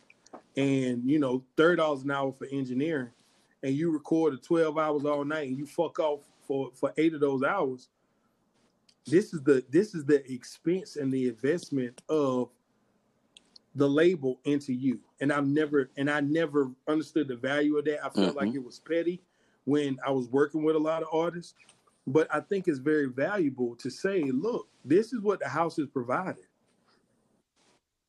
and 0.56 1.09
you 1.09 1.18
know 1.18 1.44
thirty 1.56 1.76
dollars 1.76 2.02
an 2.05 2.10
hour 2.10 2.32
for 2.32 2.46
engineering, 2.46 3.10
and 3.62 3.74
you 3.74 3.90
record 3.93 4.35
at 4.35 4.43
twelve 4.43 4.78
hours 4.78 5.05
all 5.05 5.24
night, 5.24 5.48
and 5.48 5.59
you 5.59 5.66
fuck 5.66 5.98
off 5.98 6.20
for 6.47 6.70
for 6.74 6.93
eight 6.97 7.14
of 7.14 7.20
those 7.20 7.43
hours, 7.43 7.89
this 9.06 9.35
is 9.35 9.43
the 9.43 9.64
this 9.70 9.94
is 9.94 10.05
the 10.05 10.30
expense 10.32 10.97
and 10.97 11.12
the 11.12 11.28
investment 11.28 12.01
of 12.09 12.51
the 13.74 13.89
label 13.89 14.40
into 14.44 14.72
you. 14.72 15.01
And 15.20 15.32
I've 15.32 15.47
never 15.47 15.90
and 15.97 16.10
I 16.10 16.20
never 16.20 16.70
understood 16.89 17.28
the 17.28 17.36
value 17.36 17.76
of 17.78 17.85
that. 17.86 18.05
I 18.05 18.10
felt 18.10 18.36
like 18.36 18.55
it 18.55 18.64
was 18.64 18.80
petty 18.80 19.22
when 19.64 19.98
I 20.06 20.10
was 20.10 20.28
working 20.28 20.64
with 20.64 20.76
a 20.76 20.80
lot 20.80 21.02
of 21.02 21.09
artists. 21.12 21.55
But 22.06 22.26
I 22.35 22.40
think 22.40 22.68
it's 22.68 22.78
very 22.78 23.06
valuable 23.06 23.76
to 23.76 23.90
say, 23.90 24.24
look, 24.32 24.68
this 24.85 25.12
is 25.12 25.20
what 25.20 25.40
the 25.40 25.48
house 25.48 25.78
is 25.78 25.89
provided. 25.89 26.47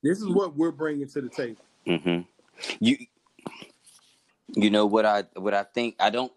This 0.04 0.20
is 0.20 0.30
what 0.30 0.56
we're 0.56 0.72
bringing 0.72 1.08
to 1.10 1.22
the 1.22 1.30
table. 1.30 1.66
hmm 1.86 2.22
You, 2.80 2.98
you 4.56 4.70
know 4.70 4.86
what 4.86 5.06
I 5.06 5.24
what 5.36 5.54
I 5.54 5.64
think. 5.64 5.96
I 6.00 6.10
don't. 6.10 6.32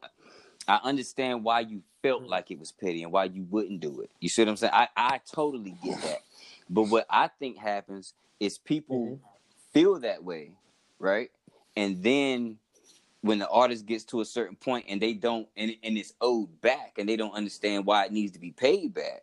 I 0.69 0.79
understand 0.85 1.45
why 1.45 1.61
you 1.61 1.83
felt 2.03 2.23
mm-hmm. 2.23 2.31
like 2.31 2.51
it 2.51 2.59
was 2.59 2.73
petty 2.73 3.03
and 3.03 3.13
why 3.13 3.25
you 3.25 3.45
wouldn't 3.51 3.81
do 3.81 4.01
it. 4.01 4.11
You 4.21 4.29
see 4.29 4.43
what 4.43 4.49
I'm 4.49 4.57
saying? 4.57 4.73
I 4.75 4.89
I 4.97 5.21
totally 5.31 5.77
get 5.83 6.01
that. 6.03 6.19
But 6.69 6.85
what 6.85 7.07
I 7.11 7.29
think 7.29 7.59
happens 7.59 8.15
is 8.41 8.59
people 8.59 9.07
mm-hmm. 9.07 9.25
feel 9.73 10.01
that 10.01 10.25
way, 10.25 10.53
right? 10.99 11.31
And 11.77 12.03
then 12.03 12.59
when 13.23 13.39
the 13.39 13.49
artist 13.49 13.87
gets 13.87 14.05
to 14.05 14.21
a 14.21 14.25
certain 14.25 14.57
point 14.57 14.87
and 14.89 15.01
they 15.01 15.15
don't 15.15 15.49
and, 15.57 15.75
and 15.83 15.97
it's 15.97 16.13
owed 16.21 16.61
back 16.61 16.95
and 16.99 17.09
they 17.09 17.17
don't 17.17 17.35
understand 17.35 17.87
why 17.87 18.05
it 18.05 18.13
needs 18.13 18.33
to 18.33 18.39
be 18.39 18.51
paid 18.51 18.95
back. 18.95 19.23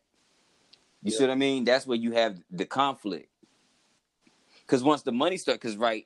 You 1.01 1.11
see 1.11 1.23
what 1.23 1.31
I 1.31 1.35
mean? 1.35 1.63
That's 1.63 1.87
where 1.87 1.97
you 1.97 2.11
have 2.11 2.37
the 2.51 2.65
conflict. 2.65 3.29
Because 4.61 4.83
once 4.83 5.01
the 5.01 5.13
money 5.13 5.37
starts, 5.37 5.59
because 5.59 5.77
right 5.77 6.05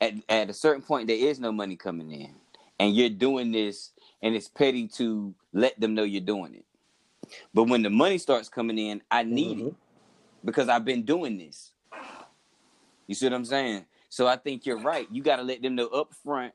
at, 0.00 0.14
at 0.28 0.50
a 0.50 0.52
certain 0.52 0.82
point 0.82 1.06
there 1.08 1.16
is 1.16 1.38
no 1.40 1.52
money 1.52 1.76
coming 1.76 2.10
in, 2.10 2.34
and 2.78 2.94
you're 2.94 3.08
doing 3.10 3.52
this, 3.52 3.92
and 4.22 4.34
it's 4.34 4.48
petty 4.48 4.88
to 4.88 5.34
let 5.52 5.78
them 5.80 5.94
know 5.94 6.02
you're 6.02 6.20
doing 6.20 6.54
it. 6.54 6.64
But 7.54 7.64
when 7.64 7.82
the 7.82 7.90
money 7.90 8.18
starts 8.18 8.48
coming 8.48 8.78
in, 8.78 9.02
I 9.10 9.22
need 9.22 9.58
it 9.60 9.64
Mhm. 9.64 9.74
because 10.44 10.68
I've 10.68 10.84
been 10.84 11.04
doing 11.04 11.38
this. 11.38 11.72
You 13.06 13.14
see 13.14 13.26
what 13.26 13.34
I'm 13.34 13.44
saying? 13.44 13.86
So 14.08 14.26
I 14.26 14.36
think 14.36 14.66
you're 14.66 14.78
right. 14.78 15.06
You 15.10 15.22
got 15.22 15.36
to 15.36 15.42
let 15.42 15.62
them 15.62 15.74
know 15.74 15.86
up 15.88 16.12
front. 16.14 16.52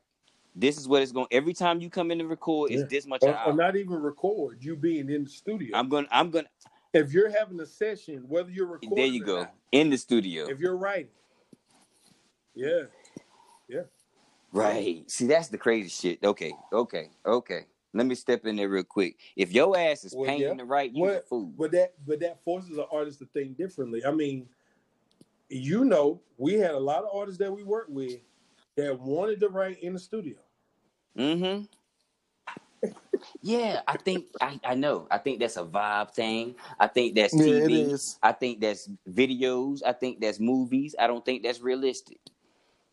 This 0.54 0.76
is 0.78 0.88
what 0.88 1.02
it's 1.02 1.12
going. 1.12 1.26
Every 1.30 1.52
time 1.52 1.80
you 1.80 1.88
come 1.90 2.10
in 2.10 2.20
and 2.20 2.28
record, 2.28 2.70
Yeah. 2.70 2.78
it's 2.80 2.90
this 2.90 3.06
much. 3.06 3.22
Or, 3.22 3.38
or 3.46 3.52
not 3.52 3.76
even 3.76 3.94
record, 4.00 4.62
you 4.62 4.76
being 4.76 5.08
in 5.10 5.24
the 5.24 5.30
studio. 5.30 5.76
I'm 5.76 5.88
gonna. 5.88 6.08
I'm 6.10 6.30
gonna. 6.30 6.48
if 6.94 7.12
you're 7.12 7.30
having 7.30 7.60
a 7.60 7.66
session, 7.66 8.24
whether 8.28 8.50
you're 8.50 8.66
recording 8.66 8.96
There 8.96 9.06
you 9.06 9.22
go. 9.24 9.40
not, 9.42 9.54
In 9.72 9.90
the 9.90 9.98
studio. 9.98 10.46
if 10.48 10.58
you're 10.58 10.76
writing. 10.76 11.10
Yeah. 12.58 12.82
Yeah. 13.68 13.82
Right. 14.52 15.08
See, 15.08 15.26
that's 15.26 15.46
the 15.48 15.58
crazy 15.58 15.88
shit. 15.90 16.24
Okay, 16.24 16.52
okay, 16.72 17.10
okay. 17.24 17.66
Let 17.94 18.06
me 18.06 18.14
step 18.16 18.44
in 18.46 18.56
there 18.56 18.68
real 18.68 18.82
quick. 18.82 19.16
If 19.36 19.52
your 19.52 19.78
ass 19.78 20.04
is 20.04 20.14
Well, 20.14 20.26
paying 20.26 20.40
yeah. 20.40 20.54
the 20.54 20.64
right, 20.64 20.90
you 20.92 21.04
a 21.04 21.14
What- 21.14 21.28
fool. 21.28 21.52
But 21.56 21.70
that 21.72 21.94
but 22.04 22.18
that 22.20 22.42
forces 22.42 22.76
an 22.76 22.86
artist 22.90 23.20
to 23.20 23.26
think 23.26 23.56
differently. 23.56 24.04
I 24.04 24.10
mean, 24.10 24.48
you 25.48 25.84
know, 25.84 26.20
we 26.36 26.54
had 26.54 26.72
a 26.72 26.78
lot 26.80 27.04
of 27.04 27.10
artists 27.14 27.38
that 27.38 27.52
we 27.52 27.62
worked 27.62 27.90
with 27.90 28.18
that 28.76 28.98
wanted 28.98 29.38
to 29.40 29.48
write 29.48 29.80
in 29.82 29.92
the 29.92 29.98
studio. 30.00 30.36
Mm-hmm. 31.16 31.64
Yeah, 33.42 33.82
I 33.88 33.96
think 33.96 34.26
I, 34.40 34.60
I 34.64 34.74
know. 34.74 35.06
I 35.10 35.18
think 35.18 35.40
that's 35.40 35.56
a 35.56 35.64
vibe 35.64 36.12
thing. 36.12 36.54
I 36.78 36.86
think 36.86 37.14
that's 37.14 37.34
Yeah, 37.34 37.44
it 37.54 37.68
TV. 37.68 37.92
is. 37.92 38.18
I 38.22 38.32
think 38.32 38.60
that's 38.60 38.88
videos. 39.08 39.80
I 39.84 39.92
think 39.92 40.20
that's 40.20 40.38
movies. 40.40 40.94
I 40.98 41.06
don't 41.06 41.24
think 41.24 41.42
that's 41.42 41.60
realistic. 41.60 42.18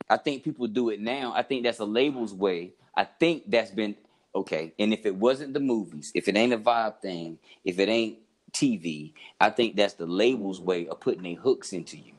I 0.09 0.17
think 0.17 0.43
people 0.43 0.67
do 0.67 0.89
it 0.89 0.99
now. 0.99 1.33
I 1.35 1.41
think 1.41 1.63
that's 1.63 1.79
a 1.79 1.85
label's 1.85 2.33
way. 2.33 2.73
I 2.95 3.05
think 3.05 3.49
that's 3.49 3.71
been 3.71 3.95
okay. 4.35 4.73
And 4.77 4.93
if 4.93 5.05
it 5.05 5.15
wasn't 5.15 5.53
the 5.53 5.59
movies, 5.59 6.11
if 6.13 6.27
it 6.27 6.37
ain't 6.37 6.53
a 6.53 6.57
vibe 6.57 7.01
thing, 7.01 7.39
if 7.63 7.79
it 7.79 7.89
ain't 7.89 8.19
TV, 8.51 9.13
I 9.39 9.49
think 9.49 9.75
that's 9.75 9.95
the 9.95 10.05
label's 10.05 10.61
way 10.61 10.87
of 10.87 10.99
putting 10.99 11.23
their 11.23 11.35
hooks 11.35 11.73
into 11.73 11.97
you. 11.97 12.13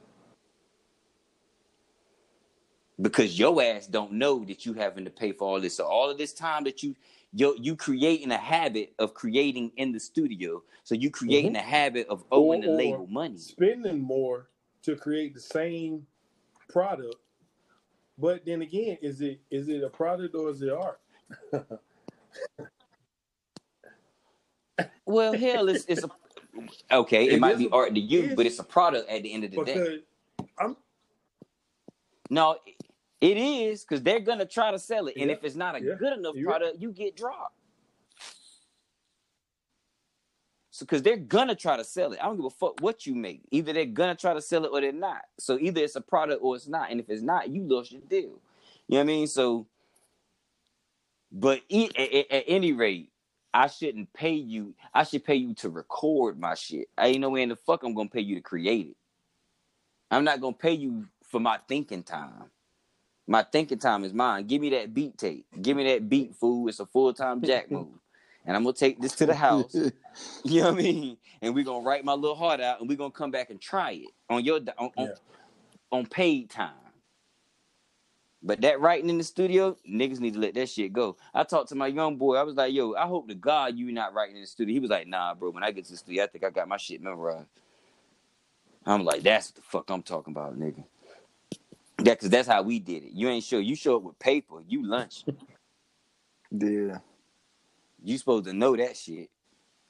Because 3.01 3.39
your 3.39 3.63
ass 3.63 3.87
don't 3.87 4.13
know 4.13 4.45
that 4.47 4.65
you 4.65 4.73
having 4.73 5.05
to 5.05 5.11
pay 5.11 5.33
for 5.33 5.47
all 5.49 5.61
this. 5.61 5.77
So 5.77 5.85
all 5.85 6.11
of 6.11 6.19
this 6.19 6.33
time 6.33 6.65
that 6.65 6.83
you 6.83 6.97
you 7.33 7.55
you 7.61 7.77
creating 7.77 8.33
a 8.33 8.39
habit 8.39 8.95
of 8.99 9.13
creating 9.13 9.73
in 9.77 9.93
the 9.93 10.01
studio. 10.01 10.63
So 10.85 10.95
you 10.95 11.11
creating 11.11 11.53
mm-hmm. 11.53 11.69
a 11.69 11.71
habit 11.71 12.09
of 12.09 12.25
owing 12.33 12.63
the 12.63 12.69
Or- 12.69 12.73
or 12.73 12.77
label 12.77 13.07
money. 13.07 13.39
Spending 13.39 14.01
more 14.01 14.49
to 14.83 14.97
create 14.97 15.35
the 15.35 15.41
same 15.41 16.07
product. 16.69 17.17
But 18.19 18.45
then 18.47 18.63
again, 18.63 18.99
is 19.03 19.21
it 19.21 19.41
is 19.51 19.69
it 19.69 19.83
a 19.85 19.91
product 19.91 20.35
or 20.35 20.51
is 20.51 20.63
it 20.63 20.71
art? 20.73 21.01
Well, 25.07 25.35
hell, 25.37 25.69
it's 25.69 25.85
it's 25.87 26.05
a 26.05 26.11
okay. 26.93 27.27
It, 27.27 27.35
It 27.35 27.41
might 27.41 27.59
be 27.59 27.67
a- 27.67 27.71
art 27.71 27.95
to 27.95 28.01
you, 28.01 28.25
it 28.25 28.37
but 28.37 28.47
it's 28.47 28.59
a 28.59 28.65
product 28.65 29.09
at 29.09 29.23
the 29.23 29.33
end 29.33 29.45
of 29.45 29.51
the 29.53 29.65
day. 29.65 30.01
I'm 30.59 30.77
No, 32.31 32.57
it 33.21 33.37
is 33.37 33.83
because 33.85 34.03
they're 34.03 34.21
gonna 34.21 34.47
try 34.47 34.71
to 34.71 34.79
sell 34.79 35.07
it, 35.09 35.17
and 35.17 35.31
Yeah, 35.31 35.37
if 35.37 35.45
it's 35.45 35.57
not 35.57 35.77
a 35.77 35.81
yeah, 35.83 35.95
good 35.99 36.13
enough 36.19 36.35
you're 36.37 36.51
right. 36.51 36.61
product, 36.61 36.81
you 36.83 36.93
get 36.93 37.17
dropped. 37.17 37.56
So, 40.77 40.85
because 40.85 41.01
they're 41.01 41.17
gonna 41.17 41.55
try 41.55 41.79
to 41.79 41.85
sell 41.85 42.13
it, 42.13 42.19
I 42.21 42.27
don't 42.27 42.37
give 42.37 42.45
a 42.45 42.51
fuck 42.51 42.83
what 42.83 43.07
you 43.07 43.15
make. 43.15 43.41
Either 43.51 43.73
they're 43.73 43.87
gonna 43.87 44.15
try 44.15 44.35
to 44.35 44.43
sell 44.43 44.67
it 44.67 44.69
or 44.71 44.83
they're 44.83 44.93
not. 44.93 45.23
So 45.39 45.59
either 45.59 45.83
it's 45.83 45.97
a 45.97 46.03
product 46.03 46.41
or 46.43 46.55
it's 46.55 46.69
not, 46.69 46.91
and 46.91 47.01
if 47.01 47.09
it's 47.09 47.23
not, 47.23 47.49
you 47.49 47.63
lost 47.63 47.93
your 47.93 48.03
deal. 48.03 48.21
You 48.21 48.29
know 48.91 48.97
what 48.99 49.01
I 49.01 49.05
mean? 49.05 49.27
So, 49.27 49.67
but 51.33 51.63
e- 51.71 51.89
at, 51.97 52.13
at- 52.13 52.31
at 52.31 52.45
any 52.47 52.75
rate, 52.75 53.11
I 53.55 53.69
shouldn't 53.69 54.13
pay 54.13 54.35
you. 54.35 54.75
I 54.93 55.05
should 55.05 55.25
pay 55.25 55.37
you 55.37 55.55
to 55.55 55.71
record 55.71 56.39
my 56.39 56.55
shit. 56.55 56.89
I 56.99 57.07
ain't 57.07 57.21
no 57.21 57.31
way 57.31 57.43
in 57.43 57.49
the 57.49 57.57
fuck 57.57 57.83
I'm 57.83 57.95
gonna 57.95 58.11
pay 58.11 58.21
you 58.21 58.35
to 58.35 58.43
create 58.43 58.89
it. 58.89 58.97
I'm 60.11 60.25
not 60.25 60.43
gonna 60.43 60.53
pay 60.53 60.75
you 60.75 61.07
for 61.25 61.41
my 61.41 61.59
thinking 61.69 62.03
time. 62.03 62.51
My 63.27 63.45
thinking 63.45 63.79
time 63.79 64.05
is 64.05 64.13
mine. 64.13 64.47
Give 64.47 64.61
me 64.61 64.69
that 64.73 64.93
beat 64.93 65.17
tape. 65.17 65.47
Give 65.63 65.75
me 65.75 65.85
that 65.95 66.11
beat 66.11 66.35
fool. 66.35 66.69
It's 66.69 66.81
a 66.81 66.87
full 66.87 67.15
time 67.15 67.43
jack 67.43 67.71
move. 67.71 67.89
And 68.47 68.57
I'm 68.57 68.65
gonna 68.65 68.75
take 68.75 69.01
this 69.01 69.15
to 69.17 69.27
the 69.27 69.35
house. 69.35 69.75
you 70.45 70.63
know 70.63 70.73
what 70.73 70.81
I 70.81 70.83
mean? 70.83 71.19
And 71.43 71.55
we're 71.55 71.65
gonna 71.65 71.85
write 71.85 72.05
my 72.05 72.15
little 72.15 72.37
heart 72.37 72.61
out 72.61 72.81
and 72.81 72.89
we're 72.89 72.97
gonna 72.99 73.11
come 73.13 73.31
back 73.33 73.51
and 73.51 73.61
try 73.61 73.93
it 73.93 74.09
on 74.31 74.45
your 74.45 74.61
on, 74.79 74.91
on, 74.97 75.07
Yeah. 75.07 75.15
on 75.93 76.07
paid 76.07 76.51
time. 76.51 76.73
But 78.43 78.61
that 78.63 78.81
writing 78.81 79.11
in 79.11 79.19
the 79.19 79.25
studio, 79.25 79.77
niggas 79.89 80.21
need 80.21 80.35
to 80.35 80.41
let 80.41 80.55
that 80.55 80.69
shit 80.71 80.93
go. 80.93 81.17
I 81.35 81.45
talked 81.45 81.71
to 81.71 81.75
my 81.75 81.89
young 81.89 82.17
boy. 82.17 82.37
I 82.37 82.45
was 82.45 82.55
like, 82.57 82.73
yo, 82.75 82.95
I 82.95 83.07
hope 83.07 83.29
to 83.29 83.35
God 83.35 83.77
you 83.77 83.93
not 83.93 84.15
writing 84.15 84.37
in 84.37 84.43
the 84.43 84.47
studio. 84.47 84.73
He 84.73 84.81
was 84.81 84.91
like, 84.91 85.09
nah, 85.09 85.35
bro. 85.35 85.51
When 85.51 85.65
I 85.65 85.73
get 85.73 85.87
to 85.87 85.93
the 85.93 85.99
studio, 85.99 86.25
I 86.25 86.29
think 86.29 86.45
I 86.45 86.51
got 86.51 86.69
my 86.69 86.77
shit 86.77 87.03
memorized. 87.03 87.49
I'm 88.87 89.05
like, 89.05 89.23
that's 89.23 89.49
what 89.49 89.57
the 89.57 89.63
fuck 89.63 89.91
I'm 89.91 90.03
talking 90.03 90.33
about, 90.33 90.59
nigga. 90.59 90.85
That 91.99 92.21
cause 92.21 92.31
that's 92.31 92.49
how 92.49 92.63
we 92.63 92.79
did 92.79 93.05
it. 93.05 93.13
You 93.13 93.29
ain't 93.29 93.45
sure. 93.45 93.61
You 93.61 93.77
show 93.77 93.97
up 93.97 94.03
with 94.03 94.19
paper. 94.19 94.57
You 94.69 94.87
lunch. 94.87 95.25
Yeah. 96.53 96.99
You 98.07 98.17
supposed 98.19 98.45
to 98.45 98.53
know 98.53 98.77
that 98.77 98.97
shit. 98.97 99.29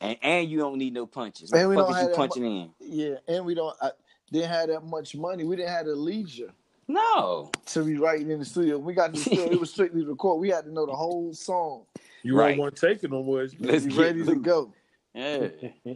And 0.01 0.17
and 0.23 0.51
you 0.51 0.59
don't 0.59 0.79
need 0.79 0.95
no 0.95 1.07
punches. 1.07 1.53
And 1.53 1.69
What 1.69 1.77
the 1.77 1.93
fuck 1.93 1.97
is 1.97 2.03
you 2.03 2.09
that 2.09 2.17
punching 2.17 2.45
in? 2.45 2.71
Yeah. 2.81 3.15
And 3.29 3.45
we 3.45 3.55
don't 3.55 3.77
I, 3.81 3.91
didn't 4.33 4.49
have 4.49 4.69
that 4.69 4.85
much 4.85 5.15
money. 5.15 5.45
We 5.45 5.57
didn't 5.57 5.71
have 5.71 5.87
the 5.87 5.95
leisure 5.95 6.51
No. 6.89 7.51
to 7.67 7.85
be 7.85 7.97
writing 7.99 8.31
in 8.31 8.39
the 8.39 8.45
studio. 8.45 8.79
We 8.79 8.95
got 8.95 9.09
to 9.09 9.13
the 9.13 9.19
studio. 9.19 9.45
It 9.45 9.61
was 9.61 9.71
strictly 9.77 10.05
record. 10.05 10.41
We 10.41 10.49
had 10.49 10.65
to 10.65 10.73
know 10.73 10.87
the 10.87 10.95
whole 10.95 11.33
song. 11.35 11.85
You 12.23 12.37
Right. 12.39 12.59
weren't 12.59 12.77
taking 12.77 13.11
them, 13.11 13.27
was 13.27 13.53
you? 13.53 13.59
Let's 13.61 13.85
Be 13.85 13.91
get 13.93 14.01
ready 14.01 14.25
to 14.25 14.35
go. 14.35 14.73
Yeah. 15.15 15.49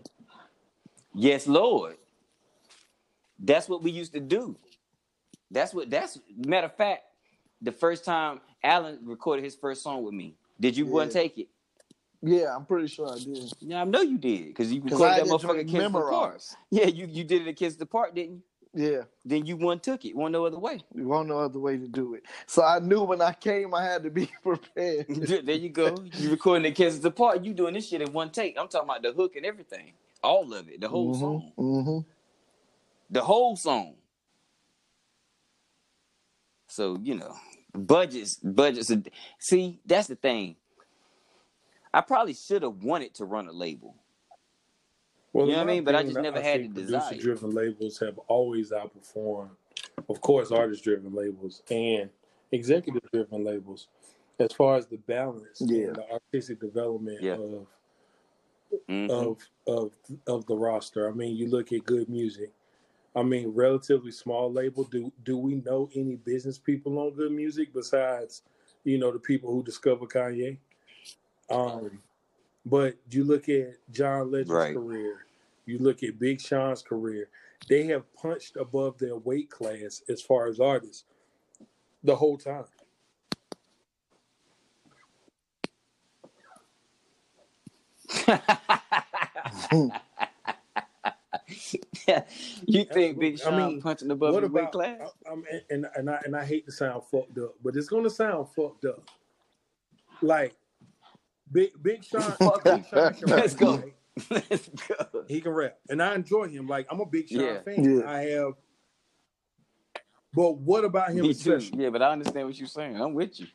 yes, 1.14 1.46
Lord. 1.46 1.96
That's 3.38 3.68
what 3.68 3.82
we 3.82 3.90
used 3.90 4.12
to 4.12 4.20
do. 4.20 4.56
That's 5.50 5.72
what 5.74 5.88
that's 5.90 6.18
matter 6.36 6.66
of 6.66 6.76
fact, 6.76 7.02
the 7.62 7.72
first 7.72 8.04
time 8.04 8.40
Alan 8.62 8.98
recorded 9.04 9.42
his 9.44 9.56
first 9.56 9.82
song 9.82 10.04
with 10.04 10.14
me. 10.14 10.34
Did 10.60 10.76
you 10.76 10.84
go 10.84 11.00
and 11.00 11.10
Yeah. 11.10 11.20
take 11.22 11.38
it? 11.38 11.48
Yeah, 12.22 12.54
I'm 12.54 12.66
pretty 12.66 12.88
sure 12.88 13.10
I 13.12 13.18
did. 13.18 13.52
Yeah, 13.60 13.80
I 13.82 13.84
know 13.84 14.02
you 14.02 14.18
did, 14.18 14.48
because 14.48 14.72
you 14.72 14.82
recorded 14.82 15.24
that 15.24 15.26
motherfucker 15.26 15.60
Kids 15.66 15.74
Apart. 15.74 15.92
memorize. 15.92 16.56
Yeah, 16.70 16.86
you, 16.86 17.06
you 17.06 17.24
did 17.24 17.46
it 17.46 17.62
at 17.62 17.78
the 17.78 17.84
Apart, 17.84 18.14
didn't 18.14 18.34
you? 18.36 18.42
Yeah. 18.72 19.02
Then 19.24 19.46
you 19.46 19.56
one 19.56 19.80
took 19.80 20.04
it. 20.04 20.14
One 20.14 20.30
no 20.32 20.44
other 20.46 20.58
way. 20.58 20.80
We 20.92 21.02
want 21.04 21.28
no 21.28 21.38
other 21.38 21.58
way 21.58 21.76
to 21.76 21.88
do 21.88 22.14
it. 22.14 22.22
So 22.46 22.62
I 22.62 22.78
knew 22.78 23.02
when 23.02 23.20
I 23.20 23.32
came, 23.32 23.74
I 23.74 23.82
had 23.84 24.04
to 24.04 24.10
be 24.10 24.30
prepared. 24.42 25.06
there 25.08 25.56
you 25.56 25.70
go. 25.70 25.96
You 26.14 26.30
recording 26.30 26.62
the 26.64 26.70
Kids 26.72 27.04
Apart. 27.04 27.42
You 27.44 27.52
doing 27.52 27.74
this 27.74 27.88
shit 27.88 28.00
in 28.02 28.12
one 28.12 28.30
take. 28.30 28.56
I'm 28.58 28.68
talking 28.68 28.88
about 28.88 29.02
the 29.02 29.12
hook 29.12 29.34
and 29.36 29.44
everything. 29.44 29.92
All 30.22 30.52
of 30.54 30.68
it. 30.68 30.80
The 30.80 30.88
whole 30.88 31.14
song. 31.14 31.52
mm-hmm. 31.58 31.98
The 33.10 33.22
whole 33.22 33.56
song. 33.56 33.94
So, 36.68 36.96
you 37.02 37.16
know, 37.16 37.34
budgets, 37.74 38.36
budgets. 38.36 38.90
are- 38.92 39.02
See, 39.40 39.80
that's 39.84 40.06
the 40.06 40.14
thing. 40.14 40.54
I 41.92 42.00
probably 42.00 42.34
should 42.34 42.62
have 42.62 42.82
wanted 42.84 43.14
to 43.14 43.24
run 43.24 43.48
a 43.48 43.52
label. 43.52 43.94
Well, 45.32 45.46
You 45.46 45.52
know 45.52 45.58
what 45.58 45.68
I 45.70 45.72
mean? 45.74 45.84
But 45.84 45.94
I 45.94 46.02
just 46.02 46.18
never 46.18 46.40
had 46.40 46.62
the 46.74 46.82
desire. 46.82 47.00
Producer-driven 47.08 47.50
labels 47.50 47.98
have 48.00 48.18
always 48.26 48.72
outperformed, 48.72 49.50
of 50.08 50.20
course, 50.20 50.50
artist-driven 50.50 51.14
labels 51.14 51.62
and 51.70 52.10
executive-driven 52.52 53.44
labels, 53.44 53.88
as 54.40 54.52
far 54.52 54.76
as 54.76 54.86
the 54.86 54.96
balance 54.98 55.60
Yeah. 55.60 55.86
and 55.88 55.96
the 55.96 56.12
artistic 56.12 56.60
development 56.60 57.22
Yeah. 57.22 57.34
of 57.36 57.66
Mhm. 58.88 59.10
of 59.10 59.48
of 59.66 59.92
of 60.26 60.46
the 60.46 60.56
roster. 60.56 61.08
I 61.08 61.12
mean, 61.12 61.36
you 61.36 61.48
look 61.48 61.72
at 61.72 61.84
good 61.84 62.08
music. 62.08 62.52
I 63.14 63.22
mean, 63.24 63.48
relatively 63.48 64.12
small 64.12 64.52
label. 64.52 64.84
Do 64.84 65.12
do 65.24 65.36
we 65.38 65.56
know 65.56 65.90
any 65.94 66.16
business 66.16 66.58
people 66.58 66.98
on 66.98 67.14
good 67.14 67.32
music 67.32 67.72
besides, 67.72 68.42
you 68.84 68.98
know, 68.98 69.10
the 69.12 69.18
people 69.18 69.52
who 69.52 69.62
discover 69.62 70.06
Kanye? 70.06 70.58
Um, 71.50 72.02
but 72.66 72.96
you 73.10 73.24
look 73.24 73.48
at 73.48 73.74
John 73.90 74.30
Legend's 74.30 74.50
Right. 74.50 74.74
career. 74.74 75.26
You 75.66 75.78
look 75.78 76.02
at 76.02 76.18
Big 76.18 76.40
Sean's 76.40 76.82
career. 76.82 77.28
They 77.68 77.84
have 77.86 78.12
punched 78.14 78.56
above 78.56 78.98
their 78.98 79.16
weight 79.16 79.50
class 79.50 80.02
as 80.08 80.22
far 80.22 80.48
as 80.48 80.60
artists 80.60 81.04
the 82.02 82.16
whole 82.16 82.38
time. 82.38 82.64
you 92.66 92.84
think 92.84 93.18
Big 93.18 93.38
I 93.44 93.50
Sean 93.50 93.52
mean, 93.52 93.80
punching 93.80 94.10
above 94.10 94.38
his 94.38 94.50
weight 94.50 94.72
class? 94.72 95.14
I, 95.26 95.30
I'm, 95.30 95.44
and 95.70 95.86
and 95.96 96.10
I 96.10 96.20
and 96.24 96.36
I 96.36 96.44
hate 96.44 96.66
to 96.66 96.72
sound 96.72 97.04
fucked 97.10 97.38
up, 97.38 97.54
but 97.62 97.76
it's 97.76 97.88
gonna 97.88 98.10
sound 98.10 98.48
fucked 98.56 98.84
up. 98.86 99.08
Like 100.22 100.56
Big 101.52 101.70
Big 101.82 102.04
Sean, 102.04 102.20
Fuck 102.38 102.64
Big 102.64 102.80
it. 102.80 102.86
Sean 102.90 103.14
can 103.14 103.28
Let's 103.28 103.52
rap, 103.54 103.60
go. 103.60 103.76
right? 103.76 103.94
Let's 104.50 104.68
go. 104.68 105.24
He 105.28 105.40
can 105.40 105.52
rap, 105.52 105.78
and 105.88 106.02
I 106.02 106.14
enjoy 106.14 106.48
him. 106.48 106.66
Like 106.66 106.86
I'm 106.90 107.00
a 107.00 107.06
Big 107.06 107.28
Sean 107.28 107.40
Yeah. 107.40 107.60
fan. 107.62 107.98
Yeah. 108.00 108.10
I 108.10 108.20
have. 108.22 108.52
But 110.32 110.58
what 110.58 110.84
about 110.84 111.10
him 111.10 111.22
Me 111.22 111.34
too. 111.34 111.58
Yeah, 111.74 111.90
but 111.90 112.02
I 112.02 112.12
understand 112.12 112.46
what 112.46 112.56
you're 112.56 112.68
saying. 112.68 113.00
I'm 113.00 113.14
with 113.14 113.40
you. 113.40 113.46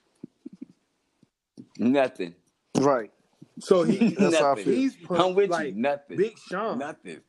Nothing. 1.77 2.35
Right. 2.77 3.11
So 3.59 3.83
he, 3.83 4.09
That's 4.19 4.37
how 4.37 4.45
I 4.47 4.49
Nothing. 4.49 4.63
feel. 4.65 4.73
he's 4.73 4.95
put, 4.97 5.19
I'm 5.19 5.33
with 5.35 5.49
like 5.49 5.67
you. 5.75 5.81
Nothing. 5.81 6.17
Big 6.17 6.37
Sean 6.49 6.79
Nothing. 6.79 7.21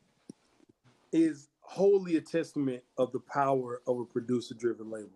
is 1.12 1.48
wholly 1.60 2.16
a 2.16 2.20
testament 2.20 2.82
of 2.98 3.12
the 3.12 3.20
power 3.20 3.82
of 3.86 4.00
a 4.00 4.04
producer-driven 4.04 4.90
label. 4.90 5.10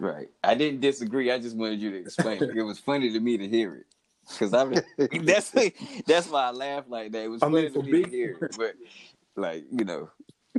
Right. 0.00 0.28
I 0.42 0.54
didn't 0.54 0.80
disagree. 0.80 1.30
I 1.30 1.38
just 1.38 1.56
wanted 1.56 1.80
you 1.80 1.90
to 1.90 1.98
explain. 1.98 2.42
it. 2.42 2.62
was 2.62 2.78
funny 2.78 3.12
to 3.12 3.20
me 3.20 3.36
to 3.38 3.46
hear 3.46 3.74
it. 3.76 3.86
Cause 4.38 4.54
I 4.54 4.64
that's 5.24 5.50
that's 6.06 6.28
why 6.28 6.44
I 6.44 6.50
laugh 6.50 6.84
like 6.88 7.12
that. 7.12 7.24
It 7.24 7.28
was 7.28 7.42
I 7.42 7.46
funny 7.46 7.62
mean, 7.62 7.72
to 7.72 7.80
for 7.80 7.82
me 7.84 7.92
big- 7.92 8.04
to 8.04 8.10
hear 8.10 8.38
it. 8.40 8.56
But 8.56 8.74
like, 9.36 9.64
you 9.70 9.84
know, 9.84 10.10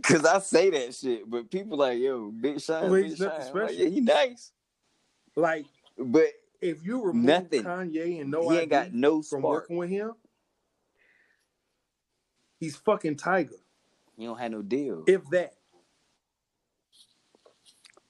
cause 0.04 0.26
I 0.26 0.40
say 0.40 0.70
that 0.72 0.94
shit, 0.94 1.30
but 1.30 1.50
people 1.50 1.78
like, 1.78 1.98
yo, 2.00 2.32
Big 2.32 2.62
Sean, 2.62 2.90
Well, 2.92 3.02
Big 3.02 3.20
nothing 3.20 3.54
like, 3.56 3.78
yeah, 3.78 3.88
he 3.88 4.02
nice. 4.02 4.52
Like 5.36 5.66
But 5.98 6.28
if 6.62 6.86
you 6.86 7.04
remove 7.04 7.26
Nothing. 7.26 7.64
Kanye 7.64 8.22
and 8.22 8.30
no 8.30 8.50
he 8.50 8.60
ain't 8.60 8.70
got 8.70 8.94
no 8.94 9.22
from 9.24 9.42
working 9.42 9.78
with 9.78 9.90
him, 9.90 10.14
he's 12.60 12.76
fucking 12.76 13.16
Tyga. 13.16 13.54
You 14.18 14.28
don't 14.28 14.40
have 14.40 14.52
no 14.52 14.62
deal. 14.62 15.04
If 15.08 15.28
that, 15.32 15.54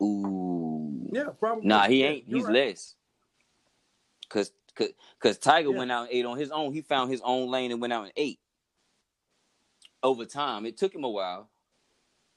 Ooh. 0.02 0.71
Yeah, 1.12 1.26
probably. 1.40 1.68
Nah, 1.68 1.88
he 1.88 2.04
ain't. 2.04 2.28
you're 2.28 2.38
He's 2.40 2.46
right. 2.46 2.54
less. 2.68 2.96
Cause, 4.30 4.52
cause, 4.76 4.90
cause 5.20 5.38
Tyga 5.38 5.72
Yeah. 5.72 5.78
went 5.78 5.92
out 5.92 6.04
and 6.04 6.10
ate 6.12 6.26
on 6.26 6.38
his 6.38 6.52
own. 6.52 6.74
He 6.74 6.82
found 6.82 7.12
his 7.12 7.22
own 7.24 7.50
lane 7.52 7.72
and 7.72 7.82
went 7.82 7.92
out 7.94 8.04
and 8.04 8.14
ate. 8.16 8.40
Over 10.04 10.26
time, 10.26 10.66
it 10.66 10.78
took 10.78 10.96
him 10.96 11.04
a 11.04 11.10
while, 11.10 11.50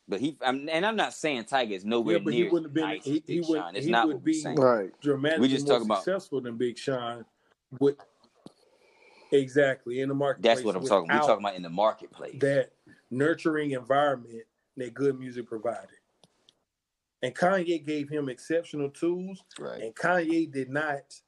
but 0.06 0.20
he. 0.20 0.36
I'm, 0.42 0.68
and 0.68 0.84
I'm 0.84 0.96
not 0.96 1.14
saying 1.14 1.44
Tyga 1.44 1.70
is 1.70 1.84
nowhere 1.84 2.16
Yeah, 2.16 2.22
but 2.22 2.34
near 2.34 2.44
he 2.44 2.50
wouldn't 2.50 2.66
have 2.66 2.74
been. 2.74 2.84
nice 2.84 3.04
he, 3.04 3.12
he 3.26 3.38
Big 3.40 3.48
would. 3.48 3.58
Sean. 3.58 3.72
That's 3.74 3.86
He 3.86 3.90
not 3.92 4.06
would 4.08 4.16
what 4.16 4.22
we're 4.22 4.26
be 4.26 4.34
saying. 4.34 4.56
Right. 4.56 5.00
dramatically 5.00 5.48
We 5.48 5.54
just 5.54 5.66
more 5.66 5.76
talking 5.78 5.86
about- 5.90 6.04
successful 6.04 6.40
than 6.42 6.56
Big 6.58 6.76
Sean. 6.76 7.24
With 7.80 7.96
exactly 9.32 10.00
in 10.00 10.08
the 10.10 10.14
market. 10.14 10.42
That's 10.42 10.62
what 10.62 10.76
I'm 10.76 10.84
talking. 10.84 11.08
We're 11.08 11.20
talking 11.20 11.44
about 11.44 11.54
in 11.56 11.62
the 11.62 11.70
marketplace. 11.70 12.36
that 12.40 12.72
nurturing 13.10 13.70
environment 13.72 14.42
that 14.76 14.92
good 14.92 15.18
music 15.18 15.46
provided. 15.46 15.88
And 17.24 17.34
Kanye 17.34 17.82
gave 17.82 18.10
him 18.10 18.28
exceptional 18.28 18.90
tools, 18.90 19.42
right. 19.58 19.80
and 19.82 19.94
Kanye 19.94 20.52
did 20.52 20.68
not. 20.68 21.22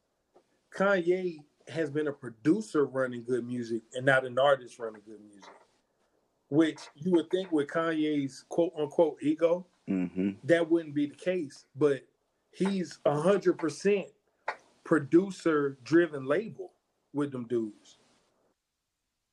Kanye 0.77 1.39
has 1.68 1.89
been 1.89 2.06
a 2.09 2.12
producer 2.12 2.85
running 2.85 3.24
good 3.24 3.47
music 3.47 3.81
and 3.94 4.05
not 4.05 4.27
an 4.27 4.39
artist 4.39 4.78
running 4.78 5.01
good 5.06 5.20
music. 5.27 5.51
Which 6.51 6.81
you 6.97 7.12
would 7.12 7.31
think 7.31 7.51
with 7.51 7.68
Kanye's 7.68 8.44
quote 8.51 8.73
unquote 8.78 9.16
ego, 9.23 9.66
Mm-hmm. 9.89 10.31
that 10.44 10.68
wouldn't 10.68 10.94
be 10.97 11.06
the 11.06 11.14
case. 11.14 11.64
But 11.74 12.02
he's 12.51 12.98
a 13.06 13.18
hundred 13.18 13.56
percent 13.56 14.09
producer 14.85 15.78
driven 15.82 16.27
label 16.27 16.73
with 17.14 17.32
them 17.32 17.47
dudes. 17.47 17.97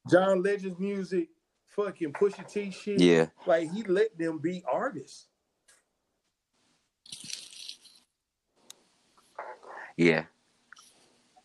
John 0.09 0.41
Legend's 0.43 0.79
music, 0.79 1.29
fucking 1.67 2.13
Pusha 2.13 2.49
T 2.49 2.71
shit. 2.71 3.01
Yeah. 3.01 3.27
Like 3.45 3.69
he 3.73 3.83
let 3.83 4.17
them 4.17 4.37
be 4.37 4.63
artists. 4.71 5.27
Yeah. 9.97 10.25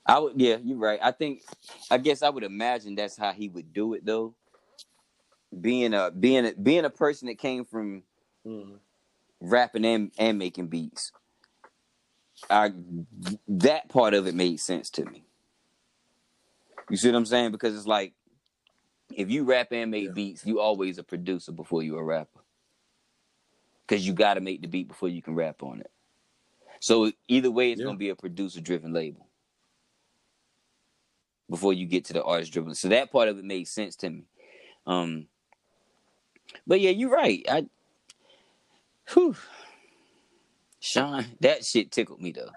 I 0.06 0.18
would. 0.18 0.40
Yeah, 0.40 0.56
you're 0.62 0.78
right. 0.78 0.98
I 1.02 1.12
think. 1.12 1.42
I 1.90 1.98
guess 1.98 2.22
I 2.22 2.30
would 2.30 2.44
imagine 2.44 2.94
that's 2.94 3.16
how 3.16 3.32
he 3.32 3.48
would 3.48 3.72
do 3.72 3.94
it, 3.94 4.06
though. 4.06 4.34
Being 5.58 5.94
a 5.94 6.10
being 6.10 6.46
a 6.46 6.52
being 6.52 6.84
a 6.84 6.90
person 6.90 7.28
that 7.28 7.38
came 7.38 7.64
from 7.64 8.02
mm-hmm. 8.46 8.76
rapping 9.40 9.84
and, 9.84 10.10
and 10.18 10.38
making 10.38 10.68
beats. 10.68 11.12
I 12.48 12.72
that 13.48 13.88
part 13.88 14.14
of 14.14 14.26
it 14.26 14.34
made 14.34 14.60
sense 14.60 14.90
to 14.90 15.04
me. 15.04 15.24
You 16.90 16.96
see 16.96 17.08
what 17.08 17.16
I'm 17.16 17.26
saying? 17.26 17.52
Because 17.52 17.76
it's 17.76 17.86
like 17.86 18.14
if 19.14 19.30
you 19.30 19.44
rap 19.44 19.68
and 19.72 19.90
make 19.90 20.06
Yeah. 20.06 20.12
beats, 20.12 20.46
you 20.46 20.60
always 20.60 20.98
a 20.98 21.02
producer 21.02 21.52
before 21.52 21.82
you 21.82 21.96
a 21.96 22.02
rapper. 22.02 22.40
Cause 23.88 24.02
you 24.06 24.12
gotta 24.12 24.40
make 24.40 24.60
the 24.62 24.68
beat 24.68 24.88
before 24.88 25.08
you 25.08 25.22
can 25.22 25.34
rap 25.34 25.62
on 25.62 25.80
it. 25.80 25.90
So 26.80 27.12
either 27.28 27.50
way, 27.50 27.72
it's 27.72 27.80
Yeah. 27.80 27.86
gonna 27.86 27.98
be 27.98 28.10
a 28.10 28.16
producer 28.16 28.60
driven 28.60 28.92
label. 28.92 29.28
Before 31.50 31.72
you 31.72 31.86
get 31.86 32.06
to 32.06 32.12
the 32.14 32.24
artist 32.24 32.52
driven. 32.52 32.74
So 32.74 32.88
that 32.88 33.12
part 33.12 33.28
of 33.28 33.38
it 33.38 33.44
made 33.44 33.68
sense 33.68 33.96
to 33.96 34.10
me. 34.10 34.24
Um 34.86 35.28
but 36.66 36.80
yeah, 36.80 36.90
you're 36.90 37.10
right. 37.10 37.44
I 37.50 37.66
whew. 39.12 39.36
Sean, 40.80 41.26
that 41.40 41.64
shit 41.64 41.90
tickled 41.92 42.20
me 42.20 42.32
though. 42.32 42.52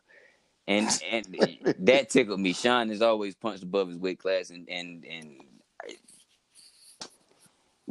And 0.68 0.90
and 1.12 1.38
that 1.80 2.10
tickled 2.10 2.40
me. 2.40 2.54
Sean 2.54 2.92
is 2.92 3.02
always 3.02 3.36
punched 3.36 3.64
above 3.64 3.90
his 3.90 3.98
weight 4.00 4.20
class 4.20 4.50
and 4.52 4.70
and 4.70 5.06
and 5.06 5.42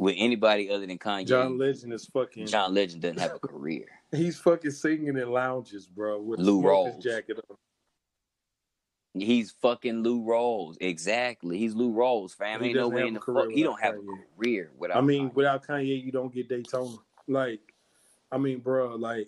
with 0.01 0.15
anybody 0.17 0.67
other 0.71 0.87
than 0.87 0.97
Kanye, 0.97 1.27
John 1.27 1.59
Legend 1.59 1.93
is 1.93 2.07
fucking. 2.07 2.47
John 2.47 2.73
Legend 2.73 3.03
doesn't 3.03 3.19
have 3.19 3.35
a 3.35 3.39
career. 3.39 3.85
He's 4.11 4.35
fucking 4.39 4.71
singing 4.71 5.15
in 5.15 5.29
lounges, 5.29 5.85
bro, 5.85 6.19
with 6.19 6.39
Lou 6.39 6.63
Rawls. 6.63 6.99
jacket 6.99 7.39
on. 7.47 7.57
He's 9.13 9.51
fucking 9.61 10.01
Lou 10.01 10.23
Rawls. 10.23 10.77
Exactly. 10.81 11.59
He's 11.59 11.75
Lou 11.75 11.93
Rawls, 11.93 12.35
fam. 12.35 12.63
He 12.63 12.69
Ain't 12.69 12.77
no 12.77 12.87
way 12.87 13.07
in 13.07 13.13
the 13.13 13.19
career 13.19 13.45
fuck. 13.45 13.53
He 13.53 13.61
don't 13.61 13.79
have 13.79 13.93
a 13.93 14.01
career 14.35 14.71
without 14.75 14.97
I 14.97 15.01
mean, 15.01 15.29
Kanye. 15.29 15.35
without 15.35 15.67
Kanye, 15.67 16.03
you 16.03 16.11
don't 16.11 16.33
get 16.33 16.49
Daytona. 16.49 16.97
Like, 17.27 17.59
I 18.31 18.39
mean, 18.39 18.57
bro, 18.57 18.95
like, 18.95 19.27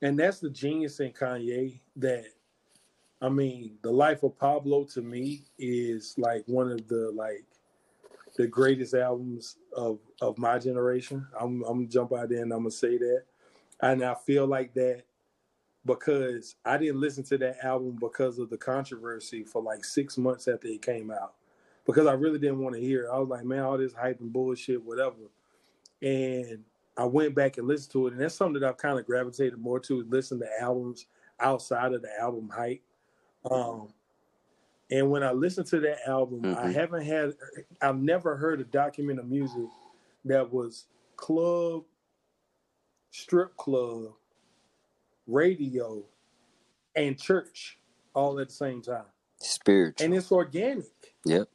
and 0.00 0.18
that's 0.18 0.40
the 0.40 0.48
genius 0.48 1.00
in 1.00 1.10
Kanye 1.10 1.80
that, 1.96 2.24
I 3.20 3.28
mean, 3.28 3.76
the 3.82 3.90
life 3.90 4.22
of 4.22 4.38
Pablo 4.38 4.84
to 4.94 5.02
me 5.02 5.42
is 5.58 6.14
like 6.16 6.44
one 6.46 6.72
of 6.72 6.88
the 6.88 7.12
like 7.14 7.44
the 8.36 8.46
greatest 8.46 8.94
albums 8.94 9.56
of 9.74 9.98
of 10.20 10.38
my 10.38 10.58
generation. 10.58 11.26
I'm 11.38 11.62
I'm 11.64 11.78
gonna 11.78 11.88
jump 11.88 12.12
out 12.12 12.28
there 12.28 12.42
and 12.42 12.52
I'm 12.52 12.60
gonna 12.60 12.70
say 12.70 12.98
that, 12.98 13.22
and 13.80 14.04
I 14.04 14.14
feel 14.14 14.46
like 14.46 14.74
that 14.74 15.02
because 15.84 16.56
I 16.64 16.76
didn't 16.78 17.00
listen 17.00 17.24
to 17.24 17.38
that 17.38 17.64
album 17.64 17.96
because 18.00 18.38
of 18.38 18.50
the 18.50 18.58
controversy 18.58 19.44
for 19.44 19.62
like 19.62 19.84
six 19.84 20.18
months 20.18 20.48
after 20.48 20.66
it 20.68 20.82
came 20.82 21.10
out 21.10 21.34
because 21.86 22.06
I 22.06 22.12
really 22.12 22.38
didn't 22.38 22.58
want 22.58 22.74
to 22.74 22.80
hear 22.80 23.04
it. 23.04 23.10
I 23.12 23.18
was 23.18 23.28
like, 23.28 23.44
man, 23.44 23.62
all 23.62 23.78
this 23.78 23.94
hype 23.94 24.20
and 24.20 24.32
bullshit, 24.32 24.84
whatever. 24.84 25.14
And 26.02 26.64
I 26.96 27.04
went 27.04 27.34
back 27.34 27.58
and 27.58 27.68
listened 27.68 27.92
to 27.92 28.08
it, 28.08 28.12
and 28.12 28.20
that's 28.20 28.34
something 28.34 28.60
that 28.60 28.68
I've 28.68 28.76
kind 28.76 28.98
of 28.98 29.06
gravitated 29.06 29.58
more 29.58 29.80
to: 29.80 30.04
listen 30.08 30.38
to 30.40 30.48
albums 30.60 31.06
outside 31.40 31.92
of 31.92 32.02
the 32.02 32.10
album 32.20 32.50
hype. 32.52 32.82
Um, 33.50 33.88
and 34.90 35.10
when 35.10 35.22
I 35.22 35.32
listened 35.32 35.66
to 35.68 35.80
that 35.80 36.06
album, 36.08 36.44
I 36.44 36.66
Mhm. 36.68 36.72
haven't 36.74 37.02
had, 37.04 37.36
I've 37.80 37.98
never 37.98 38.36
heard 38.36 38.60
a 38.60 38.64
document 38.64 39.18
of 39.18 39.28
music 39.28 39.66
that 40.24 40.52
was 40.52 40.86
club, 41.16 41.84
strip 43.10 43.56
club, 43.56 44.14
radio, 45.26 46.04
and 46.94 47.18
church 47.18 47.78
all 48.14 48.38
at 48.40 48.48
the 48.48 48.54
same 48.54 48.80
time, 48.82 49.04
Spiritual. 49.38 50.04
and 50.04 50.14
it's 50.14 50.30
organic. 50.32 50.86
Yep. 51.24 51.48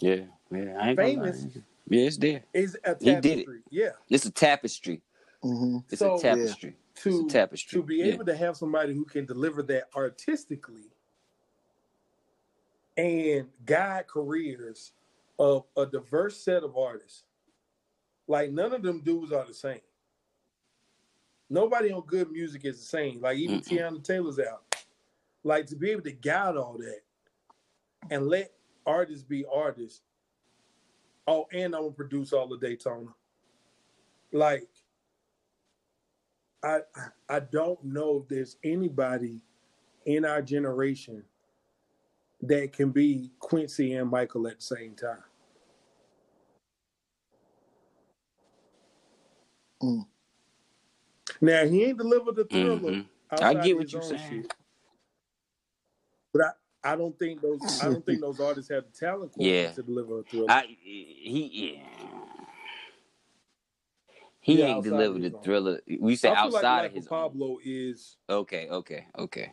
Yeah. 0.00 0.26
Yeah. 0.50 0.78
I 0.80 0.88
ain't 0.90 0.96
gonna 0.96 0.96
Famous. 0.96 1.44
lie. 1.44 1.62
Yeah, 1.88 2.06
it's 2.06 2.16
there. 2.16 2.44
It's 2.54 2.76
a 2.84 2.96
He 3.00 3.14
did 3.20 3.38
it. 3.40 3.46
Yeah. 3.70 3.90
It's 4.08 4.24
a 4.26 4.30
tapestry. 4.30 5.02
Mm-hmm. 5.42 5.78
It's 5.90 5.98
So- 5.98 6.14
a 6.16 6.18
tapestry. 6.20 6.76
To 6.96 7.08
It's 7.08 7.20
a 7.20 7.28
tapestry. 7.38 7.80
to 7.80 7.86
be 7.86 7.96
Yeah. 7.96 8.04
able 8.06 8.24
to 8.26 8.36
have 8.36 8.56
somebody 8.56 8.94
who 8.94 9.04
can 9.04 9.24
deliver 9.26 9.62
that 9.64 9.88
artistically 9.94 10.90
and 12.96 13.48
guide 13.64 14.06
careers 14.06 14.92
of 15.38 15.64
a 15.76 15.86
diverse 15.86 16.36
set 16.36 16.62
of 16.62 16.76
artists. 16.76 17.24
Like 18.28 18.50
none 18.50 18.72
of 18.72 18.82
them 18.82 19.00
dudes 19.00 19.32
are 19.32 19.46
the 19.46 19.54
same. 19.54 19.80
Nobody 21.48 21.90
on 21.90 22.02
good 22.06 22.30
music 22.30 22.64
is 22.64 22.78
the 22.78 22.86
same. 22.86 23.20
Like 23.20 23.38
even 23.38 23.60
Mm-mm. 23.60 23.68
Teyana 23.68 24.04
Taylor's 24.04 24.38
out. 24.38 24.62
Like 25.42 25.66
to 25.66 25.76
be 25.76 25.90
able 25.90 26.02
to 26.02 26.12
guide 26.12 26.56
all 26.56 26.76
that 26.78 27.00
and 28.10 28.28
let 28.28 28.52
artists 28.86 29.24
be 29.24 29.44
artists. 29.52 30.02
Oh, 31.26 31.46
and 31.52 31.74
I'm 31.74 31.82
gonna 31.82 31.92
produce 31.92 32.32
all 32.32 32.48
the 32.48 32.58
Daytona. 32.58 33.10
Like 34.32 34.68
I 36.62 36.80
I 37.28 37.40
don't 37.40 37.82
know 37.84 38.18
if 38.22 38.28
there's 38.28 38.56
anybody 38.62 39.40
in 40.06 40.24
our 40.24 40.42
generation 40.42 41.24
that 42.42 42.72
can 42.72 42.90
be 42.90 43.30
Quincy 43.40 43.94
and 43.94 44.10
Michael 44.10 44.48
at 44.48 44.58
the 44.60 44.64
same 44.64 44.94
time. 44.94 45.24
Mm. 49.82 50.06
Now 51.40 51.66
he 51.66 51.84
ain't 51.84 51.98
delivered 51.98 52.36
the 52.36 52.46
thriller. 52.46 52.94
Mhm. 52.94 53.06
I 53.30 53.54
get 53.54 53.76
what 53.78 53.92
you're 53.92 54.02
saying. 54.02 54.18
shit. 54.18 54.52
But 56.34 56.42
I, 56.84 56.92
I 56.92 56.96
don't 56.96 57.18
think 57.18 57.42
those 57.42 57.68
I 57.80 57.88
don't 57.88 58.04
think 58.06 58.20
those 58.22 58.40
artists 58.40 58.70
have 58.72 58.84
the 58.92 59.06
talent 59.06 59.32
Yeah. 59.36 59.72
to 59.74 59.82
deliver 59.82 60.20
a 60.20 60.22
thriller. 60.24 60.48
I 60.48 60.66
he 60.80 61.50
yeah. 61.76 61.82
He 64.40 64.54
Yeah, 64.54 64.66
ain't 64.68 64.84
delivered 64.84 65.22
of 65.24 65.32
the 65.32 65.38
thriller. 65.42 65.80
We 66.00 66.16
say 66.16 66.32
outside 66.32 66.84
like 66.84 66.86
of 66.86 66.92
his 66.94 67.06
of 67.06 67.10
own. 67.10 67.32
Pablo 67.32 67.58
is 67.64 68.16
Okay, 68.30 68.68
okay, 68.70 69.06
okay. 69.18 69.52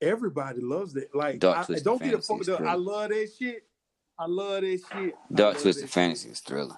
Everybody 0.00 0.60
loves 0.60 0.96
it. 0.96 1.10
Like 1.14 1.38
Dark 1.38 1.70
I, 1.70 1.74
don't 1.80 2.02
get 2.02 2.14
a 2.14 2.18
Fantasy 2.22 2.52
fuck. 2.52 2.60
is 2.60 2.66
I 2.66 2.74
love 2.74 3.08
that 3.10 3.30
shit. 3.38 3.64
I 4.18 4.26
love 4.26 4.62
that 4.62 4.80
shit. 4.92 5.14
Dark 5.32 5.58
Twisted 5.58 5.84
that 5.84 5.90
Fantasy 5.90 6.30
is 6.30 6.40
thriller. 6.40 6.76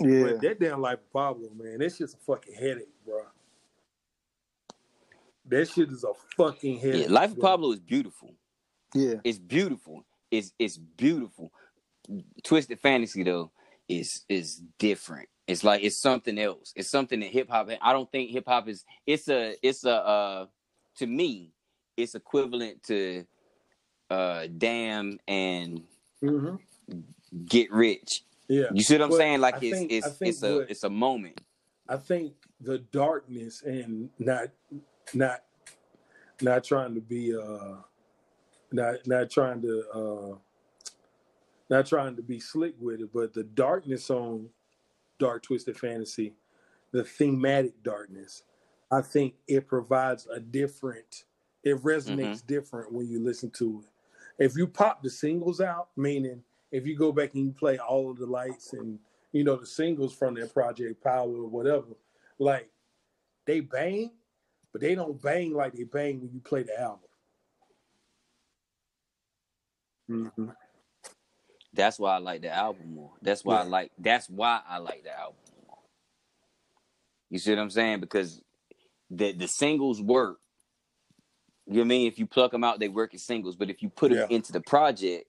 Yeah. 0.00 0.22
But 0.24 0.40
that 0.42 0.60
damn 0.60 0.80
Life 0.80 0.98
of 0.98 1.12
Pablo, 1.12 1.50
man, 1.56 1.78
that 1.78 1.94
shit's 1.94 2.14
a 2.14 2.18
fucking 2.18 2.54
headache, 2.54 2.88
bro. 3.04 3.22
That 5.46 5.68
shit 5.68 5.90
is 5.90 6.04
a 6.04 6.12
fucking 6.36 6.78
headache. 6.78 7.06
Yeah, 7.06 7.12
Life 7.12 7.32
of 7.32 7.38
bro. 7.38 7.50
Pablo 7.50 7.72
is 7.72 7.80
beautiful. 7.80 8.34
Yeah. 8.94 9.14
It's 9.24 9.38
beautiful. 9.38 10.04
It's 10.30 10.52
it's 10.58 10.76
beautiful. 10.76 11.52
Twisted 12.42 12.80
Fantasy 12.80 13.22
though 13.22 13.50
is 13.88 14.24
is 14.28 14.62
different. 14.78 15.28
It's 15.46 15.64
like 15.64 15.82
it's 15.82 15.96
something 15.96 16.38
else. 16.38 16.72
It's 16.76 16.90
something 16.90 17.20
that 17.20 17.30
hip 17.30 17.48
hop. 17.50 17.70
I 17.80 17.92
don't 17.92 18.10
think 18.12 18.30
hip 18.30 18.44
hop 18.46 18.68
is. 18.68 18.84
It's 19.06 19.28
a. 19.28 19.56
It's 19.62 19.84
a. 19.84 19.94
Uh, 19.94 20.46
to 20.96 21.06
me, 21.06 21.52
it's 21.98 22.14
equivalent 22.14 22.82
to 22.84 23.24
uh 24.10 24.46
Damn 24.56 25.18
and 25.28 25.82
Mhm. 26.22 26.58
Get 27.44 27.70
Rich. 27.70 28.24
Yeah, 28.48 28.68
You 28.72 28.82
see 28.82 28.94
what 28.94 29.02
I'm 29.02 29.10
But 29.10 29.16
saying? 29.18 29.40
Like 29.42 29.54
I 29.56 29.58
it's 29.66 29.78
think- 29.78 29.92
it's 29.92 30.18
it's 30.22 30.42
a 30.42 30.54
what- 30.58 30.70
it's 30.70 30.84
a 30.84 30.90
moment. 30.90 31.40
I 31.88 31.96
think 31.98 32.34
the 32.60 32.78
darkness 32.78 33.62
and 33.62 34.10
not 34.18 34.48
not 35.14 35.44
not 36.40 36.64
trying 36.64 36.94
to 36.94 37.00
be 37.00 37.36
uh 37.36 37.76
not 38.72 39.06
not 39.06 39.30
trying 39.30 39.60
to 39.62 39.88
uh 39.90 40.38
not 41.70 41.86
trying 41.86 42.16
to 42.16 42.22
be 42.22 42.40
slick 42.40 42.74
with 42.80 43.00
it, 43.02 43.12
but 43.12 43.34
the 43.34 43.44
darkness 43.44 44.08
on 44.10 44.48
Dark 45.18 45.42
Twisted 45.42 45.78
Fantasy, 45.78 46.34
the 46.92 47.04
thematic 47.04 47.82
darkness, 47.82 48.42
I 48.90 49.02
think 49.02 49.34
it 49.46 49.66
provides 49.66 50.26
a 50.28 50.40
different 50.40 51.24
it 51.64 51.76
resonates 51.82 52.46
different 52.46 52.92
when 52.92 53.08
you 53.08 53.20
listen 53.22 53.50
to 53.50 53.82
it. 53.84 54.44
If 54.44 54.56
you 54.56 54.66
pop 54.66 55.02
the 55.02 55.10
singles 55.10 55.60
out, 55.60 55.88
meaning 55.96 56.42
if 56.70 56.86
you 56.86 56.96
go 56.96 57.12
back 57.12 57.34
and 57.34 57.44
you 57.46 57.52
play 57.52 57.78
all 57.78 58.10
of 58.10 58.18
the 58.18 58.26
lights 58.26 58.72
and 58.72 58.98
you 59.32 59.44
know 59.44 59.56
the 59.56 59.66
singles 59.66 60.14
from 60.14 60.34
their 60.34 60.46
project 60.46 61.02
Power 61.02 61.28
or 61.28 61.48
whatever, 61.48 61.96
like 62.38 62.70
they 63.46 63.60
bang, 63.60 64.12
but 64.72 64.80
they 64.80 64.94
don't 64.94 65.20
bang 65.20 65.52
like 65.54 65.74
they 65.74 65.84
bang 65.84 66.20
when 66.20 66.30
you 66.32 66.40
play 66.40 66.62
the 66.62 66.80
album. 66.80 67.00
Mhm. 70.10 70.56
That's 71.74 71.98
why 71.98 72.14
I 72.16 72.18
like 72.18 72.42
the 72.42 72.50
album 72.50 72.94
more. 72.94 73.12
That's 73.22 73.44
why 73.44 73.60
I 73.60 73.62
like. 73.64 73.92
That's 73.98 74.28
why 74.28 74.62
I 74.68 74.78
like 74.78 75.04
the 75.04 75.16
album 75.18 75.36
more. 75.66 75.78
You 77.30 77.38
see 77.38 77.50
what 77.50 77.60
I'm 77.60 77.70
saying? 77.70 78.00
Because 78.00 78.42
the 79.10 79.32
the 79.32 79.48
singles 79.48 80.00
work. 80.02 80.38
You 81.68 81.74
know 81.74 81.80
what 81.80 81.84
I 81.84 81.88
mean? 81.88 82.06
If 82.08 82.18
you 82.18 82.26
pluck 82.26 82.50
them 82.50 82.64
out, 82.64 82.80
they 82.80 82.88
work 82.88 83.12
as 83.14 83.22
singles. 83.22 83.54
But 83.54 83.68
if 83.68 83.82
you 83.82 83.90
put 83.90 84.10
them 84.10 84.26
Yeah. 84.30 84.36
into 84.36 84.52
the 84.52 84.60
project, 84.60 85.28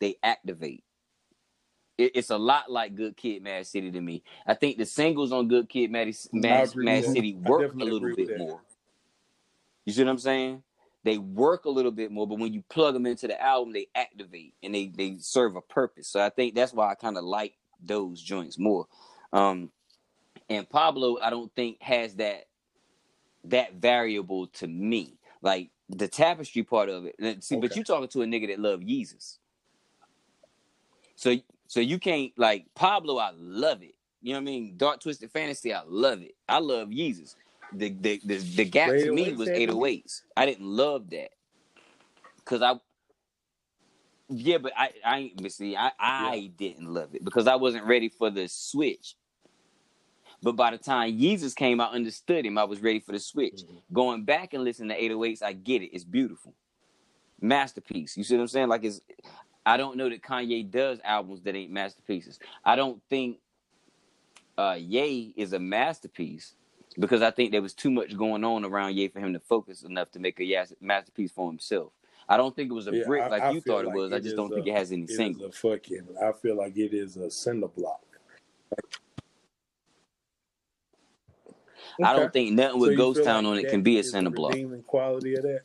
they 0.00 0.16
activate. 0.22 0.84
It, 1.96 2.12
it's 2.14 2.30
a 2.30 2.36
lot 2.36 2.70
like 2.70 2.94
Good 2.94 3.16
Kid, 3.16 3.42
Mad 3.42 3.66
City 3.66 3.90
to 3.90 4.00
me. 4.00 4.22
I 4.46 4.52
think 4.54 4.76
the 4.76 4.84
singles 4.84 5.32
on 5.32 5.48
Good 5.48 5.68
Kid, 5.68 5.90
Mad, 5.90 6.14
Mad, 6.32 6.74
Mad. 6.76 7.04
City 7.04 7.34
work 7.34 7.72
a 7.72 7.76
little 7.76 8.14
bit 8.14 8.36
more. 8.36 8.62
You 9.86 9.92
see 9.94 10.04
what 10.04 10.10
I'm 10.10 10.18
saying? 10.18 10.62
They 11.04 11.16
work 11.16 11.64
a 11.64 11.70
little 11.70 11.90
bit 11.90 12.10
more, 12.10 12.26
but 12.26 12.38
when 12.38 12.52
you 12.52 12.62
plug 12.68 12.92
them 12.92 13.06
into 13.06 13.26
the 13.26 13.40
album, 13.42 13.72
they 13.72 13.86
activate 13.94 14.52
and 14.62 14.74
they 14.74 14.88
they 14.88 15.16
serve 15.18 15.56
a 15.56 15.62
purpose. 15.62 16.08
So 16.08 16.20
I 16.20 16.28
think 16.28 16.54
that's 16.54 16.74
why 16.74 16.90
I 16.90 16.94
kind 16.96 17.16
of 17.16 17.24
like 17.24 17.56
those 17.82 18.20
joints 18.20 18.58
more. 18.58 18.86
Um, 19.32 19.70
and 20.50 20.68
Pablo, 20.68 21.18
I 21.22 21.30
don't 21.30 21.50
think 21.54 21.80
has 21.80 22.16
that 22.16 22.44
that 23.44 23.74
variable 23.74 24.48
to 24.48 24.66
me. 24.66 25.14
like 25.40 25.70
the 25.88 26.08
tapestry 26.08 26.62
part 26.62 26.88
of 26.88 27.06
it. 27.06 27.44
See, 27.44 27.56
but 27.56 27.66
Okay. 27.66 27.80
you 27.80 27.84
talking 27.84 28.08
to 28.08 28.22
a 28.22 28.26
nigga 28.26 28.48
that 28.48 28.60
love 28.60 28.80
Yeezus. 28.80 29.38
So 31.16 31.36
so 31.66 31.80
you 31.80 31.98
can't 31.98 32.32
like 32.38 32.66
Pablo, 32.74 33.18
I 33.18 33.30
love 33.34 33.82
it. 33.82 33.94
You 34.22 34.32
know 34.32 34.38
what 34.40 34.42
I 34.42 34.44
mean? 34.46 34.74
Dark 34.76 35.00
Twisted 35.00 35.30
Fantasy, 35.30 35.72
I 35.72 35.82
love 35.86 36.22
it. 36.22 36.34
I 36.48 36.58
love 36.58 36.88
Yeezus. 36.88 37.36
The 37.72 37.90
the 37.90 38.20
the, 38.24 38.36
the 38.38 38.64
gap 38.64 38.98
to 38.98 39.10
me 39.10 39.32
was 39.32 39.50
Anthony? 39.50 39.66
808s. 39.66 40.22
I 40.36 40.46
didn't 40.46 40.66
love 40.66 41.10
that. 41.10 41.30
Cause 42.44 42.62
I 42.62 42.74
yeah, 44.28 44.58
but 44.58 44.72
I 44.76 44.92
I 45.04 45.32
see 45.48 45.76
I 45.76 45.92
I 45.98 46.52
didn't 46.56 46.92
love 46.92 47.14
it 47.14 47.24
because 47.24 47.46
I 47.46 47.56
wasn't 47.56 47.86
ready 47.86 48.08
for 48.08 48.30
the 48.30 48.48
switch. 48.48 49.16
But 50.42 50.56
by 50.56 50.70
the 50.70 50.78
time 50.78 51.18
Yeezus 51.18 51.54
came, 51.54 51.80
I 51.80 51.86
understood 51.86 52.46
him. 52.46 52.58
I 52.58 52.64
was 52.64 52.80
ready 52.80 53.00
for 53.00 53.12
the 53.12 53.18
switch. 53.18 53.62
Going 53.92 54.24
back 54.24 54.54
and 54.54 54.64
listening 54.64 54.96
to 54.96 55.02
808s, 55.02 55.42
I 55.42 55.52
get 55.52 55.82
it. 55.82 55.90
It's 55.92 56.04
beautiful. 56.04 56.54
Masterpiece. 57.40 58.16
You 58.16 58.24
see 58.24 58.36
what 58.36 58.42
I'm 58.42 58.48
saying? 58.48 58.68
Like 58.68 58.84
it's 58.84 59.00
I 59.66 59.76
don't 59.76 59.96
know 59.96 60.08
that 60.08 60.22
Kanye 60.22 60.68
does 60.70 61.00
albums 61.04 61.42
that 61.42 61.54
ain't 61.54 61.70
masterpieces. 61.72 62.38
I 62.64 62.76
don't 62.76 63.02
think 63.10 63.38
uh 64.56 64.76
Ye 64.78 65.32
is 65.36 65.52
a 65.52 65.58
masterpiece 65.58 66.54
because 66.98 67.22
I 67.22 67.30
think 67.30 67.52
there 67.52 67.62
was 67.62 67.74
too 67.74 67.90
much 67.90 68.16
going 68.16 68.44
on 68.44 68.64
around 68.64 68.96
Ye 68.96 69.08
for 69.08 69.20
him 69.20 69.32
to 69.34 69.40
focus 69.40 69.82
enough 69.82 70.10
to 70.12 70.18
make 70.18 70.40
a 70.40 70.66
masterpiece 70.80 71.32
for 71.32 71.48
himself. 71.50 71.92
I 72.28 72.36
don't 72.36 72.54
think 72.54 72.70
it 72.70 72.74
was 72.74 72.86
a 72.88 72.92
Yeah, 72.92 73.04
brick 73.06 73.30
like 73.30 73.42
I 73.42 73.52
you 73.52 73.60
feel 73.60 73.74
thought 73.74 73.84
it 73.84 73.88
like 73.88 73.96
was. 73.96 74.12
I 74.12 74.18
just 74.20 74.36
don't 74.36 74.50
think 74.50 74.66
it 74.66 74.74
has 74.74 74.92
any 74.92 75.04
It 75.04 75.10
singles. 75.10 75.54
a 75.54 75.56
fucking. 75.58 76.08
I 76.22 76.32
feel 76.32 76.56
like 76.56 76.76
it 76.76 76.92
is 76.94 77.16
a 77.16 77.30
cinder 77.30 77.68
block. 77.68 78.00
I 78.72 78.76
Okay. 82.00 82.12
don't 82.12 82.32
think 82.32 82.52
nothing 82.52 82.80
with 82.80 82.92
you 82.92 82.96
Ghost 82.96 83.24
Town 83.24 83.44
like 83.44 83.52
on 83.52 83.58
it 83.58 83.68
can 83.68 83.82
be 83.82 83.96
a 83.96 84.00
is 84.00 84.10
center 84.10 84.30
block. 84.30 84.56
Quality 84.86 85.34
of 85.34 85.42
that. 85.42 85.60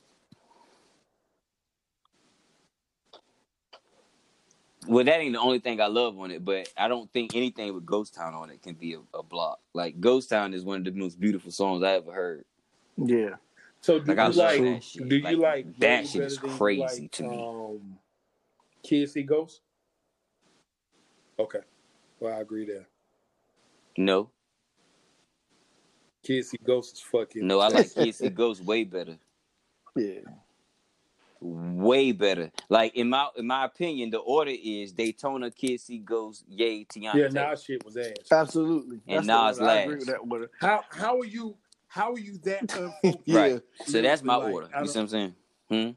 Well, 4.85 5.05
that 5.05 5.19
ain't 5.19 5.33
the 5.33 5.39
only 5.39 5.59
thing 5.59 5.79
I 5.79 5.85
love 5.87 6.19
on 6.19 6.31
it, 6.31 6.43
but 6.43 6.67
I 6.77 6.87
don't 6.87 7.11
think 7.13 7.35
anything 7.35 7.73
with 7.73 7.85
Ghost 7.85 8.13
Town 8.13 8.33
on 8.33 8.49
it 8.49 8.61
can 8.61 8.75
be 8.75 8.95
a, 8.95 9.17
a 9.17 9.23
block. 9.23 9.59
Like 9.73 9.99
Ghost 10.01 10.29
Town 10.29 10.53
is 10.53 10.65
one 10.65 10.79
of 10.79 10.83
the 10.83 10.99
most 10.99 11.19
beautiful 11.19 11.51
songs 11.51 11.83
I 11.83 11.93
ever 11.93 12.11
heard. 12.11 12.45
Yeah. 12.97 13.35
So 13.79 13.99
do 13.99 14.13
Like 14.13 14.17
you 14.17 14.23
love 14.23 14.35
like? 14.35 14.61
that 14.61 14.83
shit. 14.83 15.09
Do 15.09 15.15
you 15.17 15.37
like, 15.37 15.79
that 15.79 16.01
Ye 16.01 16.07
shit 16.07 16.21
is 16.23 16.37
better 16.37 16.47
than 16.47 16.51
you 16.51 16.57
crazy 16.57 17.01
like, 17.03 17.11
to 17.11 17.23
me. 17.23 17.37
Um, 17.37 17.97
Kids 18.83 19.13
See 19.13 19.23
Ghosts. 19.23 19.61
Okay, 21.39 21.61
well 22.19 22.33
I 22.33 22.41
agree 22.41 22.65
there. 22.65 22.85
No, 23.97 24.29
Kids 26.23 26.49
See 26.51 26.59
Ghosts 26.63 26.99
is 26.99 27.05
fucking. 27.05 27.47
no, 27.47 27.59
I 27.61 27.69
like 27.69 27.93
Kids 27.95 28.19
See 28.19 28.29
Ghost 28.29 28.63
way 28.63 28.83
better, 28.85 29.17
Yeah. 29.95 30.21
way 31.41 32.11
better. 32.13 32.51
Like 32.69 32.95
in 32.95 33.09
my 33.09 33.29
in 33.37 33.47
my 33.47 33.65
opinion, 33.65 34.11
the 34.11 34.19
order 34.19 34.51
is 34.63 34.93
Daytona, 34.93 35.51
Kids 35.51 35.83
See 35.83 35.99
Ghost, 35.99 36.45
Yay, 36.47 36.85
Teyana. 36.85 37.15
Yeah, 37.15 37.29
Taylor. 37.29 37.49
Nas 37.51 37.63
shit 37.63 37.85
was 37.85 37.97
ass. 37.97 38.13
Absolutely. 38.31 39.01
And 39.07 39.27
the 39.27 39.47
Nas 39.47 39.59
order. 39.59 39.71
I 39.71 39.75
agree 39.81 39.95
last. 39.95 39.99
with 39.99 40.07
that 40.09 40.19
order. 40.31 40.51
How 40.59 40.83
how 40.91 41.19
are 41.19 41.25
you? 41.25 41.55
How 41.87 42.13
are 42.13 42.19
you 42.19 42.37
that 42.45 42.61
unfocused? 42.77 43.19
Yeah. 43.25 43.39
Right. 43.39 43.61
So 43.85 44.01
that's 44.01 44.23
my 44.23 44.35
Like, 44.37 44.53
order. 44.53 44.69
You 44.79 44.87
see 44.87 44.99
what 44.99 45.03
I'm 45.03 45.07
saying? 45.09 45.35
Hmm. 45.69 45.91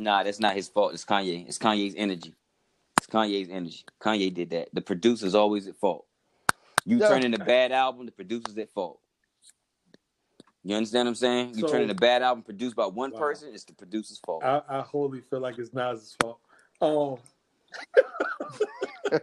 Nah, 0.00 0.22
that's 0.22 0.40
not 0.40 0.54
his 0.56 0.68
fault. 0.68 0.94
It's 0.94 1.04
Kanye. 1.04 1.46
It's 1.48 1.58
Kanye's 1.58 1.94
energy. 1.96 2.34
It's 2.98 3.06
Kanye's 3.06 3.50
energy. 3.50 3.84
Kanye 4.02 4.32
did 4.34 4.50
that. 4.50 4.68
The 4.72 4.80
producer's 4.80 5.34
always 5.34 5.68
at 5.68 5.76
fault. 5.76 6.06
You 6.84 6.98
Yeah. 6.98 7.08
turn 7.08 7.24
in 7.24 7.34
a 7.34 7.38
bad 7.38 7.72
album, 7.72 8.06
the 8.06 8.12
producer's 8.12 8.56
at 8.58 8.70
fault. 8.70 9.00
You 10.62 10.76
understand 10.76 11.06
what 11.06 11.10
I'm 11.10 11.14
saying? 11.16 11.54
You 11.54 11.60
So- 11.66 11.68
turn 11.72 11.82
in 11.82 11.90
a 11.90 11.94
bad 11.94 12.22
album 12.22 12.42
produced 12.42 12.76
by 12.76 12.86
one 12.86 13.12
Wow. 13.12 13.18
person, 13.18 13.54
it's 13.54 13.64
the 13.64 13.72
producer's 13.74 14.18
fault. 14.18 14.44
I, 14.44 14.62
I 14.68 14.80
wholly 14.82 15.20
feel 15.22 15.40
like 15.40 15.58
it's 15.58 15.72
Nas's 15.72 16.16
fault. 16.20 16.38
Um, 16.80 17.18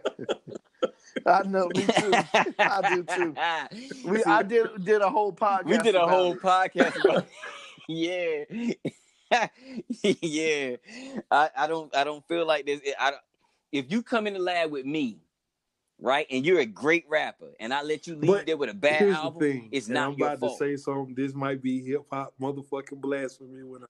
I 1.26 1.42
know, 1.42 1.68
me 1.74 1.84
too. 1.84 2.12
I 2.58 2.94
do 2.94 3.02
too. 3.02 3.34
We 4.10 4.24
I 4.24 4.42
did 4.42 4.84
did 4.84 5.02
a 5.02 5.10
whole 5.10 5.32
podcast. 5.32 5.64
We 5.64 5.78
did 5.78 5.94
a 5.94 6.04
about 6.04 6.10
whole 6.10 6.32
it. 6.32 6.40
podcast 6.40 7.04
about 7.04 7.26
yeah. 7.88 8.44
yeah. 10.22 10.76
I, 11.30 11.50
I 11.56 11.66
don't 11.66 11.94
I 11.94 12.04
don't 12.04 12.26
feel 12.28 12.46
like 12.46 12.66
this. 12.66 12.80
I 12.98 13.10
don't- 13.10 13.20
if 13.72 13.90
you 13.92 14.02
come 14.02 14.26
in 14.26 14.32
the 14.34 14.38
lab 14.40 14.70
with 14.70 14.86
me, 14.86 15.18
right, 16.00 16.26
and 16.30 16.44
you're 16.44 16.60
a 16.60 16.66
great 16.66 17.04
rapper, 17.08 17.52
and 17.60 17.72
I 17.72 17.82
let 17.82 18.06
you 18.06 18.14
leave 18.16 18.30
But 18.30 18.46
there 18.46 18.56
with 18.56 18.70
a 18.70 18.74
bad 18.74 19.08
album, 19.10 19.40
thing. 19.40 19.68
it's 19.72 19.88
not 19.88 20.12
I'm 20.12 20.18
your 20.18 20.28
about 20.28 20.40
fault. 20.40 20.58
to 20.58 20.64
say 20.64 20.76
something. 20.76 21.14
This 21.14 21.34
might 21.34 21.62
be 21.62 21.82
hip 21.84 22.02
hop 22.10 22.34
motherfucking 22.40 23.00
blasphemy. 23.00 23.62
When 23.64 23.82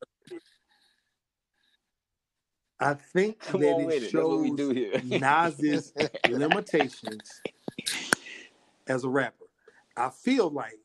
I, 2.80 2.90
I 2.90 2.94
think 2.94 3.40
Come 3.40 3.60
that 3.60 3.78
it 3.80 4.02
it. 4.04 4.14
What 4.14 4.40
we 4.40 4.48
shows 4.48 4.56
do 4.56 4.70
here. 4.70 5.00
Nas's 5.20 5.92
limitations 6.28 7.40
as 8.86 9.04
a 9.04 9.08
rapper. 9.08 9.46
I 9.96 10.10
feel 10.10 10.50
like 10.50 10.78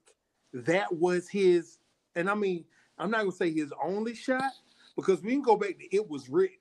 that 0.54 0.92
was 0.96 1.30
his, 1.30 1.80
and 2.16 2.30
I 2.30 2.36
mean, 2.36 2.66
I'm 2.98 3.12
not 3.12 3.20
gonna 3.20 3.32
say 3.32 3.52
his 3.52 3.72
only 3.84 4.16
shot 4.16 4.52
because 4.96 5.22
we 5.22 5.32
can 5.32 5.42
go 5.42 5.56
back 5.56 5.78
to 5.80 5.96
it 5.96 6.10
was 6.10 6.30
written, 6.30 6.58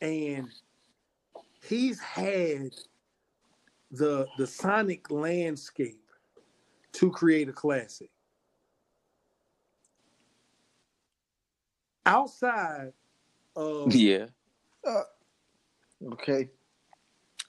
and 0.00 0.48
he's 1.62 1.98
had 2.00 2.70
the 3.90 4.26
the 4.38 4.46
sonic 4.46 5.10
landscape 5.10 6.02
to 6.92 7.10
create 7.10 7.48
a 7.48 7.52
classic. 7.52 8.10
Outside 12.06 12.92
of 13.56 13.94
yeah. 13.94 14.26
Uh, 14.86 15.02
okay. 16.12 16.48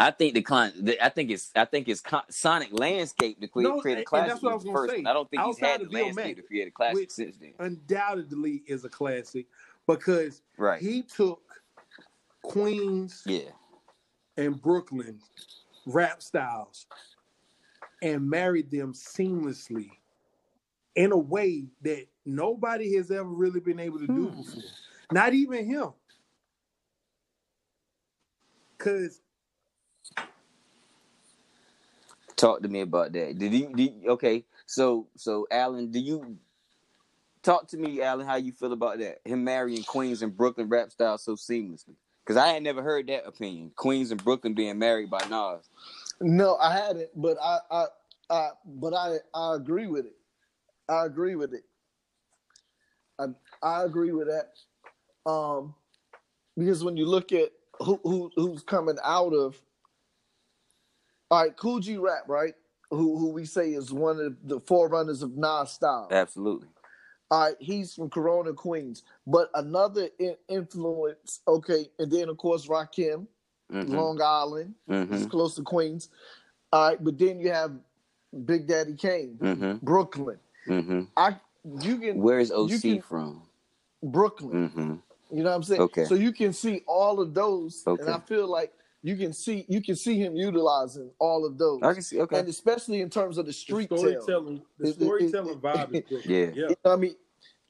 I 0.02 0.12
think 0.12 0.34
the 0.34 0.42
con. 0.42 0.72
The, 0.80 1.04
I 1.04 1.10
think 1.10 1.30
it's. 1.30 1.52
I 1.56 1.66
think 1.66 1.88
it's 1.90 2.00
con- 2.02 2.24
Sonic 2.30 2.70
landscape 2.72 3.40
to 3.42 3.48
create, 3.48 3.68
No, 3.68 3.80
create 3.82 3.96
a 3.96 3.98
and- 3.98 4.00
and 4.00 4.06
classic. 4.08 4.30
that's 4.30 4.42
what 4.42 4.52
I 4.52 4.56
was 4.56 4.64
was 4.64 4.74
gonna 4.74 4.88
first 4.88 4.94
say. 4.96 5.04
I 5.06 5.14
don't 5.14 5.30
think 5.30 5.44
he's 5.44 5.60
had 5.60 5.82
of 5.82 5.88
the 5.90 5.94
Bill 5.94 6.04
landscape 6.06 6.26
Mack, 6.26 6.36
to 6.38 6.42
create 6.44 6.68
a 6.68 6.72
classic 6.72 6.96
which- 6.96 7.12
since 7.12 7.38
then. 7.38 7.54
undoubtedly 7.60 8.64
is 8.66 8.86
a 8.86 8.90
classic 8.90 9.48
because 9.88 10.42
Right. 10.58 10.82
he 10.82 11.04
took 11.04 11.42
Queens 12.44 13.24
yeah. 13.26 13.50
and 14.38 14.62
Brooklyn 14.62 15.20
rap 15.94 16.22
styles 16.24 16.88
and 18.02 18.30
married 18.30 18.72
them 18.72 18.94
seamlessly 18.94 19.90
in 20.96 21.12
a 21.14 21.18
way 21.18 21.66
that 21.84 22.08
nobody 22.26 22.96
has 22.96 23.12
ever 23.12 23.30
really 23.30 23.62
been 23.62 23.80
able 23.80 24.00
to 24.00 24.08
do 24.08 24.30
Hmm. 24.30 24.38
before. 24.38 24.64
Not 25.12 25.34
even 25.34 25.66
him. 25.66 25.90
Cause 28.80 29.22
Talk 32.36 32.62
to 32.64 32.70
me 32.70 32.82
about 32.82 33.14
that. 33.14 33.38
Did 33.38 33.54
you, 33.54 33.74
did 33.76 33.94
you- 34.02 34.10
okay? 34.12 34.46
So 34.66 35.08
so 35.16 35.48
Alan, 35.52 35.92
do 35.92 36.00
you 36.00 36.38
talk 37.44 37.68
to 37.70 37.78
me, 37.78 38.02
Alan? 38.02 38.28
How 38.28 38.36
you 38.38 38.52
feel 38.54 38.74
about 38.74 39.00
that? 39.00 39.20
Him 39.26 39.44
marrying 39.44 39.84
Queens 39.84 40.22
and 40.22 40.36
Brooklyn 40.36 40.70
rap 40.70 40.92
style 40.92 41.18
so 41.18 41.36
seamlessly? 41.36 41.96
Because 42.30 42.44
I 42.44 42.50
had 42.50 42.62
never 42.62 42.84
heard 42.84 43.08
that 43.08 43.26
opinion. 43.26 43.72
Queens 43.76 44.12
and 44.12 44.24
Brooklyn 44.24 44.54
being 44.54 44.78
married 44.78 45.10
by 45.10 45.18
Nas. 45.32 45.68
No, 46.22 46.58
I 46.58 46.72
hadn't, 46.78 47.10
but 47.16 47.38
I, 47.44 47.58
I, 47.72 47.86
I, 48.30 48.50
but 48.68 48.94
I, 48.94 49.16
I 49.34 49.56
agree 49.56 49.88
with 49.88 50.06
it. 50.06 50.14
I 50.88 51.08
agree 51.08 51.36
with 51.36 51.56
it. 51.56 51.64
I, 53.18 53.26
I 53.64 53.84
agree 53.84 54.12
with 54.12 54.28
that. 54.28 54.52
Um, 55.28 55.74
because 56.56 56.84
when 56.84 56.98
you 56.98 57.08
look 57.08 57.32
at 57.32 57.50
who, 57.80 58.00
who 58.04 58.32
who's 58.36 58.62
coming 58.62 58.98
out 59.04 59.34
of, 59.34 59.60
all 61.32 61.42
right, 61.42 61.58
Kool 61.58 61.80
G 61.80 61.98
Rap, 61.98 62.26
right? 62.28 62.54
Who 62.92 63.18
who 63.18 63.32
we 63.32 63.46
say 63.46 63.72
is 63.72 63.92
one 63.92 64.20
of 64.20 64.38
the 64.48 64.60
forerunners 64.60 65.24
of 65.24 65.36
Nas 65.36 65.72
style. 65.72 66.10
Absolutely. 66.12 66.68
All 67.32 67.42
right, 67.42 67.56
he's 67.60 67.94
from 67.94 68.10
Corona, 68.10 68.54
Queens. 68.54 69.04
But 69.28 69.50
another 69.54 70.10
in- 70.18 70.38
influence, 70.48 71.42
okay, 71.48 71.90
and 72.00 72.12
then 72.12 72.28
of 72.30 72.38
course 72.38 72.68
Rakim, 72.68 73.28
Mhm. 73.72 73.90
Long 73.90 74.20
Island, 74.22 74.74
Mhm. 74.90 75.14
it's 75.14 75.26
close 75.28 75.54
to 75.56 75.62
Queens. 75.62 76.10
All 76.74 76.90
right, 76.90 77.04
but 77.04 77.18
then 77.20 77.40
you 77.40 77.52
have 77.52 77.74
Big 78.46 78.68
Daddy 78.68 78.96
Kane, 78.96 79.38
Mhm. 79.40 79.82
Brooklyn. 79.82 80.40
Mhm. 80.68 81.08
I 81.16 81.40
you 81.82 81.98
can 81.98 82.20
Where's 82.22 82.52
OC 82.52 82.80
can- 82.82 83.02
from? 83.02 83.44
Brooklyn. 84.02 84.70
Mhm. 84.70 85.02
You 85.36 85.44
know 85.44 85.50
what 85.50 85.56
I'm 85.58 85.64
saying? 85.64 85.82
Okay. 85.82 86.06
So 86.06 86.16
you 86.16 86.32
can 86.32 86.54
see 86.54 86.84
all 86.88 87.20
of 87.20 87.34
those, 87.36 87.84
Okay. 87.86 88.02
and 88.02 88.10
I 88.12 88.20
feel 88.20 88.48
like 88.48 88.74
you 89.02 89.16
can 89.16 89.32
see 89.34 89.66
you 89.70 89.82
can 89.82 89.96
see 89.96 90.18
him 90.18 90.36
utilizing 90.36 91.10
all 91.20 91.46
of 91.46 91.58
those, 91.58 91.80
I 91.84 91.94
can 91.94 92.02
see. 92.02 92.20
Okay. 92.22 92.40
and 92.40 92.48
especially 92.50 93.02
in 93.02 93.10
terms 93.10 93.38
of 93.38 93.46
the 93.46 93.50
the 93.52 93.54
street 93.54 93.90
tale. 93.90 93.98
storytelling, 93.98 94.62
the 94.78 94.88
It- 94.88 94.90
it- 94.90 95.04
storytelling 95.04 95.50
it- 95.58 95.62
vibe 95.62 95.94
is 95.94 96.02
Brooklyn. 96.10 96.22
Yeah. 96.26 96.38
Yeah. 96.40 96.70
You 96.70 96.76
know 96.86 96.92
I 96.94 96.96
mean, 96.98 97.16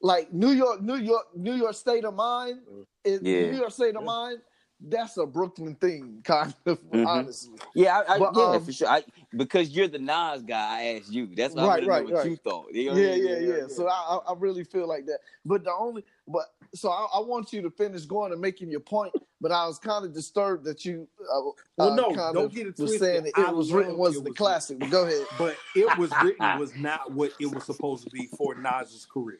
like 0.02 0.32
New 0.32 0.50
York, 0.50 0.82
New 0.82 0.96
York, 0.96 1.26
New 1.36 1.54
York 1.54 1.74
State 1.74 2.04
of 2.04 2.14
Mind. 2.14 2.60
Mm. 2.70 2.86
Is, 3.04 3.20
Yeah. 3.22 3.50
New 3.52 3.58
York 3.58 3.70
State 3.70 3.96
of 3.96 4.02
Yeah. 4.02 4.06
Mind 4.06 4.38
that's 4.82 5.16
a 5.16 5.26
Brooklyn 5.26 5.74
thing, 5.76 6.20
kind 6.24 6.54
of 6.66 6.80
Mhm. 6.90 7.06
honestly. 7.06 7.58
Yeah, 7.74 7.98
I, 8.08 8.14
I, 8.14 8.18
But, 8.18 8.36
yeah, 8.36 8.42
um, 8.56 8.64
for 8.64 8.72
sure. 8.72 8.88
I, 8.88 9.04
because 9.36 9.70
you're 9.70 9.88
the 9.88 9.98
Nas 9.98 10.42
guy, 10.42 10.80
I 10.80 10.82
asked 10.98 11.12
you. 11.12 11.28
That's 11.34 11.54
why 11.54 11.66
Right, 11.68 11.82
I 11.82 11.86
right, 11.86 11.98
know 11.98 12.10
what 12.10 12.14
right. 12.16 12.30
you 12.30 12.36
thought. 12.36 12.74
You 12.74 12.82
Yeah, 12.82 12.90
know 12.90 12.92
what 12.94 13.00
I 13.00 13.02
mean? 13.16 13.24
yeah, 13.26 13.56
yeah. 13.58 13.66
So 13.68 13.88
I, 13.88 13.92
I 13.92 14.16
I 14.32 14.34
really 14.38 14.64
feel 14.64 14.86
like 14.88 15.06
that. 15.06 15.20
But 15.44 15.64
the 15.64 15.72
only, 15.72 16.04
but 16.26 16.46
so 16.74 16.90
I, 16.90 17.06
I 17.14 17.20
want 17.20 17.52
you 17.52 17.62
to 17.62 17.70
finish 17.70 18.04
going 18.06 18.32
and 18.32 18.40
making 18.40 18.70
your 18.70 18.80
point. 18.80 19.12
But 19.42 19.52
I 19.52 19.66
was 19.66 19.78
kind 19.78 20.04
of 20.04 20.12
disturbed 20.12 20.64
that 20.64 20.84
you, 20.84 21.08
uh, 21.22 21.40
Well, 21.78 21.92
uh, 21.92 21.94
no, 21.96 22.14
kind 22.14 22.34
don't 22.34 22.44
of 22.46 22.54
get 22.54 22.66
it 22.66 22.78
was 22.78 22.98
saying 22.98 23.24
that 23.24 23.32
I 23.36 23.50
it 23.50 23.54
was 23.56 23.72
written 23.72 23.96
wasn't 23.96 24.26
It 24.26 24.28
the 24.28 24.30
Was 24.30 24.38
classic. 24.38 24.78
But 24.78 24.90
go 24.90 25.06
ahead. 25.06 25.26
but 25.38 25.56
it 25.74 25.96
was 25.96 26.10
written 26.22 26.52
was 26.58 26.76
not 26.76 27.12
what 27.12 27.32
it 27.40 27.46
was 27.46 27.64
supposed 27.64 28.04
to 28.04 28.10
be 28.10 28.26
for 28.26 28.54
Nas's 28.54 29.06
career. 29.06 29.38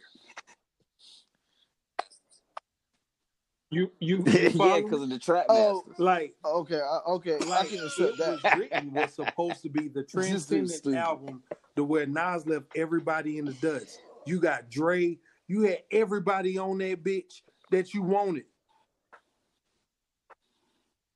You 3.73 3.91
you, 4.01 4.25
you 4.27 4.51
yeah, 4.55 4.81
because 4.81 5.03
of 5.03 5.11
the 5.11 5.19
trap 5.19 5.47
Oh, 5.49 5.85
masters. 5.87 5.99
like 6.01 6.35
Okay, 6.45 6.81
I, 6.81 6.99
okay, 7.07 7.37
I 7.41 7.45
like 7.45 7.69
can 7.69 7.79
it 7.79 7.85
accept 7.85 8.19
was 8.19 8.43
that. 8.43 8.59
written 8.59 8.93
was 8.93 9.13
supposed 9.15 9.63
to 9.63 9.69
be 9.69 9.89
the 9.89 10.03
This 10.13 10.13
dude's 10.13 10.47
transcendent 10.49 10.71
stupid. 10.71 10.99
album 10.99 11.43
to 11.77 11.85
where 11.85 12.07
Nas 12.07 12.47
left 12.47 12.67
everybody 12.75 13.39
in 13.39 13.45
the 13.45 13.53
dust. 13.55 14.01
You 14.27 14.41
got 14.41 14.71
Dre, 14.71 15.19
you 15.47 15.63
had 15.63 15.79
everybody 15.93 16.59
on 16.59 16.79
that 16.79 17.03
bitch 17.05 17.43
that 17.71 17.95
you 17.95 18.03
wanted. 18.03 18.45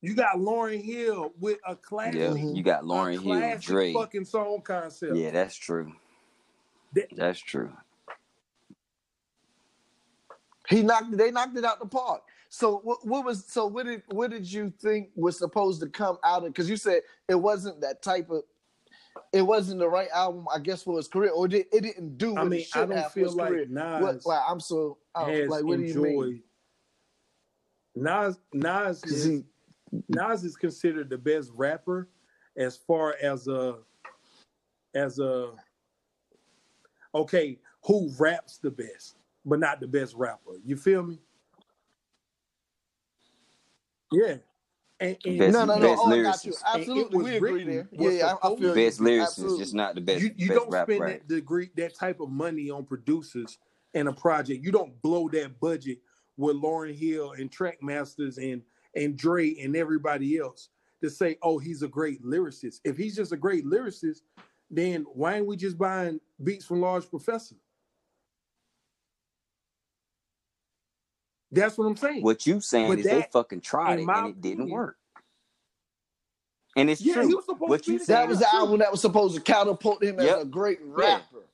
You 0.01 0.15
got 0.15 0.37
Lauryn 0.37 0.83
Hill 0.85 1.33
with 1.41 1.59
a 1.67 1.75
classic, 1.75 2.21
Yeah, 2.21 2.35
you 2.35 2.63
got 2.63 2.85
Lauryn 2.85 3.13
Hill, 3.15 3.23
classic 3.23 3.63
Dre. 3.63 3.93
fucking 3.95 4.27
song 4.27 4.61
concept. 4.63 5.17
Yeah, 5.17 5.31
that's 5.31 5.57
true. 5.57 5.93
That- 6.95 7.09
That's 7.17 7.41
true. 7.41 7.73
He 10.69 10.83
knocked. 10.83 11.17
They 11.17 11.31
knocked 11.31 11.57
it 11.59 11.65
out 11.65 11.79
the 11.81 11.87
park. 11.87 12.23
So 12.55 12.77
what, 12.85 13.05
what 13.05 13.25
was? 13.25 13.45
So 13.49 13.67
what 13.67 13.87
did? 13.87 14.03
What 14.13 14.31
did 14.31 14.51
you 14.51 14.73
think 14.81 15.09
was 15.17 15.37
supposed 15.37 15.81
to 15.81 15.89
come 15.89 16.19
out 16.23 16.45
of? 16.45 16.53
Because 16.53 16.71
you 16.71 16.77
said 16.77 17.01
it 17.29 17.35
wasn't 17.35 17.81
that 17.81 18.01
type 18.01 18.31
of. 18.31 18.43
It 19.33 19.43
wasn't 19.43 19.81
the 19.81 19.89
right 19.89 20.09
album, 20.15 20.47
I 20.55 20.61
guess, 20.61 20.85
for 20.85 20.97
his 20.97 21.09
career, 21.09 21.31
or 21.31 21.49
did, 21.49 21.67
it 21.73 21.83
didn't 21.83 22.17
do 22.17 22.35
what 22.35 22.43
I 22.43 22.45
mean, 22.45 22.61
it 22.61 22.67
should 22.67 22.93
I 22.93 22.95
don't 22.95 23.13
feel 23.13 23.33
like 23.33 23.49
career. 23.49 23.67
Nas 23.69 24.03
What, 24.03 24.27
like 24.27 24.41
I'm 24.49 24.61
so 24.61 24.99
I 25.17 25.27
don't- 25.27 25.35
has 25.35 25.49
like. 25.49 25.65
What 25.65 25.79
do 25.79 25.85
you 25.85 25.95
mean? 26.01 26.13
enjoyed. 26.13 26.41
Nas 27.97 28.39
Nas 28.53 29.03
is, 29.05 29.25
he- 29.25 29.45
Nas 30.09 30.45
is 30.45 30.55
considered 30.57 31.11
the 31.11 31.19
best 31.19 31.51
rapper 31.55 32.09
as 32.57 32.77
far 32.77 33.17
as 33.21 33.49
a 33.49 33.79
as 34.95 35.19
a 35.19 35.51
okay 37.17 37.59
who 37.85 38.13
raps 38.17 38.59
the 38.59 38.71
best, 38.71 39.17
but 39.45 39.59
not 39.59 39.81
the 39.81 39.89
best 39.89 40.15
rapper. 40.15 40.53
You 40.65 40.77
feel 40.77 41.03
me? 41.03 41.19
Yeah. 44.15 44.37
And, 45.01 45.17
and 45.25 45.39
Best- 45.39 45.53
no, 45.53 45.65
no, 45.65 45.75
no. 45.77 45.81
best 45.89 46.03
Oh, 46.05 46.13
I 46.13 46.23
got 46.23 46.45
you. 46.45 46.53
lyricist. 46.53 46.63
Absolutely, 46.75 47.23
we 47.25 47.37
agree 47.37 47.65
there. 47.65 47.89
Yeah, 47.93 48.11
yeah, 48.11 48.35
I, 48.43 48.47
I 48.47 48.49
feel 48.51 48.57
to 48.57 48.81
you. 48.81 48.87
Best 48.87 49.01
lyricist, 49.01 49.23
Absolutely. 49.23 49.59
just 49.59 49.75
not 49.75 49.95
the 49.97 50.01
best. 50.01 50.23
you, 50.23 50.31
you 50.37 50.49
best 50.49 50.61
don't 50.61 50.71
rap 50.71 50.87
spend 50.87 51.01
writer. 51.01 51.13
that 51.19 51.29
degree 51.29 51.71
that 51.77 51.95
type 51.97 52.21
of 52.21 52.31
money 52.31 52.71
on 52.71 52.85
producers 52.85 53.59
and 53.95 54.09
a 54.09 54.13
project. 54.13 54.65
You 54.65 54.71
don't 54.73 55.01
blow 55.03 55.29
that 55.31 55.59
budget 55.61 55.99
with 56.37 56.57
Lauryn 56.57 56.95
Hill 56.95 57.33
and 57.33 57.51
Trackmasters 57.51 58.39
and 58.39 58.63
and 58.97 59.17
Dre 59.17 59.57
and 59.57 59.75
everybody 59.77 60.39
else 60.39 60.69
to 61.03 61.11
say, 61.11 61.37
oh, 61.43 61.59
he's 61.59 61.83
a 61.83 61.89
great 61.89 62.25
lyricist. 62.25 62.81
If 62.85 62.97
he's 62.97 63.17
just 63.17 63.33
a 63.33 63.37
great 63.37 63.67
lyricist, 63.67 64.21
then 64.71 65.05
why 65.13 65.37
ain't 65.37 65.47
we 65.47 65.57
just 65.57 65.77
buying 65.77 66.21
beats 66.43 66.65
from 66.65 66.81
Large 66.81 67.11
Professor? 67.11 67.57
That's 71.55 71.79
what 71.79 71.87
I'm 71.87 71.97
saying. 71.97 72.23
What 72.23 72.47
you 72.47 72.61
saying 72.61 72.89
But 72.89 72.99
is 73.01 73.05
they 73.07 73.27
fucking 73.33 73.61
tried 73.61 74.01
it 74.01 74.09
and 74.09 74.29
it 74.29 74.41
didn't 74.41 74.61
opinion- 74.63 74.71
work. 74.71 74.97
And 76.77 76.91
it's 76.91 77.01
yeah, 77.01 77.15
true. 77.15 77.29
he 77.29 77.35
was 77.35 77.45
supposed 77.45 77.71
What 77.71 77.85
to 77.85 77.93
you 77.93 78.05
That 78.07 78.29
was 78.29 78.39
guy. 78.41 78.47
the 78.51 78.57
album 78.57 78.79
that 78.81 78.91
was 78.91 79.01
supposed 79.01 79.37
to 79.37 79.41
catapult 79.41 80.03
him 80.03 80.19
Yep. 80.21 80.37
as 80.37 80.43
a 80.43 80.47
great 80.47 80.81
rapper. 80.83 81.23
He's 81.35 81.45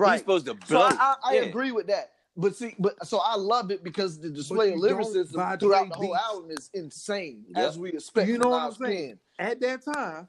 Right. 0.00 0.20
supposed 0.20 0.46
to 0.46 0.56
So. 0.66 0.80
I, 0.80 0.90
I, 0.92 1.14
I 1.24 1.34
Yeah. 1.34 1.40
agree 1.42 1.72
with 1.72 1.88
that. 1.88 2.12
But 2.36 2.54
see, 2.54 2.76
but 2.78 3.04
so 3.06 3.18
I 3.18 3.34
love 3.34 3.72
it 3.72 3.82
because 3.82 4.18
the 4.20 4.30
display 4.30 4.68
of 4.70 4.76
you 4.76 4.80
lyricism 4.82 5.32
throughout 5.58 5.58
the 5.90 5.94
whole 5.96 6.12
beats. 6.12 6.22
album 6.24 6.50
is 6.52 6.70
insane, 6.72 7.44
Yep. 7.48 7.58
as 7.68 7.78
we 7.78 7.90
expect 7.92 8.28
You 8.28 8.38
know 8.38 8.50
what 8.50 8.62
I'm 8.62 8.72
saying? 8.74 9.18
Pen. 9.38 9.50
At 9.50 9.60
that 9.60 9.84
time, 9.84 10.28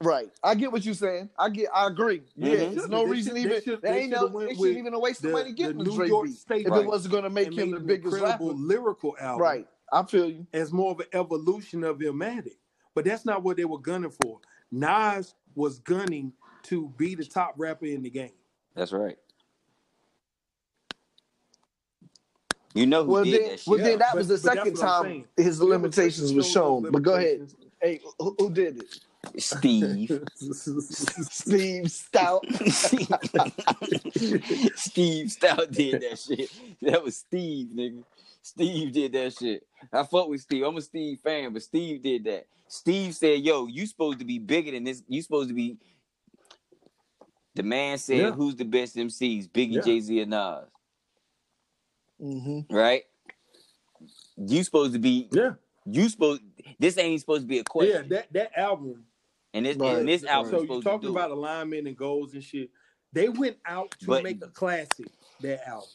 Right. 0.00 0.30
I 0.42 0.54
get 0.56 0.72
what 0.72 0.84
you're 0.84 0.94
saying. 0.94 1.30
I 1.38 1.48
get. 1.50 1.68
I 1.74 1.86
agree. 1.86 2.22
Yeah. 2.36 2.48
Mhm. 2.56 2.74
There's 2.74 2.88
no 2.88 3.04
They 3.04 3.10
reason 3.10 3.30
should- 3.30 3.36
they 3.36 3.40
even. 3.48 3.62
should- 3.62 3.82
There 3.82 3.92
they 3.92 4.00
ain't 4.00 4.12
should've 4.12 4.30
no. 4.32 4.36
went 4.36 4.48
They 4.50 4.54
with 4.56 4.58
shouldn't 4.70 4.86
even 4.86 5.00
waste 5.00 5.22
the, 5.22 5.28
the- 5.28 5.32
money 5.34 5.52
getting 5.52 5.78
the 5.78 5.84
the 5.84 5.90
New 5.90 5.96
Dre 5.96 6.08
York 6.08 6.28
State 6.30 6.66
if 6.66 6.72
Right. 6.72 6.82
it 6.82 6.86
wasn't 6.88 7.12
going 7.12 7.24
to 7.24 7.30
make 7.30 7.46
and 7.48 7.58
him 7.58 7.70
the 7.70 7.76
an 7.76 7.86
biggest 7.86 8.14
incredible 8.16 8.48
rapper. 8.48 8.58
lyrical 8.58 9.16
album. 9.20 9.40
Right. 9.42 9.68
I 9.92 10.02
feel 10.02 10.28
you. 10.28 10.46
as 10.52 10.72
more 10.72 10.90
of 10.90 11.00
an 11.00 11.06
evolution 11.12 11.84
of 11.84 11.98
Illmatic. 11.98 12.56
But 12.94 13.04
that's 13.04 13.24
not 13.24 13.42
what 13.44 13.56
they 13.56 13.64
were 13.64 13.78
gunning 13.78 14.10
for. 14.22 14.40
Nas 14.72 15.34
was 15.54 15.78
gunning 15.78 16.32
to 16.64 16.88
be 16.96 17.14
the 17.14 17.24
top 17.24 17.54
rapper 17.56 17.86
in 17.86 18.02
the 18.02 18.10
game. 18.10 18.32
That's 18.74 18.92
right. 18.92 19.16
You 22.74 22.86
know 22.86 23.04
who 23.04 23.12
Well 23.12 23.24
did 23.24 23.34
then, 23.42 23.48
that 23.50 23.60
shit. 23.60 23.68
well 23.68 23.78
then 23.78 23.98
that 24.00 24.08
but- 24.12 24.18
was 24.18 24.28
the 24.28 24.38
second 24.38 24.76
time 24.76 25.24
his 25.36 25.62
limitations 25.62 26.16
certain 26.28 26.36
was 26.36 26.46
shows 26.46 26.52
shown. 26.52 26.90
But 26.90 27.02
go 27.02 27.14
ahead. 27.14 27.52
Hey, 27.80 28.00
who, 28.18 28.34
who 28.38 28.50
did 28.50 28.78
it? 28.82 29.00
Steve. 29.38 30.22
Steve 30.36 31.84
Stoute. 31.90 32.44
Steve 34.76 35.26
Stoute 35.30 35.72
did 35.72 36.00
that 36.02 36.18
shit. 36.18 36.50
That 36.82 37.02
was 37.02 37.16
Steve, 37.16 37.68
nigga. 37.74 38.02
Steve 38.42 38.92
did 38.92 39.12
that 39.12 39.32
shit. 39.34 39.66
I 39.92 40.02
fuck 40.04 40.28
with 40.28 40.40
Steve. 40.42 40.64
I'm 40.64 40.76
a 40.76 40.80
Steve 40.82 41.18
fan, 41.20 41.52
but 41.52 41.62
Steve 41.62 42.02
did 42.02 42.24
that. 42.24 42.46
Steve 42.68 43.14
said, 43.14 43.40
"Yo, 43.40 43.66
you 43.66 43.86
supposed 43.86 44.18
to 44.18 44.24
be 44.24 44.38
bigger 44.38 44.70
than 44.72 44.84
this. 44.84 45.02
You 45.08 45.22
supposed 45.22 45.48
to 45.48 45.54
be." 45.54 45.78
The 47.54 47.62
man 47.62 47.98
said, 47.98 48.18
Yeah. 48.18 48.30
"Who's 48.32 48.56
the 48.56 48.64
best 48.64 48.96
MCs? 48.96 49.48
Biggie, 49.48 49.76
Yeah. 49.76 49.82
Jay 49.82 50.00
Z, 50.00 50.22
or 50.22 50.26
Nas?" 50.26 50.64
hmm 52.18 52.60
Right? 52.70 53.04
You 54.36 54.62
supposed 54.64 54.92
to 54.94 54.98
be. 54.98 55.28
yeah, 55.32 55.52
You 55.86 56.08
supposed. 56.08 56.42
This 56.78 56.98
ain't 56.98 57.20
supposed 57.20 57.42
to 57.42 57.46
be 57.48 57.60
a 57.60 57.64
question. 57.64 57.94
yeah. 57.94 58.02
That 58.08 58.32
that 58.32 58.58
album. 58.58 59.04
And 59.54 59.64
this 59.64 59.76
Right. 59.78 59.96
and 59.98 60.08
this 60.08 60.24
album 60.24 60.50
So 60.50 60.56
you 60.58 60.62
supposed 60.66 60.84
talking 60.84 61.08
about 61.10 61.30
alignment 61.30 61.86
and 61.88 61.96
goals 61.96 62.34
and 62.34 62.42
shit. 62.44 62.70
They 63.12 63.28
went 63.30 63.56
out 63.64 63.92
to 64.00 64.06
But- 64.06 64.22
make 64.24 64.42
a 64.44 64.48
classic. 64.48 65.06
That 65.40 65.66
album, 65.68 65.88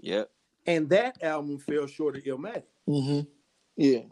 Yep. 0.00 0.30
and 0.66 0.88
that 0.90 1.22
album 1.22 1.58
fell 1.58 1.86
short 1.86 2.16
of 2.16 2.22
Illmatic. 2.24 2.64
Mm-hmm. 2.88 3.30
Yeah. 3.76 4.02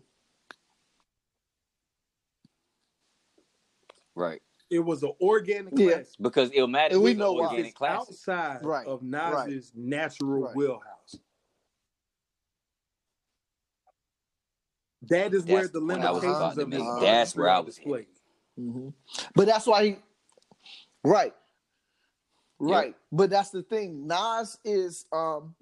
Right. 4.14 4.40
It 4.70 4.78
was 4.80 5.02
an 5.02 5.12
organic 5.20 5.76
Yeah. 5.76 5.90
classic. 5.94 6.14
Because 6.20 6.50
Illmatic 6.50 6.92
And 6.92 7.02
we 7.02 7.12
is 7.12 7.16
know 7.18 7.32
an 7.32 7.38
why. 7.38 7.44
organic 7.46 7.66
It's 7.70 7.76
classic. 7.76 8.08
outside 8.12 8.64
Right, 8.64 8.86
of 8.86 9.00
right. 9.02 9.46
Nas's 9.48 9.72
natural 9.74 10.42
Right. 10.44 10.56
wheelhouse. 10.56 11.16
That 15.02 15.34
is 15.34 15.44
where 15.44 15.62
That's 15.62 15.72
the 15.72 15.80
the 15.80 15.86
point 15.86 16.00
limitations 16.02 16.58
of 16.58 16.68
make. 16.68 16.80
his 16.80 17.00
That's 17.00 17.34
where 17.36 17.48
I 17.48 17.58
was 17.60 17.74
displayed. 17.76 18.06
Hmm 18.56 18.88
But 19.34 19.46
that's 19.46 19.66
why 19.66 19.84
he, 19.84 19.96
right, 21.04 21.34
right. 22.58 22.94
But 23.12 23.30
that's 23.30 23.50
the 23.50 23.62
thing. 23.62 24.06
Nas 24.06 24.58
is, 24.64 25.06
um, 25.12 25.54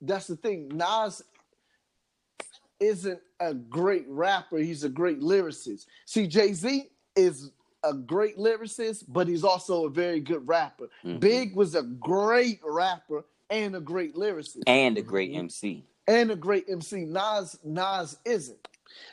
that's 0.00 0.26
the 0.26 0.36
thing. 0.36 0.68
Nas 0.68 1.22
isn't 2.80 3.20
a 3.40 3.54
great 3.54 4.04
rapper. 4.08 4.58
He's 4.58 4.84
a 4.84 4.88
great 4.88 5.20
lyricist. 5.20 5.86
See, 6.06 6.26
Jay 6.26 6.52
Z 6.52 6.90
is 7.16 7.50
a 7.82 7.94
great 7.94 8.36
lyricist, 8.36 9.04
but 9.08 9.28
he's 9.28 9.44
also 9.44 9.86
a 9.86 9.90
very 9.90 10.20
good 10.20 10.46
rapper. 10.46 10.88
Mhm. 11.04 11.20
Big 11.20 11.54
was 11.56 11.74
a 11.74 11.82
great 11.82 12.60
rapper 12.64 13.24
and 13.50 13.76
a 13.76 13.80
great 13.80 14.14
lyricist 14.14 14.62
and 14.66 14.96
a 14.98 15.02
great 15.02 15.32
MC. 15.34 15.84
and 16.06 16.30
a 16.30 16.36
great 16.36 16.68
MC. 16.68 17.04
Nas 17.04 17.58
Nas 17.64 18.18
isn't. 18.24 18.68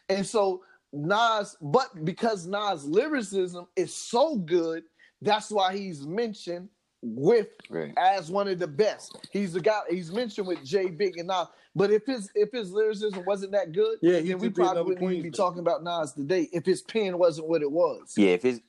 And 0.09 0.25
so 0.25 0.63
Nas, 0.93 1.55
but 1.61 2.03
because 2.05 2.45
Nas 2.47 2.85
lyricism 2.85 3.67
is 3.75 3.93
so 3.93 4.35
good, 4.37 4.83
that's 5.21 5.49
why 5.51 5.75
he's 5.75 6.05
mentioned 6.05 6.69
with 7.03 7.47
Right. 7.69 7.93
as 7.97 8.29
one 8.29 8.47
of 8.47 8.59
the 8.59 8.67
best. 8.67 9.17
He's 9.31 9.53
the 9.53 9.61
guy 9.61 9.81
he's 9.89 10.11
mentioned 10.11 10.47
with 10.47 10.63
Jay 10.63 10.87
Big 10.87 11.17
and 11.17 11.27
Nas. 11.27 11.47
But 11.75 11.89
if 11.91 12.05
his 12.05 12.29
if 12.35 12.51
his 12.51 12.71
lyricism 12.71 13.23
wasn't 13.25 13.53
that 13.53 13.71
good, 13.71 13.97
Yeah, 14.01 14.19
he 14.19 14.29
then 14.29 14.39
we 14.39 14.49
probably 14.49 14.93
wouldn't 14.95 15.11
even 15.11 15.23
be 15.23 15.31
talking 15.31 15.59
about 15.59 15.83
Nas 15.83 16.11
today 16.13 16.49
if 16.53 16.65
his 16.65 16.81
pen 16.81 17.17
wasn't 17.17 17.47
what 17.47 17.61
it 17.61 17.71
was. 17.71 18.13
Yeah, 18.17 18.31
if 18.31 18.45
it's 18.45 18.59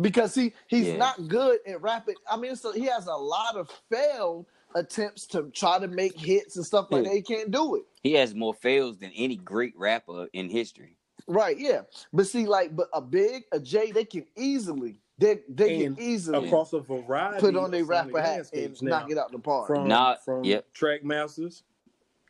Because 0.00 0.34
he 0.34 0.52
he's 0.68 0.88
Yeah. 0.88 0.96
not 0.96 1.28
good 1.28 1.60
at 1.66 1.80
rapping. 1.80 2.16
I 2.28 2.36
mean, 2.36 2.56
so 2.56 2.72
he 2.72 2.84
has 2.86 3.06
a 3.06 3.14
lot 3.14 3.56
of 3.56 3.70
failed 3.90 4.46
attempts 4.74 5.26
to 5.28 5.50
try 5.50 5.78
to 5.78 5.86
make 5.86 6.18
hits 6.18 6.56
and 6.56 6.64
stuff 6.66 6.88
like 6.90 7.04
Yeah. 7.04 7.10
that. 7.10 7.16
He 7.16 7.22
can't 7.22 7.50
do 7.50 7.76
it. 7.76 7.84
he 8.02 8.14
has 8.14 8.34
more 8.34 8.52
fails 8.54 8.98
than 8.98 9.12
any 9.14 9.36
great 9.36 9.74
rapper 9.78 10.28
in 10.32 10.48
history. 10.50 10.96
Right, 11.32 11.58
yeah. 11.58 11.82
But 12.12 12.26
see, 12.26 12.46
like, 12.46 12.76
but 12.76 12.88
a 12.92 13.00
big, 13.00 13.44
a 13.52 13.58
J, 13.58 13.90
they 13.90 14.04
can 14.04 14.26
easily, 14.36 15.00
they 15.18 15.40
they 15.48 15.84
And 15.84 15.96
can 15.96 16.04
easily 16.04 16.46
Across 16.46 16.74
a 16.74 16.80
variety 16.80 17.40
put 17.40 17.56
on 17.56 17.66
of 17.66 17.70
their 17.70 17.84
sonic 17.84 17.90
rapper 18.14 18.20
hat 18.20 18.28
and 18.28 18.36
landscapes 18.36 18.82
knock 18.82 19.10
it 19.10 19.18
out 19.18 19.32
the 19.32 19.38
park. 19.38 19.66
From 19.66 19.88
Not- 19.88 20.24
from 20.24 20.44
yep. 20.44 20.66
Trackmasters, 20.74 21.62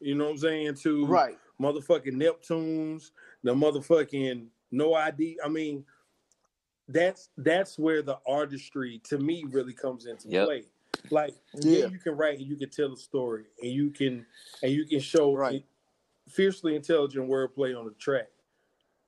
you 0.01 0.15
know 0.15 0.25
what 0.25 0.31
I'm 0.33 0.39
saying, 0.39 0.75
to 0.83 1.05
right. 1.07 1.37
motherfucking 1.61 2.13
Neptunes, 2.15 3.11
the 3.43 3.55
motherfucking 3.55 4.47
No 4.71 4.95
ID. 4.95 5.39
I 5.45 5.49
mean, 5.49 5.85
that's 6.89 7.31
that's 7.39 7.79
where 7.79 8.03
the 8.03 8.19
artistry 8.27 9.01
to 9.05 9.19
me 9.19 9.45
really 9.51 9.73
comes 9.73 10.07
into 10.07 10.29
Yep. 10.29 10.47
play. 10.47 10.65
Like, 11.11 11.35
yeah. 11.55 11.79
Yeah. 11.79 11.87
you 11.87 11.99
can 11.99 12.17
write 12.17 12.39
and 12.39 12.47
you 12.47 12.57
can 12.57 12.71
tell 12.71 12.93
a 12.93 12.97
story 12.97 13.47
and 13.61 13.73
you 13.73 13.91
can 13.91 14.25
and 14.63 14.71
you 14.71 14.85
can 14.87 15.01
show 15.01 15.35
Right. 15.35 15.65
fiercely 16.29 16.77
intelligent 16.77 17.29
wordplay 17.29 17.77
on 17.77 17.85
the 17.87 17.93
track. 17.93 18.29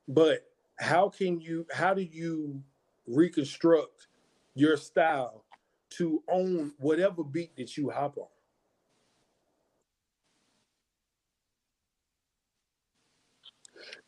But 0.09 0.41
how 0.79 1.09
can 1.11 1.41
you 1.41 1.67
how 1.73 1.95
do 1.95 2.03
you 2.03 2.63
reconstruct 3.07 4.09
your 4.55 4.77
style 4.77 5.45
to 5.91 6.23
own 6.29 6.73
whatever 6.79 7.25
beat 7.25 7.57
that 7.57 7.77
you 7.77 7.91
hop 7.91 8.19
on? 8.19 8.29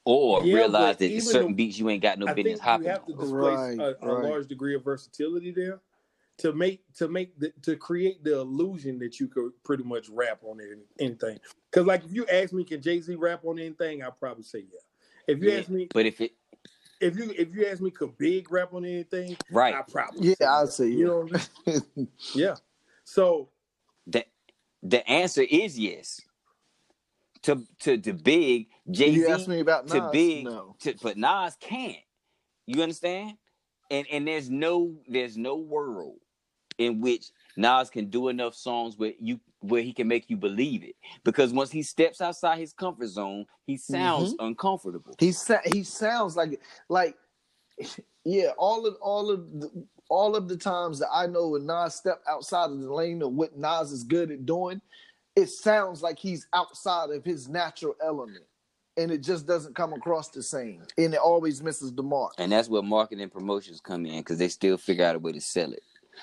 or 0.04 0.44
Yeah, 0.44 0.54
realize 0.54 0.96
that 0.98 1.12
certain 1.22 1.54
the- 1.54 1.56
beats 1.56 1.78
you 1.78 1.88
ain't 1.90 2.02
got 2.02 2.18
no 2.18 2.28
I 2.28 2.34
business 2.34 2.60
think 2.60 2.64
hopping 2.64 2.86
you 2.86 2.92
have 2.92 3.06
to 3.06 3.12
on. 3.12 3.18
display 3.20 3.54
Right, 3.54 3.78
a, 3.78 3.94
a 4.02 4.12
right. 4.12 4.22
large 4.28 4.48
degree 4.48 4.74
of 4.74 4.84
versatility 4.84 5.52
there 5.52 5.80
to 6.38 6.52
make 6.52 6.82
to 6.96 7.08
make 7.08 7.38
the, 7.38 7.52
to 7.62 7.76
create 7.76 8.24
the 8.24 8.40
illusion 8.40 8.98
that 9.00 9.20
you 9.20 9.28
could 9.28 9.52
pretty 9.64 9.84
much 9.84 10.08
rap 10.10 10.40
on 10.44 10.60
anything. 11.00 11.40
Because 11.70 11.86
like 11.86 12.04
if 12.04 12.12
you 12.14 12.26
ask 12.28 12.52
me, 12.52 12.64
can 12.64 12.82
Jay 12.82 13.00
Z 13.00 13.14
rap 13.16 13.44
on 13.44 13.58
anything? 13.58 14.02
I'll 14.02 14.12
probably 14.12 14.44
say 14.44 14.60
yeah. 14.60 14.85
If 15.26 15.42
you 15.42 15.50
Yeah, 15.50 15.58
ask 15.58 15.68
me, 15.68 15.88
But 15.92 16.06
if 16.06 16.20
it 16.20 16.32
if 17.00 17.16
you 17.16 17.32
if 17.36 17.54
you 17.54 17.66
ask 17.66 17.80
me, 17.80 17.90
could 17.90 18.16
Big 18.18 18.50
rap 18.50 18.72
on 18.72 18.84
anything? 18.84 19.36
right, 19.50 19.74
I 19.74 19.82
probably 19.82 20.28
Yeah, 20.28 20.34
say 20.34 20.44
I'll 20.46 20.66
say 20.66 20.86
You 20.88 20.98
yeah. 20.98 21.06
know 21.06 21.18
what 21.20 21.42
I 21.66 21.72
mean? 21.98 22.08
Yeah. 22.34 22.54
So 23.04 23.50
the 24.06 24.24
the 24.82 25.08
answer 25.08 25.42
is 25.42 25.78
yes. 25.78 26.20
To 27.42 27.62
to 27.80 27.98
to 27.98 28.12
big 28.12 28.68
Jay 28.90 29.10
You 29.10 29.28
asked 29.28 29.46
Z 29.46 29.50
me 29.50 29.60
about 29.60 29.86
to 29.88 30.00
big 30.12 30.44
No. 30.44 30.76
to 30.80 30.94
but 31.02 31.16
Nas 31.16 31.56
can't. 31.60 31.96
You 32.66 32.82
understand? 32.82 33.36
And 33.90 34.06
and 34.10 34.26
there's 34.26 34.50
no 34.50 34.96
there's 35.08 35.36
no 35.36 35.56
world 35.56 36.18
in 36.78 37.00
which 37.00 37.26
Nas 37.56 37.90
can 37.90 38.06
do 38.10 38.28
enough 38.28 38.54
songs 38.54 38.98
where 38.98 39.12
you 39.20 39.40
where 39.60 39.82
he 39.82 39.92
can 39.92 40.08
make 40.08 40.30
you 40.30 40.36
believe 40.36 40.84
it. 40.84 40.96
Because 41.24 41.52
once 41.52 41.70
he 41.72 41.82
steps 41.82 42.20
outside 42.20 42.58
his 42.58 42.72
comfort 42.72 43.08
zone, 43.08 43.46
he 43.66 43.76
sounds 43.76 44.34
Mm-hmm. 44.34 44.44
uncomfortable. 44.46 45.14
He 45.18 45.32
sa- 45.32 45.60
he 45.64 45.84
sounds 45.84 46.36
like 46.36 46.60
like 46.88 47.16
yeah, 48.24 48.50
all 48.58 48.86
of 48.86 48.96
all 49.00 49.30
of 49.30 49.60
the, 49.60 49.86
all 50.10 50.36
of 50.36 50.48
the 50.48 50.56
times 50.56 50.98
that 51.00 51.08
I 51.12 51.26
know 51.26 51.50
when 51.50 51.66
Nas 51.66 51.94
step 51.96 52.22
outside 52.28 52.70
of 52.70 52.80
the 52.80 52.92
lane 52.92 53.22
of 53.22 53.32
what 53.32 53.56
Nas 53.58 53.92
is 53.92 54.04
good 54.04 54.30
at 54.30 54.46
doing, 54.46 54.80
it 55.36 55.48
sounds 55.50 56.02
like 56.02 56.18
he's 56.18 56.46
outside 56.54 57.10
of 57.10 57.24
his 57.24 57.48
natural 57.48 57.96
element. 58.04 58.44
And 58.98 59.10
it 59.12 59.22
just 59.22 59.46
doesn't 59.46 59.76
come 59.76 59.92
across 59.94 60.28
the 60.30 60.42
same. 60.42 60.82
And 60.98 61.14
it 61.14 61.20
always 61.20 61.62
misses 61.62 61.94
the 61.94 62.02
mark. 62.02 62.34
And 62.38 62.52
that's 62.52 62.68
where 62.68 62.82
marketing 62.82 63.30
promotions 63.30 63.80
come 63.80 64.06
in 64.06 64.18
because 64.20 64.38
they 64.38 64.48
still 64.48 64.78
figure 64.78 65.04
out 65.04 65.16
a 65.16 65.18
way 65.18 65.32
to 65.32 65.40
sell 65.40 65.72
it. 65.72 65.82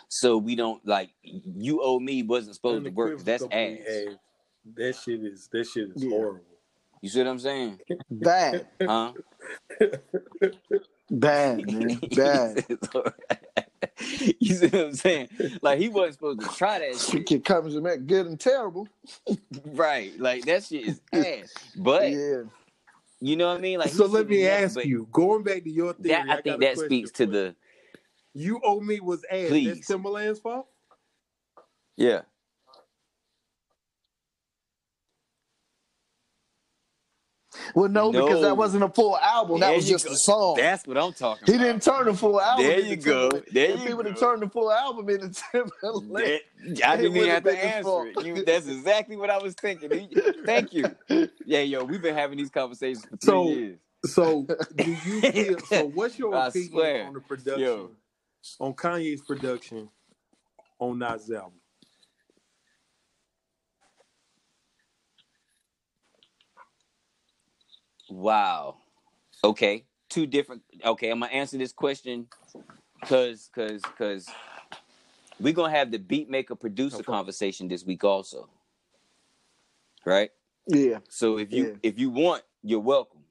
So 0.10 0.38
we 0.38 0.56
don't 0.56 0.86
like 0.86 1.12
you 1.24 1.82
owe 1.82 2.00
me 2.00 2.24
wasn't 2.24 2.56
supposed 2.56 2.86
to 2.86 2.92
work. 2.92 3.20
that's 3.24 3.44
ass. 3.44 3.50
unequivocally 3.52 4.08
ass. 4.14 4.18
That 4.76 4.96
shit 4.96 5.24
is 5.24 5.50
that 5.52 5.68
shit 5.68 5.90
is 5.96 6.04
Yeah. 6.04 6.10
horrible. 6.10 6.42
You 7.02 7.10
see 7.10 7.20
what 7.20 7.28
I'm 7.28 7.40
saying? 7.40 7.80
Bad. 8.10 8.66
Huh? 8.82 9.12
Bad, 11.12 11.70
man. 11.72 12.00
Bad. 12.16 12.66
you 14.40 14.56
see 14.56 14.68
what 14.68 14.74
I'm 14.86 14.94
saying? 14.94 15.30
Like 15.62 15.80
he 15.80 15.90
wasn't 15.90 16.14
supposed 16.14 16.42
to 16.42 16.48
try 16.56 16.80
that 16.80 16.98
shit. 16.98 17.30
It 17.32 17.46
comes 17.46 17.74
from 17.76 17.84
that 17.84 18.08
good 18.08 18.26
and 18.26 18.40
terrible. 18.40 18.88
Right. 19.66 20.18
Like 20.20 20.46
that 20.46 20.64
shit 20.64 20.88
is 20.88 21.02
ass. 21.12 21.54
But 21.76 22.12
yeah. 22.12 22.44
you 23.20 23.36
know 23.36 23.48
what 23.50 23.58
I 23.58 23.62
mean? 23.62 23.80
Like 23.80 23.90
so 23.90 24.06
let 24.06 24.28
me 24.28 24.48
ask 24.48 24.76
but 24.76 24.86
you, 24.86 25.08
going 25.12 25.44
back 25.44 25.64
to 25.64 25.70
your 25.70 25.94
theory, 25.94 26.16
That 26.16 26.24
I 26.24 26.36
got 26.36 26.44
think 26.44 26.62
that 26.62 26.78
speaks 26.78 27.12
to 27.12 27.26
for 27.26 27.32
you. 27.32 27.32
the 27.32 27.56
you 28.34 28.60
owe 28.64 28.80
me 28.80 29.00
was 29.00 29.24
ass. 29.32 29.48
Please. 29.50 29.68
That's 29.76 29.88
Timberland's 29.88 30.40
fault. 30.40 30.68
yeah. 31.98 32.22
Well, 37.76 37.88
no, 37.88 38.12
because 38.12 38.42
that 38.42 38.58
wasn't 38.58 38.84
a 38.84 38.90
full 38.90 39.16
album. 39.18 39.60
That 39.60 39.68
There 39.68 39.76
was 39.76 39.88
just 39.88 40.08
go. 40.08 40.12
a 40.14 40.16
song. 40.16 40.56
That's 40.58 40.88
what 40.88 40.98
I'm 40.98 41.14
talking 41.14 41.44
He 41.46 41.54
about. 41.54 41.64
didn't 41.64 41.84
turn 41.84 42.06
the 42.06 42.14
full 42.16 42.42
album. 42.42 42.66
There 42.66 42.80
you 42.80 42.96
go. 42.96 43.30
Timberland. 43.30 43.48
There 43.54 43.70
if 43.72 43.80
you 43.82 43.88
he 43.90 43.94
would 43.94 44.06
have 44.08 44.20
turned 44.20 44.42
the 44.42 44.50
full 44.50 44.72
album 44.72 45.08
into 45.10 45.30
Timberland, 45.52 46.16
That- 46.16 46.42
I 46.90 46.98
didn't 46.98 47.16
even 47.16 47.28
would've 47.30 47.44
to 47.44 47.64
answer 47.66 48.08
it. 48.08 48.26
You, 48.26 48.44
that's 48.44 48.68
exactly 48.68 49.18
what 49.18 49.30
I 49.30 49.38
was 49.38 49.54
thinking. 49.54 49.92
You- 50.12 50.44
Thank 50.46 50.74
you. 50.74 50.86
Yeah, 51.46 51.60
yo, 51.62 51.84
we've 51.84 52.02
been 52.02 52.16
having 52.16 52.38
these 52.40 52.50
conversations 52.50 53.06
for 53.06 53.18
three 53.18 53.28
So- 53.28 53.50
years. 53.50 53.80
So 54.06 54.46
do 54.76 54.92
you 54.92 55.22
feel? 55.32 55.60
So 55.60 55.86
what's 55.86 56.20
your 56.20 56.36
I 56.36 56.48
opinion 56.48 56.72
swear. 56.72 57.08
on 57.08 57.14
the 57.14 57.20
production? 57.22 57.62
Yo. 57.64 57.92
On 58.60 58.74
Kanye's 58.74 59.22
production 59.22 59.90
on 60.80 61.00
Nas 61.00 61.30
album? 61.32 61.60
Wow. 68.10 68.78
Okay. 69.44 69.86
Two 70.10 70.28
different. 70.28 70.64
Okay, 70.86 71.10
I'm 71.12 71.20
gonna 71.22 71.32
answer 71.32 71.58
this 71.58 71.74
question 71.74 72.28
because 73.02 73.50
because 73.54 73.82
because 73.84 74.30
we're 75.40 75.54
gonna 75.54 75.72
have 75.74 75.92
the 75.92 76.00
beat 76.00 76.30
maker 76.30 76.56
producer 76.56 76.98
Okay. 76.98 77.04
conversation 77.04 77.68
this 77.68 77.86
week 77.86 78.04
also. 78.04 78.50
Right. 80.06 80.32
yeah, 80.68 81.00
So 81.10 81.38
if 81.40 81.54
you 81.54 81.66
Yeah. 81.66 81.76
if 81.84 82.00
you 82.00 82.10
want, 82.12 82.44
you're 82.64 82.80
welcome 82.80 83.22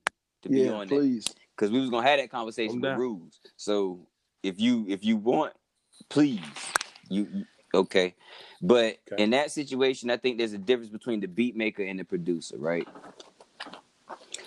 to 0.42 0.48
be 0.50 0.64
yeah, 0.64 0.72
on 0.72 0.88
that 0.88 0.96
please. 0.96 1.34
because 1.56 1.70
we 1.70 1.80
was 1.80 1.90
gonna 1.90 2.06
have 2.08 2.18
that 2.20 2.30
conversation 2.30 2.76
I'm 2.76 2.80
with 2.80 2.90
down. 2.90 2.98
rules. 2.98 3.40
So 3.56 4.08
if 4.42 4.60
you 4.60 4.86
if 4.88 5.04
you 5.04 5.16
want, 5.16 5.54
please, 6.10 6.40
you, 7.10 7.28
you- 7.32 7.46
okay. 7.74 8.14
But 8.62 8.98
Okay. 9.12 9.22
in 9.22 9.30
that 9.30 9.50
situation, 9.52 10.10
I 10.10 10.16
think 10.18 10.38
there's 10.38 10.52
a 10.54 10.58
difference 10.58 10.90
between 10.90 11.20
the 11.20 11.28
beat 11.28 11.56
maker 11.56 11.82
and 11.84 11.98
the 11.98 12.04
producer, 12.04 12.56
right? 12.58 12.88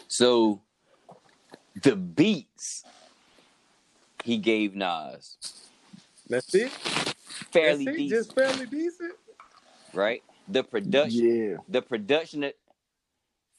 So 0.07 0.61
the 1.83 1.95
beats 1.95 2.85
he 4.23 4.37
gave 4.37 4.75
Nas 4.75 5.37
That's 6.29 6.53
it. 6.55 6.73
fairly 7.53 7.85
That's 7.85 7.87
it? 7.87 7.97
decent, 7.97 8.09
Just 8.09 8.35
fairly 8.35 8.65
decent. 8.67 9.13
right? 9.93 10.23
The 10.47 10.63
production, 10.63 11.25
Yeah, 11.25 11.57
the 11.69 11.81
production 11.81 12.41
that 12.41 12.55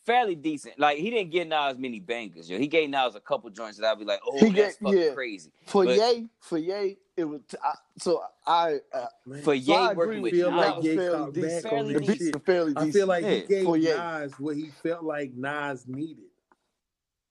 fairly 0.06 0.34
decent. 0.36 0.78
Like 0.78 0.98
he 0.98 1.10
didn't 1.10 1.30
give 1.32 1.48
Nas 1.48 1.76
many 1.78 2.00
bangers, 2.00 2.48
yo. 2.48 2.58
He 2.58 2.68
gave 2.68 2.88
Nas 2.88 3.14
a 3.16 3.20
couple 3.20 3.50
joints 3.50 3.78
that 3.78 3.86
I'd 3.90 3.98
be 3.98 4.04
like, 4.04 4.20
oh, 4.26 4.38
He 4.38 4.50
that's 4.52 4.76
get- 4.76 4.82
fucking 4.84 4.98
yeah. 4.98 5.10
crazy. 5.14 5.50
for 5.66 5.84
But- 5.84 5.96
Ye, 5.96 6.28
for 6.40 6.58
Ye, 6.58 6.96
it 7.16 7.24
was. 7.24 7.40
I, 7.62 7.72
so 7.98 8.22
I, 8.46 8.78
uh, 8.94 9.06
Man, 9.26 9.38
For 9.40 9.44
so 9.46 9.52
Ye 9.52 9.74
I 9.74 9.92
working 9.92 10.22
with 10.22 10.32
with 10.32 10.40
feel. 10.40 10.50
Nas, 10.50 10.58
like 10.58 10.66
That 10.68 10.76
was 10.76 10.84
Ye 10.86 10.96
fairly 10.96 11.18
caught 11.24 11.34
decent. 11.34 11.52
back 11.62 11.72
Fairly 11.72 11.94
on 11.96 12.02
the 12.02 12.06
this 12.06 12.18
shit. 12.18 12.36
I 12.76 12.90
feel 12.92 13.06
like 13.06 13.24
Yeah. 13.24 13.30
he 13.30 13.40
gave 13.42 13.64
For 13.64 13.76
Ye. 13.76 13.88
Nas 13.94 14.32
what 14.38 14.56
he 14.56 14.66
felt 14.82 15.04
like 15.04 15.32
Nas 15.34 15.84
needed. 15.88 16.24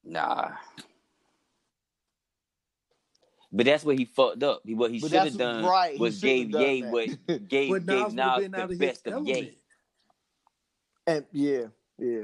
Nah. 0.03 0.51
But 3.51 3.65
that's 3.67 3.85
what 3.85 3.97
he 3.97 4.05
fucked 4.05 4.43
up. 4.43 4.61
He, 4.65 4.73
what 4.73 4.91
he 4.91 4.99
should 4.99 5.11
have 5.13 5.37
done 5.37 5.63
right. 5.63 5.97
Was 5.97 6.19
gave 6.19 6.51
have 6.51 6.61
Ye 6.61 6.81
done 6.81 6.91
what 6.91 7.09
gave, 7.47 7.47
gave 7.47 8.13
Nas 8.13 8.41
would 8.41 8.51
Nas 8.51 8.51
the 8.51 8.63
of 8.63 8.69
his 8.71 8.79
best 8.79 9.07
of 9.07 9.13
element. 9.13 9.37
Ye. 9.37 9.57
and 11.07 11.25
yeah, 11.31 11.61
yeah. 11.97 12.23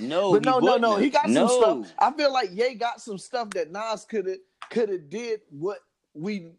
No, 0.00 0.32
but 0.32 0.44
no, 0.44 0.58
no, 0.58 0.76
no. 0.76 0.96
He 0.96 1.10
got 1.10 1.28
no. 1.28 1.46
some 1.46 1.84
stuff. 1.84 1.94
I 1.98 2.12
feel 2.12 2.32
like 2.32 2.50
Ye 2.52 2.74
got 2.74 3.00
some 3.00 3.18
stuff 3.18 3.50
that 3.50 3.70
Nas 3.70 4.04
could 4.04 4.26
have 4.26 4.38
could 4.70 4.88
have 4.88 5.08
did 5.08 5.40
what 5.50 5.78
we 6.14 6.52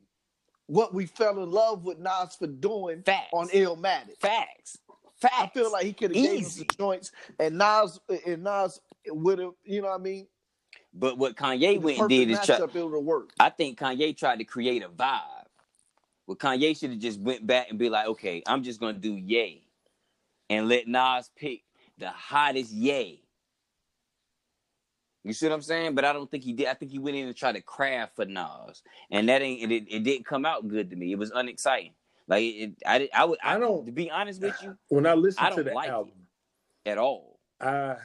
what 0.68 0.94
we 0.94 1.08
fell 1.08 1.42
in 1.42 1.52
love 1.52 1.84
with 1.84 2.00
Nas 2.00 2.36
for 2.38 2.48
doing 2.48 3.02
Facts. 3.04 3.30
on 3.34 3.50
Illmatic. 3.50 4.18
Facts. 4.20 4.78
Facts. 5.20 5.36
I 5.38 5.48
feel 5.48 5.72
like 5.72 5.86
he 5.86 5.94
could 5.94 6.16
have 6.16 6.24
gave 6.24 6.40
him 6.40 6.46
some 6.46 6.68
joints, 6.78 7.12
and 7.40 7.58
Nas 7.58 8.00
and 8.26 8.44
Nas 8.44 8.80
would 9.08 9.40
have, 9.40 9.52
you 9.64 9.82
know 9.82 9.90
what 9.90 10.00
I 10.00 10.04
mean? 10.04 10.28
But 10.94 11.18
what 11.18 11.36
Kanye 11.36 11.82
went 11.82 12.00
and 12.00 12.10
did 12.10 12.30
is 12.30 12.40
try. 12.46 12.56
it 12.56 12.74
would 12.74 13.22
have. 13.22 13.24
I 13.40 13.50
think 13.50 13.80
Kanye 13.80 14.16
tried 14.16 14.40
to 14.40 14.46
create 14.46 14.84
a 14.84 14.90
vibe. 14.90 15.22
Well, 16.28 16.38
Kanye 16.38 16.80
should 16.80 16.92
have 16.92 17.00
just 17.00 17.20
went 17.20 17.46
back 17.46 17.70
and 17.70 17.80
be 17.80 17.90
like, 17.90 18.08
okay, 18.08 18.44
I'm 18.46 18.64
just 18.64 18.80
gonna 18.80 18.98
do 18.98 19.16
Ye, 19.16 19.64
and 20.50 20.70
let 20.70 20.88
Nas 20.88 21.30
pick 21.36 21.64
the 21.98 22.10
hottest 22.10 22.72
Ye. 22.72 23.24
You 25.24 25.34
see 25.34 25.48
what 25.48 25.56
I'm 25.56 25.62
saying? 25.62 25.96
But 25.96 26.06
I 26.06 26.14
don't 26.14 26.30
think 26.32 26.44
he 26.44 26.54
did. 26.54 26.68
I 26.68 26.74
think 26.74 26.92
he 26.92 27.00
went 27.00 27.18
in 27.18 27.28
and 27.28 27.36
tried 27.36 27.56
to 27.56 27.62
craft 27.62 28.16
for 28.16 28.26
Nas, 28.26 28.82
and 29.12 29.28
that 29.30 29.42
ain't 29.42 29.72
it. 29.72 29.86
It 29.90 30.04
didn't 30.04 30.26
come 30.26 30.46
out 30.46 30.68
good 30.68 30.90
to 30.92 30.96
me. 30.96 31.12
It 31.12 31.18
was 31.20 31.32
unexciting. 31.32 31.94
Like 32.28 32.44
it, 32.44 32.72
I, 32.86 33.10
I 33.14 33.26
would. 33.26 33.40
I, 33.44 33.56
I 33.56 33.60
don't- 33.60 33.86
To 33.86 33.92
be 33.92 34.10
honest 34.10 34.42
with 34.42 34.56
you, 34.64 34.78
When 34.88 35.06
I 35.06 35.14
listen 35.16 35.44
I 35.44 35.50
to 35.50 35.64
the 35.64 35.72
like 35.74 35.90
album, 35.90 36.14
at 36.86 36.98
all. 36.98 37.40
I 37.60 37.96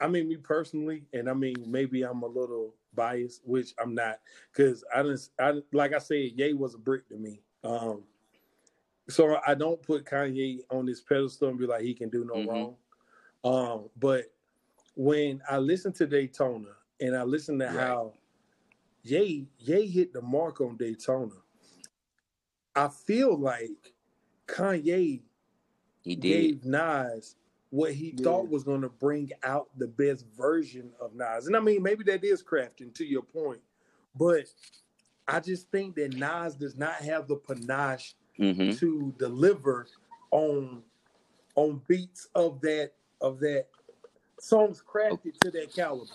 I 0.00 0.08
mean 0.08 0.28
me 0.28 0.36
personally, 0.36 1.04
and 1.12 1.28
I 1.30 1.34
mean 1.34 1.54
maybe 1.68 2.02
I'm 2.02 2.22
a 2.22 2.26
little 2.26 2.74
biased, 2.94 3.42
which 3.44 3.72
I'm 3.80 3.94
not, 3.94 4.18
because 4.52 4.82
I 4.94 5.02
didn't 5.02 5.28
I 5.38 5.52
like 5.72 5.94
I 5.94 5.98
said, 5.98 6.32
Ye 6.34 6.54
was 6.54 6.74
a 6.74 6.78
brick 6.78 7.08
to 7.10 7.16
me. 7.16 7.40
Um 7.62 8.02
so 9.08 9.36
I 9.46 9.54
don't 9.54 9.80
put 9.82 10.04
Kanye 10.04 10.60
on 10.70 10.86
this 10.86 11.00
pedestal 11.00 11.48
and 11.50 11.58
be 11.58 11.66
like 11.66 11.82
he 11.82 11.94
can 11.94 12.08
do 12.08 12.24
no 12.24 12.34
Mhm. 12.34 12.48
wrong. 12.48 12.76
Um, 13.44 13.90
but 13.96 14.24
when 14.96 15.42
I 15.48 15.58
listen 15.58 15.92
to 15.94 16.06
Daytona 16.06 16.76
and 17.00 17.16
I 17.16 17.22
listen 17.22 17.58
to 17.60 17.68
Right. 17.68 17.76
how 17.80 18.14
Ye 19.02 19.48
Ye 19.58 19.86
hit 19.88 20.12
the 20.12 20.22
mark 20.22 20.60
on 20.60 20.76
Daytona, 20.76 21.34
I 22.76 22.88
feel 22.88 23.36
like 23.38 23.94
Kanye 24.46 25.22
He 26.02 26.16
did. 26.16 26.52
gave 26.52 26.64
Nas 26.64 27.36
what 27.70 27.92
he 27.94 28.12
Yeah. 28.12 28.22
thought 28.22 28.48
was 28.50 28.64
going 28.64 28.82
to 28.82 28.88
bring 28.90 29.30
out 29.44 29.68
the 29.78 29.86
best 29.88 30.26
version 30.36 30.92
of 31.00 31.14
Nas. 31.14 31.46
And 31.46 31.56
I 31.56 31.60
mean, 31.60 31.82
maybe 31.82 32.04
that 32.04 32.24
is 32.24 32.42
crafting 32.42 32.94
to 32.94 33.04
your 33.04 33.22
point, 33.22 33.62
but 34.14 34.44
I 35.28 35.40
just 35.40 35.70
think 35.70 35.96
that 35.96 36.12
Nas 36.12 36.54
does 36.56 36.76
not 36.76 36.94
have 36.96 37.28
the 37.28 37.36
panache 37.36 38.14
hmm 38.36 38.72
to 38.72 39.14
deliver 39.18 39.86
on 40.30 40.82
on 41.56 41.82
beats 41.88 42.28
of 42.34 42.60
that 42.62 42.92
of 43.20 43.40
that 43.40 43.68
songs 44.40 44.82
crafted 44.86 45.38
to 45.40 45.50
that 45.50 45.72
caliber. 45.74 46.10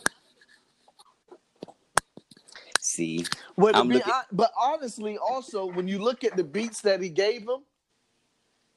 See, 2.80 3.26
But, 3.58 3.74
be 3.74 3.96
looking- 3.96 4.02
hon- 4.02 4.26
but 4.32 4.52
honestly, 4.58 5.18
also 5.18 5.66
when 5.66 5.88
you 5.88 6.00
look 6.00 6.24
at 6.24 6.38
the 6.38 6.44
beats 6.44 6.82
that 6.82 7.02
he 7.02 7.10
gave 7.10 7.42
him, 7.44 7.64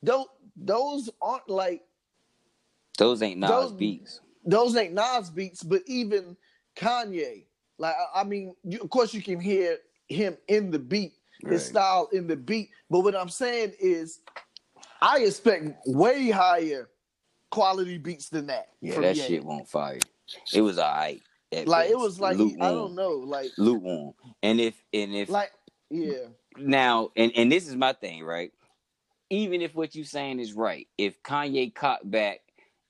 those 0.03 0.27
those 0.57 1.09
aren't 1.23 1.49
like 1.49 1.87
those 2.99 3.23
ain't 3.23 3.39
Nas 3.41 3.51
Those- 3.51 3.73
beats. 3.73 4.21
those 4.45 4.77
ain't 4.77 4.93
Nas 4.95 5.31
beats, 5.31 5.63
but 5.63 5.83
even 5.87 6.37
Kanye. 6.77 7.47
Like 7.79 7.95
I, 8.15 8.21
I 8.21 8.25
mean, 8.25 8.55
you, 8.65 8.81
of 8.81 8.91
course 8.91 9.15
you 9.15 9.23
can 9.23 9.41
hear 9.41 9.79
him 10.09 10.37
in 10.49 10.71
the 10.71 10.79
beat, 10.79 11.15
his 11.47 11.65
style 11.65 12.09
in 12.13 12.27
the 12.27 12.37
beat. 12.37 12.71
But 12.91 13.01
what 13.01 13.15
I'm 13.15 13.29
saying 13.31 13.75
is, 13.79 14.21
I 15.01 15.21
expect 15.21 15.87
way 15.87 16.31
higher 16.31 16.91
quality 17.51 17.99
beats 17.99 18.29
than 18.29 18.47
that. 18.47 18.69
Yeah, 18.81 19.01
that 19.01 19.17
Ye. 19.17 19.23
shit 19.23 19.45
won't 19.45 19.69
fire. 19.69 19.99
It 20.53 20.63
was 20.63 20.79
alright. 20.79 21.23
Like 21.53 21.91
it 21.91 21.99
was 21.99 22.21
like 22.21 22.37
he- 22.37 22.57
I 22.61 22.71
don't 22.71 22.95
know, 22.95 23.11
like 23.11 23.51
lukewarm. 23.59 24.15
And 24.43 24.61
if 24.61 24.81
and 24.93 25.15
if 25.15 25.29
like 25.29 25.51
yeah, 25.91 26.29
now 26.57 27.11
and 27.17 27.33
and 27.35 27.51
this 27.51 27.67
is 27.67 27.75
my 27.75 27.93
thing, 27.93 28.23
right? 28.23 28.53
Even 29.31 29.61
if 29.61 29.75
what 29.75 29.95
you're 29.95 30.05
saying 30.05 30.39
is 30.41 30.53
right, 30.53 30.89
if 30.97 31.23
Kanye 31.23 31.75
caught 31.75 32.09
back 32.09 32.41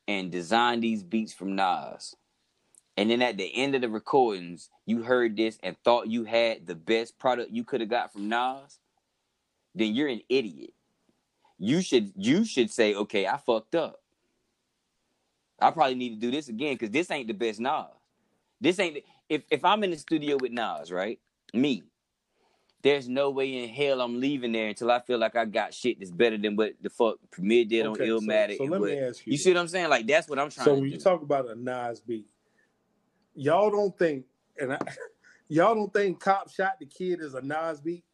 and 0.09 0.31
designed 0.31 0.83
these 0.83 1.03
beats 1.03 1.33
from 1.33 1.55
Nas, 1.55 2.15
and 2.97 3.11
then 3.11 3.23
at 3.23 3.39
the 3.39 3.55
end 3.55 3.75
of 3.75 3.81
the 3.81 3.89
recordings, 3.89 4.69
you 4.85 5.03
heard 5.03 5.37
this 5.37 5.59
and 5.63 5.77
thought 5.85 6.09
you 6.09 6.25
had 6.25 6.67
the 6.67 6.75
best 6.75 7.19
product 7.19 7.51
you 7.51 7.65
could 7.65 7.81
have 7.81 7.91
got 7.91 8.13
from 8.13 8.29
Nas, 8.29 8.79
then 9.75 9.95
you're 9.95 10.09
an 10.09 10.21
idiot. 10.29 10.75
You 11.59 11.81
should 11.81 12.13
you 12.17 12.45
should 12.45 12.71
say, 12.71 12.95
okay, 12.95 13.27
I 13.27 13.39
fucked 13.39 13.75
up. 13.75 14.00
I 15.61 15.71
probably 15.71 15.95
need 15.95 16.11
to 16.11 16.17
do 16.17 16.31
this 16.31 16.49
again 16.49 16.75
because 16.75 16.91
this 16.91 17.11
ain't 17.11 17.27
the 17.29 17.35
best 17.35 17.61
Nas. 17.61 17.87
This 18.61 18.79
ain't 18.79 18.95
the- 18.95 19.05
if 19.29 19.43
if 19.51 19.65
I'm 19.65 19.83
in 19.85 19.91
the 19.91 19.97
studio 19.99 20.37
with 20.41 20.53
Nas, 20.53 20.91
right? 20.91 21.19
Me, 21.55 21.83
there's 22.83 23.09
no 23.09 23.31
way 23.31 23.63
in 23.63 23.69
hell 23.69 24.01
I'm 24.01 24.21
leaving 24.21 24.53
there 24.53 24.69
until 24.69 24.91
I 24.91 25.01
feel 25.01 25.19
like 25.19 25.37
I 25.37 25.45
got 25.45 25.75
shit 25.75 25.99
that's 25.99 26.11
better 26.11 26.39
than 26.39 26.57
what 26.57 26.73
the 26.81 26.89
fuck 26.91 27.17
Premier 27.31 27.65
did 27.65 27.87
Okay, 27.87 28.11
on 28.11 28.21
so- 28.21 28.27
Illmatic. 28.27 28.57
so 28.57 28.63
and 28.65 28.73
let 28.73 28.81
what- 28.81 28.91
me 28.91 28.99
ask 28.99 29.27
you 29.27 29.33
You 29.33 29.39
see 29.39 29.51
what 29.53 29.61
I'm 29.61 29.69
saying? 29.69 29.91
Like 29.91 30.07
that's 30.07 30.29
what 30.29 30.39
I'm 30.39 30.51
trying 30.51 30.65
to 30.65 30.71
So 30.71 30.75
when 30.75 30.85
do. 30.85 30.89
you 30.91 30.99
talk 30.99 31.23
about 31.23 31.49
a 31.51 31.55
Nas 31.55 32.01
beat, 32.01 32.27
y'all 33.35 33.71
don't 33.71 33.97
think, 33.99 34.25
and 34.59 34.73
I, 34.73 34.79
y'all 35.49 35.75
don't 35.75 35.93
think 35.93 36.21
"Cop 36.21 36.51
Shot 36.51 36.79
the 36.81 36.87
Kid" 36.87 37.21
is 37.21 37.35
a 37.35 37.43
Nas 37.43 37.81
beat? 37.81 38.05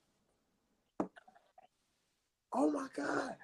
Oh 2.52 2.70
my 2.70 2.88
god! 2.96 3.36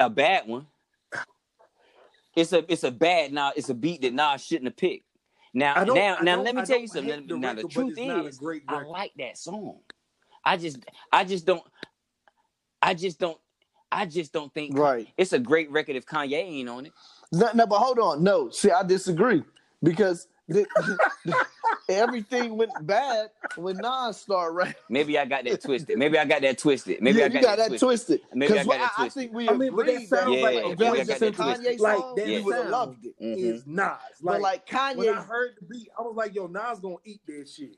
a 0.00 0.08
bad 0.10 0.46
one. 0.46 0.66
It's 2.38 2.52
a 2.52 2.72
it's 2.72 2.84
a 2.84 2.90
bad 2.92 3.32
now. 3.32 3.52
It's 3.56 3.68
a 3.68 3.74
beat 3.74 4.02
that 4.02 4.14
Nas 4.14 4.44
shouldn't 4.44 4.66
have 4.66 4.76
picked. 4.76 5.04
Now 5.52 5.82
now 5.82 6.18
now 6.22 6.40
let 6.40 6.54
me 6.54 6.62
tell 6.62 6.78
you 6.78 6.86
something. 6.86 7.26
the 7.26 7.36
now 7.36 7.48
record, 7.48 7.64
the 7.64 7.68
truth 7.68 7.94
it's 7.96 8.06
not 8.06 8.24
a 8.24 8.28
is, 8.28 8.38
great 8.38 8.62
I 8.68 8.84
like 8.84 9.12
that 9.18 9.36
song. 9.36 9.80
I 10.44 10.56
just 10.56 10.78
I 11.10 11.24
just 11.24 11.46
don't 11.46 11.64
I 12.80 12.94
just 12.94 13.18
don't 13.18 13.38
I 13.90 14.06
just 14.06 14.32
don't 14.32 14.54
think 14.54 14.78
right. 14.78 15.08
it's 15.16 15.32
a 15.32 15.38
great 15.38 15.68
record 15.72 15.96
if 15.96 16.06
Kanye 16.06 16.34
ain't 16.34 16.68
on 16.68 16.86
it. 16.86 16.92
No, 17.32 17.50
no, 17.54 17.66
but 17.66 17.78
hold 17.78 17.98
on. 17.98 18.22
No, 18.22 18.50
see, 18.50 18.70
I 18.70 18.84
disagree 18.84 19.42
because 19.82 20.28
the, 20.46 20.64
everything 21.88 22.56
went 22.56 22.70
bad 22.86 23.30
when 23.56 23.76
Nas 23.78 24.18
started 24.18 24.54
rapping. 24.54 24.74
Maybe 24.88 25.18
I 25.18 25.24
got 25.24 25.44
that 25.44 25.62
twisted. 25.62 25.98
Maybe 25.98 26.18
I 26.18 26.24
got 26.24 26.42
that 26.42 26.58
twisted. 26.58 27.00
Maybe 27.00 27.18
yeah, 27.18 27.24
I 27.26 27.28
got, 27.28 27.34
you 27.40 27.42
got 27.46 27.56
that 27.58 27.68
twisted. 27.78 27.80
twisted. 27.80 28.20
Maybe 28.34 28.58
I 28.58 28.64
got 28.64 28.78
that 28.78 28.92
I, 28.98 29.04
I 29.06 29.08
think 29.08 29.32
we 29.32 29.48
I 29.48 29.52
mean, 29.54 29.74
but 29.74 29.86
that 29.86 29.94
agreed 29.96 30.08
Yeah, 30.10 30.42
like 30.42 30.54
yeah, 30.54 30.60
a 30.60 30.68
maybe 30.68 30.74
very 30.76 31.02
that 31.04 31.18
simple 31.18 31.44
twisted. 31.44 31.66
Kanye 31.66 31.80
like 31.80 31.98
song. 31.98 32.14
that 32.16 32.26
we 32.26 32.40
would 32.42 32.54
have 32.54 32.62
sound 32.62 32.70
loved 32.72 33.06
it. 33.06 33.20
Mhm. 33.20 33.36
is 33.38 33.66
Nas. 33.66 33.88
But 34.22 34.40
Like, 34.40 34.42
like 34.42 34.66
Kanye, 34.68 34.96
when 34.96 35.08
I 35.18 35.22
heard 35.22 35.56
the 35.60 35.66
beat, 35.66 35.88
I 35.98 36.02
was 36.02 36.14
like, 36.16 36.34
"Yo, 36.34 36.46
Nas 36.46 36.78
gonna 36.80 36.96
eat 37.04 37.20
that 37.26 37.48
shit." 37.48 37.76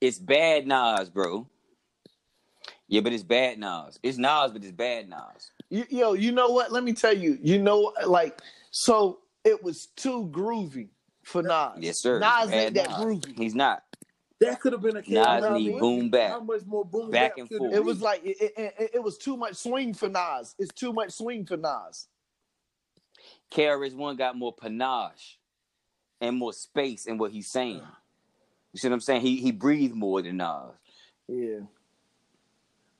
It's 0.00 0.18
bad 0.18 0.66
Nas, 0.66 1.08
bro. 1.10 1.46
Yeah, 2.88 3.00
but 3.00 3.12
it's 3.12 3.22
bad 3.22 3.58
Nas. 3.58 3.98
It's 4.02 4.18
Nas, 4.18 4.52
but 4.52 4.62
it's 4.62 4.72
bad 4.72 5.08
Nas. 5.08 5.50
you, 5.70 5.86
yo, 5.88 6.12
you 6.12 6.32
know 6.32 6.48
what? 6.50 6.70
Let 6.72 6.84
me 6.84 6.92
tell 6.92 7.16
you. 7.16 7.38
You 7.42 7.58
know, 7.58 7.92
like, 8.06 8.38
so 8.70 9.20
it 9.44 9.62
was 9.62 9.86
too 9.96 10.28
groovy 10.32 10.88
for 11.24 11.42
Nas. 11.42 11.72
Yes, 11.78 11.98
sir. 11.98 12.18
Nas 12.18 12.50
ain't 12.50 12.74
that 12.74 12.88
groovy. 12.90 13.36
He's 13.36 13.54
not. 13.54 13.82
That 14.40 14.60
could 14.60 14.72
have 14.72 14.82
been 14.82 14.96
a 14.96 15.00
Nas 15.00 15.06
K-Rock 15.06 15.52
need 15.52 15.68
movie. 15.68 15.80
boom 15.80 16.10
bap. 16.10 16.30
How 16.30 16.40
much 16.40 16.66
more 16.66 16.84
boom 16.84 17.10
Back 17.10 17.36
bap 17.36 17.38
and 17.38 17.58
forth. 17.58 17.74
It 17.74 17.84
was 17.84 18.02
like 18.02 18.24
it, 18.24 18.36
it, 18.40 18.74
it, 18.78 18.90
it 18.94 19.02
was 19.02 19.16
too 19.16 19.36
much 19.36 19.54
swing 19.54 19.94
for 19.94 20.08
Nas. 20.08 20.54
It's 20.58 20.72
too 20.72 20.92
much 20.92 21.12
swing 21.12 21.46
for 21.46 21.56
Nas. 21.56 22.08
KRS 23.50 23.94
One 23.94 24.16
got 24.16 24.36
more 24.36 24.52
panache 24.52 25.38
and 26.20 26.36
more 26.36 26.52
space 26.52 27.06
in 27.06 27.16
what 27.18 27.30
he's 27.30 27.48
saying. 27.48 27.82
You 28.72 28.78
see 28.78 28.88
what 28.88 28.94
I'm 28.94 29.00
saying? 29.00 29.20
He 29.22 29.36
he 29.36 29.52
breathed 29.52 29.94
more 29.94 30.20
than 30.20 30.38
Nas, 30.38 30.72
Yeah. 31.28 31.60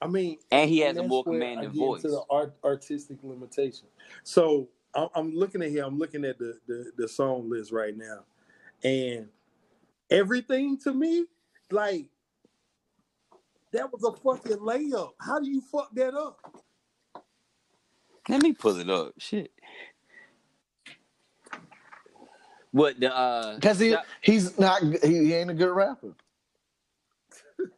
I 0.00 0.06
mean, 0.06 0.38
and 0.50 0.68
he 0.68 0.80
has 0.80 0.96
a 0.96 1.02
more 1.02 1.24
commanding 1.24 1.70
voice. 1.70 2.04
into 2.04 2.08
the 2.16 2.22
art, 2.28 2.54
artistic 2.62 3.16
limitation. 3.22 3.86
So 4.22 4.68
I'm, 4.94 5.08
I'm 5.14 5.34
looking 5.34 5.62
at 5.62 5.70
here. 5.70 5.84
I'm 5.84 5.98
looking 5.98 6.24
at 6.24 6.38
the, 6.38 6.58
the 6.68 6.92
the 6.96 7.08
song 7.08 7.50
list 7.50 7.72
right 7.72 7.96
now, 7.96 8.20
and 8.84 9.28
everything 10.10 10.78
to 10.80 10.94
me, 10.94 11.26
like 11.70 12.06
that 13.72 13.92
was 13.92 14.04
a 14.04 14.12
fucking 14.12 14.58
layup. 14.58 15.12
How 15.20 15.40
do 15.40 15.50
you 15.50 15.62
fuck 15.62 15.94
that 15.94 16.14
up? 16.14 16.38
Let 18.28 18.42
me 18.42 18.52
pull 18.54 18.78
it 18.80 18.90
up. 18.90 19.14
Shit. 19.18 19.52
What 22.72 23.00
the 23.00 23.14
uh? 23.14 23.54
Because 23.56 23.80
he 23.80 23.90
shot- 23.90 24.06
he's 24.22 24.58
not 24.58 24.82
he, 24.82 24.98
he 25.26 25.34
ain't 25.34 25.50
a 25.50 25.54
good 25.54 25.70
rapper. 25.74 26.14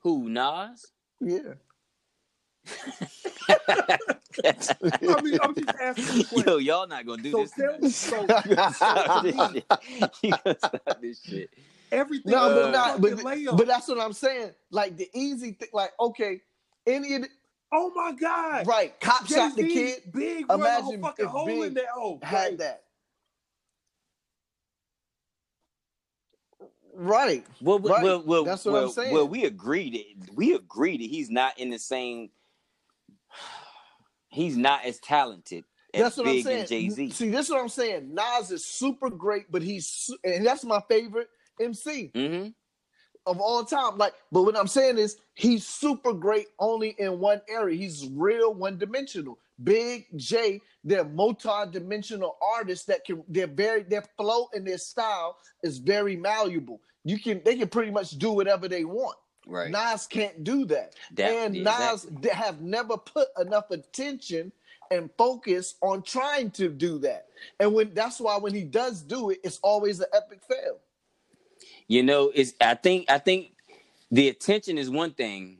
who 0.02 0.28
Nas? 0.28 0.92
Yeah. 1.20 1.54
I 4.44 5.20
mean, 5.22 5.38
I'm 5.42 5.54
just 5.54 5.74
asking. 5.80 6.24
Yo, 6.46 6.58
y'all 6.58 6.86
not 6.86 7.06
gonna 7.06 7.22
do 7.22 7.32
So 7.32 7.38
this. 7.42 7.52
tell 7.52 7.78
so, 7.82 8.26
so 8.72 9.04
this 9.22 9.34
me, 9.34 9.48
shit. 9.52 9.66
You 10.22 10.34
gonna 10.44 10.58
stop 10.58 11.00
this 11.00 11.22
shit. 11.22 11.50
everything 11.92 12.32
No, 12.32 12.48
was 12.48 12.54
but 12.54 12.72
not 12.72 13.00
but, 13.00 13.56
but 13.56 13.66
that's 13.66 13.88
what 13.88 14.00
I'm 14.00 14.12
saying. 14.12 14.50
Like 14.70 14.96
the 14.96 15.08
easy 15.14 15.52
thing, 15.52 15.68
like, 15.72 15.92
okay, 16.00 16.40
any 16.86 17.14
of 17.14 17.22
the 17.22 17.28
oh 17.72 17.92
my 17.94 18.12
god, 18.12 18.66
right, 18.66 18.98
cop 19.00 19.26
shot 19.26 19.56
the 19.56 19.64
kid 19.68 20.02
big 20.12 20.46
run 20.48 20.60
a 20.62 20.82
whole 20.82 20.98
fucking 20.98 21.24
if 21.24 21.30
hole 21.30 21.46
Big 21.46 21.62
in 21.68 21.74
that 21.74 21.88
hole. 21.88 22.18
had 22.22 22.34
Right. 22.50 22.58
that. 22.58 22.82
Right. 26.94 27.46
Well, 27.60 27.78
well, 27.78 27.92
Right. 27.94 28.02
well, 28.02 28.22
well, 28.24 28.44
That's 28.44 28.64
what 28.64 28.72
well, 28.72 28.84
I'm 28.84 28.90
saying. 28.90 29.12
well, 29.12 29.28
we 29.28 29.44
agreed. 29.44 29.94
that- 29.94 30.34
We 30.34 30.54
agreed 30.54 31.00
that 31.02 31.10
he's 31.10 31.28
not 31.30 31.58
in 31.58 31.70
the 31.70 31.78
same. 31.78 32.30
He's 34.36 34.56
not 34.56 34.84
as 34.84 34.98
talented 34.98 35.64
as 35.94 36.02
That's 36.02 36.16
what 36.18 36.24
Big 36.24 36.36
I'm 36.36 36.42
saying. 36.42 36.90
See, 37.10 37.30
this 37.30 37.46
is 37.46 37.50
what 37.50 37.62
I'm 37.62 37.68
saying. 37.70 38.14
Nas 38.14 38.50
is 38.50 38.64
super 38.64 39.08
great, 39.08 39.50
but 39.50 39.62
he's 39.62 40.10
and 40.22 40.44
that's 40.46 40.62
my 40.64 40.80
favorite 40.88 41.28
MC 41.60 42.10
hmm 42.14 42.48
of 43.26 43.40
all 43.40 43.64
time. 43.64 43.98
Like, 43.98 44.14
but 44.30 44.42
what 44.42 44.56
I'm 44.56 44.68
saying 44.68 44.98
is 44.98 45.16
he's 45.34 45.66
super 45.66 46.12
great 46.12 46.46
only 46.58 46.94
in 46.98 47.18
one 47.18 47.42
area. 47.48 47.76
He's 47.76 48.08
real 48.14 48.54
one 48.54 48.78
dimensional. 48.78 49.38
Big 49.64 50.06
J, 50.16 50.60
they're 50.84 51.04
multi-dimensional 51.04 52.36
artists 52.56 52.84
that 52.86 53.04
can 53.04 53.24
they're 53.28 53.46
very 53.46 53.82
their 53.82 54.04
flow 54.16 54.48
and 54.52 54.66
their 54.66 54.78
style 54.78 55.38
is 55.62 55.78
very 55.78 56.14
malleable. 56.16 56.80
You 57.04 57.18
can 57.18 57.40
they 57.44 57.56
can 57.56 57.68
pretty 57.68 57.90
much 57.90 58.10
do 58.12 58.32
whatever 58.32 58.68
they 58.68 58.84
want. 58.84 59.16
Right. 59.46 59.70
Nas 59.70 60.06
can't 60.06 60.42
do 60.44 60.64
that. 60.66 60.94
That- 61.14 61.30
and 61.30 61.54
Nas 61.62 62.04
exactly. 62.04 62.30
have 62.30 62.60
never 62.60 62.96
put 62.96 63.28
enough 63.40 63.70
attention 63.70 64.52
and 64.90 65.10
focus 65.16 65.76
on 65.82 66.02
trying 66.02 66.50
to 66.52 66.68
do 66.68 66.98
that. 66.98 67.26
And 67.60 67.72
when 67.74 67.94
that's 67.94 68.20
why 68.20 68.36
when 68.38 68.54
he 68.54 68.62
does 68.64 69.02
do 69.02 69.30
it, 69.30 69.38
it's 69.44 69.58
always 69.62 70.00
an 70.00 70.06
epic 70.12 70.40
fail. 70.48 70.78
You 71.88 72.02
know, 72.02 72.32
it's. 72.34 72.54
I 72.60 72.74
think. 72.74 73.10
I 73.10 73.18
think 73.18 73.52
the 74.10 74.28
attention 74.28 74.78
is 74.78 74.90
one 74.90 75.12
thing. 75.12 75.58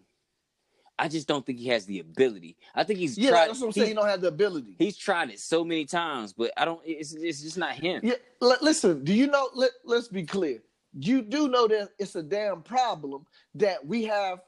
I 0.99 1.09
just 1.09 1.29
don't 1.29 1.45
think 1.45 1.59
he 1.59 1.69
has 1.69 1.85
the 1.87 2.01
ability. 2.01 2.57
I 2.75 2.83
think 2.83 2.99
he's 2.99 3.19
Yeah, 3.19 3.31
tried. 3.31 3.49
that's 3.49 3.61
what 3.61 3.67
I'm 3.67 3.73
saying. 3.73 3.89
He, 3.89 3.95
don't 3.95 4.07
have 4.09 4.23
the 4.23 4.29
ability. 4.29 4.77
he's 4.79 4.97
tried 4.97 5.29
it 5.31 5.39
so 5.41 5.63
many 5.63 5.85
times, 5.85 6.33
but 6.33 6.51
I 6.57 6.65
don't. 6.65 6.81
It's 6.85 7.13
it's 7.13 7.43
just 7.43 7.59
not 7.59 7.75
him. 7.75 8.01
Yeah, 8.03 8.15
li- 8.41 8.57
listen. 8.63 9.05
Do 9.05 9.13
you 9.13 9.27
know? 9.27 9.51
Let 9.55 9.71
Let's 9.85 10.09
be 10.09 10.25
clear. 10.25 10.63
You 10.99 11.23
do 11.23 11.49
know 11.49 11.69
that 11.69 11.91
it's 11.99 12.15
a 12.17 12.23
damn 12.23 12.63
problem 12.63 13.27
that 13.55 13.85
we 13.85 14.05
have. 14.05 14.41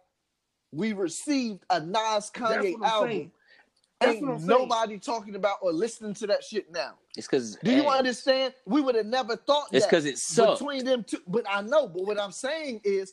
We 0.73 0.93
received 0.93 1.65
a 1.71 1.81
Nas 1.81 2.31
Kanye 2.35 2.49
That's 2.49 2.65
what 2.73 2.77
I'm 2.77 2.85
album. 2.85 3.11
saying. 3.11 3.31
That's 4.01 4.13
Ain't 4.17 4.27
what 4.27 4.33
I'm 4.35 4.39
saying. 4.39 4.49
nobody 4.49 4.99
talking 4.99 5.35
about 5.35 5.57
or 5.61 5.73
listening 5.73 6.15
to 6.15 6.27
that 6.29 6.45
shit 6.45 6.71
now. 6.73 6.95
It's 7.17 7.27
because 7.27 7.57
Do 7.65 7.73
you 7.73 7.87
understand? 7.89 8.55
We 8.65 8.81
would 8.81 8.95
have 8.95 9.07
never 9.07 9.35
thought 9.37 9.69
It's 9.73 9.85
that 9.85 9.91
because 9.91 10.05
it 10.07 10.19
sucked. 10.19 10.61
between 10.61 10.85
them 10.85 11.05
two. 11.05 11.19
But 11.27 11.45
I 11.51 11.63
know. 11.63 11.89
But 11.89 12.07
what 12.07 12.21
I'm 12.21 12.33
saying 12.33 12.81
is, 12.85 13.13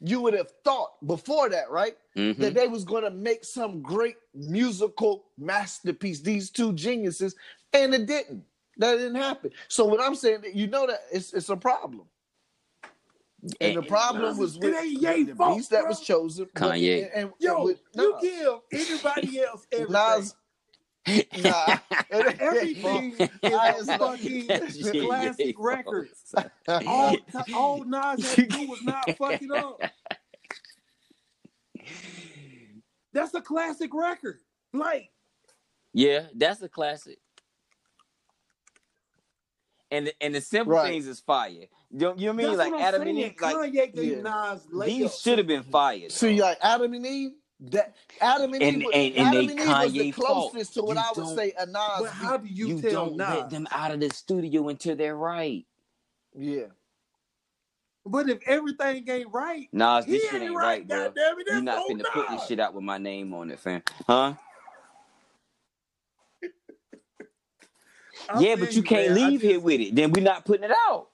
you 0.00 0.20
would 0.20 0.34
have 0.34 0.50
thought 0.64 0.90
before 1.06 1.48
that, 1.50 1.70
right? 1.70 1.96
Mhm. 2.16 2.36
That 2.38 2.54
they 2.54 2.68
was 2.68 2.84
going 2.84 3.04
to 3.04 3.10
make 3.10 3.44
some 3.44 3.80
great 3.80 4.16
musical 4.34 5.26
masterpiece. 5.38 6.20
These 6.20 6.50
two 6.50 6.72
geniuses, 6.74 7.34
and 7.72 7.94
it 7.94 8.06
didn't. 8.06 8.44
That 8.78 8.96
didn't 8.96 9.14
happen. 9.14 9.52
So 9.68 9.84
what 9.86 10.00
I'm 10.02 10.14
saying, 10.14 10.42
that 10.42 10.54
you 10.54 10.66
know 10.66 10.86
that 10.86 11.04
it's 11.12 11.32
it's 11.32 11.48
a 11.48 11.56
problem. 11.56 12.06
And 13.60 13.76
the 13.76 13.80
And- 13.80 13.88
problem 13.88 14.38
was 14.38 14.56
It 14.56 14.62
with 14.62 14.74
ain't 14.74 15.00
Ye 15.02 15.22
the 15.24 15.34
fault, 15.36 15.58
beast 15.58 15.70
that 15.70 15.82
bro. 15.82 15.88
was 15.90 16.00
chosen. 16.00 16.46
Kanye. 16.46 17.04
And, 17.14 17.24
and 17.24 17.32
Yo, 17.38 17.64
with 17.64 17.80
you 17.94 18.18
give 18.20 18.60
anybody 18.72 19.40
else 19.42 19.66
everything. 19.72 19.92
Nas, 19.92 20.34
nah, 21.38 21.78
Everything 22.10 23.12
is 23.18 23.30
I 23.44 23.68
a 23.68 23.76
is 23.76 23.86
fucking 23.86 24.46
classic 25.06 25.46
yeah, 25.46 25.52
record. 25.58 26.08
All, 26.66 27.16
all 27.54 27.84
Nas 27.84 28.34
had 28.34 28.50
to 28.50 28.58
do 28.58 28.68
was 28.68 28.82
not 28.82 29.04
fuck 29.16 29.40
it 29.40 29.50
up. 29.52 29.80
That's 33.12 33.34
a 33.34 33.40
classic 33.40 33.94
record. 33.94 34.38
Like, 34.72 35.10
Yeah, 35.92 36.26
that's 36.34 36.60
a 36.62 36.68
classic. 36.68 37.18
And 39.92 40.08
the, 40.08 40.14
and 40.20 40.34
the 40.34 40.40
simple 40.40 40.74
Right. 40.74 40.90
things 40.90 41.06
is 41.06 41.20
fire. 41.20 41.66
You 41.92 41.98
know, 42.00 42.14
you 42.16 42.26
know 42.26 42.32
what 42.32 42.44
I 42.44 42.48
mean? 42.48 42.56
that's 42.58 42.70
Like 42.70 42.82
Adam 42.82 43.02
saying. 43.04 43.16
and 43.16 43.26
Eve, 43.32 43.40
like 43.40 43.56
Kanye 43.56 43.94
gave 43.94 44.04
Yeah. 44.04 44.20
Nas 44.22 44.66
layups. 44.72 44.86
these 44.86 45.18
should 45.20 45.38
have 45.38 45.46
been 45.46 45.62
fired. 45.62 46.12
See, 46.12 46.32
dog. 46.36 46.40
like 46.40 46.58
Adam 46.62 46.92
and 46.94 47.06
Eve, 47.06 47.30
that 47.60 47.94
Adam 48.20 48.52
and, 48.54 48.62
And- 48.62 48.76
Eve, 48.78 48.84
was- 48.86 48.94
and- 48.94 49.14
and 49.14 49.28
Adam 49.28 49.46
they 49.46 49.52
and 49.52 49.60
Eve 49.60 49.68
was 49.68 49.92
the 49.92 49.98
Kanye 50.00 50.14
fault. 50.14 50.52
closest 50.52 50.74
to 50.74 50.82
what 50.82 50.96
You 50.96 51.02
I 51.02 51.12
would 51.16 51.36
say 51.36 51.52
a 51.58 51.66
Nas. 51.66 51.74
But 52.00 52.10
how 52.10 52.36
do 52.36 52.48
you, 52.48 52.66
you 52.68 52.82
tell 52.82 53.06
don't 53.06 53.16
Nas? 53.16 53.28
let 53.28 53.50
them 53.50 53.68
out 53.70 53.92
of 53.92 54.00
the 54.00 54.10
studio 54.10 54.68
until 54.68 54.96
they're 54.96 55.16
right. 55.16 55.64
yeah, 56.34 56.64
But 58.04 58.28
if 58.28 58.40
everything 58.46 59.08
ain't 59.08 59.32
right, 59.32 59.68
Nas, 59.72 60.04
he 60.04 60.12
this 60.12 60.22
ain't 60.24 60.32
shit 60.32 60.42
ain't 60.42 60.54
right, 60.56 60.80
right, 60.80 60.88
bro. 60.88 61.04
it. 61.06 61.14
You're 61.46 61.62
not 61.62 61.78
on 61.78 61.98
finna 61.98 62.04
put 62.12 62.28
this 62.30 62.46
shit 62.46 62.60
out 62.60 62.74
with 62.74 62.84
my 62.84 62.98
name 62.98 63.32
on 63.32 63.50
it, 63.50 63.60
fam. 63.60 63.82
Huh? 64.06 64.34
Yeah, 68.40 68.56
but 68.56 68.70
you 68.72 68.78
you, 68.78 68.82
can't 68.82 69.14
man. 69.14 69.24
I 69.24 69.28
leave 69.28 69.42
here 69.42 69.60
with 69.60 69.80
it. 69.80 69.94
Then 69.94 70.10
we're 70.10 70.24
not 70.24 70.44
putting 70.44 70.64
it 70.64 70.72
out. 70.88 71.08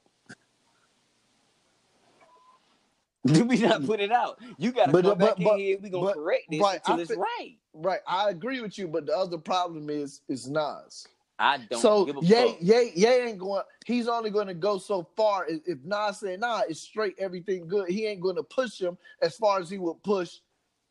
Then 3.24 3.47
we 3.49 3.59
not 3.59 3.85
put 3.86 4.01
it 4.01 4.11
out. 4.12 4.39
You 4.59 4.73
gotta 4.73 4.90
But- 4.93 5.07
uh, 5.07 5.11
come 5.11 5.19
but- 5.19 5.36
back 5.36 5.44
but- 5.44 5.53
in 5.55 5.59
here. 5.59 5.78
We 5.82 5.89
gonna 5.90 6.07
but- 6.07 6.15
correct 6.15 6.44
this 6.51 6.61
right, 6.61 6.81
until 6.81 6.94
I 6.97 7.01
it's 7.01 7.11
fe- 7.11 7.16
right. 7.16 7.57
right. 7.74 8.01
I 8.07 8.31
agree 8.31 8.61
with 8.61 8.78
you, 8.78 8.89
but 8.89 9.07
the 9.07 9.16
other 9.16 9.39
problem 9.39 9.90
is 9.90 10.20
is 10.28 10.49
Nas. 10.49 11.07
I 11.39 11.59
don't 11.70 11.81
so 11.81 12.05
give 12.05 12.16
a 12.19 12.20
Ye. 12.20 12.57
Ye, 12.61 12.93
Ye 12.94 13.07
ain't 13.09 13.39
going. 13.39 13.62
He's 13.86 14.07
only 14.07 14.31
going 14.31 14.47
to 14.47 14.55
go 14.55 14.78
so 14.78 15.09
far. 15.16 15.47
If, 15.49 15.61
if 15.66 15.78
Nas 15.85 16.20
said 16.20 16.39
nah, 16.40 16.62
it's 16.69 16.81
straight, 16.81 17.16
everything 17.19 17.66
good. 17.66 17.89
He 17.89 18.07
ain't 18.07 18.20
going 18.20 18.36
to 18.36 18.44
push 18.44 18.81
him 18.81 18.97
as 19.20 19.35
far 19.36 19.59
as 19.59 19.69
he 19.70 19.78
would 19.78 20.01
push 20.05 20.36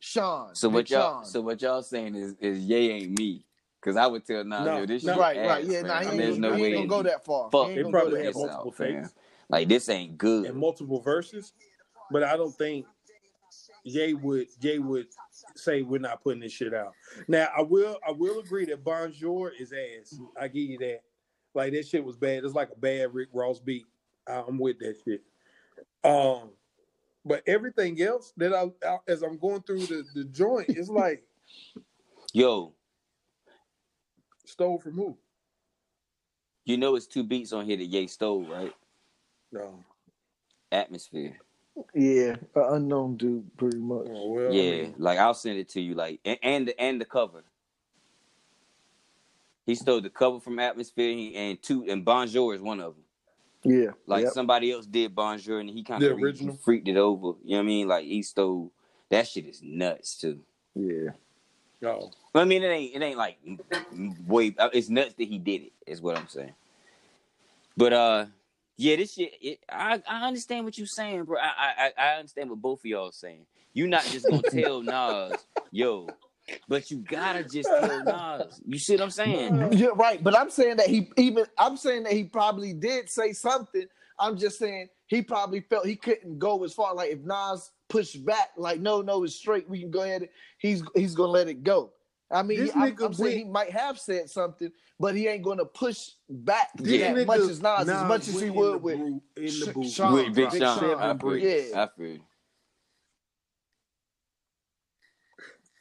Sean. 0.00 0.54
So 0.54 0.68
what 0.68 0.90
y'all 0.90 1.22
Sean. 1.22 1.24
so 1.24 1.40
what 1.40 1.62
y'all 1.62 1.82
saying 1.82 2.16
is 2.16 2.34
is 2.40 2.58
Ye 2.60 2.90
ain't 2.90 3.18
me. 3.18 3.44
Cause 3.80 3.96
I 3.96 4.06
would 4.06 4.24
tell 4.26 4.44
Nas, 4.44 4.64
No, 4.64 4.78
yo, 4.78 4.86
this 4.86 5.02
no. 5.04 5.12
shit 5.14 5.20
right, 5.20 5.36
ass, 5.38 5.48
right, 5.48 5.64
yeah, 5.64 5.78
fam. 5.80 5.86
nah, 5.88 6.00
he 6.00 6.06
ain't, 6.08 6.16
There's 6.18 6.34
gonna, 6.38 6.48
no 6.50 6.54
he 6.54 6.62
way. 6.62 6.68
ain't 6.74 6.88
gonna 6.88 7.02
go 7.02 7.08
that 7.08 7.24
far. 7.24 7.50
Fuck, 7.50 7.68
He 7.68 7.74
They 7.74 7.80
ain't 7.80 7.84
gonna 7.84 7.92
probably 7.92 8.18
go 8.18 8.24
have 8.24 8.26
that 8.26 8.32
far. 8.34 8.46
multiple 8.48 8.70
out, 8.70 8.76
fam. 8.76 9.02
takes 9.02 9.14
Like 9.48 9.68
this 9.68 9.88
ain't 9.88 10.18
good. 10.18 10.46
and 10.46 10.56
multiple 10.56 11.00
verses, 11.00 11.52
but 12.10 12.22
I 12.22 12.36
don't 12.36 12.56
think 12.56 12.86
Jay 13.86 14.14
would 14.14 14.48
Ye 14.60 14.78
would 14.78 15.08
say 15.54 15.82
we're 15.82 15.98
not 15.98 16.22
putting 16.22 16.40
this 16.40 16.52
shit 16.52 16.74
out. 16.74 16.92
Now 17.28 17.48
I 17.56 17.62
will 17.62 17.98
I 18.06 18.12
will 18.12 18.40
agree 18.40 18.64
that 18.66 18.84
Bonjour 18.84 19.52
is 19.58 19.72
ass. 19.72 20.18
I 20.40 20.48
give 20.48 20.70
you 20.70 20.78
that. 20.78 21.00
Like 21.54 21.72
that 21.72 21.86
shit 21.86 22.04
was 22.04 22.16
bad. 22.16 22.44
It's 22.44 22.54
like 22.54 22.70
a 22.70 22.78
bad 22.78 23.12
Rick 23.12 23.28
Ross 23.32 23.58
beat. 23.58 23.86
I'm 24.26 24.58
with 24.58 24.78
that 24.78 24.96
shit. 25.04 25.22
Um, 26.04 26.50
but 27.24 27.42
everything 27.46 28.00
else 28.00 28.32
that 28.36 28.54
I, 28.54 28.70
I 28.86 28.98
as 29.08 29.22
I'm 29.22 29.38
going 29.38 29.62
through 29.62 29.86
the, 29.86 30.04
the 30.14 30.24
joint, 30.24 30.68
it's 30.68 30.88
like 30.88 31.24
Yo, 32.32 32.72
stole 34.44 34.78
from 34.78 34.92
who? 34.94 35.16
you 36.64 36.76
know 36.76 36.94
it's 36.94 37.06
two 37.06 37.24
beats 37.24 37.52
on 37.52 37.64
here 37.66 37.76
that 37.76 37.84
Ye 37.84 38.06
stole, 38.06 38.46
right? 38.46 38.72
No. 39.50 39.84
Atmosphere. 40.70 41.36
Yeah, 41.94 42.36
an 42.54 42.74
unknown 42.74 43.16
dude, 43.16 43.56
pretty 43.56 43.78
much. 43.78 44.06
Oh, 44.10 44.30
well, 44.32 44.50
I 44.50 44.52
yeah, 44.52 44.70
mean, 44.82 44.94
like 44.98 45.18
I'll 45.18 45.34
send 45.34 45.58
it 45.58 45.68
to 45.70 45.80
you. 45.80 45.94
Like 45.94 46.20
and 46.24 46.38
and 46.42 46.68
the, 46.68 46.80
and 46.80 47.00
the 47.00 47.04
cover. 47.04 47.42
He 49.64 49.74
stole 49.76 50.00
the 50.00 50.10
cover 50.10 50.40
from 50.40 50.58
Atmosphere 50.58 51.10
he, 51.14 51.34
and 51.36 51.62
two 51.62 51.84
and 51.88 52.04
Bonjour 52.04 52.54
is 52.54 52.60
one 52.60 52.80
of 52.80 52.94
them. 52.94 53.04
Yeah, 53.64 53.90
Like 54.06 54.24
yep. 54.24 54.32
somebody 54.32 54.72
else 54.72 54.86
did 54.86 55.14
Bonjour 55.14 55.60
and 55.60 55.70
he 55.70 55.82
kind 55.84 56.02
of 56.02 56.18
original? 56.18 56.56
freaked 56.56 56.88
it 56.88 56.96
over. 56.96 57.38
You 57.44 57.52
know 57.52 57.56
what 57.58 57.62
I 57.62 57.66
mean? 57.66 57.88
Like 57.88 58.04
he 58.04 58.22
stole 58.22 58.72
that 59.08 59.28
shit 59.28 59.46
is 59.46 59.62
nuts 59.62 60.16
too. 60.16 60.40
yeah. 60.74 61.10
no. 61.80 62.10
I 62.34 62.44
mean, 62.44 62.62
it 62.62 62.68
ain't 62.68 62.94
it 62.96 63.02
ain't 63.02 63.18
like 63.18 63.38
way. 64.26 64.54
uh, 64.58 64.70
It's 64.72 64.88
nuts 64.88 65.14
that 65.14 65.28
he 65.28 65.38
did 65.38 65.62
it. 65.62 65.72
Is 65.86 66.00
what 66.00 66.18
I'm 66.18 66.28
saying. 66.28 66.54
But 67.76 67.92
uh, 67.92 68.26
yeah, 68.82 68.96
this 68.96 69.14
shit. 69.14 69.32
It, 69.40 69.58
I 69.70 70.02
I 70.08 70.26
understand 70.26 70.64
what 70.64 70.76
you're 70.76 70.86
saying, 70.88 71.24
bro. 71.24 71.38
I 71.38 71.92
I 71.96 72.02
I 72.02 72.14
understand 72.16 72.50
what 72.50 72.60
both 72.60 72.80
of 72.80 72.84
y'all 72.84 73.08
are 73.08 73.12
saying. 73.12 73.46
You're 73.72 73.88
not 73.88 74.04
just 74.04 74.28
gonna 74.28 74.42
tell 74.50 74.82
Nas, 74.82 75.46
yo, 75.70 76.08
but 76.68 76.90
you 76.90 76.98
gotta 76.98 77.44
just 77.44 77.68
tell 77.68 78.02
Nas. 78.02 78.60
You 78.66 78.78
see 78.78 78.94
what 78.94 79.02
I'm 79.02 79.10
saying? 79.10 79.52
Mm-hmm. 79.52 79.72
Yeah, 79.74 79.90
right. 79.94 80.22
But 80.22 80.36
I'm 80.36 80.50
saying 80.50 80.76
that 80.78 80.88
he 80.88 81.10
even 81.16 81.46
I'm 81.58 81.76
saying 81.76 82.02
that 82.04 82.12
he 82.12 82.24
probably 82.24 82.72
did 82.72 83.08
say 83.08 83.32
something. 83.32 83.86
I'm 84.18 84.36
just 84.36 84.58
saying 84.58 84.88
he 85.06 85.22
probably 85.22 85.60
felt 85.60 85.86
he 85.86 85.96
couldn't 85.96 86.40
go 86.40 86.64
as 86.64 86.74
far. 86.74 86.92
Like 86.94 87.12
if 87.12 87.20
Nas 87.20 87.70
pushed 87.88 88.24
back, 88.24 88.50
like 88.56 88.80
no, 88.80 89.00
no, 89.00 89.22
it's 89.22 89.36
straight. 89.36 89.68
We 89.68 89.80
can 89.80 89.92
go 89.92 90.02
ahead. 90.02 90.28
He's 90.58 90.82
he's 90.96 91.14
gonna 91.14 91.30
let 91.30 91.46
it 91.46 91.62
go. 91.62 91.92
I 92.32 92.42
mean, 92.42 92.60
This 92.60 92.72
he, 92.72 92.80
I'm, 92.80 92.92
nigga 92.96 93.04
I'm 93.06 93.14
saying 93.14 93.38
he 93.38 93.44
might 93.44 93.70
have 93.70 93.98
said 93.98 94.30
something, 94.30 94.70
but 94.98 95.14
he 95.14 95.28
ain't 95.28 95.42
gonna 95.42 95.64
push 95.66 96.10
back 96.30 96.68
This 96.76 97.00
that 97.00 97.14
nigga- 97.14 97.26
much 97.26 97.40
as 97.40 97.60
Nas, 97.60 97.88
as 97.88 98.08
much 98.08 98.28
as 98.28 98.40
he 98.40 98.48
went 98.50 98.50
in 98.50 98.54
would 98.54 98.72
the 98.72 98.78
with. 98.78 98.98
booth- 98.98 99.22
in 99.36 99.44
the 99.44 99.84
Sh- 99.88 99.94
Sean. 99.94 100.12
With 100.14 100.34
Big 100.34 100.50
Big 100.50 100.60
Sean, 100.62 100.78
Sean, 100.80 100.94
I 101.00 101.18
feel, 101.18 101.36
yeah. 101.36 101.82
I 101.82 101.88
feel. 101.96 102.18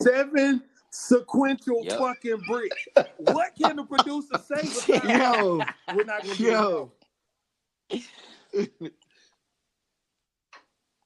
Seven 0.02 0.64
sequential 0.90 1.84
Yep. 1.86 2.00
fucking 2.00 2.42
bricks. 2.48 2.88
what 3.18 3.56
can 3.56 3.78
the 3.78 3.84
producer 3.86 4.38
say? 4.46 4.62
besides, 4.88 5.06
Yo, 5.08 5.62
We're 5.96 6.04
not 6.04 6.24
gonna 6.24 6.36
do 6.36 6.44
yo. 6.44 6.92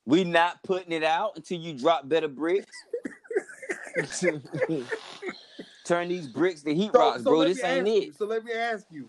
We 0.08 0.24
not 0.24 0.64
putting 0.64 0.92
it 0.92 1.04
out 1.04 1.34
until 1.36 1.60
you 1.60 1.74
drop 1.74 2.08
better 2.08 2.28
bricks. 2.28 2.72
Turn 5.86 6.10
these 6.10 6.28
bricks 6.28 6.64
to 6.64 6.74
heat 6.74 6.92
So, 6.92 7.00
rocks, 7.00 7.24
so 7.24 7.30
bro. 7.30 7.44
This 7.46 7.64
ain't 7.64 7.88
it. 7.88 8.04
You, 8.06 8.14
so 8.14 8.26
let 8.26 8.44
me 8.44 8.52
ask 8.52 8.86
you. 8.92 9.08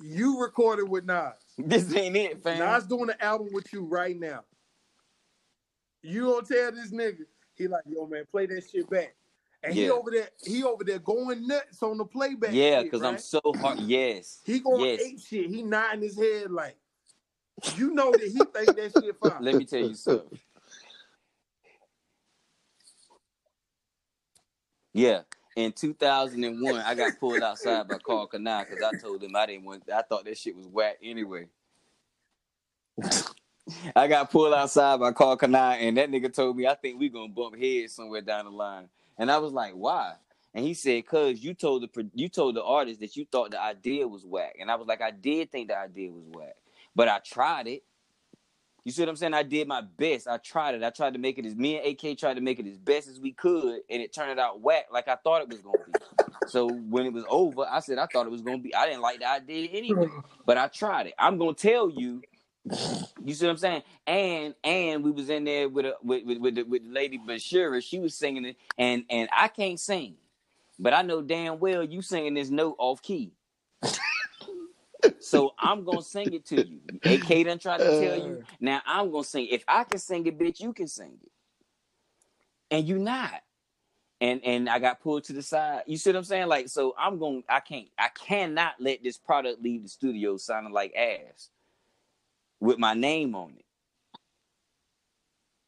You 0.00 0.40
recorded 0.40 0.88
with 0.88 1.04
Nas. 1.04 1.32
This 1.56 1.94
ain't 1.94 2.16
it, 2.16 2.42
fam. 2.42 2.58
Nas 2.58 2.84
doing 2.84 3.10
an 3.10 3.16
album 3.20 3.48
with 3.52 3.72
you 3.72 3.84
right 3.84 4.18
now. 4.18 4.40
You 6.02 6.22
don't 6.22 6.46
tell 6.46 6.72
this 6.72 6.90
nigga, 6.92 7.20
he 7.54 7.68
like, 7.68 7.84
yo 7.86 8.06
man, 8.06 8.24
play 8.30 8.46
that 8.46 8.64
shit 8.70 8.90
back. 8.90 9.14
And 9.62 9.72
he 9.72 9.88
over 9.88 10.10
there, 10.10 10.28
he 10.44 10.62
over 10.62 10.84
there 10.84 10.98
going 10.98 11.46
nuts 11.46 11.82
on 11.82 11.96
the 11.96 12.04
playback. 12.04 12.52
yeah, 12.52 12.82
because 12.82 13.02
I'm 13.02 13.18
so 13.18 13.40
hard. 13.60 13.78
Yes. 13.78 14.40
he 14.44 14.60
going 14.60 14.84
yes. 14.84 15.00
ape 15.00 15.20
shit. 15.20 15.48
He 15.48 15.62
nodding 15.62 16.02
his 16.02 16.18
head 16.18 16.50
like, 16.50 16.76
you 17.76 17.94
know 17.94 18.10
that 18.10 18.20
he 18.20 18.30
think 18.32 18.76
that 18.76 18.92
shit 19.02 19.16
fine. 19.22 19.40
Let 19.42 19.54
me 19.54 19.64
tell 19.64 19.80
you 19.80 19.94
something. 19.94 20.38
Yeah. 24.92 25.22
In 25.56 25.72
2001, 25.72 26.80
I 26.80 26.94
got 26.96 27.20
pulled 27.20 27.42
outside 27.42 27.86
by 27.86 27.98
Carl 27.98 28.28
Kanai 28.28 28.68
because 28.68 28.82
I 28.82 28.98
told 28.98 29.22
him 29.22 29.36
I 29.36 29.46
didn't 29.46 29.64
want. 29.64 29.84
I 29.88 30.02
thought 30.02 30.24
that 30.24 30.36
shit 30.36 30.56
was 30.56 30.66
whack 30.66 30.96
anyway. 31.00 31.46
I 33.96 34.08
got 34.08 34.32
pulled 34.32 34.52
outside 34.52 34.98
by 34.98 35.12
Carl 35.12 35.36
Kanai, 35.36 35.82
and 35.82 35.96
that 35.96 36.10
nigga 36.10 36.32
told 36.32 36.56
me, 36.56 36.66
"I 36.66 36.74
think 36.74 36.98
we 36.98 37.08
gonna 37.08 37.28
bump 37.28 37.56
heads 37.56 37.94
somewhere 37.94 38.20
down 38.20 38.46
the 38.46 38.50
line." 38.50 38.88
And 39.16 39.30
I 39.30 39.38
was 39.38 39.52
like, 39.52 39.74
"Why?" 39.74 40.14
And 40.52 40.64
he 40.64 40.74
said, 40.74 41.06
"Cause 41.06 41.38
you 41.38 41.54
told 41.54 41.82
the 41.82 42.10
you 42.14 42.28
told 42.28 42.56
the 42.56 42.64
artist 42.64 42.98
that 43.00 43.16
you 43.16 43.24
thought 43.24 43.52
the 43.52 43.60
idea 43.60 44.08
was 44.08 44.26
whack." 44.26 44.56
And 44.60 44.72
I 44.72 44.74
was 44.74 44.88
like, 44.88 45.00
"I 45.00 45.12
did 45.12 45.52
think 45.52 45.68
the 45.68 45.78
idea 45.78 46.10
was 46.10 46.24
whack, 46.32 46.56
but 46.96 47.08
I 47.08 47.20
tried 47.20 47.68
it." 47.68 47.84
You 48.84 48.92
see 48.92 49.00
what 49.00 49.08
I'm 49.08 49.16
saying? 49.16 49.32
I 49.32 49.42
did 49.42 49.66
my 49.66 49.80
best. 49.80 50.28
I 50.28 50.36
tried 50.36 50.74
it. 50.74 50.82
I 50.82 50.90
tried 50.90 51.14
to 51.14 51.18
make 51.18 51.38
it 51.38 51.46
as 51.46 51.54
me 51.54 51.78
and 51.78 51.86
AK 51.86 52.18
tried 52.18 52.34
to 52.34 52.42
make 52.42 52.58
it 52.58 52.66
as 52.66 52.76
best 52.76 53.08
as 53.08 53.18
we 53.18 53.32
could, 53.32 53.80
and 53.88 54.02
it 54.02 54.12
turned 54.12 54.38
out 54.38 54.60
whack 54.60 54.86
like 54.92 55.08
I 55.08 55.16
thought 55.16 55.40
it 55.40 55.48
was 55.48 55.62
gonna 55.62 55.78
be. 55.86 55.92
So 56.48 56.68
when 56.68 57.06
it 57.06 57.12
was 57.12 57.24
over, 57.30 57.62
I 57.62 57.80
said 57.80 57.96
I 57.96 58.06
thought 58.06 58.26
it 58.26 58.30
was 58.30 58.42
gonna 58.42 58.58
be. 58.58 58.74
I 58.74 58.84
didn't 58.86 59.00
like 59.00 59.20
the 59.20 59.28
idea 59.30 59.70
anyway, 59.72 60.08
but 60.44 60.58
I 60.58 60.68
tried 60.68 61.06
it. 61.06 61.14
I'm 61.18 61.38
gonna 61.38 61.54
tell 61.54 61.88
you. 61.88 62.22
You 63.24 63.34
see 63.34 63.46
what 63.46 63.52
I'm 63.52 63.56
saying? 63.58 63.82
And 64.06 64.54
and 64.62 65.02
we 65.02 65.10
was 65.10 65.30
in 65.30 65.44
there 65.44 65.68
with 65.68 65.86
a 65.86 65.94
with 66.02 66.24
with 66.24 66.38
with, 66.38 66.54
the, 66.56 66.62
with 66.64 66.82
Lady 66.84 67.18
Bashira. 67.18 67.82
She 67.82 67.98
was 67.98 68.14
singing 68.14 68.44
it, 68.44 68.56
and 68.76 69.04
and 69.08 69.30
I 69.32 69.48
can't 69.48 69.80
sing, 69.80 70.16
but 70.78 70.92
I 70.92 71.00
know 71.02 71.22
damn 71.22 71.58
well 71.58 71.82
you 71.82 72.02
singing 72.02 72.34
this 72.34 72.50
note 72.50 72.76
off 72.78 73.00
key. 73.00 73.32
So 75.18 75.52
I'm 75.58 75.84
gonna 75.84 76.02
sing 76.02 76.32
it 76.34 76.46
to 76.46 76.58
you. 76.58 76.80
AK 77.04 77.46
done 77.46 77.58
tried 77.58 77.78
to 77.78 77.90
tell 77.98 78.16
you. 78.16 78.38
Uh. 78.42 78.44
Now 78.60 78.82
I'm 78.86 79.10
gonna 79.10 79.24
sing. 79.24 79.48
If 79.50 79.64
I 79.66 79.84
can 79.84 79.98
sing 79.98 80.26
it, 80.26 80.38
bitch, 80.38 80.60
you 80.60 80.72
can 80.72 80.88
sing 80.88 81.18
it. 81.22 81.32
And 82.70 82.86
you 82.86 82.98
not. 82.98 83.42
And 84.20 84.40
and 84.44 84.68
I 84.68 84.78
got 84.78 85.00
pulled 85.00 85.24
to 85.24 85.32
the 85.32 85.42
side. 85.42 85.82
You 85.86 85.96
see 85.96 86.10
what 86.10 86.16
I'm 86.16 86.24
saying? 86.24 86.48
Like, 86.48 86.68
so 86.68 86.94
I'm 86.98 87.18
gonna 87.18 87.40
I 87.48 87.60
can't 87.60 87.88
I 87.98 88.08
cannot 88.08 88.74
let 88.80 89.02
this 89.02 89.18
product 89.18 89.62
leave 89.62 89.82
the 89.82 89.88
studio 89.88 90.36
sounding 90.36 90.72
like 90.72 90.94
ass 90.94 91.50
with 92.60 92.78
my 92.78 92.94
name 92.94 93.34
on 93.34 93.54
it. 93.58 93.64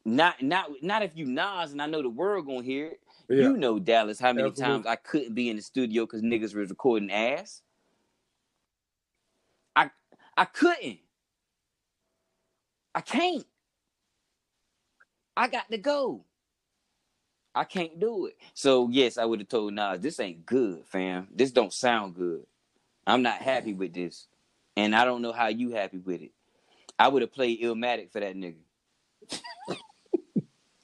Not 0.04 0.40
not 0.42 0.70
not 0.82 1.02
if 1.02 1.12
you 1.16 1.26
Nas 1.26 1.72
and 1.72 1.82
I 1.82 1.86
know 1.86 2.02
the 2.02 2.08
world 2.08 2.46
gonna 2.46 2.62
hear 2.62 2.86
it. 2.86 3.00
Yeah. 3.28 3.42
You 3.42 3.56
know 3.56 3.78
Dallas 3.78 4.20
how 4.20 4.32
many 4.32 4.48
Absolutely. 4.48 4.74
times 4.74 4.86
I 4.86 4.96
couldn't 4.96 5.34
be 5.34 5.50
in 5.50 5.56
the 5.56 5.62
studio 5.62 6.04
because 6.06 6.22
niggas 6.22 6.54
was 6.54 6.70
recording 6.70 7.10
ass. 7.10 7.62
I 10.36 10.44
couldn't. 10.44 10.98
I 12.94 13.00
can't. 13.00 13.46
I 15.36 15.48
got 15.48 15.70
to 15.70 15.78
go. 15.78 16.24
I 17.54 17.64
can't 17.64 17.98
do 17.98 18.26
it. 18.26 18.36
So 18.54 18.88
yes, 18.90 19.16
I 19.18 19.24
would 19.24 19.40
have 19.40 19.48
told 19.48 19.72
Nas, 19.72 20.00
this 20.00 20.20
ain't 20.20 20.44
good, 20.44 20.84
fam. 20.86 21.28
This 21.34 21.50
don't 21.52 21.72
sound 21.72 22.14
good. 22.14 22.44
I'm 23.06 23.22
not 23.22 23.36
happy 23.38 23.72
with 23.72 23.94
this. 23.94 24.26
And 24.76 24.94
I 24.94 25.04
don't 25.06 25.22
know 25.22 25.32
how 25.32 25.48
you 25.48 25.70
happy 25.70 25.98
with 25.98 26.20
it. 26.20 26.32
I 26.98 27.08
would 27.08 27.22
have 27.22 27.32
played 27.32 27.62
Illmatic 27.62 28.10
for 28.12 28.20
that 28.20 28.36
nigga. 28.36 28.56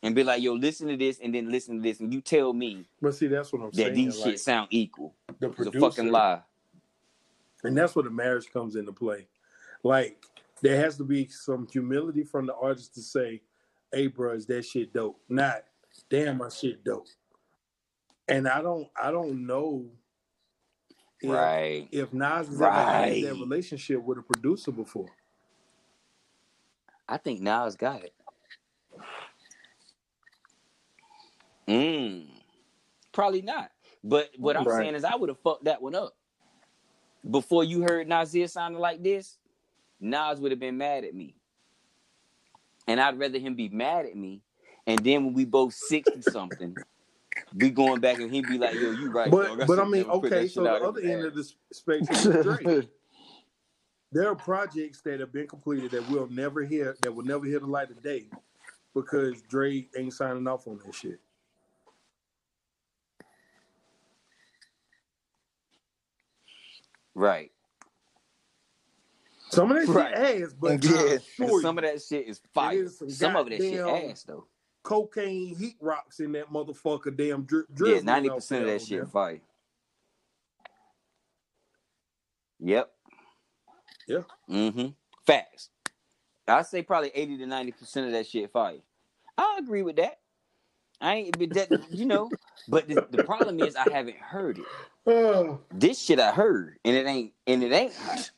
and 0.02 0.14
be 0.14 0.24
like, 0.24 0.42
yo, 0.42 0.54
listen 0.54 0.88
to 0.88 0.96
this 0.96 1.18
and 1.20 1.34
then 1.34 1.50
listen 1.50 1.76
to 1.76 1.82
this. 1.82 2.00
And 2.00 2.12
you 2.12 2.22
tell 2.22 2.52
me 2.54 2.86
But 3.02 3.14
see, 3.14 3.26
that's 3.26 3.52
what 3.52 3.60
I'm 3.62 3.70
that 3.70 3.76
saying. 3.76 3.88
That 3.90 3.94
these 3.94 4.18
like, 4.18 4.30
shit 4.30 4.40
sound 4.40 4.68
equal. 4.70 5.14
the 5.40 5.48
It's 5.48 5.66
a 5.66 5.72
fucking 5.72 6.10
lie. 6.10 6.40
and 7.64 7.76
that's 7.76 7.94
where 7.94 8.04
the 8.04 8.10
marriage 8.10 8.50
comes 8.52 8.76
into 8.76 8.92
play. 8.92 9.26
Like 9.82 10.24
there 10.62 10.78
has 10.78 10.96
to 10.98 11.04
be 11.04 11.28
some 11.28 11.66
humility 11.72 12.24
from 12.24 12.46
the 12.46 12.54
artist 12.56 12.94
to 12.96 13.02
say, 13.02 13.42
"Hey, 13.92 14.08
bro, 14.08 14.34
is 14.34 14.46
that 14.46 14.64
shit 14.64 14.92
dope?" 14.92 15.20
Not, 15.28 15.64
"Damn, 16.10 16.38
my 16.38 16.48
shit 16.50 16.84
dope." 16.84 17.06
And 18.28 18.48
I 18.48 18.62
don't, 18.62 18.88
I 19.00 19.10
don't 19.10 19.46
know 19.46 19.90
if, 21.20 21.30
Right. 21.30 21.88
if 21.92 22.12
Nas 22.12 22.48
has 22.48 22.62
ever 22.62 22.82
had 22.84 23.20
that 23.22 23.34
relationship 23.34 24.02
with 24.02 24.18
a 24.18 24.22
producer 24.22 24.72
before. 24.72 25.10
I 27.08 27.18
think 27.18 27.40
Nas 27.40 27.76
got 27.76 28.04
it. 28.04 28.14
Mm. 31.68 32.28
Probably 33.12 33.42
not. 33.42 33.70
But 34.04 34.30
what 34.38 34.56
I'm 34.56 34.64
Right. 34.64 34.78
saying 34.78 34.94
is 34.96 35.04
I 35.04 35.16
would 35.16 35.28
have 35.30 35.40
fucked 35.40 35.64
that 35.64 35.82
one 35.82 35.94
up. 35.94 36.16
Before 37.30 37.64
you 37.64 37.82
heard 37.82 38.08
Nasir 38.08 38.48
sounding 38.48 38.80
like 38.80 39.02
this, 39.02 39.38
Nas 40.02 40.40
would 40.40 40.50
have 40.50 40.60
been 40.60 40.76
mad 40.76 41.04
at 41.04 41.14
me. 41.14 41.36
And 42.88 43.00
I'd 43.00 43.18
rather 43.18 43.38
him 43.38 43.54
be 43.54 43.68
mad 43.68 44.04
at 44.04 44.16
me. 44.16 44.42
And 44.86 44.98
then 44.98 45.24
when 45.24 45.34
we 45.34 45.44
both 45.44 45.74
60 45.74 46.22
something, 46.22 46.76
we 47.54 47.70
going 47.70 48.00
back 48.00 48.18
and 48.18 48.30
he'd 48.30 48.48
be 48.48 48.58
like, 48.58 48.74
yo, 48.74 48.90
you 48.90 49.12
right. 49.12 49.30
dog. 49.30 49.58
But, 49.58 49.66
but 49.68 49.78
I 49.78 49.84
mean, 49.84 50.02
never 50.02 50.20
put 50.20 50.30
that 50.30 50.36
okay, 50.38 50.48
so 50.48 50.64
the 50.64 50.72
other 50.72 51.00
end 51.00 51.20
ass. 51.20 51.26
of 51.26 51.34
the 51.36 51.52
spectrum 51.72 52.34
is 52.34 52.44
Drake. 52.44 52.88
there 54.12 54.28
are 54.28 54.34
projects 54.34 55.00
that 55.02 55.20
have 55.20 55.32
been 55.32 55.46
completed 55.46 55.92
that 55.92 56.08
we'll 56.10 56.28
never 56.28 56.64
hear 56.64 56.96
that 57.02 57.14
will 57.14 57.24
never 57.24 57.46
hear 57.46 57.60
the 57.60 57.66
light 57.66 57.90
of 57.90 58.02
day 58.02 58.26
because 58.94 59.40
Dre 59.42 59.86
ain't 59.96 60.12
signing 60.12 60.48
off 60.48 60.66
on 60.66 60.80
that 60.84 60.94
shit. 60.94 61.20
Right. 67.14 67.51
Some 69.52 69.70
of 69.70 69.76
that 69.78 69.86
shit 69.86 69.94
Right. 69.94 70.14
ass, 70.14 70.54
but 70.58 70.82
Yeah. 70.84 71.18
Sure 71.36 71.60
some 71.60 71.78
of 71.78 71.84
that 71.84 72.02
shit 72.02 72.26
is 72.26 72.40
fire. 72.54 72.84
is 72.84 72.98
some 72.98 73.10
Some 73.10 73.36
of 73.36 73.48
that 73.50 73.58
shit 73.58 73.84
goddamn- 73.84 74.10
ass 74.10 74.22
though. 74.24 74.46
cocaine 74.82 75.54
heat 75.56 75.76
rocks 75.80 76.20
in 76.20 76.32
that 76.32 76.50
motherfucker. 76.50 77.14
Damn, 77.16 77.42
dri- 77.44 77.64
Yeah, 77.78 78.00
ninety 78.00 78.30
percent 78.30 78.62
of 78.62 78.68
that 78.70 78.82
shit 78.82 78.98
man. 79.00 79.06
fire. 79.08 79.40
Yep. 82.60 82.90
Yeah. 84.08 84.22
Mm-hmm. 84.50 84.88
Facts. 85.26 85.70
I 86.48 86.62
say 86.62 86.82
probably 86.82 87.10
eighty 87.14 87.36
to 87.38 87.46
ninety 87.46 87.72
percent 87.72 88.06
of 88.06 88.12
that 88.12 88.26
shit 88.26 88.50
fire. 88.52 88.78
I 89.38 89.58
agree 89.60 89.82
with 89.82 89.96
that. 89.96 90.18
I 91.00 91.16
ain't 91.16 91.38
but 91.38 91.52
that 91.54 91.68
you 91.90 92.06
know, 92.06 92.30
but 92.68 92.88
the, 92.88 93.04
the 93.10 93.18
problem 93.24 93.60
is 93.60 93.76
I 93.76 93.86
haven't 93.86 94.16
heard 94.18 94.58
it. 94.58 94.64
Oh, 95.06 95.60
This 95.72 96.00
shit 96.00 96.20
I 96.20 96.30
heard, 96.32 96.78
and 96.84 96.96
it 96.96 97.06
ain't 97.06 97.32
and 97.46 97.62
it 97.62 97.72
ain't 97.72 97.94
hot. 97.94 98.30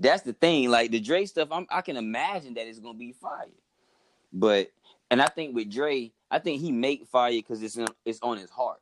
That's 0.00 0.22
the 0.22 0.32
thing. 0.32 0.70
Like 0.70 0.90
the 0.90 0.98
Dre 0.98 1.26
stuff, 1.26 1.48
I'm 1.52 1.66
I 1.70 1.82
can 1.82 1.96
imagine 1.96 2.54
that 2.54 2.66
it's 2.66 2.80
gonna 2.80 2.98
be 2.98 3.12
fire. 3.12 3.46
But 4.32 4.72
and 5.10 5.20
I 5.20 5.26
think 5.26 5.54
with 5.54 5.70
Dre, 5.70 6.10
I 6.30 6.38
think 6.38 6.62
he 6.62 6.72
make 6.72 7.06
fire 7.06 7.30
because 7.32 7.62
it's 7.62 7.76
on, 7.76 7.88
it's 8.04 8.18
on 8.22 8.38
his 8.38 8.50
heart. 8.50 8.80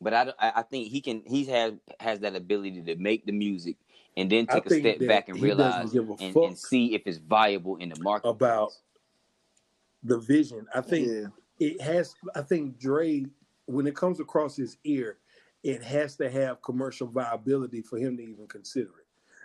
But 0.00 0.12
I, 0.12 0.32
I 0.38 0.52
I 0.56 0.62
think 0.62 0.88
he 0.88 1.00
can 1.00 1.22
he 1.26 1.46
has 1.46 1.72
has 1.98 2.20
that 2.20 2.36
ability 2.36 2.82
to 2.82 2.96
make 2.96 3.24
the 3.24 3.32
music 3.32 3.76
and 4.16 4.30
then 4.30 4.46
take 4.46 4.66
a 4.66 4.78
step 4.78 4.98
back 5.06 5.30
and 5.30 5.40
realize 5.40 5.94
and, 5.94 6.36
and 6.36 6.58
see 6.58 6.94
if 6.94 7.02
it's 7.06 7.18
viable 7.18 7.76
in 7.76 7.88
the 7.88 8.00
market. 8.00 8.28
about 8.28 8.72
the 10.02 10.18
vision. 10.18 10.66
I 10.74 10.82
think 10.82 11.08
yeah. 11.08 11.26
it 11.66 11.80
has. 11.80 12.14
I 12.34 12.42
think 12.42 12.78
Dre, 12.78 13.24
when 13.66 13.86
it 13.86 13.96
comes 13.96 14.20
across 14.20 14.54
his 14.54 14.76
ear, 14.84 15.16
it 15.62 15.82
has 15.82 16.16
to 16.16 16.28
have 16.28 16.60
commercial 16.60 17.06
viability 17.06 17.80
for 17.80 17.96
him 17.96 18.18
to 18.18 18.22
even 18.22 18.46
consider 18.48 18.90
it. 18.98 19.01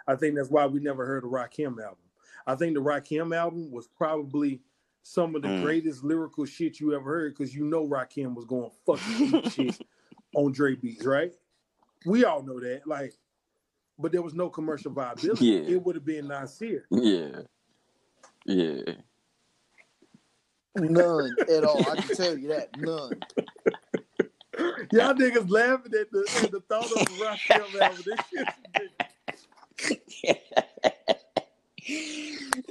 I 0.07 0.15
think 0.15 0.35
that's 0.35 0.49
why 0.49 0.65
we 0.65 0.79
never 0.79 1.05
heard 1.05 1.23
a 1.23 1.27
Rakim 1.27 1.81
album. 1.83 1.97
I 2.45 2.55
think 2.55 2.73
the 2.75 2.81
Rakim 2.81 3.35
album 3.35 3.71
was 3.71 3.87
probably 3.87 4.61
some 5.03 5.35
of 5.35 5.41
the 5.41 5.47
Mm. 5.47 5.63
greatest 5.63 6.03
lyrical 6.03 6.45
shit 6.45 6.79
you 6.79 6.93
ever 6.93 7.03
heard 7.03 7.33
because 7.33 7.53
you 7.55 7.65
know 7.65 7.87
Rakim 7.87 8.33
was 8.35 8.45
going 8.45 8.71
fucking 8.85 9.49
shit 9.51 9.81
on 10.35 10.51
Dre 10.51 10.75
beats, 10.75 11.05
right? 11.05 11.33
We 12.05 12.25
all 12.25 12.43
know 12.43 12.59
that. 12.59 12.85
Like, 12.85 13.13
but 13.99 14.11
there 14.11 14.21
was 14.21 14.33
no 14.33 14.49
commercial 14.49 14.91
viability. 14.91 15.45
Yeah. 15.45 15.59
It 15.75 15.83
would 15.83 15.95
have 15.95 16.05
been 16.05 16.27
Nasir. 16.27 16.85
Yeah, 16.91 17.41
yeah. 18.45 18.81
None 20.75 21.35
at 21.51 21.63
all. 21.63 21.79
I 21.89 21.95
can 22.01 22.15
tell 22.15 22.37
you 22.37 22.49
that. 22.49 22.69
None. 22.77 23.19
Y'all 24.91 25.13
niggas 25.13 25.49
laughing 25.49 25.91
at 25.99 26.11
the, 26.11 26.39
at 26.43 26.51
the 26.51 26.61
thought 26.69 26.85
of 26.85 26.91
the 27.07 27.25
Rakim 27.25 27.81
album. 27.81 28.03
This 28.05 28.19
shit. 28.29 28.47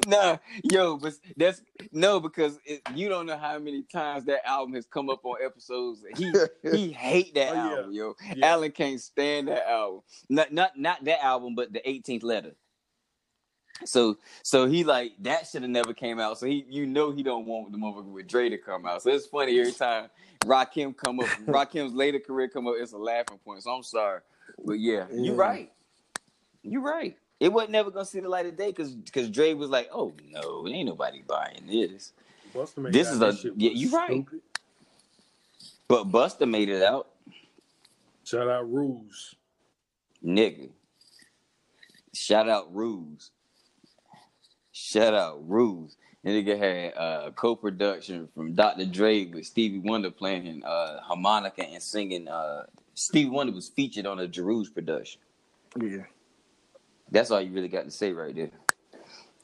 nah, 0.07 0.39
yo, 0.65 0.97
but 0.97 1.15
that's 1.37 1.63
no 1.93 2.21
because 2.21 2.59
it, 2.65 2.83
you 2.95 3.09
don't 3.09 3.27
know 3.27 3.37
how 3.39 3.59
many 3.59 3.83
times 3.83 4.25
that 4.27 4.47
album 4.47 4.75
has 4.75 4.87
come 4.87 5.11
up 5.11 5.25
on 5.25 5.37
episodes. 5.45 6.05
He 6.17 6.33
he 6.71 6.93
hate 6.93 7.35
that 7.35 7.51
Oh, 7.51 7.55
yeah. 7.55 7.61
album, 7.61 7.93
yo. 7.93 8.15
Yeah. 8.35 8.47
Alan 8.47 8.73
can't 8.73 9.01
stand 9.01 9.49
that 9.49 9.69
album. 9.69 10.03
Not 10.29 10.53
not 10.53 10.79
not 10.79 11.05
that 11.05 11.25
album, 11.25 11.55
but 11.55 11.73
the 11.73 11.81
18th 11.87 12.23
letter. 12.23 12.55
So 13.85 14.17
so 14.43 14.67
he 14.67 14.85
like 14.85 15.13
that 15.21 15.47
should 15.47 15.63
have 15.63 15.71
never 15.71 15.93
came 15.95 16.19
out. 16.19 16.39
So 16.39 16.47
he 16.47 16.65
you 16.69 16.87
know 16.87 17.13
he 17.13 17.23
don't 17.23 17.47
want 17.47 17.73
the 17.73 17.79
motherfucker 17.79 18.13
with 18.13 18.27
Dre 18.27 18.49
to 18.49 18.59
come 18.59 18.87
out. 18.87 19.03
So 19.03 19.11
it's 19.11 19.27
funny 19.27 19.59
every 19.59 19.73
time 19.85 20.09
Rakim 20.45 20.97
come 20.97 21.21
up, 21.21 21.27
Rakim's 21.47 21.93
later 21.95 22.19
career 22.21 22.49
come 22.49 22.67
up, 22.67 22.75
it's 22.79 22.93
a 22.93 22.99
laughing 22.99 23.39
point. 23.45 23.63
So 23.63 23.71
I'm 23.73 23.83
sorry. 23.83 24.21
But 24.65 24.75
yeah, 24.81 25.07
you're 25.13 25.35
right. 25.35 25.71
You 26.69 26.81
right. 26.81 27.17
It 27.39 27.53
wasn't 27.53 27.73
never 27.73 27.91
gonna 27.91 28.05
see 28.05 28.21
the 28.21 28.29
light 28.29 28.47
of 28.47 28.57
day 28.57 28.69
because 28.69 28.93
because 28.95 29.31
Dre 29.31 29.53
was 29.55 29.71
like, 29.71 29.89
oh 29.93 30.13
no, 30.31 30.67
ain't 30.69 30.89
nobody 30.89 31.23
buying 31.27 31.67
this. 31.67 32.13
Busta 32.55 32.79
made 32.79 32.93
This 32.93 33.11
is 33.11 33.21
a- 33.21 33.53
yeah, 33.57 33.71
was 33.71 33.81
you 33.83 33.91
right. 33.97 34.11
stupid. 34.11 34.41
But 35.89 36.11
Busta 36.11 36.49
made 36.49 36.69
it 36.69 36.83
out, 36.83 37.09
Shout 38.25 38.49
out 38.49 38.71
Ruse. 38.73 39.35
nigga. 40.25 40.71
Shout 42.15 42.49
out 42.49 42.75
Ruse. 42.75 43.31
Shout 44.73 45.15
out 45.15 45.39
Ruse. 45.49 45.97
And 46.25 46.35
nigga 46.35 46.59
had 46.59 46.95
uh, 46.97 47.23
a 47.27 47.31
co-production 47.33 48.29
from 48.35 48.55
Dr. 48.55 48.85
Dre 48.87 49.27
with 49.27 49.47
Stevie 49.47 49.79
Wonder 49.79 50.11
playing 50.11 50.65
uh, 50.65 51.01
harmonica 51.01 51.63
and 51.63 51.81
singing. 51.83 52.27
Uh, 52.27 52.65
Stevie 52.95 53.31
Wonder 53.31 53.53
was 53.53 53.69
featured 53.69 54.07
on 54.07 54.19
a 54.19 54.27
Jeru's 54.27 54.69
production. 54.69 55.21
Yeah. 55.81 56.05
That's 57.11 57.31
all 57.31 57.41
you 57.41 57.53
really 57.53 57.69
got 57.69 57.85
to 57.85 57.91
say 57.91 58.13
right 58.13 58.35
there. 58.35 58.51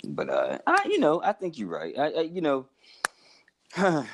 But 0.04 0.30
uh, 0.30 0.58
I, 0.66 0.84
you 0.86 0.98
know, 0.98 1.22
I 1.22 1.32
think 1.32 1.58
you're 1.58 1.68
right. 1.68 1.96
I, 1.96 2.06
I 2.08 2.20
you 2.22 2.40
know, 2.40 2.66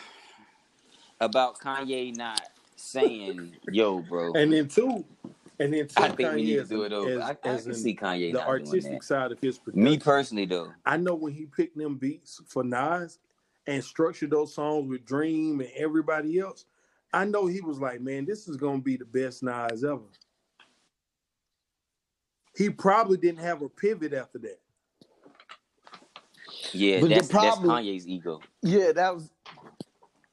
about 1.21 1.59
Kanye 1.59 2.15
not 2.17 2.43
saying, 2.77 3.57
"Yo, 3.71 4.01
bro," 4.01 4.33
And 4.35 4.53
then 4.53 4.69
two, 4.69 5.05
and 5.59 5.73
then 5.73 5.89
two, 5.89 6.03
I 6.03 6.09
think 6.11 6.31
Kanye 6.31 6.35
we 6.35 6.43
need 6.43 6.57
to 6.57 6.65
do 6.65 6.83
it 6.83 6.93
over. 6.93 7.11
as, 7.11 7.21
I, 7.21 7.31
I 7.31 7.35
can 7.35 7.75
see 7.75 7.97
Kanye 7.97 8.33
the 8.33 8.39
not 8.39 8.47
doing 8.49 8.67
artistic 8.67 9.03
side 9.03 9.33
of 9.33 9.41
his 9.41 9.59
production. 9.59 9.83
Me 9.83 9.99
personally, 9.99 10.45
though, 10.45 10.73
I 10.85 10.99
know 10.99 11.15
when 11.15 11.33
he 11.33 11.47
picked 11.47 11.77
them 11.79 11.97
beats 11.97 12.43
for 12.47 12.63
Nas 12.63 13.19
and 13.67 13.83
structured 13.83 14.31
those 14.31 14.55
songs 14.55 14.89
with 14.89 15.07
Dream 15.07 15.61
and 15.61 15.71
everybody 15.75 16.39
else, 16.39 16.67
I 17.13 17.25
know 17.25 17.47
he 17.47 17.63
was 17.63 17.81
like, 17.81 18.03
man, 18.03 18.27
this 18.27 18.47
is 18.47 18.59
gonna 18.59 18.81
be 18.81 18.97
the 18.99 19.07
best 19.07 19.43
Nas 19.43 19.85
ever. 19.85 20.03
He 22.59 22.69
probably 22.69 23.17
didn't 23.19 23.39
have 23.39 23.63
a 23.63 23.69
pivot 23.69 24.13
after 24.13 24.39
that. 24.41 24.59
yeah, 26.73 27.01
But 27.01 27.09
the 27.11 27.15
that's 27.15 27.29
problem- 27.29 27.69
that's 27.69 27.87
Kanye's 27.87 28.09
ego. 28.09 28.41
Yeah, 28.63 28.91
that 28.93 29.15
was 29.15 29.31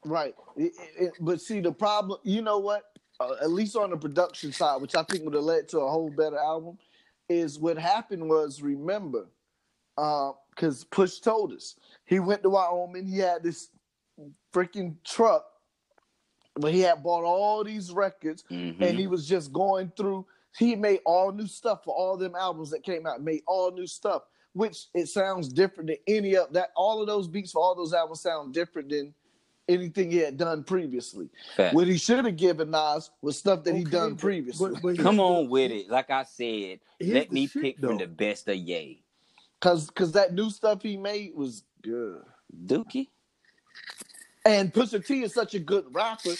right. 0.04 0.36
It- 0.58 0.74
it- 0.76 1.04
it- 1.04 1.14
but 1.22 1.40
see, 1.40 1.60
the 1.60 1.72
problem, 1.72 2.20
you 2.24 2.42
know 2.42 2.58
what? 2.58 2.84
Uh, 3.20 3.36
at 3.42 3.52
least 3.52 3.76
on 3.76 3.92
the 3.92 3.98
production 3.98 4.52
side, 4.52 4.82
which 4.82 4.96
I 4.96 5.04
think 5.04 5.24
would 5.24 5.36
have 5.36 5.44
led 5.44 5.70
to 5.70 5.80
a 5.82 5.90
whole 5.90 6.10
better 6.10 6.38
album, 6.38 6.80
is 7.30 7.60
what 7.60 7.78
happened 7.78 8.28
was 8.28 8.62
remember, 8.62 9.28
because 9.96 10.84
Push 10.86 11.20
told 11.20 11.54
us 11.54 11.76
he 12.06 12.20
went 12.20 12.42
to 12.44 12.50
Wyoming. 12.50 13.06
He 13.08 13.20
had 13.20 13.44
this 13.44 13.70
freaking 14.52 14.96
truck, 15.04 15.46
but 16.56 16.74
he 16.74 16.82
had 16.82 17.04
bought 17.04 17.24
all 17.24 17.64
these 17.64 17.92
records, 17.92 18.44
Mhm. 18.50 18.82
and 18.82 18.98
he 19.00 19.06
was 19.08 19.28
just 19.28 19.54
going 19.54 19.92
through. 19.96 20.26
He 20.58 20.76
made 20.76 21.00
all 21.06 21.32
new 21.32 21.48
stuff 21.48 21.84
for 21.84 21.94
all 21.94 22.18
them 22.18 22.36
albums 22.36 22.70
that 22.72 22.84
came 22.84 23.06
out. 23.06 23.22
Made 23.22 23.44
all 23.48 23.72
new 23.72 23.88
stuff, 23.88 24.24
which 24.54 24.88
it 24.94 25.08
sounds 25.08 25.50
different 25.50 25.88
than 25.88 25.98
any 26.08 26.36
of 26.36 26.54
that. 26.54 26.70
All 26.76 27.02
of 27.02 27.08
those 27.08 27.28
beats 27.28 27.52
for 27.52 27.62
all 27.62 27.76
those 27.76 27.94
albums 27.94 28.22
sound 28.22 28.54
different 28.54 28.90
than 28.90 29.14
anything 29.68 30.12
he 30.12 30.18
had 30.18 30.38
done 30.38 30.64
previously. 30.64 31.28
Fact. 31.56 31.74
What 31.74 31.88
he 31.88 31.98
should 31.98 32.24
have 32.24 32.38
given 32.38 32.70
Nas 32.72 33.10
was 33.22 33.38
stuff 33.38 33.64
that 33.64 33.74
he 33.76 33.82
Okay, 33.82 33.90
done 33.92 34.12
but- 34.12 34.20
previously. 34.20 34.72
but- 34.74 34.82
but 34.82 34.98
Come 35.00 35.20
on 35.20 35.50
with 35.50 35.72
it. 35.72 35.90
Like 35.90 36.10
I 36.12 36.24
said, 36.24 36.80
let 37.02 37.32
me 37.32 37.48
shit, 37.48 37.62
pick 37.62 37.80
from 37.80 37.98
the 37.98 38.08
best 38.08 38.48
of 38.48 38.56
Ye. 38.56 39.02
Cause 39.60 39.90
cause 39.90 40.12
that 40.12 40.34
new 40.34 40.50
stuff 40.52 40.84
he 40.84 40.96
made 40.98 41.34
was 41.36 41.64
good. 41.82 42.22
Dookie. 42.66 43.08
And 44.46 44.72
Pusha 44.72 45.04
T 45.04 45.24
is 45.24 45.34
such 45.34 45.56
a 45.56 45.60
good 45.60 45.86
rapper. 45.92 46.36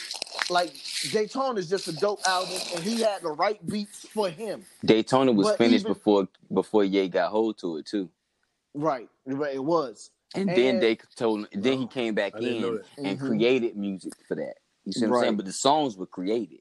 Like 0.50 0.74
Daytona 1.12 1.60
is 1.60 1.70
just 1.70 1.88
a 1.88 1.94
dope 1.94 2.20
album, 2.28 2.58
and 2.76 2.84
he 2.84 3.02
had 3.02 3.22
the 3.24 3.32
right 3.32 3.64
beats 3.66 4.08
for 4.08 4.30
him. 4.30 4.64
Daytona 4.84 5.32
was 5.32 5.48
But 5.48 5.58
finished 5.58 5.86
even- 5.86 5.94
before 5.94 6.28
before 6.54 6.84
Ye 6.84 7.08
got 7.08 7.32
hold 7.32 7.58
to 7.60 7.78
it 7.78 7.86
too. 7.88 8.10
Right, 8.74 9.10
right. 9.26 9.56
It 9.56 9.64
was. 9.64 10.12
And, 10.36 10.50
then 10.50 10.76
And- 10.76 10.84
they 10.84 10.98
told 11.16 11.48
then 11.54 11.80
he 11.80 11.88
came 11.88 12.14
back 12.14 12.36
I 12.36 12.40
didn't 12.42 12.64
in 12.64 12.76
that. 12.76 12.86
and 12.98 13.18
mm-hmm. 13.18 13.28
created 13.28 13.78
music 13.78 14.14
for 14.28 14.36
that. 14.36 14.56
You 14.84 14.92
see 14.92 15.08
what 15.08 15.18
I'm 15.18 15.24
saying? 15.24 15.38
But 15.38 15.46
the 15.46 15.54
songs 15.54 15.98
were 15.98 16.06
created. 16.06 16.60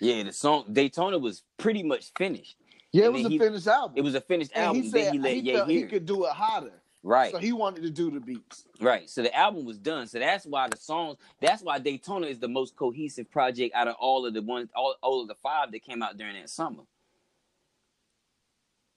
Yeah, 0.00 0.22
the 0.22 0.32
song 0.32 0.64
Daytona 0.72 1.18
was 1.18 1.42
pretty 1.58 1.82
much 1.82 2.12
finished. 2.16 2.56
Yeah, 2.92 3.06
it 3.06 3.12
was 3.12 3.26
a 3.26 3.28
he- 3.28 3.38
finished 3.38 3.66
album. 3.66 3.96
It 3.96 4.02
was 4.02 4.14
a 4.14 4.20
finished 4.20 4.52
and 4.54 4.64
album. 4.64 4.82
he 4.82 4.90
said 4.90 5.04
then 5.06 5.12
he 5.14 5.18
let 5.18 5.32
he 5.34 5.40
Ye 5.40 5.54
felt 5.54 5.68
hear 5.68 5.80
he 5.80 5.86
could 5.86 6.06
do 6.06 6.24
it 6.24 6.30
hotter. 6.32 6.72
Right. 7.04 7.32
So 7.32 7.38
he 7.38 7.52
wanted 7.52 7.82
to 7.82 7.90
do 7.90 8.10
the 8.10 8.18
beats. 8.18 8.64
Right. 8.80 9.10
So 9.10 9.22
the 9.22 9.36
album 9.36 9.66
was 9.66 9.78
done. 9.78 10.06
So 10.06 10.18
that's 10.18 10.46
why 10.46 10.68
the 10.68 10.78
songs. 10.78 11.18
That's 11.38 11.62
why 11.62 11.78
Daytona 11.78 12.26
is 12.26 12.38
the 12.38 12.48
most 12.48 12.76
cohesive 12.76 13.30
project 13.30 13.74
out 13.74 13.88
of 13.88 13.96
all 14.00 14.24
of 14.24 14.32
the 14.32 14.40
ones, 14.40 14.70
all, 14.74 14.96
all 15.02 15.20
of 15.20 15.28
the 15.28 15.34
five 15.34 15.70
that 15.72 15.84
came 15.84 16.02
out 16.02 16.16
during 16.16 16.34
that 16.34 16.48
summer. 16.48 16.82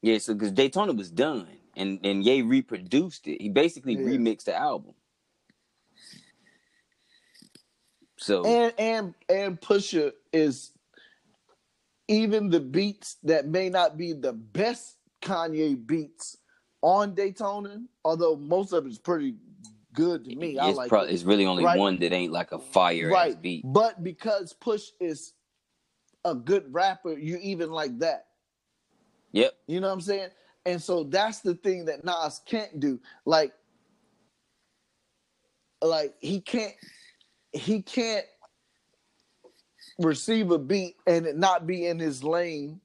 Yeah. 0.02 0.20
So 0.20 0.34
because 0.34 0.54
Daytona 0.54 0.94
was 0.94 1.12
done, 1.12 1.48
and 1.76 2.00
and 2.06 2.26
Ye 2.26 2.42
reproduced 2.44 3.28
it. 3.28 3.42
He 3.42 3.50
basically 3.50 3.96
Yeah. 3.96 4.04
remixed 4.04 4.46
the 4.46 4.56
album. 4.56 4.94
So 8.16 8.46
And 8.46 8.74
and 8.80 9.14
and 9.28 9.60
Pusha 9.60 10.14
is 10.32 10.72
even 12.08 12.50
the 12.50 12.62
beats 12.62 13.18
that 13.24 13.48
may 13.50 13.68
not 13.68 13.98
be 13.98 14.14
the 14.14 14.32
best 14.32 14.96
Kanye 15.22 15.86
beats 15.86 16.38
on 16.88 17.14
Daytona, 17.14 17.82
although 18.06 18.38
most 18.38 18.72
of 18.72 18.86
it's 18.86 18.98
pretty 18.98 19.36
good 19.94 20.24
to 20.24 20.34
me. 20.38 20.58
I 20.58 20.70
like 20.70 20.88
probably, 20.88 21.10
it. 21.10 21.16
it's 21.16 21.24
really 21.24 21.46
only 21.46 21.66
Right. 21.66 21.78
one 21.78 22.00
that 22.00 22.14
ain't 22.14 22.32
like 22.32 22.54
a 22.54 22.60
fire 22.60 23.10
right. 23.10 23.40
beat. 23.42 23.66
But 23.66 24.06
because 24.06 24.54
Push 24.54 24.92
is 25.02 25.34
a 26.24 26.34
good 26.34 26.74
rapper, 26.74 27.12
you 27.12 27.38
even 27.42 27.72
like 27.72 28.00
that. 28.00 28.28
Yep. 29.34 29.54
You 29.68 29.82
know 29.82 29.88
what 29.88 29.96
I'm 29.96 30.02
saying? 30.02 30.30
And 30.66 30.82
so 30.82 31.04
that's 31.04 31.42
the 31.42 31.56
thing 31.56 31.84
that 31.86 32.06
Nas 32.06 32.40
can't 32.46 32.80
do. 32.80 33.02
Like, 33.26 33.52
like 35.82 36.16
he 36.22 36.40
can't 36.40 36.74
he 37.52 37.82
can't 37.82 38.26
receive 40.00 40.52
a 40.52 40.58
beat 40.58 40.96
and 41.06 41.26
it 41.26 41.38
not 41.38 41.68
be 41.68 41.86
in 41.86 42.00
his 42.00 42.24
lane, 42.24 42.80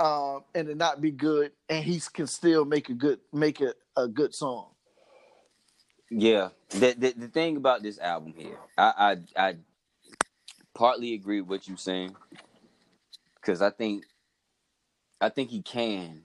um, 0.00 0.44
and 0.54 0.68
it 0.68 0.76
not 0.76 1.00
be 1.00 1.10
good, 1.10 1.52
and 1.68 1.84
he 1.84 2.00
can 2.12 2.26
still 2.26 2.64
make 2.64 2.88
a 2.88 2.94
good 2.94 3.20
make 3.32 3.60
a, 3.60 3.74
a 3.96 4.08
good 4.08 4.34
song. 4.34 4.68
Yeah, 6.10 6.50
the, 6.70 6.94
the 6.98 7.12
the 7.12 7.28
thing 7.28 7.56
about 7.56 7.82
this 7.82 7.98
album 7.98 8.34
here, 8.36 8.58
I 8.76 9.16
I, 9.36 9.48
I 9.48 9.56
partly 10.74 11.14
agree 11.14 11.40
with 11.40 11.50
what 11.50 11.68
you're 11.68 11.76
saying, 11.76 12.16
because 13.36 13.60
I 13.62 13.70
think 13.70 14.04
I 15.20 15.28
think 15.28 15.50
he 15.50 15.62
can. 15.62 16.22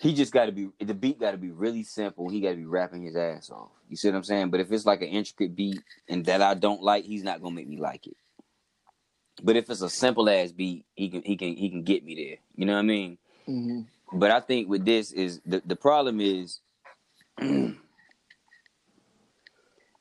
He 0.00 0.12
just 0.12 0.32
got 0.32 0.46
to 0.46 0.52
be 0.52 0.68
the 0.80 0.92
beat 0.92 1.20
got 1.20 1.30
to 1.30 1.38
be 1.38 1.52
really 1.52 1.84
simple. 1.84 2.28
He 2.28 2.40
got 2.40 2.50
to 2.50 2.56
be 2.56 2.66
rapping 2.66 3.04
his 3.04 3.16
ass 3.16 3.48
off. 3.50 3.70
You 3.88 3.96
see 3.96 4.08
what 4.08 4.16
I'm 4.16 4.24
saying? 4.24 4.50
But 4.50 4.60
if 4.60 4.70
it's 4.72 4.84
like 4.84 5.00
an 5.00 5.08
intricate 5.08 5.54
beat 5.54 5.80
and 6.08 6.24
that 6.26 6.42
I 6.42 6.54
don't 6.54 6.82
like, 6.82 7.04
he's 7.04 7.22
not 7.22 7.40
gonna 7.40 7.54
make 7.54 7.68
me 7.68 7.78
like 7.78 8.06
it. 8.06 8.16
But 9.42 9.56
if 9.56 9.68
it's 9.68 9.82
a 9.82 9.90
simple 9.90 10.28
ass 10.30 10.52
beat, 10.52 10.86
he 10.94 11.08
can 11.08 11.22
he 11.22 11.36
can 11.36 11.56
he 11.56 11.68
can 11.70 11.82
get 11.82 12.04
me 12.04 12.14
there. 12.14 12.36
You 12.56 12.66
know 12.66 12.74
what 12.74 12.80
I 12.80 12.82
mean? 12.82 13.18
Mm-hmm. 13.48 14.18
But 14.18 14.30
I 14.30 14.40
think 14.40 14.68
with 14.68 14.84
this 14.84 15.12
is 15.12 15.40
the 15.44 15.62
the 15.66 15.76
problem 15.76 16.20
is 16.20 16.60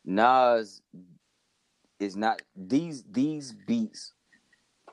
Nas 0.05 0.81
is 1.99 2.15
not 2.15 2.41
these 2.55 3.03
these 3.11 3.53
beats. 3.53 4.13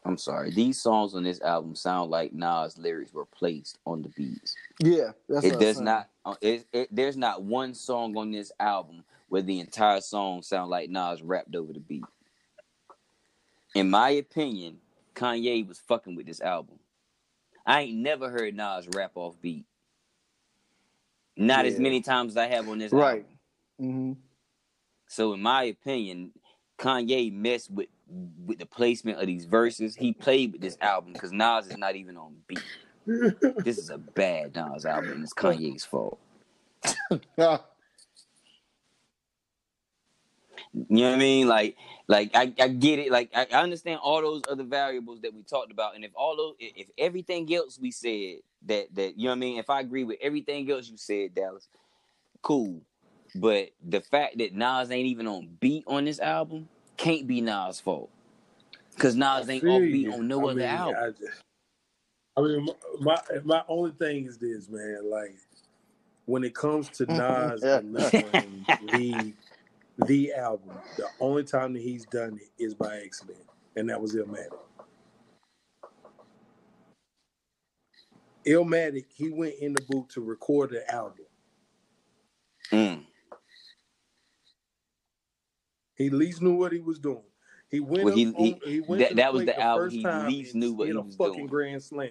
I'm 0.04 0.16
sorry, 0.16 0.50
these 0.50 0.80
songs 0.80 1.14
on 1.14 1.24
this 1.24 1.42
album 1.42 1.74
sound 1.74 2.10
like 2.10 2.32
Nas 2.32 2.78
lyrics 2.78 3.12
were 3.12 3.26
placed 3.26 3.78
on 3.84 4.00
the 4.00 4.08
beats. 4.08 4.56
Yeah, 4.82 5.10
that's 5.28 5.44
it 5.44 5.60
does 5.60 5.78
not. 5.78 6.08
uh, 6.24 6.36
It, 6.40 6.66
it, 6.72 6.88
there's 6.90 7.18
not 7.18 7.42
one 7.42 7.74
song 7.74 8.16
on 8.16 8.30
this 8.30 8.50
album 8.58 9.04
where 9.28 9.42
the 9.42 9.60
entire 9.60 10.00
song 10.00 10.40
sound 10.40 10.70
like 10.70 10.88
Nas 10.88 11.22
rapped 11.22 11.54
over 11.54 11.74
the 11.74 11.80
beat. 11.80 12.04
In 13.74 13.90
my 13.90 14.10
opinion, 14.10 14.78
Kanye 15.14 15.66
was 15.66 15.78
fucking 15.78 16.16
with 16.16 16.26
this 16.26 16.40
album. 16.40 16.78
I 17.66 17.82
ain't 17.82 17.98
never 17.98 18.30
heard 18.30 18.54
Nas 18.56 18.88
rap 18.94 19.12
off 19.14 19.40
beat. 19.40 19.64
Not 21.36 21.66
as 21.66 21.78
many 21.78 22.00
times 22.00 22.32
as 22.32 22.36
I 22.36 22.46
have 22.48 22.68
on 22.68 22.78
this 22.78 22.92
Right. 22.92 23.24
album. 23.24 23.38
Mm-hmm. 23.80 24.12
So 25.08 25.32
in 25.32 25.42
my 25.42 25.64
opinion, 25.64 26.32
Kanye 26.78 27.32
messed 27.32 27.70
with 27.70 27.88
with 28.44 28.58
the 28.58 28.66
placement 28.66 29.20
of 29.20 29.26
these 29.28 29.44
verses. 29.44 29.94
He 29.94 30.12
played 30.12 30.50
with 30.52 30.60
this 30.60 30.76
album 30.80 31.12
because 31.12 31.30
Nas 31.30 31.68
is 31.68 31.76
not 31.76 31.94
even 31.94 32.16
on 32.16 32.34
beat. 32.48 32.62
This 33.64 33.78
is 33.78 33.90
a 33.90 33.98
bad 33.98 34.54
Nas 34.54 34.84
album, 34.84 35.12
and 35.12 35.22
it's 35.22 35.32
Kanye's 35.34 35.84
fault. 35.84 36.18
You 40.72 40.86
know 40.88 41.08
what 41.08 41.16
I 41.16 41.18
mean? 41.18 41.48
Like, 41.48 41.76
like 42.10 42.32
I, 42.34 42.52
I 42.60 42.68
get 42.68 42.98
it. 42.98 43.12
Like 43.12 43.30
I, 43.36 43.46
I 43.52 43.62
understand 43.62 44.00
all 44.02 44.22
those 44.22 44.42
other 44.50 44.64
variables 44.64 45.22
that 45.22 45.34
we 45.34 45.44
talked 45.44 45.72
about, 45.72 45.96
and 45.96 46.04
if 46.04 46.12
all 46.16 46.36
those, 46.36 46.56
if 46.60 46.74
if 46.76 46.88
everything 46.98 47.52
else 47.54 47.78
we 47.80 47.92
said 47.92 48.38
that 48.66 48.88
that 48.96 49.18
you 49.18 49.26
know 49.26 49.30
what 49.30 49.36
I 49.36 49.40
mean, 49.40 49.60
if 49.60 49.70
I 49.70 49.80
agree 49.80 50.04
with 50.04 50.18
everything 50.22 50.70
else 50.70 50.90
you 50.90 50.98
said, 50.98 51.36
Dallas, 51.36 51.68
cool. 52.42 52.82
But 53.34 53.70
the 53.86 54.00
fact 54.02 54.38
that 54.38 54.54
Nas 54.54 54.90
ain't 54.90 55.08
even 55.08 55.28
on 55.28 55.58
beat 55.60 55.84
on 55.86 56.04
this 56.06 56.20
album 56.20 56.68
can't 56.98 57.26
be 57.28 57.40
Nas' 57.42 57.80
fault, 57.80 58.10
because 58.94 59.16
Nas 59.16 59.48
ain't 59.50 59.64
on 59.66 59.70
off 59.70 59.82
you. 59.82 59.92
beat 59.92 60.08
on 60.08 60.28
no 60.28 60.42
I 60.42 60.46
other 60.48 60.60
mean, 60.60 60.68
album. 60.68 60.96
I, 61.02 61.10
just- 61.10 61.42
I 62.36 62.42
mean, 62.42 62.68
my 63.00 63.18
my 63.44 63.62
only 63.68 63.92
thing 63.92 64.26
is 64.26 64.38
this, 64.38 64.68
man. 64.68 65.10
Like 65.10 65.36
when 66.26 66.44
it 66.44 66.54
comes 66.54 66.90
to 66.90 67.06
Nas 67.12 67.66
and 67.66 67.92
Nut 67.92 68.14
Wayne, 68.80 69.34
the 70.06 70.32
album, 70.32 70.70
the 70.96 71.06
only 71.20 71.44
time 71.44 71.72
that 71.74 71.82
he's 71.82 72.06
done 72.06 72.38
it 72.40 72.62
is 72.62 72.74
by 72.74 73.00
accident, 73.04 73.38
and 73.76 73.88
that 73.88 74.00
was 74.00 74.14
Illmatic. 74.14 74.58
Illmatic, 78.46 79.04
he 79.14 79.30
went 79.30 79.54
in 79.60 79.72
the 79.74 79.82
booth 79.88 80.08
to 80.08 80.20
record 80.20 80.70
the 80.70 80.90
album. 80.92 81.26
Mm. 82.72 83.04
He 85.96 86.08
least 86.08 86.40
knew 86.40 86.54
what 86.54 86.72
he 86.72 86.80
was 86.80 86.98
doing. 86.98 87.22
He 87.68 87.80
went. 87.80 88.04
Well, 88.04 88.14
he, 88.14 88.26
on, 88.26 88.34
he, 88.34 88.60
he 88.64 88.80
went 88.80 89.00
that, 89.00 89.16
that 89.16 89.32
was 89.32 89.42
the, 89.42 89.46
the 89.46 89.60
album. 89.60 89.90
He 89.90 90.06
least 90.06 90.54
knew 90.54 90.72
what 90.72 90.88
he 90.88 90.94
was 90.94 91.14
doing. 91.14 91.30
a 91.30 91.32
fucking 91.32 91.46
grand 91.46 91.82
slam. 91.82 92.10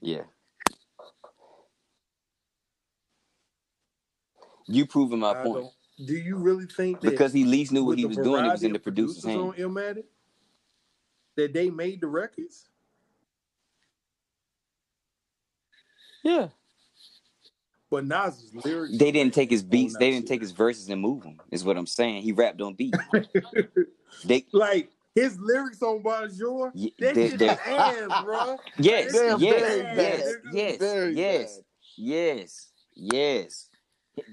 Yeah. 0.00 0.22
You 4.66 4.86
proving 4.86 5.18
my 5.18 5.32
I 5.32 5.42
point. 5.42 5.66
Do 6.04 6.14
you 6.14 6.36
really 6.36 6.66
think 6.66 7.00
that 7.00 7.10
because 7.10 7.32
he 7.32 7.44
least 7.44 7.72
knew 7.72 7.84
what 7.84 7.98
he 7.98 8.04
was 8.06 8.16
doing. 8.16 8.44
It 8.44 8.48
was 8.48 8.62
in 8.62 8.72
the 8.72 8.78
producer's 8.78 9.22
producers 9.22 9.30
hand. 9.30 9.40
on 9.40 9.74
Illmatic 9.74 10.04
that 11.36 11.52
they 11.52 11.68
made 11.70 12.00
the 12.00 12.06
records? 12.08 12.68
Yeah. 16.22 16.48
But 17.90 18.06
Nas's 18.06 18.54
lyrics. 18.64 18.96
They 18.96 19.10
didn't 19.10 19.34
take 19.34 19.50
his 19.50 19.62
beats. 19.62 19.96
They 19.98 20.10
didn't 20.10 20.28
take 20.28 20.40
his 20.40 20.52
verses 20.52 20.88
and 20.88 21.00
move 21.00 21.22
them. 21.22 21.40
Is 21.50 21.64
what 21.64 21.76
I'm 21.76 21.86
saying. 21.86 22.22
He 22.22 22.32
rapped 22.32 22.60
on 22.60 22.74
beat. 22.74 22.94
They 24.24 24.44
like 24.52 24.90
his 25.14 25.38
lyrics 25.38 25.80
on 25.82 26.02
Bonjour. 26.02 26.72
Ye- 26.74 26.92
they- 26.98 27.14
shit 27.30 27.38
they- 27.38 27.48
ass, 27.48 28.24
bro. 28.24 28.58
yes, 28.78 29.12
They're 29.12 29.38
yes, 29.38 29.60
very 29.60 29.80
yes, 29.80 29.96
bad. 29.96 30.36
yes, 30.52 30.78
yes, 31.14 31.60
yes, 31.96 32.68
yes. 32.96 33.68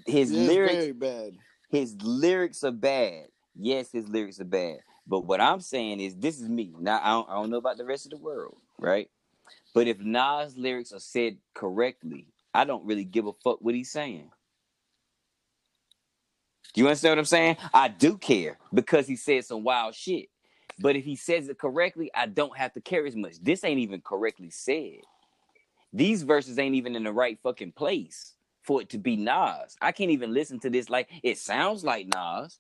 His 0.08 0.32
lyrics, 0.32 0.74
very 0.74 0.92
bad. 0.94 1.38
His 1.70 1.96
lyrics 2.02 2.64
are 2.64 2.72
bad. 2.72 3.28
Yes, 3.56 3.92
his 3.92 4.08
lyrics 4.08 4.40
are 4.40 4.46
bad. 4.46 4.78
But 5.08 5.22
what 5.22 5.42
I'm 5.42 5.62
saying 5.62 6.00
is, 6.00 6.16
this 6.16 6.40
is 6.40 6.50
me. 6.50 6.74
Now 6.80 7.00
I 7.02 7.10
don't, 7.12 7.30
I 7.30 7.34
don't 7.36 7.50
know 7.50 7.58
about 7.58 7.78
the 7.78 7.86
rest 7.86 8.06
of 8.06 8.12
the 8.12 8.18
world, 8.18 8.58
right? 8.80 9.10
But 9.74 9.88
if 9.88 10.00
Nas 10.00 10.58
lyrics 10.58 10.92
are 10.92 11.00
said 11.00 11.38
correctly, 11.54 12.28
I 12.54 12.66
don't 12.66 12.86
really 12.86 13.06
give 13.06 13.28
a 13.28 13.34
fuck 13.44 13.60
what 13.62 13.76
he's 13.76 13.92
saying. 13.92 14.32
Do 16.74 16.82
you 16.82 16.88
understand 16.88 17.14
what 17.14 17.20
I'm 17.20 17.26
saying? 17.26 17.58
I 17.74 17.88
do 17.88 18.18
care 18.18 18.58
because 18.74 19.08
he 19.08 19.16
said 19.16 19.46
some 19.46 19.64
wild 19.64 19.96
shit. 19.96 20.30
But 20.80 20.96
if 20.96 21.06
he 21.06 21.16
says 21.16 21.50
it 21.50 21.58
correctly, 21.58 22.12
I 22.14 22.28
don't 22.28 22.56
have 22.58 22.74
to 22.74 22.82
care 22.82 23.06
as 23.06 23.16
much. 23.16 23.42
This 23.42 23.64
ain't 23.64 23.80
even 23.80 24.02
correctly 24.02 24.50
said. 24.52 25.00
These 25.92 26.24
verses 26.24 26.60
ain't 26.60 26.76
even 26.76 26.96
in 26.96 27.04
the 27.04 27.14
right 27.14 27.40
fucking 27.42 27.72
place 27.72 28.36
for 28.68 28.82
it 28.82 28.90
to 28.90 28.98
be 28.98 29.16
Nas. 29.16 29.78
I 29.82 29.94
can't 29.94 30.12
even 30.12 30.34
listen 30.34 30.60
to 30.60 30.70
this 30.70 30.90
like 30.90 31.10
it 31.24 31.38
sounds 31.40 31.86
like 31.86 32.06
Nas. 32.14 32.60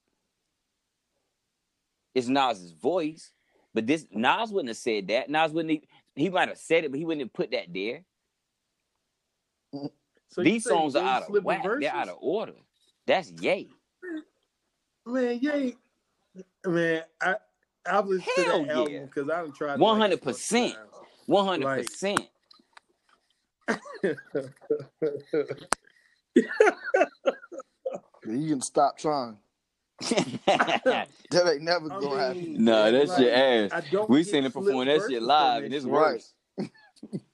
It's 2.15 2.29
Nas's 2.29 2.71
voice, 2.71 3.34
but 3.73 3.85
this 3.85 4.07
Nas 4.11 4.51
wouldn't 4.51 4.69
have 4.69 4.77
said 4.77 5.09
that. 5.09 5.29
Nas 5.29 5.51
wouldn't. 5.51 5.71
He, 5.71 5.84
he 6.15 6.29
might 6.29 6.47
have 6.47 6.57
said 6.57 6.85
it, 6.85 6.91
but 6.91 6.97
he 6.97 7.05
wouldn't 7.05 7.25
have 7.25 7.34
put 7.34 7.51
that 7.51 7.67
there. 7.73 8.03
So 10.29 10.41
These 10.43 10.63
songs 10.63 10.95
are 10.95 11.03
out 11.03 11.23
of 11.23 11.43
whack. 11.43 11.63
verses? 11.63 11.81
They're 11.81 11.93
out 11.93 12.09
of 12.09 12.17
order. 12.21 12.53
That's 13.05 13.31
yay. 13.31 13.67
Man, 15.05 15.39
yeah, 15.41 15.69
man. 16.65 17.03
I 17.21 17.35
I've 17.89 18.07
listened 18.07 18.25
to 18.35 18.43
Hell 18.43 18.65
that 18.65 18.71
album 18.71 19.05
because 19.05 19.29
I 19.29 19.41
done 19.41 19.51
tried. 19.53 19.79
100%. 19.79 20.75
One 21.25 21.45
hundred 21.45 21.85
percent. 21.89 22.27
You 28.26 28.49
can 28.49 28.61
stop 28.61 28.97
trying. 28.97 29.38
That 31.30 31.45
ain't 31.45 31.61
never 31.64 31.88
I 31.88 31.99
gonna 31.99 32.09
mean, 32.09 32.18
happen. 32.18 32.64
No, 32.64 32.91
that's 32.91 33.11
like, 33.11 33.19
your 33.19 33.34
ass. 33.34 33.72
We 34.07 34.23
seen 34.23 34.45
it 34.45 34.53
flip 34.53 34.65
perform 34.65 34.88
that 34.88 34.99
verses 34.99 35.11
shit 35.11 35.22
live, 35.22 35.64
and 35.64 35.73
it's. 35.73 35.85
Right. 35.85 36.14
worse. 36.14 36.34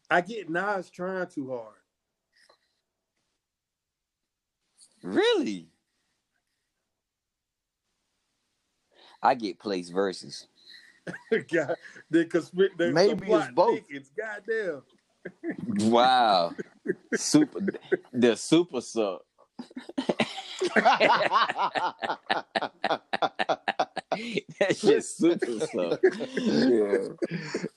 I 0.10 0.22
get 0.22 0.50
Nas 0.50 0.90
trying 0.90 1.28
too 1.28 1.50
hard. 1.52 1.76
Really? 5.04 5.68
I 9.22 9.36
get 9.36 9.60
place 9.60 9.90
verses. 9.90 10.48
God, 11.32 11.76
the, 12.10 12.26
consp- 12.26 12.78
the, 12.78 12.92
Maybe 12.92 13.26
the 13.28 13.36
it's 13.38 13.52
both. 13.52 13.80
thickens. 13.88 14.12
Goddamn. 14.18 14.82
Wow. 15.90 16.54
Super 17.16 17.60
the 18.12 18.36
super 18.36 18.82
suck. 18.82 19.22
that 24.60 24.78
shit 24.78 25.04
super 25.04 25.60
suck. 25.60 26.00
Yeah. 26.36 27.08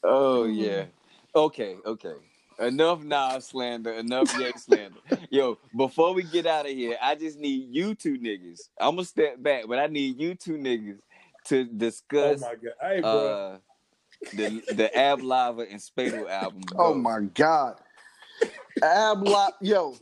Oh 0.03 0.45
yeah. 0.45 0.87
Okay, 1.35 1.77
okay. 1.85 2.15
Enough 2.59 3.03
Nas 3.05 3.47
slander, 3.49 3.93
enough 3.93 4.35
Ye 4.39 4.51
slander. 4.57 5.01
Yo, 5.31 5.59
before 5.77 6.15
we 6.15 6.23
get 6.23 6.47
out 6.47 6.65
of 6.65 6.73
here, 6.73 6.97
I 7.03 7.15
just 7.15 7.39
need 7.39 7.69
you 7.71 7.95
two 7.95 8.19
niggas. 8.19 8.71
I'm 8.81 8.95
gonna 8.97 9.05
step 9.05 9.43
back, 9.43 9.65
but 9.69 9.79
I 9.79 9.89
need 9.89 10.19
you 10.19 10.35
two 10.35 10.55
niggas 10.57 10.99
to 11.47 11.65
discuss. 11.65 12.23
Oh 12.25 12.33
discuss 12.33 12.41
my 12.41 12.55
god. 12.55 12.75
Hey, 12.81 13.01
bro. 13.01 13.11
uh 13.11 13.59
the 14.33 14.63
the 14.75 14.97
Ab-Liva 14.97 15.71
and 15.71 15.81
Spadal 15.81 16.29
album. 16.31 16.63
oh 16.79 16.95
my 16.95 17.21
god. 17.35 17.77
Ab 18.83 19.27
Lop, 19.27 19.57
yo, 19.61 19.97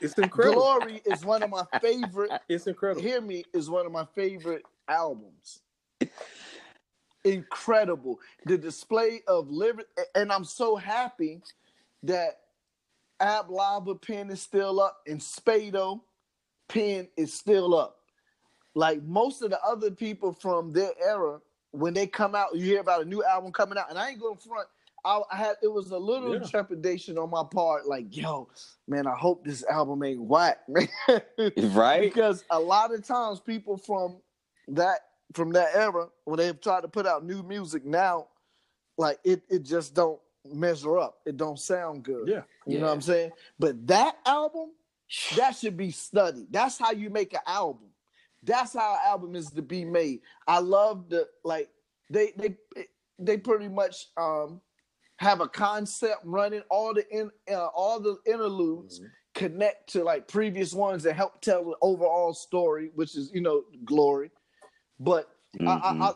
it's 0.00 0.14
incredible. 0.18 0.62
Glory 0.62 1.02
is 1.04 1.24
one 1.24 1.42
of 1.42 1.50
my 1.50 1.64
favorite. 1.80 2.30
It's 2.48 2.66
incredible. 2.66 3.02
Hear 3.02 3.20
me 3.20 3.44
is 3.52 3.68
one 3.68 3.84
of 3.84 3.92
my 3.92 4.06
favorite 4.14 4.62
albums. 4.88 5.60
Incredible. 7.24 8.18
The 8.46 8.56
display 8.56 9.20
of 9.28 9.50
living, 9.50 9.84
and 10.14 10.32
I'm 10.32 10.44
so 10.44 10.76
happy 10.76 11.42
that 12.04 12.40
Ab-Liva 13.20 14.00
pen 14.00 14.30
is 14.30 14.40
still 14.40 14.80
up 14.80 14.98
and 15.06 15.20
Spado 15.20 16.00
pen 16.68 17.08
is 17.16 17.34
still 17.34 17.74
up. 17.76 17.96
Like 18.74 19.02
most 19.02 19.42
of 19.42 19.50
the 19.50 19.62
other 19.62 19.90
people 19.90 20.32
from 20.32 20.72
their 20.72 20.92
era, 21.04 21.40
when 21.72 21.92
they 21.92 22.06
come 22.06 22.34
out, 22.34 22.54
you 22.54 22.64
hear 22.64 22.80
about 22.80 23.02
a 23.02 23.04
new 23.04 23.22
album 23.24 23.52
coming 23.52 23.76
out, 23.76 23.90
and 23.90 23.98
I 23.98 24.10
ain't 24.10 24.20
going 24.20 24.38
front. 24.38 24.68
I, 25.04 25.20
I 25.32 25.36
had 25.36 25.56
it 25.62 25.68
was 25.68 25.90
a 25.90 25.98
little 25.98 26.34
Yeah. 26.34 26.40
trepidation 26.46 27.18
on 27.18 27.30
my 27.30 27.44
part, 27.50 27.86
like, 27.86 28.16
yo, 28.16 28.48
man, 28.86 29.06
I 29.06 29.14
hope 29.16 29.44
this 29.44 29.64
album 29.64 30.02
ain't 30.02 30.20
whack, 30.22 30.58
man. 30.68 30.88
Right? 31.56 32.00
because 32.00 32.44
a 32.50 32.58
lot 32.58 32.92
of 32.94 33.06
times 33.06 33.40
people 33.40 33.76
from 33.76 34.20
that 34.68 35.00
from 35.34 35.52
that 35.52 35.74
era 35.74 36.08
when 36.24 36.38
they've 36.38 36.60
tried 36.60 36.82
to 36.82 36.88
put 36.88 37.06
out 37.06 37.24
new 37.24 37.42
music 37.42 37.84
now 37.84 38.26
like 38.96 39.18
it 39.24 39.42
it 39.48 39.62
just 39.62 39.94
don't 39.94 40.18
measure 40.50 40.98
up 40.98 41.18
it 41.26 41.36
don't 41.36 41.58
sound 41.58 42.02
good 42.02 42.28
Yeah. 42.28 42.42
you 42.66 42.78
know 42.78 42.86
what 42.86 42.92
i'm 42.92 43.00
saying 43.02 43.32
but 43.58 43.86
that 43.88 44.16
album 44.26 44.70
that 45.36 45.54
should 45.56 45.76
be 45.76 45.90
studied 45.90 46.46
that's 46.50 46.78
how 46.78 46.92
you 46.92 47.10
make 47.10 47.34
an 47.34 47.40
album 47.46 47.88
that's 48.42 48.72
how 48.74 48.94
an 48.94 49.00
album 49.06 49.34
is 49.36 49.50
to 49.50 49.60
be 49.62 49.84
made 49.84 50.20
i 50.46 50.58
love 50.58 51.08
the 51.10 51.26
like 51.44 51.68
they 52.10 52.32
they 52.36 52.56
they 53.18 53.36
pretty 53.36 53.68
much 53.68 54.06
um 54.16 54.60
have 55.18 55.40
a 55.40 55.48
concept 55.48 56.20
running 56.24 56.62
all 56.70 56.94
the 56.94 57.04
in 57.10 57.30
uh, 57.50 57.66
all 57.66 58.00
the 58.00 58.16
interludes 58.26 59.00
connect 59.34 59.88
to 59.92 60.02
like 60.02 60.26
previous 60.26 60.72
ones 60.72 61.02
that 61.02 61.14
help 61.14 61.40
tell 61.40 61.64
the 61.64 61.76
overall 61.82 62.32
story, 62.32 62.90
which 62.94 63.16
is 63.16 63.30
you 63.34 63.40
know 63.40 63.64
glory. 63.84 64.30
But 64.98 65.28
I, 65.60 65.64
Mhm. 65.64 65.80
I, 65.82 66.08
I, 66.08 66.14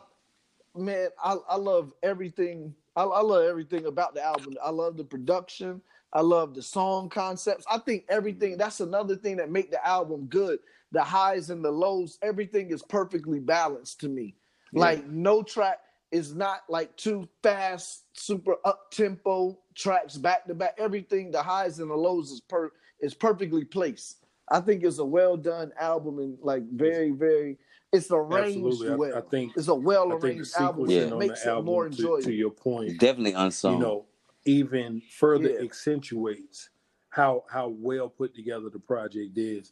man, 0.75 1.09
I, 1.23 1.37
I 1.49 1.55
love 1.57 1.93
everything. 2.01 2.73
I, 2.95 3.03
I 3.03 3.21
love 3.21 3.43
everything 3.45 3.85
about 3.85 4.13
the 4.13 4.23
album. 4.23 4.55
I 4.63 4.69
love 4.69 4.97
the 4.97 5.03
production. 5.03 5.81
I 6.13 6.21
love 6.21 6.53
the 6.53 6.61
song 6.61 7.09
concepts. 7.09 7.65
I 7.69 7.79
think 7.79 8.05
everything. 8.07 8.57
That's 8.57 8.79
another 8.81 9.15
thing 9.15 9.37
that 9.37 9.49
make 9.49 9.71
the 9.71 9.85
album 9.85 10.27
good. 10.27 10.59
The 10.91 11.03
highs 11.03 11.49
and 11.49 11.63
the 11.65 11.71
lows. 11.71 12.19
Everything 12.21 12.71
is 12.71 12.83
perfectly 12.83 13.39
balanced 13.39 13.99
to 14.01 14.09
me. 14.09 14.35
Like 14.73 15.07
no 15.07 15.43
track 15.43 15.79
is 16.13 16.35
not 16.35 16.61
like 16.69 16.95
too 16.95 17.27
fast, 17.41 18.03
super 18.13 18.55
up 18.63 18.91
tempo 18.91 19.57
tracks 19.75 20.15
back 20.15 20.45
to 20.45 20.53
back. 20.53 20.75
Everything, 20.77 21.31
the 21.31 21.41
highs 21.41 21.79
and 21.79 21.89
the 21.89 21.95
lows 21.95 22.31
is 22.31 22.39
per 22.39 22.71
is 22.99 23.13
perfectly 23.13 23.65
placed. 23.65 24.25
I 24.49 24.59
think 24.61 24.83
it's 24.83 24.99
a 24.99 25.05
well 25.05 25.35
done 25.35 25.73
album 25.79 26.19
and 26.19 26.37
like 26.41 26.63
very, 26.71 27.11
very 27.11 27.57
it's 27.91 28.09
arranged 28.11 28.65
Absolutely. 28.65 28.95
well. 28.95 29.15
I, 29.15 29.19
I 29.19 29.21
think 29.21 29.53
it's 29.57 29.67
a 29.67 29.75
well 29.75 30.07
I 30.07 30.11
think 30.11 30.21
the 30.21 30.27
arranged 30.27 30.55
album. 30.57 30.85
sequencing 30.85 30.89
Yeah. 30.91 31.01
It 31.01 31.13
on 31.13 31.19
makes 31.19 31.43
the 31.43 31.57
it 31.57 31.61
more 31.63 31.83
album, 31.83 31.97
to, 31.97 32.03
enjoyable. 32.03 32.23
to 32.23 32.31
your 32.33 32.51
point, 32.51 32.99
Definitely 32.99 33.33
unsung. 33.33 33.73
you 33.73 33.79
know, 33.79 34.05
even 34.45 35.01
further 35.17 35.49
Yeah. 35.49 35.61
accentuates 35.61 36.69
how 37.09 37.43
how 37.49 37.69
well 37.69 38.09
put 38.09 38.35
together 38.35 38.69
the 38.69 38.79
project 38.79 39.37
is. 39.37 39.71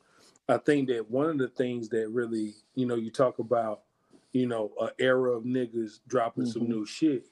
I 0.50 0.58
think 0.58 0.90
that 0.90 1.10
one 1.10 1.28
of 1.30 1.38
the 1.38 1.48
things 1.48 1.88
that 1.90 2.10
really, 2.10 2.56
you 2.76 2.86
know, 2.86 2.96
you 2.96 3.12
talk 3.12 3.40
about, 3.40 3.82
you 4.34 4.48
know, 4.48 4.74
an 4.80 4.92
era 5.00 5.32
of 5.38 5.44
niggas 5.44 6.00
dropping 6.08 6.46
some 6.46 6.64
Mhm. 6.64 6.70
new 6.70 6.86
shit. 6.86 7.30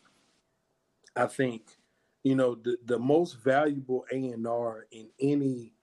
I 1.16 1.28
think, 1.28 1.78
you 2.24 2.36
know, 2.36 2.56
the 2.56 2.78
the 2.86 3.00
most 3.00 3.34
valuable 3.44 4.06
A 4.12 4.30
and 4.32 4.48
R 4.48 4.88
in 4.92 5.10
any 5.20 5.74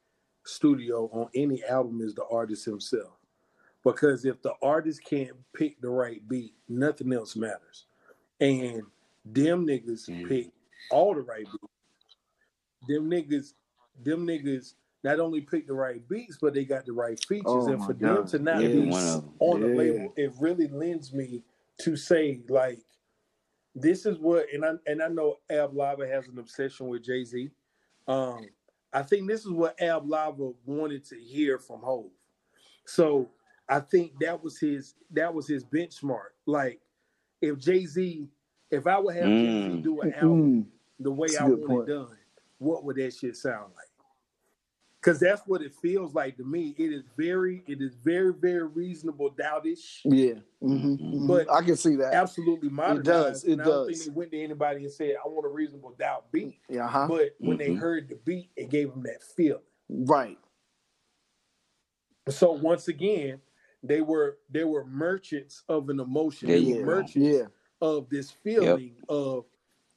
studio 0.44 1.09
on 1.12 1.28
any 1.34 1.64
album 1.64 2.01
is 2.01 2.14
the 2.14 2.24
artist 2.26 2.64
himself. 2.64 3.18
Because 3.82 4.24
if 4.24 4.43
the 4.43 4.55
artist 4.62 5.02
can't 5.05 5.36
pick 5.52 5.80
the 5.80 5.90
right 5.90 6.26
beat, 6.28 6.55
nothing 6.68 7.12
else 7.12 7.36
matters. 7.36 7.86
And 8.40 8.82
them 9.24 9.66
niggas 9.66 10.09
Mhm. 10.09 10.28
pick 10.28 10.52
all 10.90 11.14
the 11.14 11.22
right 11.22 11.47
beats. 11.47 11.72
Them 12.88 13.10
niggas, 13.10 13.55
them 14.02 14.26
niggas 14.26 14.74
not 15.06 15.20
only 15.20 15.40
pick 15.40 15.68
the 15.68 15.72
right 15.72 16.06
beats, 16.08 16.36
but 16.40 16.52
they 16.52 16.64
got 16.64 16.84
the 16.84 16.92
right 16.92 17.18
features. 17.26 17.44
Oh 17.46 17.68
and 17.68 17.78
my 17.78 17.86
for 17.86 17.92
them 17.92 18.16
God. 18.16 18.26
to 18.28 18.38
not 18.40 18.60
Yeah. 18.60 18.68
be 18.68 18.78
Every 18.78 18.90
one 18.90 19.06
of 19.06 19.22
them. 19.22 19.34
on 19.38 19.60
the 19.60 19.68
label, 19.68 20.12
it 20.16 20.32
really 20.40 20.66
lends 20.66 21.12
me 21.12 21.44
to 21.82 21.96
say 21.96 22.40
like, 22.48 22.80
this 23.76 24.04
is 24.04 24.18
what, 24.18 24.46
and 24.52 24.64
I 24.64 24.72
and 24.86 25.00
I 25.00 25.06
know 25.06 25.36
Ab-Liva 25.48 26.10
has 26.10 26.26
an 26.26 26.40
obsession 26.40 26.88
with 26.88 27.04
Jay 27.04 27.22
Z. 27.22 27.50
Um, 28.08 28.46
I 28.92 29.02
think 29.02 29.28
this 29.28 29.44
is 29.44 29.52
what 29.52 29.80
Ab-Liva 29.80 30.54
wanted 30.64 31.04
to 31.04 31.16
hear 31.16 31.58
from 31.60 31.82
Hove. 31.82 32.10
So 32.86 33.30
I 33.68 33.78
think 33.78 34.18
that 34.20 34.42
was 34.42 34.58
his 34.58 34.94
that 35.12 35.32
was 35.32 35.46
his 35.46 35.64
benchmark. 35.64 36.34
Like 36.46 36.80
if 37.40 37.58
Jay 37.58 37.86
Z, 37.86 38.28
if 38.72 38.88
I 38.88 38.98
would 38.98 39.14
have 39.14 39.26
mm. 39.26 39.44
Jay 39.44 39.72
Z 39.76 39.82
do 39.82 40.00
an 40.00 40.14
album 40.14 40.64
mm. 40.64 40.66
the 40.98 41.12
way 41.12 41.28
That's 41.28 41.42
I 41.42 41.44
want 41.44 41.64
point. 41.66 41.88
it 41.88 41.92
done, 41.92 42.16
what 42.58 42.82
would 42.84 42.96
that 42.96 43.14
shit 43.14 43.36
sound 43.36 43.72
like? 43.76 43.85
Because 45.06 45.20
that's 45.20 45.42
what 45.46 45.62
it 45.62 45.72
feels 45.72 46.14
like 46.14 46.36
to 46.36 46.42
me. 46.42 46.74
It 46.76 46.92
is 46.92 47.04
very, 47.16 47.62
it 47.68 47.80
is 47.80 47.94
very, 47.94 48.32
very 48.32 48.66
reasonable, 48.66 49.30
doubtish. 49.30 50.00
Yeah, 50.04 50.32
mm-hmm, 50.60 50.94
mm-hmm. 50.94 51.28
but 51.28 51.48
I 51.48 51.62
can 51.62 51.76
see 51.76 51.94
that 51.94 52.12
absolutely 52.12 52.70
modernized. 52.70 53.06
It 53.06 53.12
does. 53.12 53.44
It 53.44 53.52
and 53.52 53.58
does. 53.58 53.68
I 53.68 53.70
don't 53.70 53.86
think 53.86 54.04
they 54.04 54.10
went 54.10 54.30
to 54.32 54.42
anybody 54.42 54.82
and 54.82 54.92
said, 54.92 55.14
"I 55.24 55.28
want 55.28 55.46
a 55.46 55.48
reasonable 55.48 55.94
doubt 55.96 56.32
beat." 56.32 56.58
Yeah, 56.68 56.86
uh-huh. 56.86 57.06
but 57.08 57.36
when 57.38 57.56
mm-hmm. 57.56 57.74
they 57.74 57.78
heard 57.78 58.08
the 58.08 58.16
beat, 58.24 58.50
it 58.56 58.68
gave 58.68 58.90
them 58.90 59.04
that 59.04 59.22
feeling. 59.22 59.62
Right. 59.88 60.38
So 62.28 62.50
once 62.50 62.88
again, 62.88 63.40
they 63.84 64.00
were 64.00 64.38
they 64.50 64.64
were 64.64 64.84
merchants 64.86 65.62
of 65.68 65.88
an 65.88 66.00
emotion. 66.00 66.48
They 66.48 66.58
yeah. 66.58 66.78
were 66.78 66.84
merchants 66.84 67.16
yeah. 67.16 67.44
of 67.80 68.10
this 68.10 68.32
feeling 68.32 68.96
yep. 68.96 69.04
of 69.08 69.44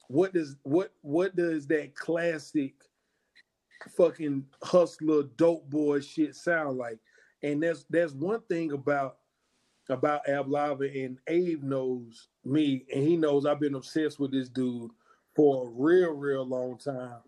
what 0.07 0.33
does 0.33 0.55
what 0.61 0.93
what 1.01 1.35
does 1.35 1.65
that 1.67 1.95
classic 1.95 2.75
fucking 3.95 4.45
hustler 4.63 5.23
dope 5.37 5.69
boy 5.69 5.99
shit 6.01 6.35
sound 6.35 6.77
like? 6.77 6.99
And 7.43 7.63
that's 7.63 7.85
that's 7.89 8.13
one 8.13 8.41
thing 8.49 8.71
about 8.71 9.17
about 9.89 10.27
Ab-Liva 10.29 11.05
and 11.05 11.17
Abe 11.27 11.63
knows 11.63 12.27
me 12.45 12.85
and 12.93 13.03
he 13.03 13.17
knows 13.17 13.45
I've 13.45 13.59
been 13.59 13.75
obsessed 13.75 14.19
with 14.19 14.31
this 14.31 14.49
dude 14.49 14.91
for 15.35 15.65
a 15.65 15.69
real, 15.69 16.11
real 16.11 16.45
long 16.45 16.77
time. 16.77 17.21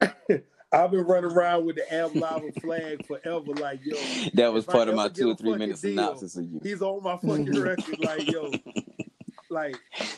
I've 0.74 0.90
been 0.90 1.04
running 1.04 1.30
around 1.30 1.66
with 1.66 1.76
the 1.76 1.94
Ab-Liva 1.94 2.60
flag 2.60 3.06
forever, 3.06 3.52
like 3.60 3.80
yo. 3.84 3.96
That 4.34 4.52
was 4.52 4.64
part 4.64 4.88
of 4.88 4.96
my 4.96 5.08
two 5.08 5.30
or 5.30 5.36
three 5.36 5.56
minute 5.56 5.78
synopsis 5.78 6.36
of 6.36 6.44
you. 6.44 6.60
He's 6.62 6.82
on 6.82 7.02
my 7.02 7.16
fucking 7.16 7.52
record, 7.60 8.00
like 8.00 8.28
yo, 8.30 8.50
like. 9.50 9.76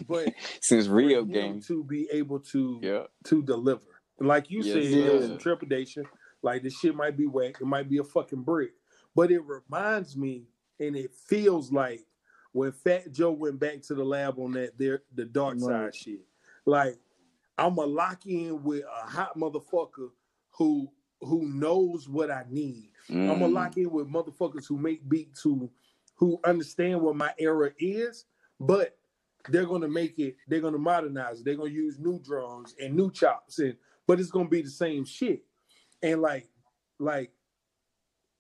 But 0.09 0.33
since 0.63 0.87
Rio 0.87 1.25
game 1.25 1.61
to 1.63 1.85
be 1.85 2.09
able 2.11 2.41
to 2.41 2.81
yeah. 2.83 3.03
to 3.25 3.43
deliver, 3.43 3.83
like 4.19 4.51
you 4.51 4.63
yes, 4.63 4.73
said, 4.73 4.85
yeah. 4.85 5.05
there 5.07 5.17
was 5.17 5.27
some 5.27 5.39
trepidation. 5.39 6.07
Like 6.43 6.63
this 6.63 6.79
shit 6.79 6.95
might 6.95 7.17
be 7.17 7.27
whack. 7.27 7.57
It 7.61 7.67
might 7.67 7.89
be 7.89 7.99
a 7.99 8.05
fucking 8.05 8.43
brick, 8.43 8.71
but 9.15 9.31
it 9.31 9.41
reminds 9.41 10.17
me, 10.17 10.45
and 10.79 10.97
it 10.97 11.13
feels 11.15 11.73
like 11.73 12.07
when 12.53 12.73
Fat 12.73 13.13
Joe 13.13 13.33
went 13.33 13.59
back 13.59 13.83
to 13.83 13.95
the 13.95 14.05
lab 14.05 14.39
on 14.39 14.53
that 14.53 14.79
there 14.79 15.03
the 15.15 15.25
dark 15.25 15.59
side 15.59 15.95
shit. 15.95 16.21
Like 16.65 16.99
I'm 17.59 17.77
a 17.79 17.85
lock 17.85 18.27
in 18.27 18.63
with 18.63 18.85
a 18.85 19.07
hot 19.07 19.37
motherfucker 19.37 20.11
who 20.51 20.91
who 21.21 21.47
knows 21.49 22.09
what 22.09 22.31
I 22.31 22.45
need. 22.49 22.91
Mm. 23.11 23.31
I'm 23.31 23.39
gonna 23.41 23.49
lock 23.49 23.77
in 23.77 23.91
with 23.91 24.09
motherfuckers 24.09 24.67
who 24.67 24.79
make 24.79 25.09
beats 25.09 25.43
who 25.43 25.71
who 26.17 26.41
understand 26.45 27.01
what 27.01 27.17
my 27.17 27.33
era 27.39 27.71
is, 27.79 28.25
but 28.59 28.97
they're 29.49 29.67
gonna 29.67 29.89
make 29.89 30.19
it, 30.19 30.37
they're 30.49 30.61
gonna 30.61 30.79
modernize 30.79 31.41
it, 31.41 31.45
they're 31.45 31.57
gonna 31.57 31.71
use 31.71 31.99
new 31.99 32.19
drums 32.21 32.75
and 32.81 32.95
new 32.95 33.11
chops 33.11 33.59
and 33.59 33.77
but 34.07 34.21
it's 34.21 34.31
gonna 34.31 34.49
be 34.49 34.63
the 34.63 34.71
same 34.71 35.05
shit. 35.05 35.45
And 36.03 36.21
like 36.21 36.49
like 36.99 37.31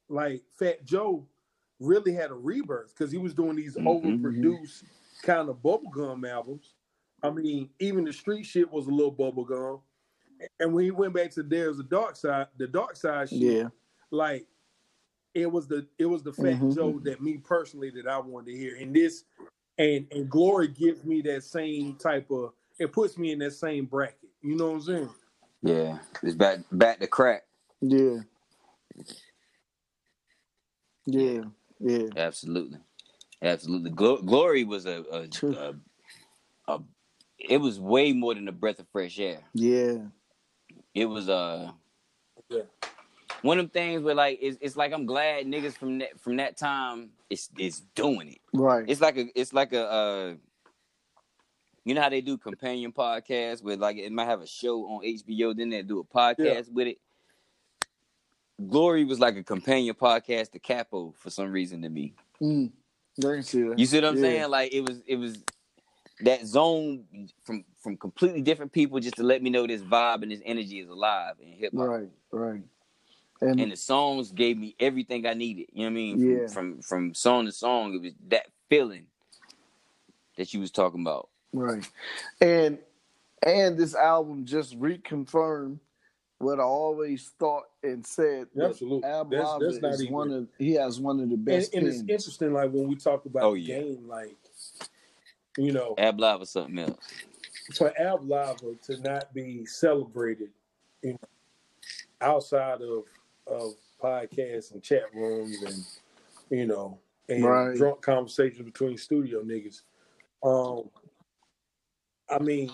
like 0.08 0.42
Fat 0.58 0.84
Joe 0.84 1.26
really 1.80 2.12
had 2.12 2.30
a 2.30 2.34
rebirth 2.34 2.94
because 2.96 3.12
he 3.12 3.18
was 3.18 3.34
doing 3.34 3.56
these 3.56 3.76
mm-hmm. 3.76 3.86
overproduced 3.86 4.84
kind 5.22 5.48
of 5.48 5.56
bubblegum 5.56 6.28
albums. 6.28 6.74
I 7.22 7.30
mean, 7.30 7.70
even 7.80 8.04
the 8.04 8.12
street 8.12 8.44
shit 8.44 8.70
was 8.70 8.86
a 8.86 8.90
little 8.90 9.12
bubblegum. 9.12 9.80
And 10.60 10.72
when 10.72 10.84
he 10.84 10.90
went 10.90 11.14
back 11.14 11.30
to 11.32 11.42
there's 11.42 11.78
a 11.78 11.82
dark 11.82 12.16
side, 12.16 12.48
the 12.58 12.66
dark 12.66 12.96
side 12.96 13.30
shit, 13.30 13.40
yeah, 13.40 13.68
like 14.10 14.46
it 15.34 15.50
was 15.50 15.66
the 15.66 15.86
it 15.98 16.06
was 16.06 16.22
the 16.22 16.32
Fat 16.32 16.44
mm-hmm. 16.44 16.72
Joe 16.72 17.00
that 17.04 17.22
me 17.22 17.38
personally 17.38 17.90
that 17.90 18.06
I 18.06 18.18
wanted 18.18 18.52
to 18.52 18.58
hear. 18.58 18.76
And 18.76 18.94
this 18.94 19.24
and 19.78 20.06
and 20.10 20.28
glory 20.28 20.68
gives 20.68 21.04
me 21.04 21.22
that 21.22 21.42
same 21.44 21.96
type 21.96 22.30
of 22.30 22.52
it 22.78 22.92
puts 22.92 23.16
me 23.16 23.32
in 23.32 23.38
that 23.40 23.52
same 23.52 23.86
bracket. 23.86 24.28
You 24.42 24.56
know 24.56 24.68
what 24.68 24.74
I'm 24.74 24.82
saying? 24.82 25.10
Yeah. 25.62 25.98
It's 26.22 26.34
back 26.34 26.60
back 26.70 27.00
to 27.00 27.06
crack. 27.06 27.42
Yeah. 27.80 28.18
Yeah. 31.06 31.42
Yeah. 31.80 32.08
Absolutely. 32.16 32.78
Absolutely. 33.42 33.90
Glo- 33.90 34.22
glory 34.22 34.64
was 34.64 34.86
a 34.86 35.04
a, 35.10 35.46
a 35.46 35.74
a 36.68 36.78
it 37.38 37.58
was 37.58 37.78
way 37.78 38.12
more 38.12 38.34
than 38.34 38.48
a 38.48 38.52
breath 38.52 38.78
of 38.78 38.86
fresh 38.88 39.18
air. 39.18 39.40
Yeah 39.54 39.98
it 40.96 41.04
was 41.04 41.28
uh 41.28 41.70
yeah. 42.48 42.62
one 43.42 43.58
of 43.58 43.64
them 43.64 43.70
things 43.70 44.02
where 44.02 44.14
like 44.14 44.38
it's, 44.40 44.56
it's 44.62 44.76
like 44.76 44.92
I'm 44.92 45.04
glad 45.04 45.44
niggas 45.46 45.74
from 45.74 45.98
that 45.98 46.18
from 46.18 46.38
that 46.38 46.56
time 46.56 47.10
is 47.28 47.50
is 47.58 47.82
doing 47.94 48.28
it. 48.28 48.38
Right. 48.54 48.86
It's 48.88 49.00
like 49.00 49.18
a 49.18 49.26
it's 49.38 49.52
like 49.52 49.74
a 49.74 49.84
uh 49.84 50.34
you 51.86 51.94
know 51.94 52.02
how 52.02 52.08
they 52.08 52.20
do 52.20 52.36
companion 52.36 52.90
podcasts 52.90 53.62
where 53.62 53.76
like 53.76 53.96
it 53.96 54.10
might 54.10 54.24
have 54.24 54.42
a 54.42 54.46
show 54.46 54.80
on 54.86 55.04
HBO, 55.04 55.56
then 55.56 55.70
they 55.70 55.82
do 55.82 56.00
a 56.00 56.04
podcast 56.04 56.36
yeah. 56.38 56.62
with 56.72 56.88
it. 56.88 56.98
Glory 58.68 59.04
was 59.04 59.20
like 59.20 59.36
a 59.36 59.44
companion 59.44 59.94
podcast 59.94 60.50
to 60.50 60.58
Capo 60.58 61.14
for 61.16 61.30
some 61.30 61.52
reason 61.52 61.82
to 61.82 61.88
me. 61.88 62.12
Mm. 62.42 62.72
You 63.78 63.86
see 63.86 63.98
what 63.98 64.04
I'm 64.08 64.16
yeah. 64.16 64.20
saying? 64.20 64.50
Like 64.50 64.74
it 64.74 64.80
was 64.80 65.00
it 65.06 65.14
was 65.14 65.38
that 66.22 66.44
zone 66.44 67.04
from 67.44 67.64
from 67.80 67.96
completely 67.96 68.42
different 68.42 68.72
people 68.72 68.98
just 68.98 69.14
to 69.16 69.22
let 69.22 69.40
me 69.40 69.48
know 69.48 69.64
this 69.64 69.82
vibe 69.82 70.24
and 70.24 70.32
this 70.32 70.42
energy 70.44 70.80
is 70.80 70.88
alive 70.88 71.36
in 71.40 71.52
hip 71.52 71.72
hop. 71.72 71.86
Right, 71.86 72.08
right. 72.32 72.62
And, 73.40 73.60
and, 73.60 73.70
the 73.70 73.76
songs 73.76 74.32
gave 74.32 74.58
me 74.58 74.74
everything 74.80 75.24
I 75.24 75.34
needed. 75.34 75.66
You 75.72 75.84
know 75.84 75.84
what 75.84 75.90
I 75.90 75.94
mean? 75.94 76.16
From, 76.16 76.36
yeah. 76.36 76.46
from 76.48 76.82
from 76.82 77.14
song 77.14 77.46
to 77.46 77.52
song, 77.52 77.94
it 77.94 78.02
was 78.02 78.14
that 78.26 78.46
feeling 78.68 79.06
that 80.36 80.52
you 80.52 80.58
was 80.58 80.72
talking 80.72 81.02
about. 81.02 81.28
Right. 81.52 81.88
And 82.40 82.78
and 83.42 83.78
this 83.78 83.94
album 83.94 84.44
just 84.44 84.78
reconfirmed 84.78 85.78
what 86.38 86.60
I 86.60 86.64
always 86.64 87.32
thought 87.38 87.64
and 87.82 88.04
said. 88.06 88.48
Absolutely. 88.60 89.08
Ab 89.08 89.30
that's, 89.30 89.50
that's 89.60 89.80
not 89.80 89.92
is 89.94 90.02
even... 90.02 90.14
one 90.14 90.32
of 90.32 90.48
he 90.58 90.72
has 90.74 91.00
one 91.00 91.20
of 91.20 91.30
the 91.30 91.36
best. 91.36 91.74
And, 91.74 91.86
and 91.86 91.92
it's 91.92 92.00
interesting, 92.00 92.52
like 92.52 92.70
when 92.70 92.88
we 92.88 92.96
talk 92.96 93.24
about 93.24 93.42
oh, 93.42 93.54
the 93.54 93.60
yeah. 93.60 93.80
game, 93.80 94.08
like 94.08 94.36
you 95.56 95.72
know, 95.72 95.94
Ab 95.98 96.20
Live 96.20 96.42
or 96.42 96.46
something 96.46 96.78
else 96.78 96.98
for 97.74 97.92
Ab-Liva 97.98 98.80
to 98.82 99.00
not 99.00 99.32
be 99.34 99.66
celebrated 99.66 100.50
you 101.02 101.12
know, 101.12 101.18
outside 102.20 102.80
of 102.82 103.04
of 103.46 103.74
podcasts 104.02 104.72
and 104.72 104.82
chat 104.82 105.04
rooms 105.14 105.62
and 105.62 106.58
you 106.58 106.66
know 106.66 106.98
and 107.28 107.44
right. 107.44 107.76
drunk 107.76 108.02
conversations 108.02 108.62
between 108.62 108.96
studio 108.96 109.42
niggas. 109.42 109.82
Um, 110.44 110.88
I 112.28 112.38
mean, 112.38 112.70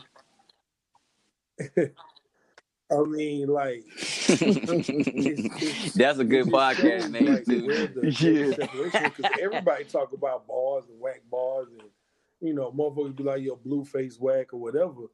I 1.79 3.03
mean, 3.07 3.49
like 3.49 3.85
it's, 3.87 4.89
it's, 4.89 5.95
that's 5.95 6.19
a 6.19 6.24
good 6.24 6.47
podcast 6.47 7.11
name 7.11 7.35
like, 7.35 7.45
too. 7.45 7.89
yeah, 8.20 8.66
because 9.05 9.31
everybody 9.41 9.85
talk 9.85 10.12
about 10.12 10.47
bars 10.47 10.85
and 10.91 11.01
whack 11.01 11.23
bars 11.31 11.69
and 11.79 11.89
you 12.43 12.53
know, 12.53 12.73
motherfuckers 12.73 13.16
be 13.16 13.23
like 13.23 13.43
your 13.43 13.57
blue 13.57 13.85
face 13.85 14.19
whack 14.19 14.53
or 14.53 14.61
whatever. 14.61 15.07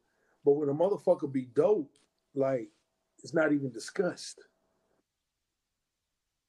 But 0.45 0.53
when 0.53 0.71
a 0.71 0.75
motherfucker 0.75 1.31
be 1.31 1.45
dope, 1.55 1.93
like 2.35 2.69
it's 3.23 3.35
not 3.35 3.53
even 3.53 3.71
discussed. 3.71 4.41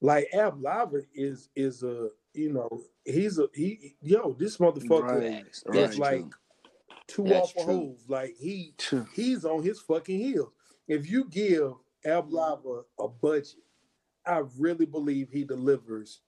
Like 0.02 0.30
Ab-Liva 0.34 1.06
is 1.14 1.50
is 1.56 1.84
a 1.84 2.08
you 2.34 2.54
know 2.54 2.70
he's 3.04 3.38
a 3.38 3.48
he 3.54 3.96
yo 4.02 4.34
this 4.40 4.58
motherfucker 4.58 5.44
right, 5.68 5.76
is 5.76 6.00
like 6.00 6.26
two 7.10 7.28
off 7.34 7.54
a 7.58 7.64
hove 7.64 7.98
like 8.08 8.36
he 8.38 8.74
true. 8.78 9.08
he's 9.14 9.44
on 9.46 9.64
his 9.64 9.80
fucking 9.80 10.20
heels. 10.20 10.52
If 10.88 11.10
you 11.10 11.26
give 11.26 11.74
Ab-Liva 12.06 12.84
a 13.00 13.08
budget, 13.08 13.64
I 14.26 14.44
really 14.58 14.86
believe 14.86 15.30
he 15.32 15.44
delivers. 15.44 16.22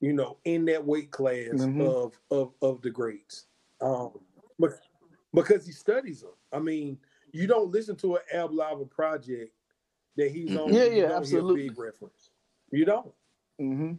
You 0.00 0.12
know, 0.12 0.36
in 0.44 0.66
that 0.66 0.84
weight 0.84 1.10
class 1.10 1.48
mm-hmm. 1.54 1.80
of 1.80 2.18
of 2.30 2.52
of 2.60 2.82
the 2.82 2.90
greats. 2.90 3.46
Um, 3.80 4.10
but 4.58 4.78
because 5.32 5.66
he 5.66 5.72
studies 5.72 6.20
them. 6.20 6.30
I 6.52 6.58
mean, 6.58 6.98
you 7.32 7.46
don't 7.46 7.70
listen 7.70 7.96
to 7.96 8.16
an 8.16 8.22
Ab-Liva 8.32 8.88
project 8.90 9.52
that 10.16 10.30
he's 10.30 10.56
on. 10.56 10.72
Yeah, 10.72 10.84
yeah, 10.84 11.16
absolutely. 11.16 11.68
big 11.68 11.78
reference. 11.78 12.30
You 12.70 12.84
don't. 12.84 13.12
Mm-hmm. 13.60 13.92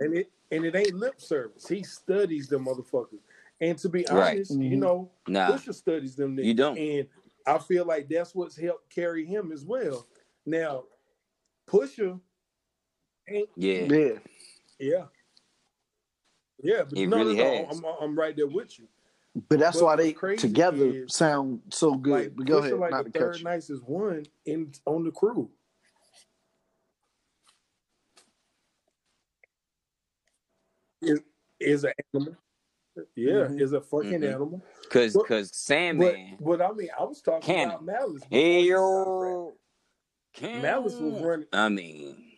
And 0.00 0.16
it 0.16 0.30
and 0.50 0.64
it 0.64 0.76
ain't 0.76 0.94
lip 0.94 1.20
service. 1.20 1.66
He 1.66 1.82
studies 1.82 2.48
the 2.48 2.58
motherfuckers. 2.58 3.20
And 3.60 3.78
to 3.78 3.88
be 3.88 4.06
honest, 4.08 4.50
right. 4.50 4.58
mm-hmm. 4.58 4.62
you 4.62 4.76
know, 4.76 5.10
nah. 5.28 5.52
Pusha 5.52 5.74
studies 5.74 6.16
them. 6.16 6.36
Niggas. 6.36 6.44
You 6.44 6.54
don't. 6.54 6.78
And 6.78 7.06
I 7.46 7.58
feel 7.58 7.84
like 7.84 8.08
that's 8.08 8.34
what's 8.34 8.58
helped 8.58 8.92
carry 8.94 9.24
him 9.24 9.52
as 9.52 9.64
well. 9.64 10.06
Now, 10.44 10.84
Pusha 11.68 12.20
ain't. 13.28 13.48
Yeah. 13.56 13.84
Yeah. 13.84 14.12
Yeah. 14.78 15.04
Yeah, 16.62 16.84
but 16.84 16.98
no, 16.98 17.16
really 17.18 17.36
no, 17.36 17.44
no, 17.44 17.68
I'm, 17.70 17.84
I'm 18.00 18.18
right 18.18 18.34
there 18.34 18.46
with 18.46 18.78
you. 18.78 18.86
But 19.48 19.58
that's 19.58 19.78
But 19.78 19.84
why 19.84 19.96
they 19.96 20.12
crazy 20.12 20.40
together 20.40 20.86
is, 20.86 21.14
sound 21.14 21.60
so 21.70 21.94
good. 21.94 22.12
like 22.12 22.36
but 22.36 22.46
go 22.46 22.60
Pusha, 22.60 22.64
ahead, 22.64 22.78
like 22.78 22.90
not 22.90 23.04
the 23.04 23.10
to 23.10 23.18
third 23.18 23.38
you. 23.38 23.44
nicest 23.44 23.82
one 23.82 24.24
in 24.46 24.72
on 24.86 25.04
the 25.04 25.10
crew. 25.10 25.50
Is 31.02 31.20
is 31.60 31.84
an 31.84 31.92
animal. 32.14 32.36
Yeah, 33.16 33.46
Mhm. 33.48 33.60
is 33.60 33.72
a 33.72 33.80
fucking 33.80 34.20
Mhm. 34.20 34.28
animal. 34.34 34.62
Cause 34.90 35.14
But- 35.14 35.26
cause 35.26 35.48
But 35.50 35.54
Sandman. 35.56 36.36
but 36.40 36.60
I 36.62 36.72
mean, 36.72 36.88
I 36.98 37.04
was 37.04 37.20
talking 37.20 37.42
Cannon. 37.42 37.74
about 37.76 37.84
Malice. 37.84 38.22
Hey 38.30 38.62
he 38.62 38.68
stopped 38.70 38.80
rapping. 40.40 40.54
yo. 40.56 40.62
Malice 40.62 40.94
was 40.96 41.22
running. 41.22 41.48
I 41.52 41.68
mean, 41.68 42.30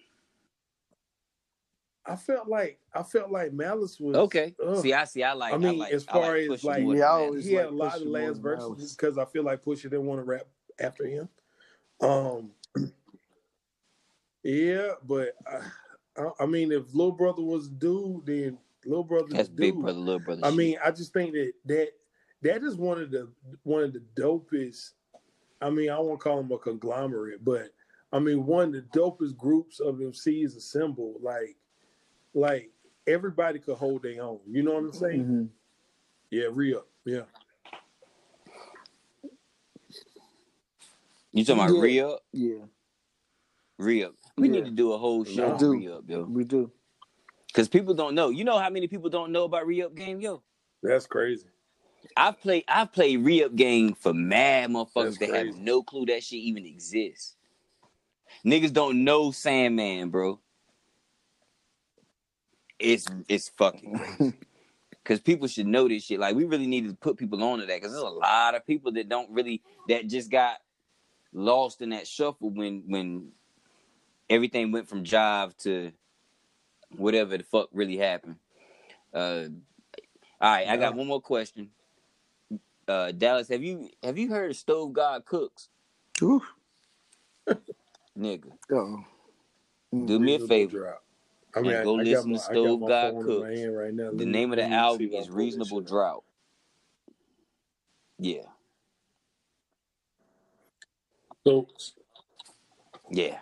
I 2.09 2.16
felt 2.16 2.49
like 2.49 2.78
I 2.95 3.03
felt 3.03 3.31
like 3.31 3.53
Malice 3.53 3.99
was 4.01 4.16
okay. 4.16 4.55
ugh. 4.65 4.78
See, 4.83 4.93
I 4.95 5.05
see. 5.05 5.23
I 5.24 5.33
like. 5.35 5.53
I 5.53 5.57
mean, 5.59 5.78
like, 5.78 5.93
as 5.93 6.07
I 6.09 6.12
far 6.12 6.39
like 6.39 6.51
as, 6.51 6.65
like- 6.65 6.83
more 6.85 6.95
Yeah, 6.95 7.01
than 7.01 7.09
I 7.09 7.12
Malice. 7.16 7.27
always 7.28 7.45
he 7.45 7.53
had 7.55 7.65
like 7.66 7.73
a 7.73 7.74
lot 7.74 8.01
of 8.01 8.07
last 8.09 8.33
than 8.35 8.43
verses 8.43 8.97
because 8.97 9.19
I 9.19 9.24
feel 9.27 9.43
like 9.43 9.62
Pusha 9.65 9.83
didn't 9.83 10.07
want 10.07 10.20
to 10.20 10.24
rap 10.24 10.47
after 10.78 11.05
him. 11.07 11.28
Um, 12.01 12.53
yeah, 14.43 14.93
but 15.03 15.35
I, 15.47 15.61
I, 16.23 16.31
I 16.41 16.47
mean, 16.47 16.70
if 16.73 16.95
Lil 16.95 17.12
Brother 17.12 17.43
was 17.43 17.69
dude, 17.69 18.24
then 18.27 18.59
Lil 18.86 19.02
Brother 19.04 19.26
That's 19.30 19.48
dude. 19.48 19.56
big 19.56 19.74
brother, 19.80 19.98
little 19.98 20.20
brother. 20.20 20.40
I 20.44 20.48
shit. 20.50 20.56
mean, 20.56 20.78
I 20.84 20.90
just 20.90 21.12
think 21.12 21.32
that 21.32 21.52
that 21.66 21.88
that 22.42 22.62
is 22.62 22.76
one 22.76 23.00
of 23.00 23.10
the 23.10 23.28
one 23.64 23.82
of 23.82 23.92
the 23.92 24.02
dopest. 24.20 24.92
I 25.60 25.70
mean, 25.70 25.90
I 25.90 25.98
won't 25.98 26.20
call 26.20 26.36
them 26.42 26.52
a 26.52 26.58
conglomerate, 26.58 27.44
but 27.44 27.72
I 28.12 28.18
mean 28.18 28.46
one 28.46 28.66
of 28.68 28.72
the 28.72 28.98
dopest 28.98 29.36
groups 29.36 29.80
of 29.80 29.96
MCs 29.96 30.56
assembled. 30.56 31.22
Like, 31.22 31.56
like 32.34 32.70
everybody 33.06 33.58
could 33.58 33.76
hold 33.76 34.02
their 34.02 34.22
own. 34.22 34.40
You 34.46 34.62
know 34.62 34.74
what 34.74 34.84
I'm 34.84 34.92
saying? 34.92 35.24
Mhm. 35.24 35.48
Yeah, 36.30 36.48
real. 36.52 36.84
Yeah. 37.04 37.22
you 41.32 41.44
talking 41.44 41.62
about 41.64 41.74
Yeah. 41.74 41.80
re-up? 41.82 42.20
Yeah, 42.32 42.64
Re-up. 43.78 44.14
We 44.38 44.48
Yeah. 44.48 44.54
need 44.54 44.64
to 44.66 44.70
do 44.70 44.92
a 44.92 44.98
whole 44.98 45.24
show 45.24 45.48
I 45.48 45.52
on 45.52 45.58
do. 45.58 45.72
re-up, 45.72 46.08
yo. 46.08 46.24
we 46.24 46.44
do. 46.44 46.70
Because 47.57 47.70
people 47.70 47.95
don't 47.95 48.15
know. 48.15 48.28
You 48.28 48.45
know 48.45 48.59
how 48.59 48.69
many 48.69 48.87
people 48.87 49.09
don't 49.09 49.33
know 49.33 49.45
about 49.45 49.66
Re-Up 49.66 49.95
Gang, 49.95 50.20
yo? 50.20 50.43
That's 50.83 51.07
crazy. 51.07 51.47
I've 52.15 52.39
played 52.39 52.65
I've 52.69 52.93
played 52.93 53.24
Re-Up 53.24 53.57
Gang 53.57 53.95
for 53.95 54.12
mad 54.12 54.70
motherfuckers 54.70 55.19
that 55.20 55.31
have 55.31 55.57
no 55.57 55.83
clue 55.83 56.05
that 56.07 56.23
shit 56.23 56.39
even 56.41 56.66
exists. 56.66 57.35
Niggas 58.45 58.74
don't 58.74 59.05
know 59.05 59.31
Sandman, 59.31 60.11
bro. 60.11 60.39
It's 62.78 63.07
it's 63.27 63.49
fucking 63.49 63.99
crazy. 63.99 64.35
Cause 65.05 65.20
people 65.20 65.49
should 65.49 65.66
know 65.66 65.89
this 65.89 66.05
shit. 66.05 66.20
Like 66.20 66.37
we 66.37 66.45
really 66.45 66.66
need 66.66 66.87
to 66.89 66.95
put 66.95 67.16
people 67.16 67.43
on 67.43 67.61
to 67.61 67.66
that. 67.66 67.81
Cause 67.81 67.93
there's 67.93 68.03
a 68.03 68.07
lot 68.07 68.55
of 68.55 68.66
people 68.66 68.93
that 68.93 69.09
don't 69.09 69.31
really 69.31 69.62
that 69.89 70.09
just 70.09 70.31
got 70.31 70.59
lost 71.33 71.81
in 71.81 71.89
that 71.91 72.07
shuffle 72.07 72.51
when 72.51 72.85
when 72.87 73.33
everything 74.28 74.73
went 74.73 74.89
from 74.89 75.05
jive 75.05 75.57
to 75.59 75.93
whatever 76.96 77.36
the 77.38 77.44
fuck 77.44 77.68
really 77.72 77.96
happened. 77.98 78.36
Uh 79.14 79.46
all 80.40 80.52
right, 80.52 80.68
I 80.68 80.76
got 80.78 80.94
one 80.96 81.08
more 81.08 81.20
question. 81.22 81.70
Uh 82.88 83.12
Dallas, 83.12 83.48
have 83.48 83.62
you 83.64 83.90
have 84.02 84.18
you 84.18 84.30
heard 84.30 84.50
of 84.52 84.56
Stove 84.56 84.94
God 84.94 85.24
Cooks? 85.26 85.68
Ooh. 86.22 86.42
Nigga. 88.18 88.52
Oh. 88.72 89.04
Do 90.04 90.18
me 90.20 90.34
a 90.36 90.40
favor. 90.40 90.98
I 91.56 91.62
mean, 91.62 91.76
I, 91.76 91.82
go 91.82 91.94
I 91.98 92.02
listen 92.04 92.32
my, 92.32 92.38
to 92.38 92.40
I 92.40 92.42
Stove 92.44 92.84
God 92.86 93.18
Cooks. 93.18 93.68
right 93.72 93.94
now. 93.94 94.10
The 94.12 94.26
me- 94.26 94.32
name 94.32 94.52
of 94.52 94.58
the 94.58 94.70
album 94.70 95.12
is 95.12 95.30
Reasonable. 95.30 95.80
Drought. 95.82 96.24
Yeah. 98.18 98.44
So, 101.46 101.68
Yeah. 103.10 103.38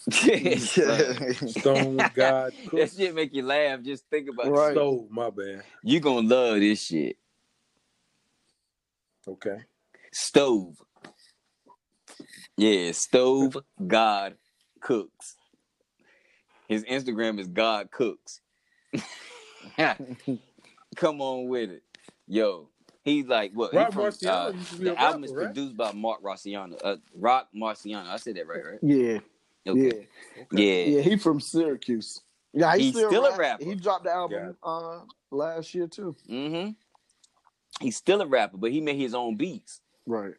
Stone 1.50 1.96
God 2.14 2.52
that 2.72 2.92
shit 2.96 3.14
make 3.14 3.34
you 3.34 3.42
laugh. 3.42 3.82
Just 3.82 4.06
think 4.08 4.28
about 4.28 4.50
Right. 4.50 4.70
it. 4.70 4.74
Stove, 4.74 5.10
my 5.10 5.30
bad. 5.30 5.62
You 5.82 6.00
gonna 6.00 6.26
love 6.26 6.60
this 6.60 6.82
shit. 6.82 7.16
Okay. 9.28 9.58
Stove. 10.12 10.76
Yeah, 12.56 12.92
Stove 12.92 13.56
God 13.86 14.36
Cooks. 14.80 15.36
His 16.68 16.84
Instagram 16.84 17.38
is 17.38 17.48
God 17.48 17.90
Cooks. 17.90 18.40
Come 20.96 21.20
on 21.20 21.48
with 21.48 21.70
it. 21.70 21.82
Yo, 22.26 22.68
he's 23.02 23.26
like 23.26 23.52
what? 23.52 23.72
he 23.72 23.76
Rock 23.76 23.92
from, 23.92 24.04
Marciano 24.04 24.48
uh, 24.48 24.52
used 24.52 24.70
to 24.72 24.76
be 24.78 24.88
a 24.88 24.92
the 24.92 25.00
album 25.00 25.24
is 25.24 25.32
right? 25.32 25.46
produced 25.46 25.76
by 25.76 25.92
Mark 25.92 26.22
Marciano. 26.22 26.78
Uh, 26.82 26.96
Rock 27.14 27.48
Marciano. 27.54 28.06
I 28.06 28.16
said 28.16 28.36
that 28.36 28.46
right, 28.46 28.64
right? 28.64 28.78
Yeah, 28.82 29.18
Okay. 29.68 30.08
yeah, 30.52 30.58
Yeah. 30.64 30.84
yeah. 30.96 31.00
He 31.02 31.16
from 31.16 31.40
Syracuse. 31.40 32.20
Yeah, 32.52 32.74
he's, 32.74 32.86
He's 32.86 32.94
still, 32.94 33.10
still 33.10 33.24
a 33.26 33.30
rap- 33.30 33.38
rapper. 33.38 33.64
He 33.64 33.74
dropped 33.76 34.04
the 34.04 34.12
album 34.12 34.56
uh 34.62 35.00
last 35.30 35.74
year 35.74 35.86
too. 35.86 36.16
Mm-hmm. 36.28 36.70
He's 37.84 37.96
still 37.96 38.20
a 38.22 38.26
rapper, 38.26 38.56
but 38.56 38.72
he 38.72 38.80
made 38.80 38.96
his 38.98 39.14
own 39.14 39.36
beats. 39.36 39.80
Right. 40.06 40.34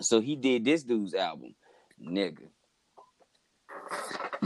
So 0.00 0.20
he 0.20 0.36
did 0.36 0.64
this 0.64 0.82
dude's 0.84 1.14
album, 1.14 1.54
nigga. 2.00 2.46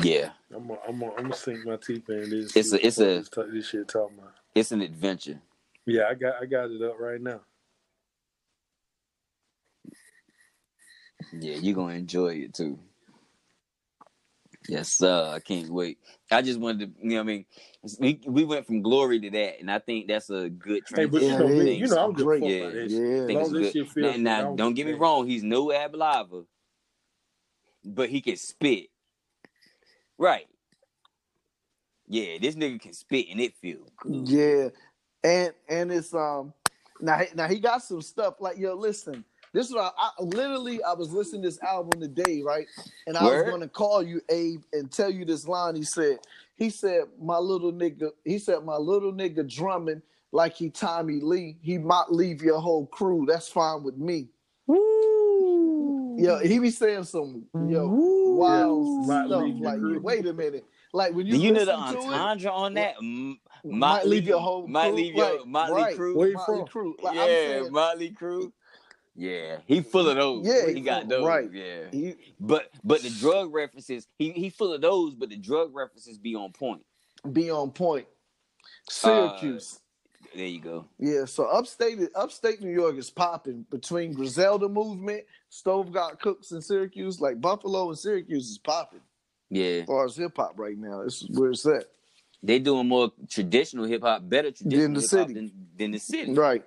Yeah, 0.03 0.31
I'm 0.55 0.67
gonna 0.69 0.81
I'm 0.89 0.99
gonna 1.01 1.13
I'm 1.13 1.23
gonna 1.25 1.35
sink 1.35 1.65
my 1.67 1.77
teeth 1.77 2.09
in 2.09 2.31
this. 2.31 2.57
It's 2.57 2.73
a- 2.73 2.87
it's 2.87 2.99
a- 2.99 3.05
this, 3.21 3.29
this 3.53 3.69
shit 3.69 3.89
talking 3.89 4.19
about. 4.19 4.33
it's 4.55 4.73
an 4.73 4.81
adventure. 4.83 5.41
Yeah, 5.85 6.05
I 6.11 6.15
got 6.15 6.35
I 6.43 6.47
got 6.47 6.71
it 6.71 6.83
up 6.83 6.99
right 6.99 7.21
now. 7.21 7.41
Yeah, 11.33 11.57
you're 11.57 11.75
gonna 11.75 11.95
enjoy 11.95 12.35
it 12.35 12.55
too. 12.55 12.79
Yes, 14.69 14.89
sir. 14.89 15.33
I 15.35 15.41
can't 15.41 15.71
wait. 15.71 15.99
I 16.31 16.43
just 16.43 16.59
wanted 16.61 16.97
to, 16.97 17.03
you 17.09 17.15
know, 17.15 17.21
I 17.21 17.25
mean, 17.25 17.45
we 18.01 18.21
we 18.27 18.45
went 18.45 18.67
from 18.67 18.83
glory 18.83 19.21
to 19.21 19.31
that, 19.31 19.61
and 19.61 19.71
I 19.71 19.79
think 19.79 20.09
that's 20.09 20.31
a 20.31 20.49
good 20.49 20.87
Hey, 20.95 21.07
but 21.07 21.23
transition. 21.23 21.49
you 21.49 21.55
know 21.55 21.71
you 21.71 21.89
know 21.89 22.05
I'm 22.05 22.13
Great. 22.13 22.43
Yeah, 22.43 22.71
this. 22.71 22.93
Yeah. 22.93 23.27
Think 23.27 23.41
it's 23.41 23.51
good. 23.53 23.75
Now, 23.97 24.13
good, 24.13 24.21
now, 24.21 24.51
I'm 24.51 24.57
don't 24.57 24.75
get 24.75 24.87
me 24.87 24.93
wrong. 24.95 25.27
He's 25.27 25.43
no 25.43 25.73
Ab-Liva, 25.73 26.47
but 27.85 28.09
he 28.09 28.21
can 28.21 28.37
spit. 28.37 28.89
Right. 30.19 30.47
Yeah, 32.09 32.39
this 32.41 32.55
nigga 32.55 32.81
can 32.81 32.93
spit, 32.93 33.27
and 33.31 33.41
it 33.41 33.55
feel 33.57 33.89
good. 33.97 34.29
Yeah, 34.29 34.69
and 35.25 35.53
and 35.69 35.93
it's 35.93 36.15
um 36.15 36.53
now 37.01 37.21
now 37.35 37.49
he 37.49 37.59
got 37.59 37.83
some 37.83 38.03
stuff 38.03 38.35
like 38.41 38.59
yo. 38.59 38.75
Listen, 38.75 39.25
this 39.57 39.69
is 39.69 39.75
what 39.75 39.95
I, 39.99 40.11
I 40.19 40.23
literally 40.23 40.83
I 40.83 40.93
was 40.93 41.13
listening 41.13 41.43
to 41.43 41.49
this 41.49 41.63
album 41.63 42.01
today, 42.01 42.43
right? 42.45 42.67
And 43.07 43.17
I 43.17 43.25
Word? 43.25 43.47
was 43.47 43.53
gonna 43.53 43.69
call 43.69 44.03
you 44.03 44.21
Abe 44.31 44.63
and 44.75 44.93
tell 44.93 45.11
you 45.11 45.25
this 45.25 45.49
line. 45.49 45.77
He 45.77 45.85
said 45.85 46.19
he 46.57 46.71
said 46.71 47.05
my 47.21 47.39
little 47.39 47.73
nigga. 47.73 48.11
He 48.25 48.39
said 48.39 48.65
my 48.65 48.77
little 48.77 49.13
nigga 49.13 49.49
drumming 49.51 50.03
like 50.33 50.55
he 50.55 50.71
Tommy 50.71 51.21
Lee. 51.21 51.57
He 51.63 51.79
might 51.79 52.11
leave 52.11 52.43
your 52.43 52.61
whole 52.61 52.87
crew. 52.87 53.25
That's 53.27 53.49
fine 53.49 53.83
with 53.83 53.97
me. 53.97 54.29
Yo, 56.19 56.39
he 56.39 56.59
be 56.59 56.71
saying 56.71 57.05
some 57.05 57.45
yo 57.69 57.89
wild 57.89 59.07
Might 59.07 59.27
stuff. 59.27 59.43
Like, 59.61 59.79
crew. 59.79 60.01
wait 60.01 60.27
a 60.27 60.33
minute. 60.33 60.65
Like 60.93 61.15
when 61.15 61.27
you, 61.27 61.35
Do 61.35 61.41
you 61.41 61.53
know 61.53 61.65
the 61.65 61.77
listen 61.77 62.01
to 62.01 62.01
it, 62.01 62.05
entendre 62.07 62.53
on 62.53 62.75
that? 62.75 62.97
M- 62.99 63.39
might 63.65 64.07
leave 64.07 64.27
your 64.27 64.41
whole 64.41 64.67
might 64.67 64.89
crew. 64.89 64.97
leave 64.97 65.15
your 65.15 65.27
right, 65.39 65.47
Motley 65.47 65.75
right, 65.75 65.97
crew. 65.97 66.17
Where 66.17 66.29
you 66.29 66.35
Motley? 66.35 66.65
Crew. 66.71 66.97
Like, 67.03 67.17
I'm 67.19 67.29
yeah, 67.29 67.35
saying, 67.61 67.73
Motley 67.73 68.11
Crew. 68.11 68.53
Yeah, 69.17 69.59
he 69.67 69.81
full 69.81 70.09
of 70.09 70.17
those. 70.17 70.47
Yeah, 70.47 70.67
he 70.67 70.75
he 70.75 70.81
got 70.81 71.09
those. 71.09 71.25
right. 71.25 71.51
Yeah, 71.53 71.85
he, 71.91 72.15
but 72.39 72.71
but 72.85 73.03
the 73.03 73.11
drug 73.11 73.53
references, 73.53 74.07
he 74.19 74.31
he 74.33 74.51
full 74.51 74.73
of 74.75 74.81
those, 74.83 75.15
but 75.15 75.31
the 75.31 75.37
drug 75.37 75.75
references 75.75 76.19
be 76.19 76.35
on 76.35 76.53
point. 76.53 76.85
be 77.33 77.51
on 77.51 77.71
point. 77.71 78.07
Syracuse. 78.89 79.75
Uh, 79.77 79.83
there 80.35 80.47
you 80.47 80.61
go. 80.61 80.85
yeah, 80.99 81.25
so 81.25 81.45
upstate 81.47 81.99
upstate 82.15 82.61
New 82.61 82.71
York 82.73 82.97
is 82.97 83.11
popping 83.11 83.65
between 83.71 84.13
Griselda 84.13 84.69
movement, 84.69 85.25
Stove 85.49 85.93
God 85.93 86.19
Cooks 86.21 86.53
in 86.53 86.61
Syracuse, 86.61 87.21
like 87.21 87.41
Buffalo 87.41 87.89
and 87.89 87.99
Syracuse 87.99 88.51
is 88.51 88.59
popping 88.59 89.01
Yeah, 89.49 89.65
as 89.81 89.87
far 89.87 90.05
as 90.05 90.17
hip 90.17 90.33
hop 90.37 90.59
right 90.59 90.77
now. 90.77 91.05
This 91.05 91.23
is 91.23 91.31
where 91.39 91.51
it's 91.53 91.65
at. 91.65 91.85
they 92.43 92.59
doing 92.59 92.87
more 92.89 93.13
traditional 93.31 93.87
hip 93.87 94.03
hop, 94.03 94.29
better 94.29 94.51
traditional 94.51 95.01
the 95.01 95.09
city. 95.09 95.33
than, 95.33 95.53
than 95.79 95.91
the 95.93 95.99
city. 95.99 96.35
Right. 96.35 96.65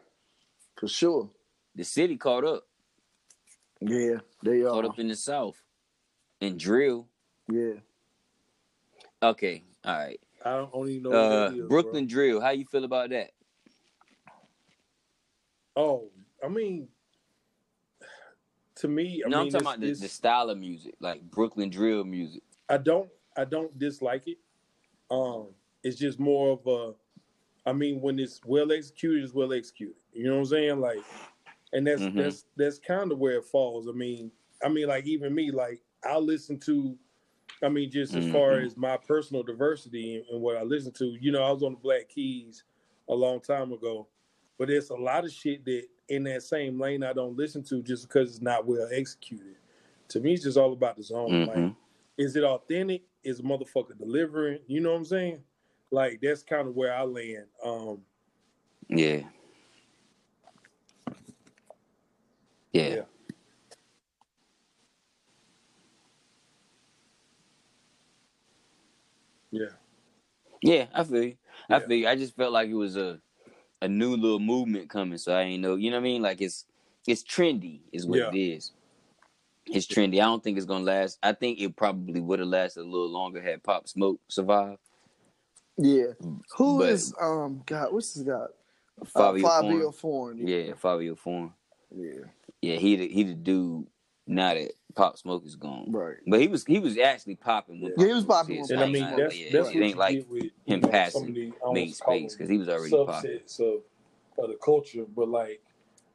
For 0.78 0.88
sure. 0.88 1.30
The 1.76 1.84
city 1.84 2.18
caught 2.18 2.44
up, 2.46 2.66
Yeah, 3.82 4.18
they 4.44 4.64
are. 4.64 4.70
caught 4.72 4.86
up 4.86 5.00
in 5.00 5.08
the 5.08 5.16
south, 5.16 5.62
and 6.41 6.60
drill. 6.60 7.08
Yeah. 7.52 7.76
Okay, 9.24 9.64
all 9.86 9.98
right. 9.98 10.20
I 10.46 10.52
don't, 10.58 10.70
I 10.70 10.78
don't 10.78 10.90
even 10.90 11.04
know 11.04 11.12
what 11.12 11.18
Uh, 11.18 11.50
that 11.50 11.54
is, 11.54 11.68
Brooklyn 11.68 12.08
drill. 12.08 12.41
How 12.41 12.52
you 12.52 12.66
feel 12.66 12.84
about 12.86 13.10
that? 13.12 13.32
Oh, 15.76 16.10
I 16.44 16.48
mean, 16.50 16.88
to 18.76 18.88
me, 18.88 19.24
I 19.26 19.30
no, 19.30 19.38
mean, 19.38 19.48
I'm 19.48 19.50
talking 19.50 19.68
about 19.68 19.80
the, 19.82 19.94
the 19.94 20.08
style 20.10 20.50
of 20.50 20.58
music, 20.58 20.96
like 21.00 21.22
Brooklyn 21.24 21.70
drill 21.70 22.04
music. 22.04 22.44
I 22.70 22.78
don't 22.78 23.10
I 23.38 23.46
don't 23.46 23.78
dislike 23.78 24.28
it. 24.28 24.38
Um 25.12 25.50
it's 25.84 25.98
just 25.98 26.20
more 26.20 26.52
of 26.54 26.68
a. 26.68 26.94
I 27.70 27.74
mean, 27.74 28.02
when 28.02 28.20
it's 28.20 28.41
well 28.46 28.72
executed, 28.72 29.24
it's 29.24 29.34
well 29.34 29.54
executed. 29.54 29.96
You 30.14 30.26
know 30.26 30.34
what 30.34 30.40
I'm 30.40 30.46
saying? 30.46 30.80
Like, 30.82 31.06
and 31.74 31.86
that's 31.86 32.04
Mhm. 32.04 32.16
that's 32.16 32.46
that's 32.56 32.80
kind 32.80 33.12
of 33.12 33.20
where 33.20 33.38
it 33.38 33.46
falls. 33.46 33.88
I 33.88 33.91
mean, 33.91 34.32
I 34.64 34.70
mean, 34.70 34.88
like 34.88 35.06
even 35.06 35.34
me, 35.36 35.52
like 35.52 35.82
I 36.04 36.18
listen 36.18 36.60
to. 36.62 36.98
I 37.62 37.68
mean, 37.68 37.91
just 37.91 38.16
as 38.16 38.26
far 38.32 38.54
Mhm. 38.54 38.66
as 38.68 38.78
my 38.78 38.96
personal 38.96 39.44
diversity 39.44 40.24
and, 40.32 40.41
what 40.41 40.56
I 40.56 40.64
listen 40.64 40.94
to, 40.94 41.18
you 41.20 41.32
know, 41.32 41.44
I 41.44 41.52
was 41.52 41.62
on 41.62 41.74
the 41.74 41.80
Black 41.80 42.08
Keys 42.08 42.64
a 43.10 43.14
long 43.14 43.41
time 43.41 43.74
ago, 43.74 44.08
but 44.58 44.70
there's 44.70 44.91
a 44.91 44.96
lot 44.96 45.26
of 45.26 45.32
shit 45.32 45.66
that 45.66 45.84
in 46.08 46.24
that 46.24 46.44
same 46.44 46.80
lane 46.80 47.04
I 47.04 47.12
don't 47.12 47.36
listen 47.36 47.62
to 47.64 47.82
just 47.84 48.08
because 48.08 48.30
it's 48.30 48.41
not 48.41 48.66
well 48.66 48.88
executed. 48.91 49.58
To 50.10 50.22
me, 50.22 50.34
it's 50.36 50.44
just 50.44 50.58
all 50.58 50.72
about 50.72 50.96
the 50.96 51.04
zone. 51.04 51.46
Like, 51.48 51.58
Mhm. 51.58 51.76
is 52.18 52.36
it 52.38 52.44
authentic? 52.46 53.04
Is 53.24 53.41
a 53.41 53.44
motherfucker 53.44 53.98
delivering? 53.98 54.60
You 54.68 54.80
know 54.80 54.91
what 54.91 55.00
I'm 55.00 55.06
saying? 55.06 55.44
Like 55.91 56.22
that's 56.22 56.44
kind 56.44 56.68
of 56.68 56.76
where 56.76 56.94
I 56.94 57.04
land. 57.04 57.48
Um, 57.62 58.06
Yeah. 58.88 59.28
Yeah. 62.74 62.88
Yeah. 62.90 63.02
yeah, 69.52 69.66
Yeah, 70.62 70.86
I 70.94 71.04
feel 71.04 71.24
you. 71.24 71.38
I 71.70 71.74
Yeah. 71.74 71.80
feel 71.88 71.98
you. 71.98 72.08
I 72.08 72.16
just 72.16 72.36
felt 72.36 72.54
like 72.54 72.70
it 72.70 72.74
was 72.76 72.98
a 72.98 73.20
a 73.82 73.88
new 73.88 74.16
little 74.18 74.40
movement 74.40 74.90
coming, 74.90 75.18
so 75.18 75.34
I 75.34 75.44
ain't 75.44 75.62
know. 75.62 75.76
You 75.76 75.90
know 75.90 75.98
what 75.98 76.02
I 76.02 76.04
mean? 76.04 76.22
Like 76.22 76.41
it's 76.41 76.66
it's 77.08 77.24
trendy, 77.24 77.82
is 77.91 78.06
what 78.06 78.20
Yeah. 78.20 78.30
it 78.30 78.36
is. 78.38 78.72
It's 79.68 79.88
trendy. 79.88 80.16
I 80.16 80.26
don't 80.26 80.44
think 80.44 80.58
it's 80.58 80.66
gonna 80.66 80.84
last. 80.84 81.18
I 81.24 81.34
think 81.34 81.60
it 81.62 81.76
probably 81.76 82.20
would 82.22 82.40
have 82.40 82.48
lasted 82.50 82.82
a 82.82 82.84
little 82.84 83.10
longer 83.10 83.41
had 83.41 83.64
Pop 83.64 83.88
Smoke 83.88 84.20
survived. 84.28 84.80
Yeah. 85.78 86.14
Who 86.58 86.80
But- 86.80 86.90
is 86.90 87.14
um 87.22 87.64
God? 87.66 87.94
What's 87.94 88.14
his 88.14 88.24
guy? 88.24 88.46
Fabio, 89.06 89.46
uh, 89.48 89.50
Foreign. 89.62 89.66
Fivio 89.80 89.96
Foreign. 89.96 90.48
Yeah, 90.48 90.74
Fivio 90.74 91.18
Foreign. 91.18 91.54
Yeah. 91.96 92.26
Yeah, 92.61 92.76
he 92.76 92.95
the, 92.95 93.07
he 93.07 93.23
the 93.23 93.34
dude. 93.34 93.88
Now 94.27 94.53
that 94.53 94.73
Pop 94.95 95.18
Smoke 95.18 95.44
is 95.45 95.56
gone, 95.56 95.91
Right. 95.91 96.18
but 96.27 96.40
he 96.40 96.48
was 96.48 96.64
he 96.65 96.80
was 96.80 96.98
actually 96.99 97.36
popping. 97.36 97.81
When 97.81 97.91
Yeah, 97.91 97.98
Pop 97.98 98.07
he 98.07 98.14
was 98.14 98.26
popping 98.26 98.56
his 98.57 98.69
when 98.69 98.80
and 98.81 98.90
I 98.90 98.91
mean 98.94 99.10
Pop 99.10 99.18
that's 99.19 99.36
yeah, 99.36 99.49
that's 99.53 99.69
it 99.69 99.81
ain't 99.81 99.98
like 99.98 100.15
get 100.18 100.30
with 100.30 100.44
you 100.44 100.52
him 100.68 100.81
know, 100.81 100.90
passing 100.90 101.53
of 101.64 101.73
made 101.73 101.95
space 101.95 102.36
because 102.36 102.49
he 102.49 102.57
was 102.57 102.69
already 102.69 102.91
popping. 102.95 103.31
subsets 103.31 103.60
of 103.60 103.81
of 104.38 104.49
the 104.49 104.57
culture. 104.64 105.06
But 105.15 105.30
like, 105.30 105.61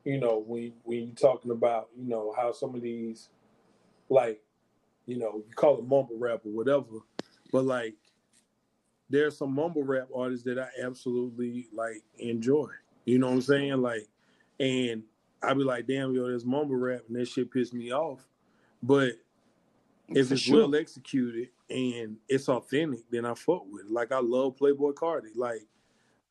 you 0.05 0.19
know, 0.21 0.45
when 0.47 0.73
when 0.85 1.07
you're 1.07 1.17
talking 1.17 1.51
about, 1.51 1.89
you 1.97 2.09
know, 2.09 2.33
how 2.37 2.53
some 2.53 2.75
of 2.75 2.83
these, 2.83 3.31
like, 4.09 4.41
you 5.07 5.19
know, 5.19 5.43
you 5.49 5.55
call 5.55 5.79
it 5.79 5.83
mumble 5.85 6.17
rap 6.19 6.43
or 6.45 6.53
whatever, 6.53 7.01
but 7.53 7.65
like, 7.65 7.95
there's 9.11 9.37
some 9.37 9.55
mumble 9.55 9.83
rap 9.83 10.09
artists 10.15 10.45
that 10.45 10.59
I 10.59 10.69
absolutely 10.85 11.67
like 11.73 12.03
enjoy. 12.19 12.69
You 13.07 13.19
know 13.19 13.27
what 13.27 13.35
I'm 13.35 13.43
saying? 13.43 13.83
Like, 13.83 14.09
and 14.61 15.03
I 15.51 15.55
be 15.55 15.65
like, 15.65 15.87
damn, 15.87 16.15
yo, 16.15 16.27
there's 16.29 16.45
mumble 16.45 16.77
rap, 16.77 17.03
and 17.09 17.17
that 17.17 17.29
shit 17.29 17.51
pissed 17.51 17.75
me 17.75 17.93
off. 17.93 18.27
But 18.83 19.13
if 20.09 20.29
For 20.29 20.35
it's 20.35 20.43
sure. 20.43 20.57
well 20.59 20.75
executed 20.75 21.49
and 21.71 22.17
it's 22.29 22.49
authentic, 22.49 23.01
then 23.11 23.25
I 23.25 23.35
fuck 23.35 23.65
with 23.71 23.87
it. 23.87 23.91
Like 23.91 24.13
I 24.13 24.19
love 24.21 24.57
Playboi 24.57 24.95
Carti. 24.95 25.31
Like 25.35 25.63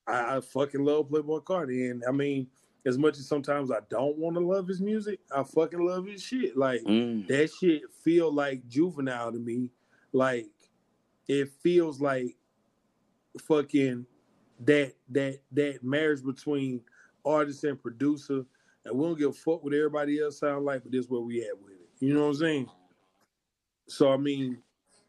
I, 0.08 0.38
I 0.38 0.42
fucking 0.42 0.84
love 0.84 1.10
Playboi 1.10 1.44
Carti. 1.44 1.90
And 1.90 2.04
I 2.08 2.12
mean, 2.12 2.48
as 2.86 2.98
much 2.98 3.18
as 3.18 3.28
sometimes 3.28 3.72
I 3.72 3.80
don't 3.90 4.18
want 4.18 4.36
to 4.36 4.46
love 4.46 4.68
his 4.68 4.82
music, 4.82 5.20
I 5.36 5.44
fucking 5.44 5.80
love 5.86 6.06
his 6.06 6.22
shit. 6.22 6.56
Like 6.56 6.82
Mm. 6.84 7.28
that 7.28 7.50
shit 7.52 7.82
feel 8.04 8.32
like 8.32 8.68
juvenile 8.68 9.32
to 9.32 9.40
me. 9.40 9.72
Like 10.12 10.48
it 11.28 11.50
feels 11.64 12.00
like 12.00 12.36
fucking 13.48 14.06
that 14.66 14.94
that 15.10 15.40
that 15.52 15.84
marriage 15.84 16.24
between 16.24 16.82
artist 17.26 17.64
and 17.64 17.82
producer. 17.82 18.46
And 18.86 18.98
we 18.98 19.06
don't 19.08 19.18
give 19.20 19.32
a 19.32 19.34
fuck 19.34 19.64
what 19.64 19.74
everybody 19.74 20.22
else 20.22 20.40
sound 20.40 20.66
like, 20.66 20.84
but 20.84 20.92
this 20.92 21.06
is 21.06 21.12
where 21.12 21.22
we 21.22 21.44
at 21.46 21.60
with 21.62 21.74
it. 21.74 21.90
You 22.00 22.14
know 22.14 22.22
what 22.24 22.28
I'm 22.30 22.36
saying? 22.36 22.70
So 23.88 24.12
I 24.14 24.18
mean, 24.18 24.60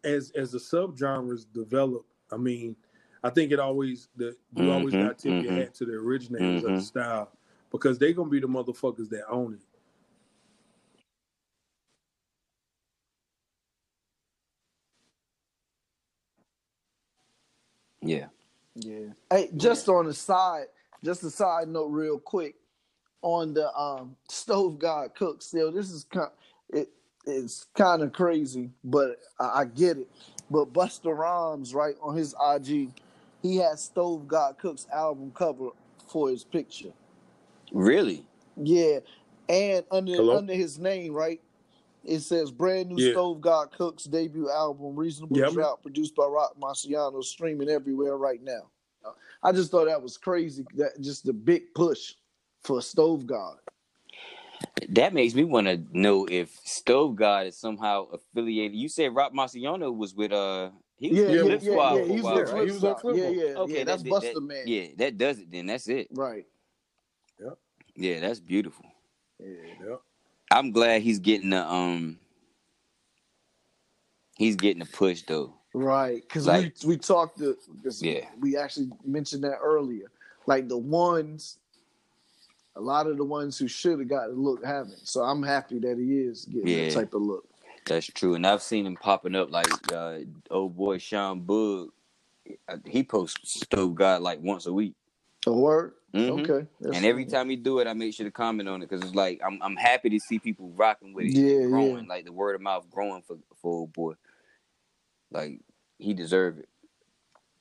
as 0.04 0.32
as 0.36 0.52
the 0.52 0.58
subgenres 0.58 1.46
develop, 1.52 2.06
I 2.32 2.36
mean, 2.38 2.76
I 3.24 3.30
think 3.30 3.52
it 3.52 3.60
always 3.60 4.08
the 4.16 4.36
you 4.54 4.72
always 4.72 4.94
Mhm, 4.94 4.96
got 4.96 5.18
to 5.18 5.28
tip 5.30 5.40
your 5.40 5.52
mhm. 5.52 5.58
hat 5.58 5.74
to 5.76 5.86
the 5.86 5.94
originators 5.94 6.64
of 6.64 6.74
Mhm. 6.74 6.76
the 6.76 6.80
style 6.80 7.32
because 7.72 7.98
they 7.98 8.12
gonna 8.14 8.30
be 8.30 8.40
the 8.40 8.48
motherfuckers 8.48 9.10
that 9.10 9.28
own 9.30 9.54
it. 9.54 9.60
Yeah. 18.02 18.28
Yeah. 18.76 19.08
Hey, 19.30 19.50
just 19.56 19.88
on 19.90 20.06
the 20.06 20.14
side, 20.14 20.66
just 21.04 21.24
a 21.24 21.30
side 21.30 21.68
note, 21.68 21.88
real 21.88 22.18
quick, 22.18 22.56
on 23.24 23.54
the 23.54 23.74
um 23.76 24.14
stove 24.28 24.78
god 24.78 25.14
cook. 25.16 25.42
Still, 25.42 25.72
this 25.72 25.90
is 25.90 26.04
kind. 26.04 26.30
It 26.68 26.90
it's 27.26 27.66
kind 27.74 28.02
of 28.02 28.12
crazy, 28.12 28.70
but 28.84 29.18
I, 29.40 29.60
I 29.60 29.64
get 29.64 29.96
it. 29.96 30.08
But 30.50 30.72
Busta 30.74 31.16
Rhymes, 31.16 31.74
right 31.74 31.94
on 32.02 32.14
his 32.14 32.34
IG, 32.54 32.90
he 33.42 33.56
has 33.56 33.82
Stove 33.82 34.28
God 34.28 34.58
Cook's 34.58 34.86
album 34.92 35.32
cover 35.34 35.70
for 36.06 36.28
his 36.28 36.44
picture. 36.44 36.92
Really? 37.72 38.26
Yeah, 38.56 38.98
and 39.48 39.84
under 39.90 40.12
Hello? 40.16 40.36
under 40.36 40.52
his 40.54 40.78
name, 40.78 41.14
right? 41.14 41.40
It 42.04 42.20
says 42.20 42.50
brand 42.50 42.90
new 42.90 43.02
Yeah. 43.02 43.12
Stove 43.12 43.40
God 43.40 43.72
Cook's 43.72 44.04
debut 44.04 44.50
album, 44.50 44.94
Reasonable 44.94 45.38
Yeah, 45.38 45.44
I 45.44 45.46
mean- 45.46 45.54
Drought, 45.56 45.82
produced 45.82 46.14
by 46.14 46.26
Rock 46.26 46.54
Marciano, 46.60 47.24
streaming 47.24 47.70
everywhere 47.70 48.18
right 48.18 48.42
now. 48.42 48.68
I 49.42 49.52
just 49.52 49.70
thought 49.70 49.86
that 49.86 50.02
was 50.02 50.16
crazy. 50.18 50.64
That 50.74 51.00
just 51.00 51.24
the 51.24 51.32
big 51.32 51.72
push 51.74 52.14
for 52.64 52.82
Stove 52.82 53.26
God. 53.26 53.58
That 54.88 55.14
makes 55.14 55.34
me 55.34 55.44
want 55.44 55.66
to 55.66 55.80
know 55.92 56.26
if 56.30 56.58
Stove 56.64 57.16
God 57.16 57.46
is 57.46 57.56
somehow 57.58 58.06
affiliated. 58.12 58.76
You 58.76 58.88
said 58.88 59.14
Rob 59.14 59.32
Marciano 59.34 59.94
was 59.94 60.14
with 60.14 60.32
uh 60.32 60.70
he 60.98 61.10
was 61.10 61.18
Yeah, 61.18 61.24
with 61.26 61.34
yeah, 61.34 61.42
Flip 61.42 61.62
yeah, 61.62 61.70
Squad 61.72 61.94
yeah. 61.94 62.04
for 62.04 62.12
a 62.12 62.22
while, 62.22 62.42
right? 62.54 62.66
He 62.66 62.72
was 62.72 62.84
on 62.84 62.94
side. 62.94 63.00
Flip 63.00 63.16
Yeah, 63.16 63.28
yeah, 63.28 63.44
Okay, 63.58 63.78
yeah. 63.78 63.84
That's 63.84 64.02
that, 64.02 64.10
Buster 64.10 64.34
that, 64.34 64.40
Man. 64.40 64.62
Yeah, 64.66 64.86
that 64.96 65.18
does 65.18 65.38
it. 65.38 65.50
Then 65.52 65.66
that's 65.66 65.88
it. 65.88 66.08
Right. 66.10 66.46
Yeah, 67.96 68.18
that's 68.20 68.40
beautiful. 68.40 68.86
Yeah. 69.38 69.48
Yeah. 69.86 69.96
I'm 70.50 70.72
glad 70.72 71.02
he's 71.02 71.20
getting 71.20 71.50
the 71.50 71.64
um. 71.64 72.18
He's 74.36 74.56
getting 74.56 74.82
a 74.82 74.86
push 74.86 75.22
though. 75.22 75.54
Right, 75.74 76.22
because 76.22 76.46
Like- 76.46 76.74
we 76.82 76.88
we 76.90 76.96
talked 76.96 77.38
to 77.38 77.56
Yeah. 78.00 78.28
we 78.40 78.56
actually 78.56 78.90
mentioned 79.04 79.44
that 79.44 79.58
earlier. 79.62 80.10
Like 80.46 80.68
the 80.68 80.78
ones, 80.78 81.58
a 82.76 82.80
lot 82.80 83.06
of 83.06 83.16
the 83.16 83.24
ones 83.24 83.58
who 83.58 83.68
should 83.68 83.98
have 84.00 84.08
got 84.08 84.28
the 84.28 84.34
look 84.34 84.64
haven't. 84.64 85.06
So 85.06 85.22
I'm 85.22 85.42
happy 85.42 85.78
that 85.80 85.98
he 85.98 86.20
is 86.20 86.44
getting 86.46 86.68
Yeah. 86.68 86.84
that 86.86 86.94
type 86.94 87.14
of 87.14 87.22
look. 87.22 87.48
That's 87.86 88.06
true, 88.06 88.34
and 88.34 88.46
I've 88.46 88.62
seen 88.62 88.86
him 88.86 88.96
popping 88.96 89.34
up 89.34 89.50
like 89.50 89.92
uh, 89.92 90.20
old 90.50 90.76
boy 90.76 90.98
Sean 90.98 91.40
Bug. 91.42 91.90
uh, 92.68 92.78
He 92.86 93.02
posts 93.04 93.60
Stove 93.62 93.94
God 93.94 94.22
like 94.22 94.40
once 94.40 94.64
a 94.66 94.72
week, 94.72 94.94
A 95.46 95.52
word, 95.52 95.94
Mhm. 96.14 96.30
okay. 96.48 96.66
That's 96.80 96.96
and 96.96 97.04
every 97.04 97.24
cool. 97.24 97.32
time 97.32 97.50
he 97.50 97.56
do 97.56 97.80
it, 97.80 97.86
I 97.86 97.92
make 97.92 98.14
sure 98.14 98.24
to 98.24 98.30
comment 98.30 98.68
on 98.70 98.82
it 98.82 98.88
because 98.88 99.04
it's 99.04 99.14
like 99.14 99.40
I'm 99.44 99.60
I'm 99.62 99.76
happy 99.76 100.08
to 100.10 100.18
see 100.20 100.38
people 100.38 100.70
rocking 100.76 101.12
with 101.12 101.26
it, 101.26 101.34
and 101.36 101.46
Yeah, 101.46 101.66
growing 101.70 102.06
yeah. 102.06 102.08
like 102.08 102.24
the 102.24 102.32
word 102.32 102.54
of 102.54 102.62
mouth 102.62 102.88
growing 102.90 103.22
for 103.22 103.36
for 103.56 103.80
old 103.80 103.92
boy. 103.92 104.14
Like 105.30 105.60
he 105.98 106.14
deserve 106.14 106.58
it. 106.58 106.68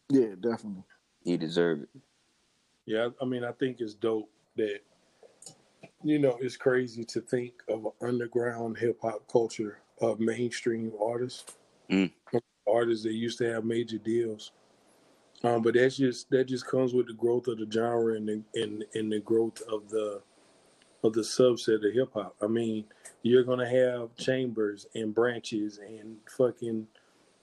yeah, 0.09 0.35
definitely. 0.39 0.83
He 1.23 1.35
deserve 1.37 1.81
it. 1.83 1.89
Yeah, 2.85 3.09
I 3.21 3.25
mean, 3.25 3.43
I 3.43 3.51
think 3.51 3.81
it's 3.81 3.93
dope 3.93 4.29
that 4.55 4.79
you 6.03 6.19
know 6.19 6.37
it's 6.41 6.57
crazy 6.57 7.03
to 7.05 7.21
think 7.21 7.53
of 7.69 7.85
an 7.85 7.91
underground 8.01 8.77
hip 8.77 8.99
hop 9.01 9.27
culture 9.31 9.79
of 10.01 10.19
mainstream 10.19 10.91
artists, 11.01 11.55
Mm. 11.89 12.11
artists 12.67 13.03
that 13.05 13.13
used 13.13 13.37
to 13.39 13.51
have 13.53 13.65
major 13.65 13.97
deals. 13.97 14.51
Um, 15.43 15.61
but 15.61 15.75
that's 15.75 15.97
just 15.97 16.29
that 16.31 16.45
just 16.45 16.67
comes 16.67 16.93
with 16.93 17.07
the 17.07 17.13
growth 17.13 17.47
of 17.47 17.57
the 17.59 17.67
genre 17.71 18.15
and 18.15 18.27
the 18.27 18.43
and, 18.61 18.85
and 18.95 19.11
the 19.11 19.19
growth 19.19 19.61
of 19.71 19.89
the 19.89 20.21
of 21.03 21.13
the 21.13 21.21
subset 21.21 21.85
of 21.87 21.93
hip 21.93 22.11
hop. 22.13 22.35
I 22.41 22.47
mean, 22.47 22.85
you're 23.23 23.43
gonna 23.43 23.69
have 23.69 24.15
chambers 24.15 24.87
and 24.95 25.13
branches 25.15 25.79
and 25.79 26.17
fucking 26.37 26.87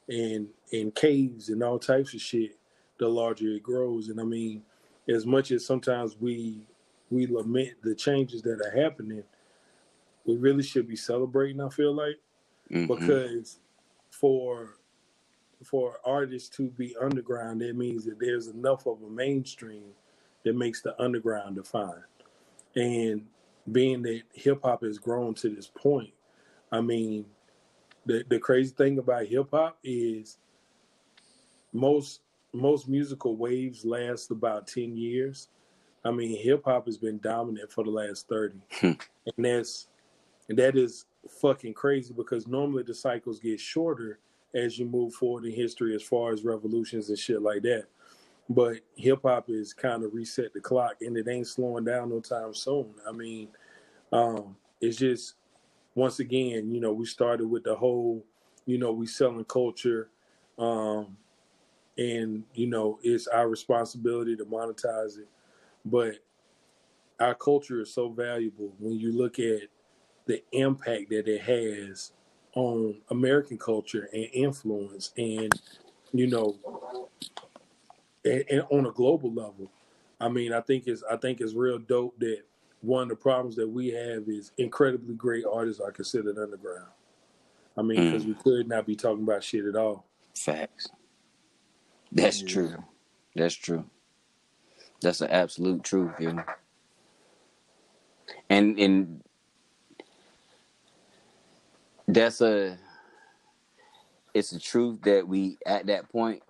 and 0.09 0.49
and 0.73 0.95
caves 0.95 1.49
and 1.51 1.63
all 1.63 1.79
types 1.79 2.15
of 2.15 2.21
shit 2.21 2.59
the 2.99 3.09
larger 3.09 3.49
it 3.51 3.63
grows. 3.63 4.09
And 4.09 4.21
I 4.21 4.25
mean, 4.25 4.63
as 5.09 5.27
much 5.27 5.51
as 5.53 5.67
sometimes 5.67 6.17
we 6.21 6.67
we 7.11 7.27
lament 7.27 7.83
the 7.83 7.95
changes 7.95 8.43
that 8.43 8.61
are 8.63 8.83
happening, 8.83 9.25
we 10.27 10.37
really 10.37 10.63
should 10.63 10.89
be 10.89 10.97
celebrating, 10.97 11.61
I 11.61 11.69
feel 11.71 11.95
like 11.95 12.21
Mhm. 12.71 12.99
because 12.99 13.61
for 14.11 14.77
for 15.65 16.01
artists 16.07 16.49
to 16.57 16.71
be 16.71 16.97
underground, 16.97 17.61
that 17.63 17.77
means 17.77 18.05
that 18.07 18.19
there's 18.21 18.49
enough 18.49 18.87
of 18.87 19.03
a 19.03 19.11
mainstream 19.11 19.95
that 20.45 20.55
makes 20.57 20.83
the 20.83 21.01
underground 21.03 21.57
defined. 21.57 22.05
And 22.77 23.29
being 23.73 24.03
that 24.03 24.23
hip 24.33 24.61
hop 24.63 24.83
has 24.83 24.99
grown 24.99 25.35
to 25.35 25.51
this 25.51 25.69
point, 25.69 26.15
I 26.73 26.81
mean, 26.81 27.27
the 28.07 28.25
the 28.29 28.39
crazy 28.41 28.75
thing 28.75 28.99
about 28.99 29.27
hip 29.27 29.49
hop 29.53 29.79
is 29.85 30.39
most 31.73 32.23
most 32.53 32.89
musical 32.89 33.37
waves 33.37 33.85
last 33.85 34.31
about 34.31 34.67
ten 34.67 34.97
years. 34.97 35.49
I 36.05 36.11
mean, 36.11 36.43
hip 36.43 36.65
hop 36.65 36.87
has 36.87 36.97
been 36.97 37.19
dominant 37.19 37.71
for 37.71 37.85
the 37.85 37.91
last 37.91 38.29
thirty, 38.29 38.61
and 38.83 38.97
that's 39.37 39.89
and 40.49 40.59
that 40.59 40.77
is 40.77 41.07
fucking 41.41 41.75
crazy 41.75 42.15
because 42.15 42.47
normally 42.47 42.83
the 42.83 42.95
cycles 42.95 43.39
get 43.39 43.61
shorter 43.61 44.19
as 44.55 44.79
you 44.79 44.85
move 44.85 45.15
forward 45.15 45.45
in 45.45 45.53
history 45.53 45.95
as 45.95 46.03
far 46.03 46.33
as 46.33 46.45
revolutions 46.45 47.09
and 47.09 47.19
shit 47.19 47.41
like 47.41 47.63
that. 47.63 47.85
But 48.49 48.79
hip 48.97 49.21
hop 49.23 49.49
is 49.49 49.73
kind 49.73 50.03
of 50.03 50.13
reset 50.13 50.53
the 50.53 50.61
clock 50.61 50.97
and 51.03 51.17
it 51.17 51.29
ain't 51.29 51.47
slowing 51.47 51.85
down 51.85 52.11
no 52.11 52.21
time 52.21 52.53
soon. 52.53 52.95
I 53.09 53.13
mean, 53.13 53.49
um, 54.13 54.57
it's 54.81 54.97
just 54.97 55.35
once 55.95 56.19
again, 56.19 56.75
you 56.75 56.81
know, 56.81 56.93
we 56.93 57.07
started 57.07 57.47
with 57.47 57.65
the 57.65 57.77
whole, 57.77 58.25
you 58.67 58.79
know, 58.79 58.91
we 58.91 59.07
selling 59.07 59.45
culture, 59.45 60.09
um, 60.59 61.17
and 61.97 62.45
you 62.55 62.67
know, 62.67 62.99
it's 63.03 63.27
our 63.29 63.49
responsibility 63.49 64.35
to 64.37 64.45
monetize 64.45 65.19
it. 65.19 65.29
But 65.85 66.17
our 67.19 67.35
culture 67.35 67.81
is 67.81 67.93
so 67.93 68.09
valuable 68.09 68.73
when 68.79 68.99
you 68.99 69.13
look 69.13 69.39
at 69.39 69.63
the 70.27 70.43
impact 70.53 71.11
that 71.11 71.29
it 71.29 71.41
has 71.43 72.13
on 72.55 73.01
American 73.11 73.59
culture 73.59 74.09
and 74.13 74.27
influence, 74.33 75.13
and 75.17 75.53
you 76.13 76.27
know, 76.27 76.57
and, 78.25 78.45
and 78.51 78.63
on 78.71 78.87
a 78.87 78.91
global 78.91 79.33
level. 79.33 79.71
I 80.21 80.29
mean, 80.29 80.53
I 80.53 80.61
think 80.61 80.87
it's 80.87 81.03
I 81.11 81.17
think 81.17 81.41
it's 81.41 81.55
real 81.55 81.79
dope 81.79 82.19
that 82.21 82.43
one 82.83 83.05
of 83.05 83.09
the 83.09 83.17
problems 83.17 83.57
that 83.57 83.69
we 83.69 83.89
have 83.89 84.29
is 84.29 84.53
incredibly 84.59 85.15
great 85.15 85.45
artists 85.51 85.81
are 85.81 85.93
considered 85.93 86.39
underground. 86.39 86.89
I 87.77 87.83
mean, 87.83 88.05
because 88.05 88.25
mm. 88.25 88.29
we 88.29 88.35
could 88.35 88.69
not 88.69 88.87
be 88.87 88.97
talking 88.97 89.23
about 89.23 89.45
shit 89.45 89.65
at 89.65 89.77
all. 89.77 90.07
Facts. 90.37 90.89
That's 92.13 92.43
yeah. 92.43 92.49
true. 92.49 92.85
That's 93.35 93.55
true. 93.55 93.85
That's 95.01 95.21
an 95.21 95.31
absolute 95.31 95.83
truth, 95.83 96.13
you 96.19 96.35
know. 96.35 96.45
And 98.49 98.79
and 98.79 99.23
that's 102.15 102.41
a 102.41 102.79
it's 104.35 104.53
a 104.53 104.59
truth 104.59 105.01
that 105.03 105.27
we 105.27 105.59
at 105.67 105.87
that 105.87 106.09
point 106.11 106.43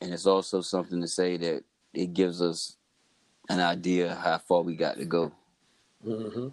and 0.00 0.12
it's 0.12 0.26
also 0.26 0.60
something 0.60 1.00
to 1.00 1.08
say 1.08 1.36
that 1.36 1.62
it 1.94 2.12
gives 2.12 2.40
us 2.40 2.76
an 3.48 3.60
idea 3.60 4.14
how 4.14 4.38
far 4.38 4.62
we 4.62 4.76
got 4.76 4.96
to 4.96 5.04
go 5.04 5.32
mm-hmm. 6.06 6.48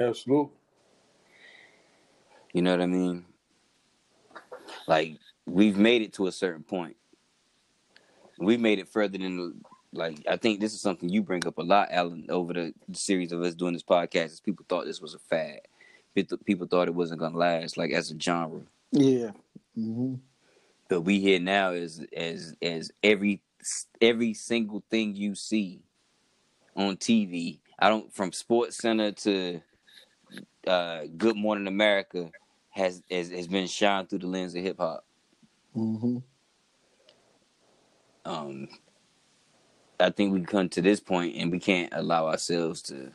absolutely 0.00 0.52
you 2.52 2.62
know 2.62 2.70
what 2.70 2.82
i 2.82 2.86
mean 2.86 3.24
like 4.86 5.16
we've 5.46 5.76
made 5.76 6.02
it 6.02 6.12
to 6.12 6.26
a 6.26 6.32
certain 6.32 6.62
point 6.62 6.96
we've 8.38 8.60
made 8.60 8.78
it 8.78 8.88
further 8.88 9.18
than 9.18 9.60
like 9.92 10.18
i 10.28 10.36
think 10.36 10.60
this 10.60 10.72
is 10.72 10.80
something 10.80 11.08
you 11.08 11.22
bring 11.22 11.46
up 11.46 11.58
a 11.58 11.62
lot 11.62 11.88
alan 11.90 12.26
over 12.28 12.52
the 12.52 12.74
series 12.92 13.32
of 13.32 13.42
us 13.42 13.54
doing 13.54 13.72
this 13.72 13.82
podcast 13.82 14.26
is 14.26 14.40
people 14.40 14.64
thought 14.68 14.84
this 14.84 15.00
was 15.00 15.14
a 15.14 15.18
fad 15.18 15.60
people 16.44 16.66
thought 16.66 16.88
it 16.88 16.94
wasn't 16.94 17.20
gonna 17.20 17.36
last, 17.36 17.76
like 17.76 17.92
as 17.92 18.10
a 18.10 18.18
genre. 18.18 18.62
Yeah. 18.92 19.30
Mm-hmm. 19.78 20.14
But 20.88 21.02
we 21.02 21.20
here 21.20 21.40
now 21.40 21.70
is 21.70 22.04
as 22.14 22.54
as 22.60 22.90
every 23.02 23.42
every 24.00 24.34
single 24.34 24.82
thing 24.90 25.14
you 25.14 25.34
see 25.34 25.80
on 26.76 26.96
TV. 26.96 27.58
I 27.78 27.88
don't 27.88 28.12
from 28.12 28.32
Sports 28.32 28.76
Center 28.78 29.12
to 29.12 29.60
uh, 30.66 31.02
Good 31.16 31.36
Morning 31.36 31.68
America 31.68 32.30
has 32.70 33.02
has, 33.10 33.30
has 33.30 33.46
been 33.46 33.66
shined 33.66 34.10
through 34.10 34.20
the 34.20 34.26
lens 34.26 34.54
of 34.54 34.62
hip 34.62 34.78
hop. 34.78 35.04
Mm-hmm. 35.76 36.18
Um, 38.24 38.68
I 40.00 40.10
think 40.10 40.32
we 40.32 40.42
come 40.42 40.68
to 40.70 40.82
this 40.82 41.00
point 41.00 41.36
and 41.36 41.50
we 41.52 41.58
can't 41.60 41.92
allow 41.94 42.28
ourselves 42.28 42.82
to 42.82 43.12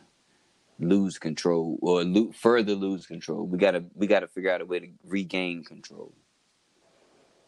lose 0.80 1.18
control 1.20 1.78
or 1.82 2.04
lo- 2.04 2.32
further 2.34 2.76
lose 2.76 3.06
control. 3.08 3.46
We 3.46 3.58
gotta 3.58 3.86
we 3.96 4.08
gotta 4.08 4.28
figure 4.28 4.52
out 4.52 4.62
a 4.62 4.66
way 4.66 4.80
to 4.80 4.88
regain 5.06 5.64
control. 5.64 6.14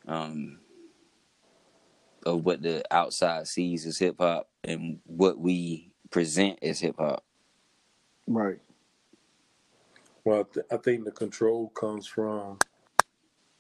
Um, 0.08 0.60
of 2.26 2.46
what 2.46 2.62
the 2.62 2.84
outside 2.92 3.48
sees 3.48 3.86
as 3.86 3.98
hip 4.00 4.18
hop 4.20 4.50
and 4.64 5.00
what 5.06 5.40
we 5.40 5.92
present 6.10 6.60
as 6.62 6.80
hip 6.80 6.96
hop. 7.00 7.24
Right. 8.28 8.60
Well, 10.26 10.46
th- 10.46 10.66
I 10.72 10.78
think 10.78 11.06
the 11.06 11.12
control 11.12 11.70
comes 11.70 12.08
from 12.08 12.60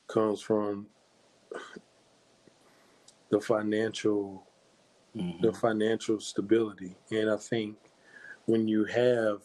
comes 0.08 0.42
from 0.42 0.88
the 3.30 3.42
financial 3.42 4.47
mm-hmm. 5.18 5.46
the 5.46 5.54
financial 5.54 6.20
stability, 6.20 6.96
and 7.12 7.30
I 7.30 7.38
think 7.38 7.78
when 8.46 8.68
you 8.68 8.86
have 8.86 9.42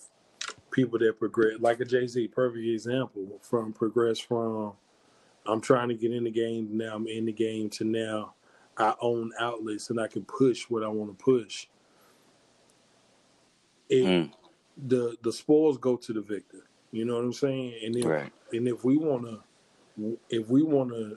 people 0.70 0.98
that 0.98 1.18
progress, 1.18 1.56
like 1.60 1.80
a 1.80 1.84
Jay 1.84 2.06
Z, 2.06 2.28
perfect 2.28 2.66
example 2.66 3.38
from 3.42 3.72
progress 3.72 4.18
from 4.18 4.72
I'm 5.46 5.60
trying 5.60 5.88
to 5.88 5.94
get 5.94 6.12
in 6.12 6.24
the 6.24 6.30
game, 6.30 6.76
now 6.76 6.94
I'm 6.94 7.06
in 7.06 7.26
the 7.26 7.32
game 7.32 7.68
to 7.70 7.84
now 7.84 8.34
I 8.78 8.94
own 9.00 9.32
outlets 9.38 9.90
and 9.90 10.00
I 10.00 10.06
can 10.06 10.24
push 10.24 10.64
what 10.68 10.82
I 10.82 10.88
want 10.88 11.16
to 11.16 11.24
push. 11.24 11.66
It, 13.88 14.04
mm. 14.04 14.32
the 14.86 15.16
the 15.22 15.32
spoils 15.32 15.78
go 15.78 15.96
to 15.96 16.12
the 16.12 16.22
victor. 16.22 16.66
You 16.92 17.04
know 17.04 17.16
what 17.16 17.24
I'm 17.24 17.32
saying? 17.32 17.74
And 17.84 17.96
if 17.96 18.04
right. 18.04 18.32
and 18.52 18.68
if 18.68 18.84
we 18.84 18.96
wanna 18.96 19.40
if 20.30 20.48
we 20.48 20.62
wanna 20.62 21.16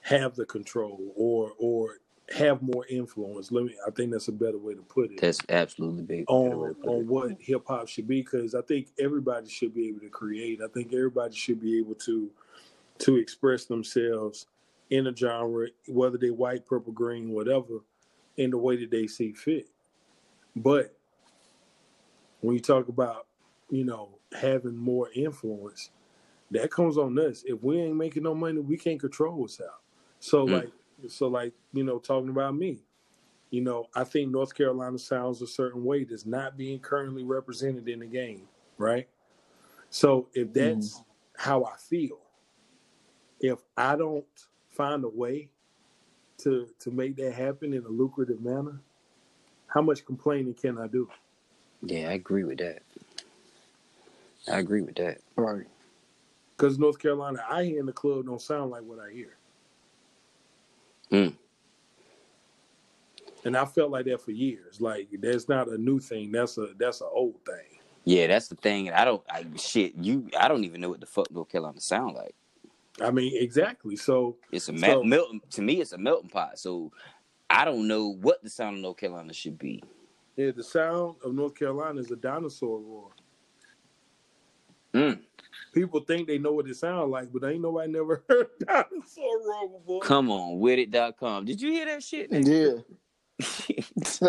have 0.00 0.34
the 0.34 0.46
control 0.46 1.12
or 1.16 1.52
or 1.58 1.98
have 2.32 2.62
more 2.62 2.86
influence. 2.86 3.52
Let 3.52 3.64
me. 3.64 3.74
I 3.86 3.90
think 3.90 4.12
that's 4.12 4.28
a 4.28 4.32
better 4.32 4.58
way 4.58 4.74
to 4.74 4.82
put 4.82 5.12
it. 5.12 5.20
That's 5.20 5.38
absolutely 5.48 6.02
big. 6.02 6.24
On 6.28 6.74
on 6.86 7.06
what 7.06 7.32
hip 7.40 7.64
hop 7.66 7.88
should 7.88 8.08
be, 8.08 8.22
because 8.22 8.54
I 8.54 8.62
think 8.62 8.88
everybody 8.98 9.48
should 9.48 9.74
be 9.74 9.88
able 9.88 10.00
to 10.00 10.08
create. 10.08 10.60
I 10.62 10.68
think 10.68 10.92
everybody 10.92 11.34
should 11.34 11.60
be 11.60 11.78
able 11.78 11.94
to 11.96 12.30
to 12.98 13.16
express 13.16 13.64
themselves 13.64 14.46
in 14.90 15.06
a 15.06 15.16
genre, 15.16 15.68
whether 15.88 16.18
they 16.18 16.30
white, 16.30 16.66
purple, 16.66 16.92
green, 16.92 17.30
whatever, 17.30 17.80
in 18.36 18.50
the 18.50 18.58
way 18.58 18.76
that 18.76 18.90
they 18.90 19.06
see 19.06 19.32
fit. 19.32 19.68
But 20.54 20.94
when 22.40 22.54
you 22.54 22.60
talk 22.60 22.88
about, 22.88 23.26
you 23.70 23.84
know, 23.84 24.10
having 24.38 24.76
more 24.76 25.08
influence, 25.14 25.90
that 26.50 26.70
comes 26.70 26.98
on 26.98 27.18
us. 27.18 27.42
If 27.46 27.62
we 27.62 27.80
ain't 27.80 27.96
making 27.96 28.24
no 28.24 28.34
money, 28.34 28.60
we 28.60 28.76
can't 28.76 29.00
control 29.00 29.36
what's 29.36 29.60
out. 29.60 29.80
So 30.20 30.46
mm. 30.46 30.52
like 30.52 30.72
so, 31.08 31.28
like, 31.28 31.52
you 31.72 31.84
know, 31.84 31.98
talking 31.98 32.30
about 32.30 32.54
me, 32.54 32.78
you 33.50 33.60
know, 33.60 33.88
I 33.94 34.04
think 34.04 34.30
North 34.30 34.54
Carolina 34.54 34.98
sounds 34.98 35.42
a 35.42 35.46
certain 35.46 35.84
way 35.84 36.04
that's 36.04 36.26
not 36.26 36.56
being 36.56 36.78
currently 36.78 37.24
represented 37.24 37.88
in 37.88 38.00
the 38.00 38.06
game, 38.06 38.48
right? 38.78 39.08
So, 39.90 40.28
if 40.34 40.52
that's 40.52 40.98
mm. 40.98 41.04
how 41.36 41.64
I 41.64 41.76
feel, 41.76 42.18
if 43.40 43.58
I 43.76 43.96
don't 43.96 44.24
find 44.70 45.04
a 45.04 45.08
way 45.08 45.48
to 46.38 46.68
to 46.80 46.90
make 46.90 47.16
that 47.16 47.32
happen 47.32 47.74
in 47.74 47.84
a 47.84 47.88
lucrative 47.88 48.40
manner, 48.40 48.80
how 49.66 49.82
much 49.82 50.04
complaining 50.04 50.54
can 50.54 50.78
I 50.78 50.86
do? 50.86 51.08
Yeah, 51.82 52.08
I 52.08 52.12
agree 52.12 52.44
with 52.44 52.58
that. 52.58 52.82
I 54.50 54.58
agree 54.58 54.82
with 54.82 54.96
that. 54.96 55.18
Right. 55.36 55.66
Because 56.56 56.78
North 56.78 56.98
Carolina, 56.98 57.44
I 57.48 57.64
hear 57.64 57.80
in 57.80 57.86
the 57.86 57.92
club 57.92 58.26
don't 58.26 58.40
sound 58.40 58.70
like 58.70 58.82
what 58.82 58.98
I 58.98 59.12
hear. 59.12 59.36
Mm. 61.12 61.34
And 63.44 63.56
I 63.56 63.64
felt 63.64 63.90
like 63.90 64.06
that 64.06 64.20
for 64.20 64.30
years. 64.30 64.80
Like 64.80 65.08
that's 65.20 65.48
not 65.48 65.68
a 65.68 65.76
new 65.76 66.00
thing. 66.00 66.32
That's 66.32 66.56
a 66.58 66.68
that's 66.78 67.00
an 67.00 67.08
old 67.12 67.44
thing. 67.44 67.78
Yeah, 68.04 68.26
that's 68.28 68.48
the 68.48 68.56
thing. 68.56 68.90
I 68.90 69.04
don't. 69.04 69.22
I 69.30 69.44
shit. 69.56 69.94
You. 69.96 70.28
I 70.38 70.48
don't 70.48 70.64
even 70.64 70.80
know 70.80 70.88
what 70.88 71.00
the 71.00 71.06
fuck 71.06 71.30
North 71.30 71.50
Carolina 71.50 71.80
sound 71.80 72.14
like. 72.14 72.34
I 73.00 73.10
mean, 73.10 73.32
exactly. 73.40 73.96
So 73.96 74.36
it's 74.50 74.68
a 74.68 74.78
so, 74.78 75.02
melting. 75.02 75.40
To 75.50 75.62
me, 75.62 75.80
it's 75.80 75.92
a 75.92 75.98
melting 75.98 76.30
pot. 76.30 76.58
So 76.58 76.92
I 77.50 77.64
don't 77.64 77.86
know 77.86 78.14
what 78.14 78.42
the 78.42 78.50
sound 78.50 78.76
of 78.76 78.82
North 78.82 78.96
Carolina 78.96 79.32
should 79.32 79.58
be. 79.58 79.82
Yeah, 80.36 80.52
the 80.52 80.64
sound 80.64 81.16
of 81.24 81.34
North 81.34 81.54
Carolina 81.54 82.00
is 82.00 82.10
a 82.10 82.16
dinosaur 82.16 82.80
roar. 82.80 83.10
Mm 84.94 85.20
people 85.72 86.00
think 86.00 86.28
they 86.28 86.38
know 86.38 86.52
what 86.52 86.68
it 86.68 86.76
sounds 86.76 87.10
like, 87.10 87.32
but 87.32 87.44
ain't 87.44 87.62
nobody 87.62 87.90
never 87.90 88.22
heard 88.28 88.48
dinosaur 88.66 89.48
roar 89.48 89.68
before. 89.68 90.00
Come 90.00 90.30
on, 90.30 90.60
with 90.60 90.78
it.com. 90.78 91.44
Did 91.44 91.60
you 91.60 91.72
hear 91.72 91.86
that 91.86 92.02
shit? 92.02 92.28
Yeah. 92.30 92.82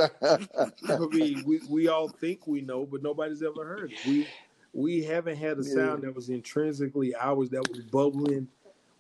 I 0.90 0.98
mean, 1.12 1.44
we, 1.46 1.62
we 1.70 1.88
all 1.88 2.08
think 2.08 2.48
we 2.48 2.62
know, 2.62 2.86
but 2.86 3.04
nobody's 3.04 3.44
ever 3.44 3.66
heard 3.66 3.92
it. 3.92 4.00
We 4.08 4.28
we 4.74 5.04
haven't 5.04 5.36
had 5.38 5.60
a 5.60 5.64
sound 5.64 6.02
yeah. 6.02 6.08
that 6.08 6.16
was 6.16 6.30
intrinsically 6.30 7.16
ours 7.16 7.50
that 7.52 7.68
was 7.70 7.82
bubbling 7.82 8.48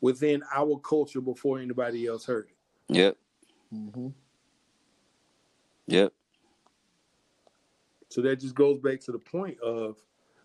within 0.01 0.43
our 0.53 0.77
culture 0.79 1.21
before 1.21 1.57
anybody 1.57 2.05
else 2.05 2.25
heard 2.25 2.47
it. 2.47 2.95
Yep. 2.95 3.17
Mm-hmm. 3.73 4.09
Yep. 5.87 6.13
So 8.09 8.21
that 8.21 8.39
just 8.39 8.53
goes 8.53 8.77
back 8.77 8.99
to 9.01 9.11
the 9.11 9.17
point 9.17 9.59
of, 9.61 9.97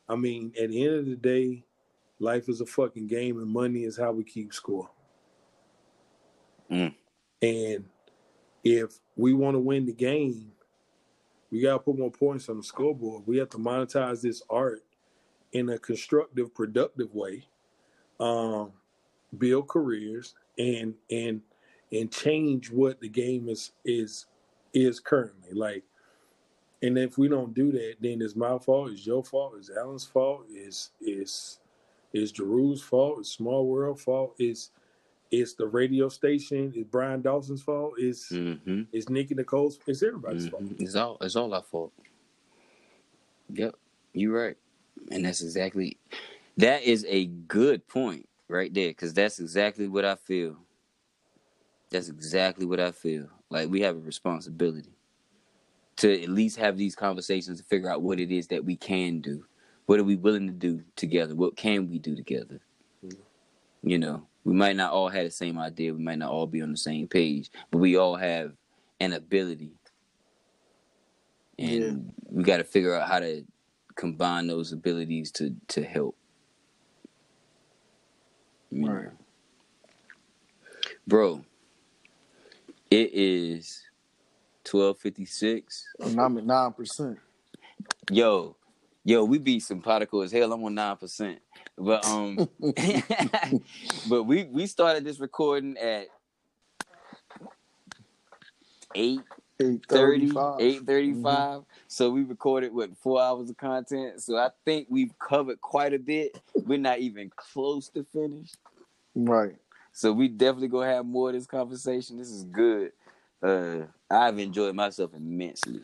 I 0.09 0.17
mean, 0.17 0.55
at 0.59 0.71
the 0.71 0.87
end 0.87 0.95
of 0.95 1.07
the 1.07 1.17
day, 1.17 1.65
Life 2.21 2.49
is 2.49 2.61
a 2.61 2.67
fucking 2.67 3.07
game, 3.07 3.39
and 3.39 3.49
money 3.49 3.85
is 3.85 3.97
how 3.97 4.13
we 4.13 4.25
keep 4.25 4.53
score. 4.53 4.91
Mm. 6.71 6.95
And 7.43 7.85
if 8.65 8.99
we 9.17 9.33
want 9.33 9.55
to 9.55 9.61
win 9.61 9.87
the 9.87 9.93
game, 9.93 10.53
we 11.51 11.61
gotta 11.61 11.79
put 11.79 11.99
more 11.99 12.11
points 12.11 12.49
on 12.49 12.59
the 12.59 12.63
scoreboard. 12.63 13.23
We 13.27 13.39
have 13.39 13.49
to 13.51 13.59
monetize 13.59 14.21
this 14.21 14.43
art 14.51 14.85
in 15.53 15.71
a 15.71 15.79
constructive, 15.79 16.55
productive 16.55 17.15
way, 17.15 17.47
um, 18.21 18.73
build 19.39 19.69
careers, 19.69 20.35
and 20.59 20.95
and 21.11 21.41
and 21.93 22.13
change 22.13 22.71
what 22.71 23.01
the 23.01 23.09
game 23.09 23.49
is 23.49 23.73
is 23.85 24.27
is 24.75 25.01
currently 25.01 25.53
like. 25.53 25.85
And 26.83 26.97
if 26.97 27.19
we 27.19 27.29
don't 27.29 27.55
do 27.55 27.73
that, 27.73 27.95
then 28.01 28.23
it's 28.23 28.37
my 28.37 28.57
fault, 28.59 28.93
it's 28.93 29.07
your 29.07 29.25
fault, 29.25 29.55
it's 29.59 29.71
Alan's 29.71 30.05
fault, 30.05 30.45
it's 30.51 30.91
it's 31.01 31.61
it's 32.13 32.33
Jeru's 32.33 32.83
fault, 32.83 33.21
it's 33.21 33.31
Small 33.31 33.67
World 33.67 34.01
fault, 34.01 34.35
it's 34.39 34.71
it's 35.31 35.55
the 35.55 35.67
radio 35.67 36.09
station, 36.09 36.73
it's 36.75 36.89
Brian 36.89 37.21
Dawson's 37.23 37.63
fault, 37.63 37.95
it's 37.99 38.31
Mm-hmm. 38.33 38.83
it's 38.93 39.09
Nikki 39.09 39.35
Nicole's, 39.35 39.79
it's 39.87 40.03
everybody's 40.03 40.49
fault. 40.49 40.63
Mhm. 40.65 40.81
It's 40.81 40.95
all 40.95 41.19
it's 41.21 41.37
all 41.37 41.53
our 41.55 41.63
fault. 41.63 41.93
Yep, 43.51 43.75
you're 44.13 44.39
right, 44.45 44.57
and 45.11 45.25
that's 45.25 45.43
exactly 45.43 45.97
that 46.57 46.83
is 46.83 47.05
a 47.09 47.27
good 47.27 47.87
point 47.89 48.29
right 48.49 48.73
there 48.73 48.89
because 48.89 49.15
that's 49.15 49.39
exactly 49.39 49.89
what 49.89 50.05
I 50.05 50.17
feel. 50.17 50.57
That's 51.91 52.09
exactly 52.09 52.67
what 52.67 52.81
I 52.81 52.93
feel. 52.93 53.29
Like 53.51 53.71
we 53.71 53.81
have 53.81 53.97
a 53.97 54.01
responsibility 54.01 54.93
to 55.97 56.23
at 56.23 56.29
least 56.29 56.59
have 56.59 56.77
these 56.77 56.95
conversations 56.95 57.59
to 57.59 57.65
figure 57.65 57.91
out 57.91 58.03
what 58.03 58.21
it 58.21 58.31
is 58.31 58.47
that 58.49 58.65
we 58.65 58.77
can 58.77 59.21
do. 59.21 59.45
What 59.89 59.99
are 59.99 60.05
we 60.05 60.17
willing 60.17 60.47
to 60.47 60.53
do 60.53 60.83
together? 60.97 61.35
What 61.35 61.57
can 61.57 61.89
we 61.89 61.99
do 61.99 62.15
together? 62.15 62.61
Mm-hmm. 63.05 63.89
You 63.89 63.99
know, 63.99 64.27
we 64.45 64.53
might 64.53 64.77
not 64.77 64.93
all 64.93 65.09
have 65.09 65.25
the 65.25 65.31
same 65.31 65.59
idea. 65.59 65.95
We 65.95 66.03
might 66.03 66.19
not 66.19 66.31
all 66.31 66.47
be 66.47 66.61
on 66.61 66.71
the 66.71 66.77
same 66.77 67.09
page, 67.09 67.51
but 67.71 67.79
we 67.79 67.97
all 67.97 68.17
have 68.17 68.53
an 69.01 69.13
ability 69.15 69.73
and 71.59 72.13
we 72.31 72.45
got 72.45 72.59
to 72.59 72.65
figure 72.65 72.95
out 72.95 73.09
how 73.09 73.19
to 73.19 73.45
combine 73.97 74.47
those 74.47 74.73
abilities 74.73 75.33
to 75.33 75.55
to 75.69 75.83
help. 75.83 76.17
You 78.71 78.83
know? 78.83 78.93
Right. 78.93 79.09
bro. 81.07 81.45
It 82.91 83.11
is 83.13 83.83
twelve 84.65 84.99
fifty 84.99 85.25
six. 85.25 85.85
And 86.01 86.19
I'm 86.21 86.37
oh, 86.37 86.39
at 86.39 86.47
nine 86.47 86.73
percent. 86.73 87.19
Yo, 88.11 88.57
yo, 89.05 89.25
we 89.25 89.39
be 89.39 89.61
simpatico 89.61 90.23
as 90.23 90.33
hell. 90.33 90.53
I'm 90.53 90.65
on 90.65 90.75
nine 90.75 90.97
percent, 90.97 91.41
but 91.77 92.05
um, 92.07 92.49
but 94.09 94.25
we 94.25 94.45
we 94.45 94.67
started 94.67 95.05
this 95.05 95.21
recording 95.21 95.77
at 95.79 96.07
eight 98.95 99.21
Eight 99.61 99.85
30, 99.89 100.29
thirty-five. 100.29 100.61
835. 100.61 101.63
So 101.89 102.11
we 102.11 102.23
recorded 102.23 102.73
what 102.73 102.97
four 102.97 103.21
hours 103.21 103.51
of 103.51 103.57
content. 103.57 104.23
So 104.23 104.37
I 104.37 104.51
think 104.65 104.87
we've 104.89 105.13
covered 105.19 105.61
quite 105.61 105.93
a 105.93 105.99
bit. 105.99 106.41
We're 106.55 106.79
not 106.79 107.01
even 107.01 107.31
close 107.35 107.89
to 107.91 108.05
finished. 108.05 108.57
Right. 109.17 109.57
So 109.93 110.13
we 110.13 110.29
definitely 110.29 110.69
gonna 110.69 110.93
have 110.93 111.07
more 111.07 111.31
of 111.31 111.35
this 111.35 111.47
conversation. 111.47 112.19
This 112.19 112.31
is 112.31 112.45
good. 112.45 112.93
Uh 113.43 113.87
I've 114.09 114.39
enjoyed 114.39 114.77
myself 114.77 115.11
immensely. 115.15 115.81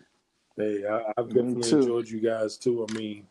Hey, 0.57 0.84
I, 0.89 1.12
I've 1.16 1.28
definitely 1.28 1.70
enjoyed 1.70 2.08
you 2.08 2.20
guys 2.20 2.57
too. 2.57 2.86
I 2.89 2.92
mean, 2.92 3.26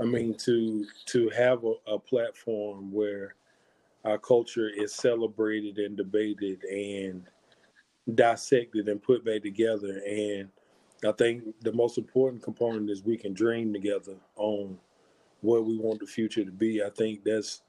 I 0.00 0.04
mean 0.04 0.34
to 0.38 0.86
to 1.06 1.28
have 1.30 1.64
a, 1.64 1.74
a 1.86 1.98
platform 1.98 2.92
where 2.92 3.34
our 4.04 4.18
culture 4.18 4.68
is 4.68 4.94
celebrated 4.94 5.78
and 5.78 5.96
debated 5.96 6.64
and 6.64 7.24
dissected 8.14 8.88
and 8.88 9.02
put 9.02 9.24
back 9.24 9.42
together. 9.42 10.00
And 10.06 10.48
I 11.04 11.12
think 11.12 11.44
the 11.62 11.72
most 11.72 11.98
important 11.98 12.42
component 12.42 12.90
is 12.90 13.02
we 13.02 13.16
can 13.16 13.32
dream 13.32 13.72
together 13.72 14.14
on 14.36 14.78
what 15.40 15.64
we 15.64 15.78
want 15.78 16.00
the 16.00 16.06
future 16.06 16.44
to 16.44 16.50
be. 16.50 16.82
I 16.82 16.90
think 16.90 17.24
that's 17.24 17.62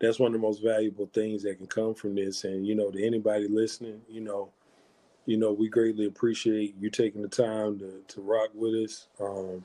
that's 0.00 0.18
one 0.18 0.34
of 0.34 0.40
the 0.40 0.46
most 0.46 0.62
valuable 0.62 1.10
things 1.12 1.42
that 1.42 1.58
can 1.58 1.66
come 1.66 1.94
from 1.94 2.14
this. 2.14 2.44
And 2.44 2.66
you 2.66 2.74
know, 2.74 2.90
to 2.90 3.04
anybody 3.04 3.46
listening, 3.48 4.00
you 4.08 4.22
know, 4.22 4.50
you 5.30 5.36
know, 5.36 5.52
we 5.52 5.68
greatly 5.68 6.06
appreciate 6.06 6.74
you 6.80 6.90
taking 6.90 7.22
the 7.22 7.28
time 7.28 7.78
to, 7.78 8.02
to 8.08 8.20
rock 8.20 8.48
with 8.52 8.74
us. 8.74 9.06
Um, 9.20 9.62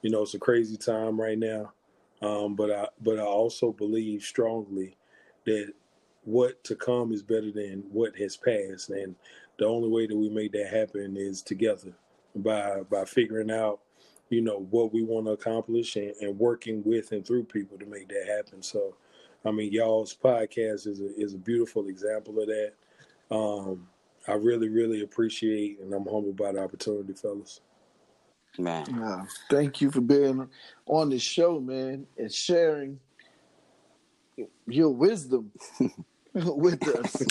you 0.00 0.08
know, 0.08 0.22
it's 0.22 0.32
a 0.32 0.38
crazy 0.38 0.78
time 0.78 1.20
right 1.20 1.38
now. 1.38 1.74
Um, 2.22 2.54
but 2.54 2.70
I 2.70 2.88
but 3.02 3.18
I 3.18 3.22
also 3.22 3.70
believe 3.70 4.22
strongly 4.22 4.96
that 5.44 5.74
what 6.22 6.64
to 6.64 6.74
come 6.74 7.12
is 7.12 7.22
better 7.22 7.52
than 7.52 7.84
what 7.92 8.16
has 8.16 8.38
passed. 8.38 8.88
And 8.88 9.14
the 9.58 9.66
only 9.66 9.90
way 9.90 10.06
that 10.06 10.16
we 10.16 10.30
make 10.30 10.52
that 10.52 10.70
happen 10.72 11.18
is 11.18 11.42
together 11.42 11.92
by 12.36 12.80
by 12.90 13.04
figuring 13.04 13.50
out, 13.50 13.80
you 14.30 14.40
know, 14.40 14.66
what 14.70 14.94
we 14.94 15.02
want 15.02 15.26
to 15.26 15.32
accomplish 15.32 15.96
and, 15.96 16.14
and 16.22 16.38
working 16.38 16.82
with 16.82 17.12
and 17.12 17.26
through 17.26 17.44
people 17.44 17.76
to 17.76 17.84
make 17.84 18.08
that 18.08 18.26
happen. 18.26 18.62
So 18.62 18.96
I 19.44 19.50
mean 19.50 19.70
y'all's 19.70 20.16
podcast 20.16 20.86
is 20.86 21.00
a 21.00 21.14
is 21.14 21.34
a 21.34 21.38
beautiful 21.38 21.88
example 21.88 22.40
of 22.40 22.46
that. 22.46 22.72
Um, 23.30 23.86
I 24.26 24.32
really, 24.34 24.68
really 24.68 25.02
appreciate 25.02 25.80
and 25.80 25.92
I'm 25.92 26.04
humbled 26.04 26.36
by 26.36 26.52
the 26.52 26.62
opportunity, 26.62 27.12
fellas. 27.12 27.60
Man. 28.58 28.86
Yeah. 28.88 29.24
Thank 29.50 29.80
you 29.80 29.90
for 29.90 30.00
being 30.00 30.48
on 30.86 31.10
the 31.10 31.18
show, 31.18 31.60
man, 31.60 32.06
and 32.16 32.32
sharing 32.32 33.00
your 34.66 34.90
wisdom 34.90 35.50
with 36.34 36.86
us. 36.88 37.22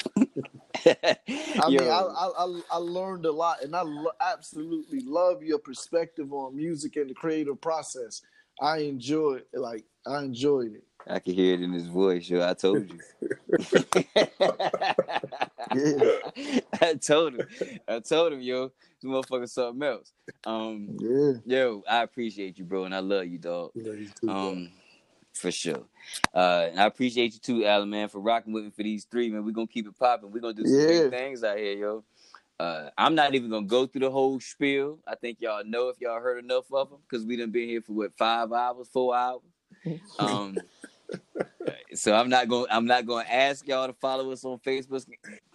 I 0.85 1.17
Yo, 1.69 1.69
mean, 1.69 1.79
I, 1.81 2.01
I 2.01 2.29
I 2.37 2.61
I 2.71 2.77
learned 2.77 3.25
a 3.25 3.31
lot, 3.31 3.63
and 3.63 3.75
I 3.75 3.81
lo- 3.81 4.11
absolutely 4.19 4.99
love 5.01 5.43
your 5.43 5.59
perspective 5.59 6.33
on 6.33 6.55
music 6.55 6.97
and 6.97 7.09
the 7.09 7.13
creative 7.13 7.61
process. 7.61 8.21
I 8.61 8.79
enjoy 8.79 9.35
it. 9.35 9.47
like, 9.57 9.85
I 10.05 10.23
enjoyed 10.23 10.73
it. 10.75 10.83
I 11.07 11.19
could 11.19 11.35
hear 11.35 11.53
it 11.55 11.61
in 11.61 11.73
his 11.73 11.87
voice, 11.87 12.29
yo. 12.29 12.47
I 12.47 12.53
told 12.53 12.89
you. 12.89 12.99
Yeah, 15.73 16.59
I 16.81 16.93
told 16.95 17.35
him. 17.35 17.47
I 17.87 17.99
told 17.99 18.33
him, 18.33 18.41
yo, 18.41 18.71
this 19.01 19.09
motherfucker 19.09 19.49
something 19.49 19.81
else. 19.81 20.11
Um, 20.45 20.97
yeah. 20.99 21.33
yo, 21.45 21.83
I 21.89 22.03
appreciate 22.03 22.59
you, 22.59 22.65
bro, 22.65 22.83
and 22.83 22.93
I 22.93 22.99
love 22.99 23.25
you, 23.25 23.39
dog. 23.39 23.71
Know, 23.75 23.91
you 23.91 24.07
too. 24.21 24.29
Um, 24.29 24.69
for 25.33 25.51
sure. 25.51 25.83
Uh, 26.33 26.67
and 26.69 26.79
I 26.79 26.85
appreciate 26.85 27.33
you 27.33 27.39
too, 27.39 27.65
Alan, 27.65 27.89
man, 27.89 28.07
for 28.09 28.19
rocking 28.19 28.53
with 28.53 28.65
me 28.65 28.69
for 28.69 28.83
these 28.83 29.05
three, 29.05 29.29
man. 29.31 29.45
We're 29.45 29.51
gonna 29.51 29.67
keep 29.67 29.87
it 29.87 29.97
popping. 29.97 30.31
We're 30.31 30.41
gonna 30.41 30.53
do 30.53 30.65
some 30.67 30.79
Yeah. 30.79 31.03
big 31.03 31.11
things 31.11 31.43
out 31.43 31.57
here, 31.57 31.73
yo. 31.77 32.03
Uh, 32.59 32.89
I'm 32.97 33.15
not 33.15 33.33
even 33.33 33.49
gonna 33.49 33.65
go 33.65 33.87
through 33.87 34.01
the 34.01 34.11
whole 34.11 34.39
spiel. 34.39 34.99
I 35.07 35.15
think 35.15 35.41
y'all 35.41 35.63
know 35.65 35.89
if 35.89 35.99
y'all 35.99 36.21
heard 36.21 36.43
enough 36.43 36.71
of 36.71 36.89
them 36.91 36.99
because 37.09 37.25
we 37.25 37.35
done 37.35 37.51
been 37.51 37.67
here 37.67 37.81
for 37.81 37.93
what 37.93 38.15
five 38.15 38.51
hours, 38.51 38.87
four 38.93 39.15
hours. 39.15 39.41
Um, 40.19 40.57
so 41.93 42.13
I'm 42.13 42.29
not 42.29 42.47
going. 42.47 42.67
to 42.67 42.75
I'm 42.75 42.85
not 42.85 43.05
going 43.05 43.25
to 43.25 43.33
ask 43.33 43.67
y'all 43.67 43.87
to 43.87 43.93
follow 43.93 44.31
us 44.31 44.43
on 44.45 44.59
Facebook. 44.59 45.05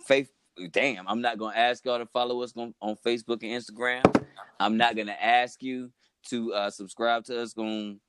Faith, 0.07 0.31
damn, 0.71 1.07
I'm 1.09 1.21
not 1.21 1.39
going 1.39 1.55
to 1.55 1.59
ask 1.59 1.85
y'all 1.85 1.99
to 1.99 2.07
follow 2.07 2.43
us 2.43 2.53
on, 2.57 2.75
on 2.81 2.97
Facebook 3.05 3.43
and 3.43 3.63
Instagram. 3.63 4.25
I'm 4.61 4.77
not 4.77 4.95
going 4.95 5.07
to 5.07 5.25
ask 5.25 5.63
you 5.63 5.91
to 6.29 6.53
uh, 6.53 6.71
subscribe 6.71 7.25
to 7.25 7.43
us 7.43 7.57
on 7.57 8.01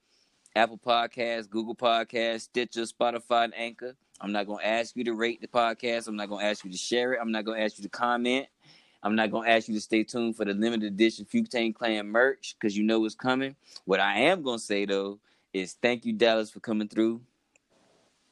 Apple 0.56 0.80
Podcasts, 0.80 1.50
Google 1.50 1.76
Podcasts, 1.76 2.42
Stitcher, 2.42 2.82
Spotify, 2.82 3.46
and 3.46 3.54
Anchor. 3.56 3.96
I'm 4.22 4.32
not 4.32 4.48
going 4.48 4.60
to 4.60 4.68
ask 4.68 4.96
you 4.96 5.04
to 5.06 5.14
rate 5.14 5.42
the 5.42 5.48
podcast. 5.48 6.08
I'm 6.08 6.16
not 6.16 6.28
going 6.28 6.44
to 6.44 6.50
ask 6.50 6.66
you 6.66 6.72
to 6.72 6.78
share 6.78 7.14
it. 7.14 7.20
I'm 7.22 7.32
not 7.32 7.46
going 7.46 7.58
to 7.58 7.64
ask 7.64 7.78
you 7.78 7.84
to 7.84 7.90
comment. 7.90 8.48
I'm 9.02 9.16
not 9.16 9.32
going 9.32 9.48
to 9.48 9.52
ask 9.52 9.70
you 9.70 9.76
to 9.76 9.82
stay 9.82 10.04
tuned 10.04 10.36
for 10.36 10.44
the 10.44 10.54
limited 10.54 10.92
edition 10.92 11.26
Futain 11.26 11.74
Clan 11.74 12.08
merch 12.08 12.56
because 12.60 12.76
you 12.76 12.84
know 12.84 13.06
it's 13.06 13.16
coming. 13.16 13.56
What 13.86 14.02
I 14.02 14.20
am 14.20 14.42
going 14.42 14.58
to 14.58 14.64
say, 14.64 14.86
though, 14.86 15.20
is 15.54 15.74
thank 15.82 16.06
you, 16.06 16.14
Dallas, 16.14 16.50
for 16.52 16.60
coming 16.60 16.88
through 16.88 17.22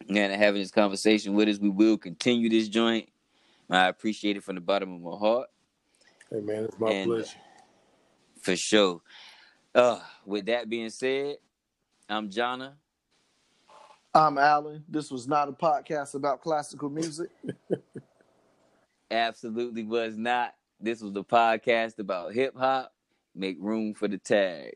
and 0.09 0.33
having 0.33 0.61
this 0.61 0.71
conversation 0.71 1.33
with 1.33 1.49
us. 1.49 1.57
We 1.57 1.69
will 1.69 1.97
continue 1.97 2.49
this 2.49 2.67
joint. 2.67 3.09
I 3.69 3.87
appreciate 3.87 4.37
it 4.37 4.43
from 4.43 4.55
the 4.55 4.61
bottom 4.61 4.93
of 4.93 5.01
my 5.01 5.17
heart. 5.17 5.49
Hey 6.29 6.41
man, 6.41 6.65
it's 6.65 6.79
my 6.79 6.91
and- 6.91 7.09
pleasure. 7.09 7.37
For 8.41 8.55
sure. 8.55 9.01
Uh, 9.75 9.99
with 10.25 10.45
that 10.45 10.69
being 10.69 10.89
said, 10.89 11.37
I'm 12.07 12.29
Jonna. 12.29 12.73
I'm 14.13 14.37
Alan. 14.37 14.83
This 14.87 15.11
was 15.11 15.27
not 15.27 15.49
a 15.49 15.51
podcast 15.51 16.15
about 16.15 16.41
classical 16.41 16.89
music. 16.89 17.29
Absolutely 19.11 19.83
was 19.83 20.17
not. 20.17 20.55
This 20.79 21.01
was 21.01 21.11
the 21.11 21.23
podcast 21.23 21.99
about 21.99 22.33
hip 22.33 22.55
hop. 22.57 22.93
Make 23.35 23.57
room 23.59 23.93
for 23.93 24.07
the 24.07 24.17
tag. 24.17 24.75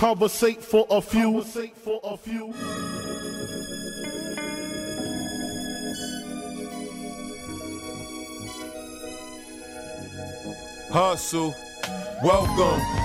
Conversate 0.00 0.62
for 0.64 0.86
a 0.88 1.02
few. 1.02 1.24
Conversate 1.24 1.76
for 1.76 2.00
a 2.02 2.16
few. 2.16 2.54
Hustle. 10.90 11.54
Welcome, 12.24 12.80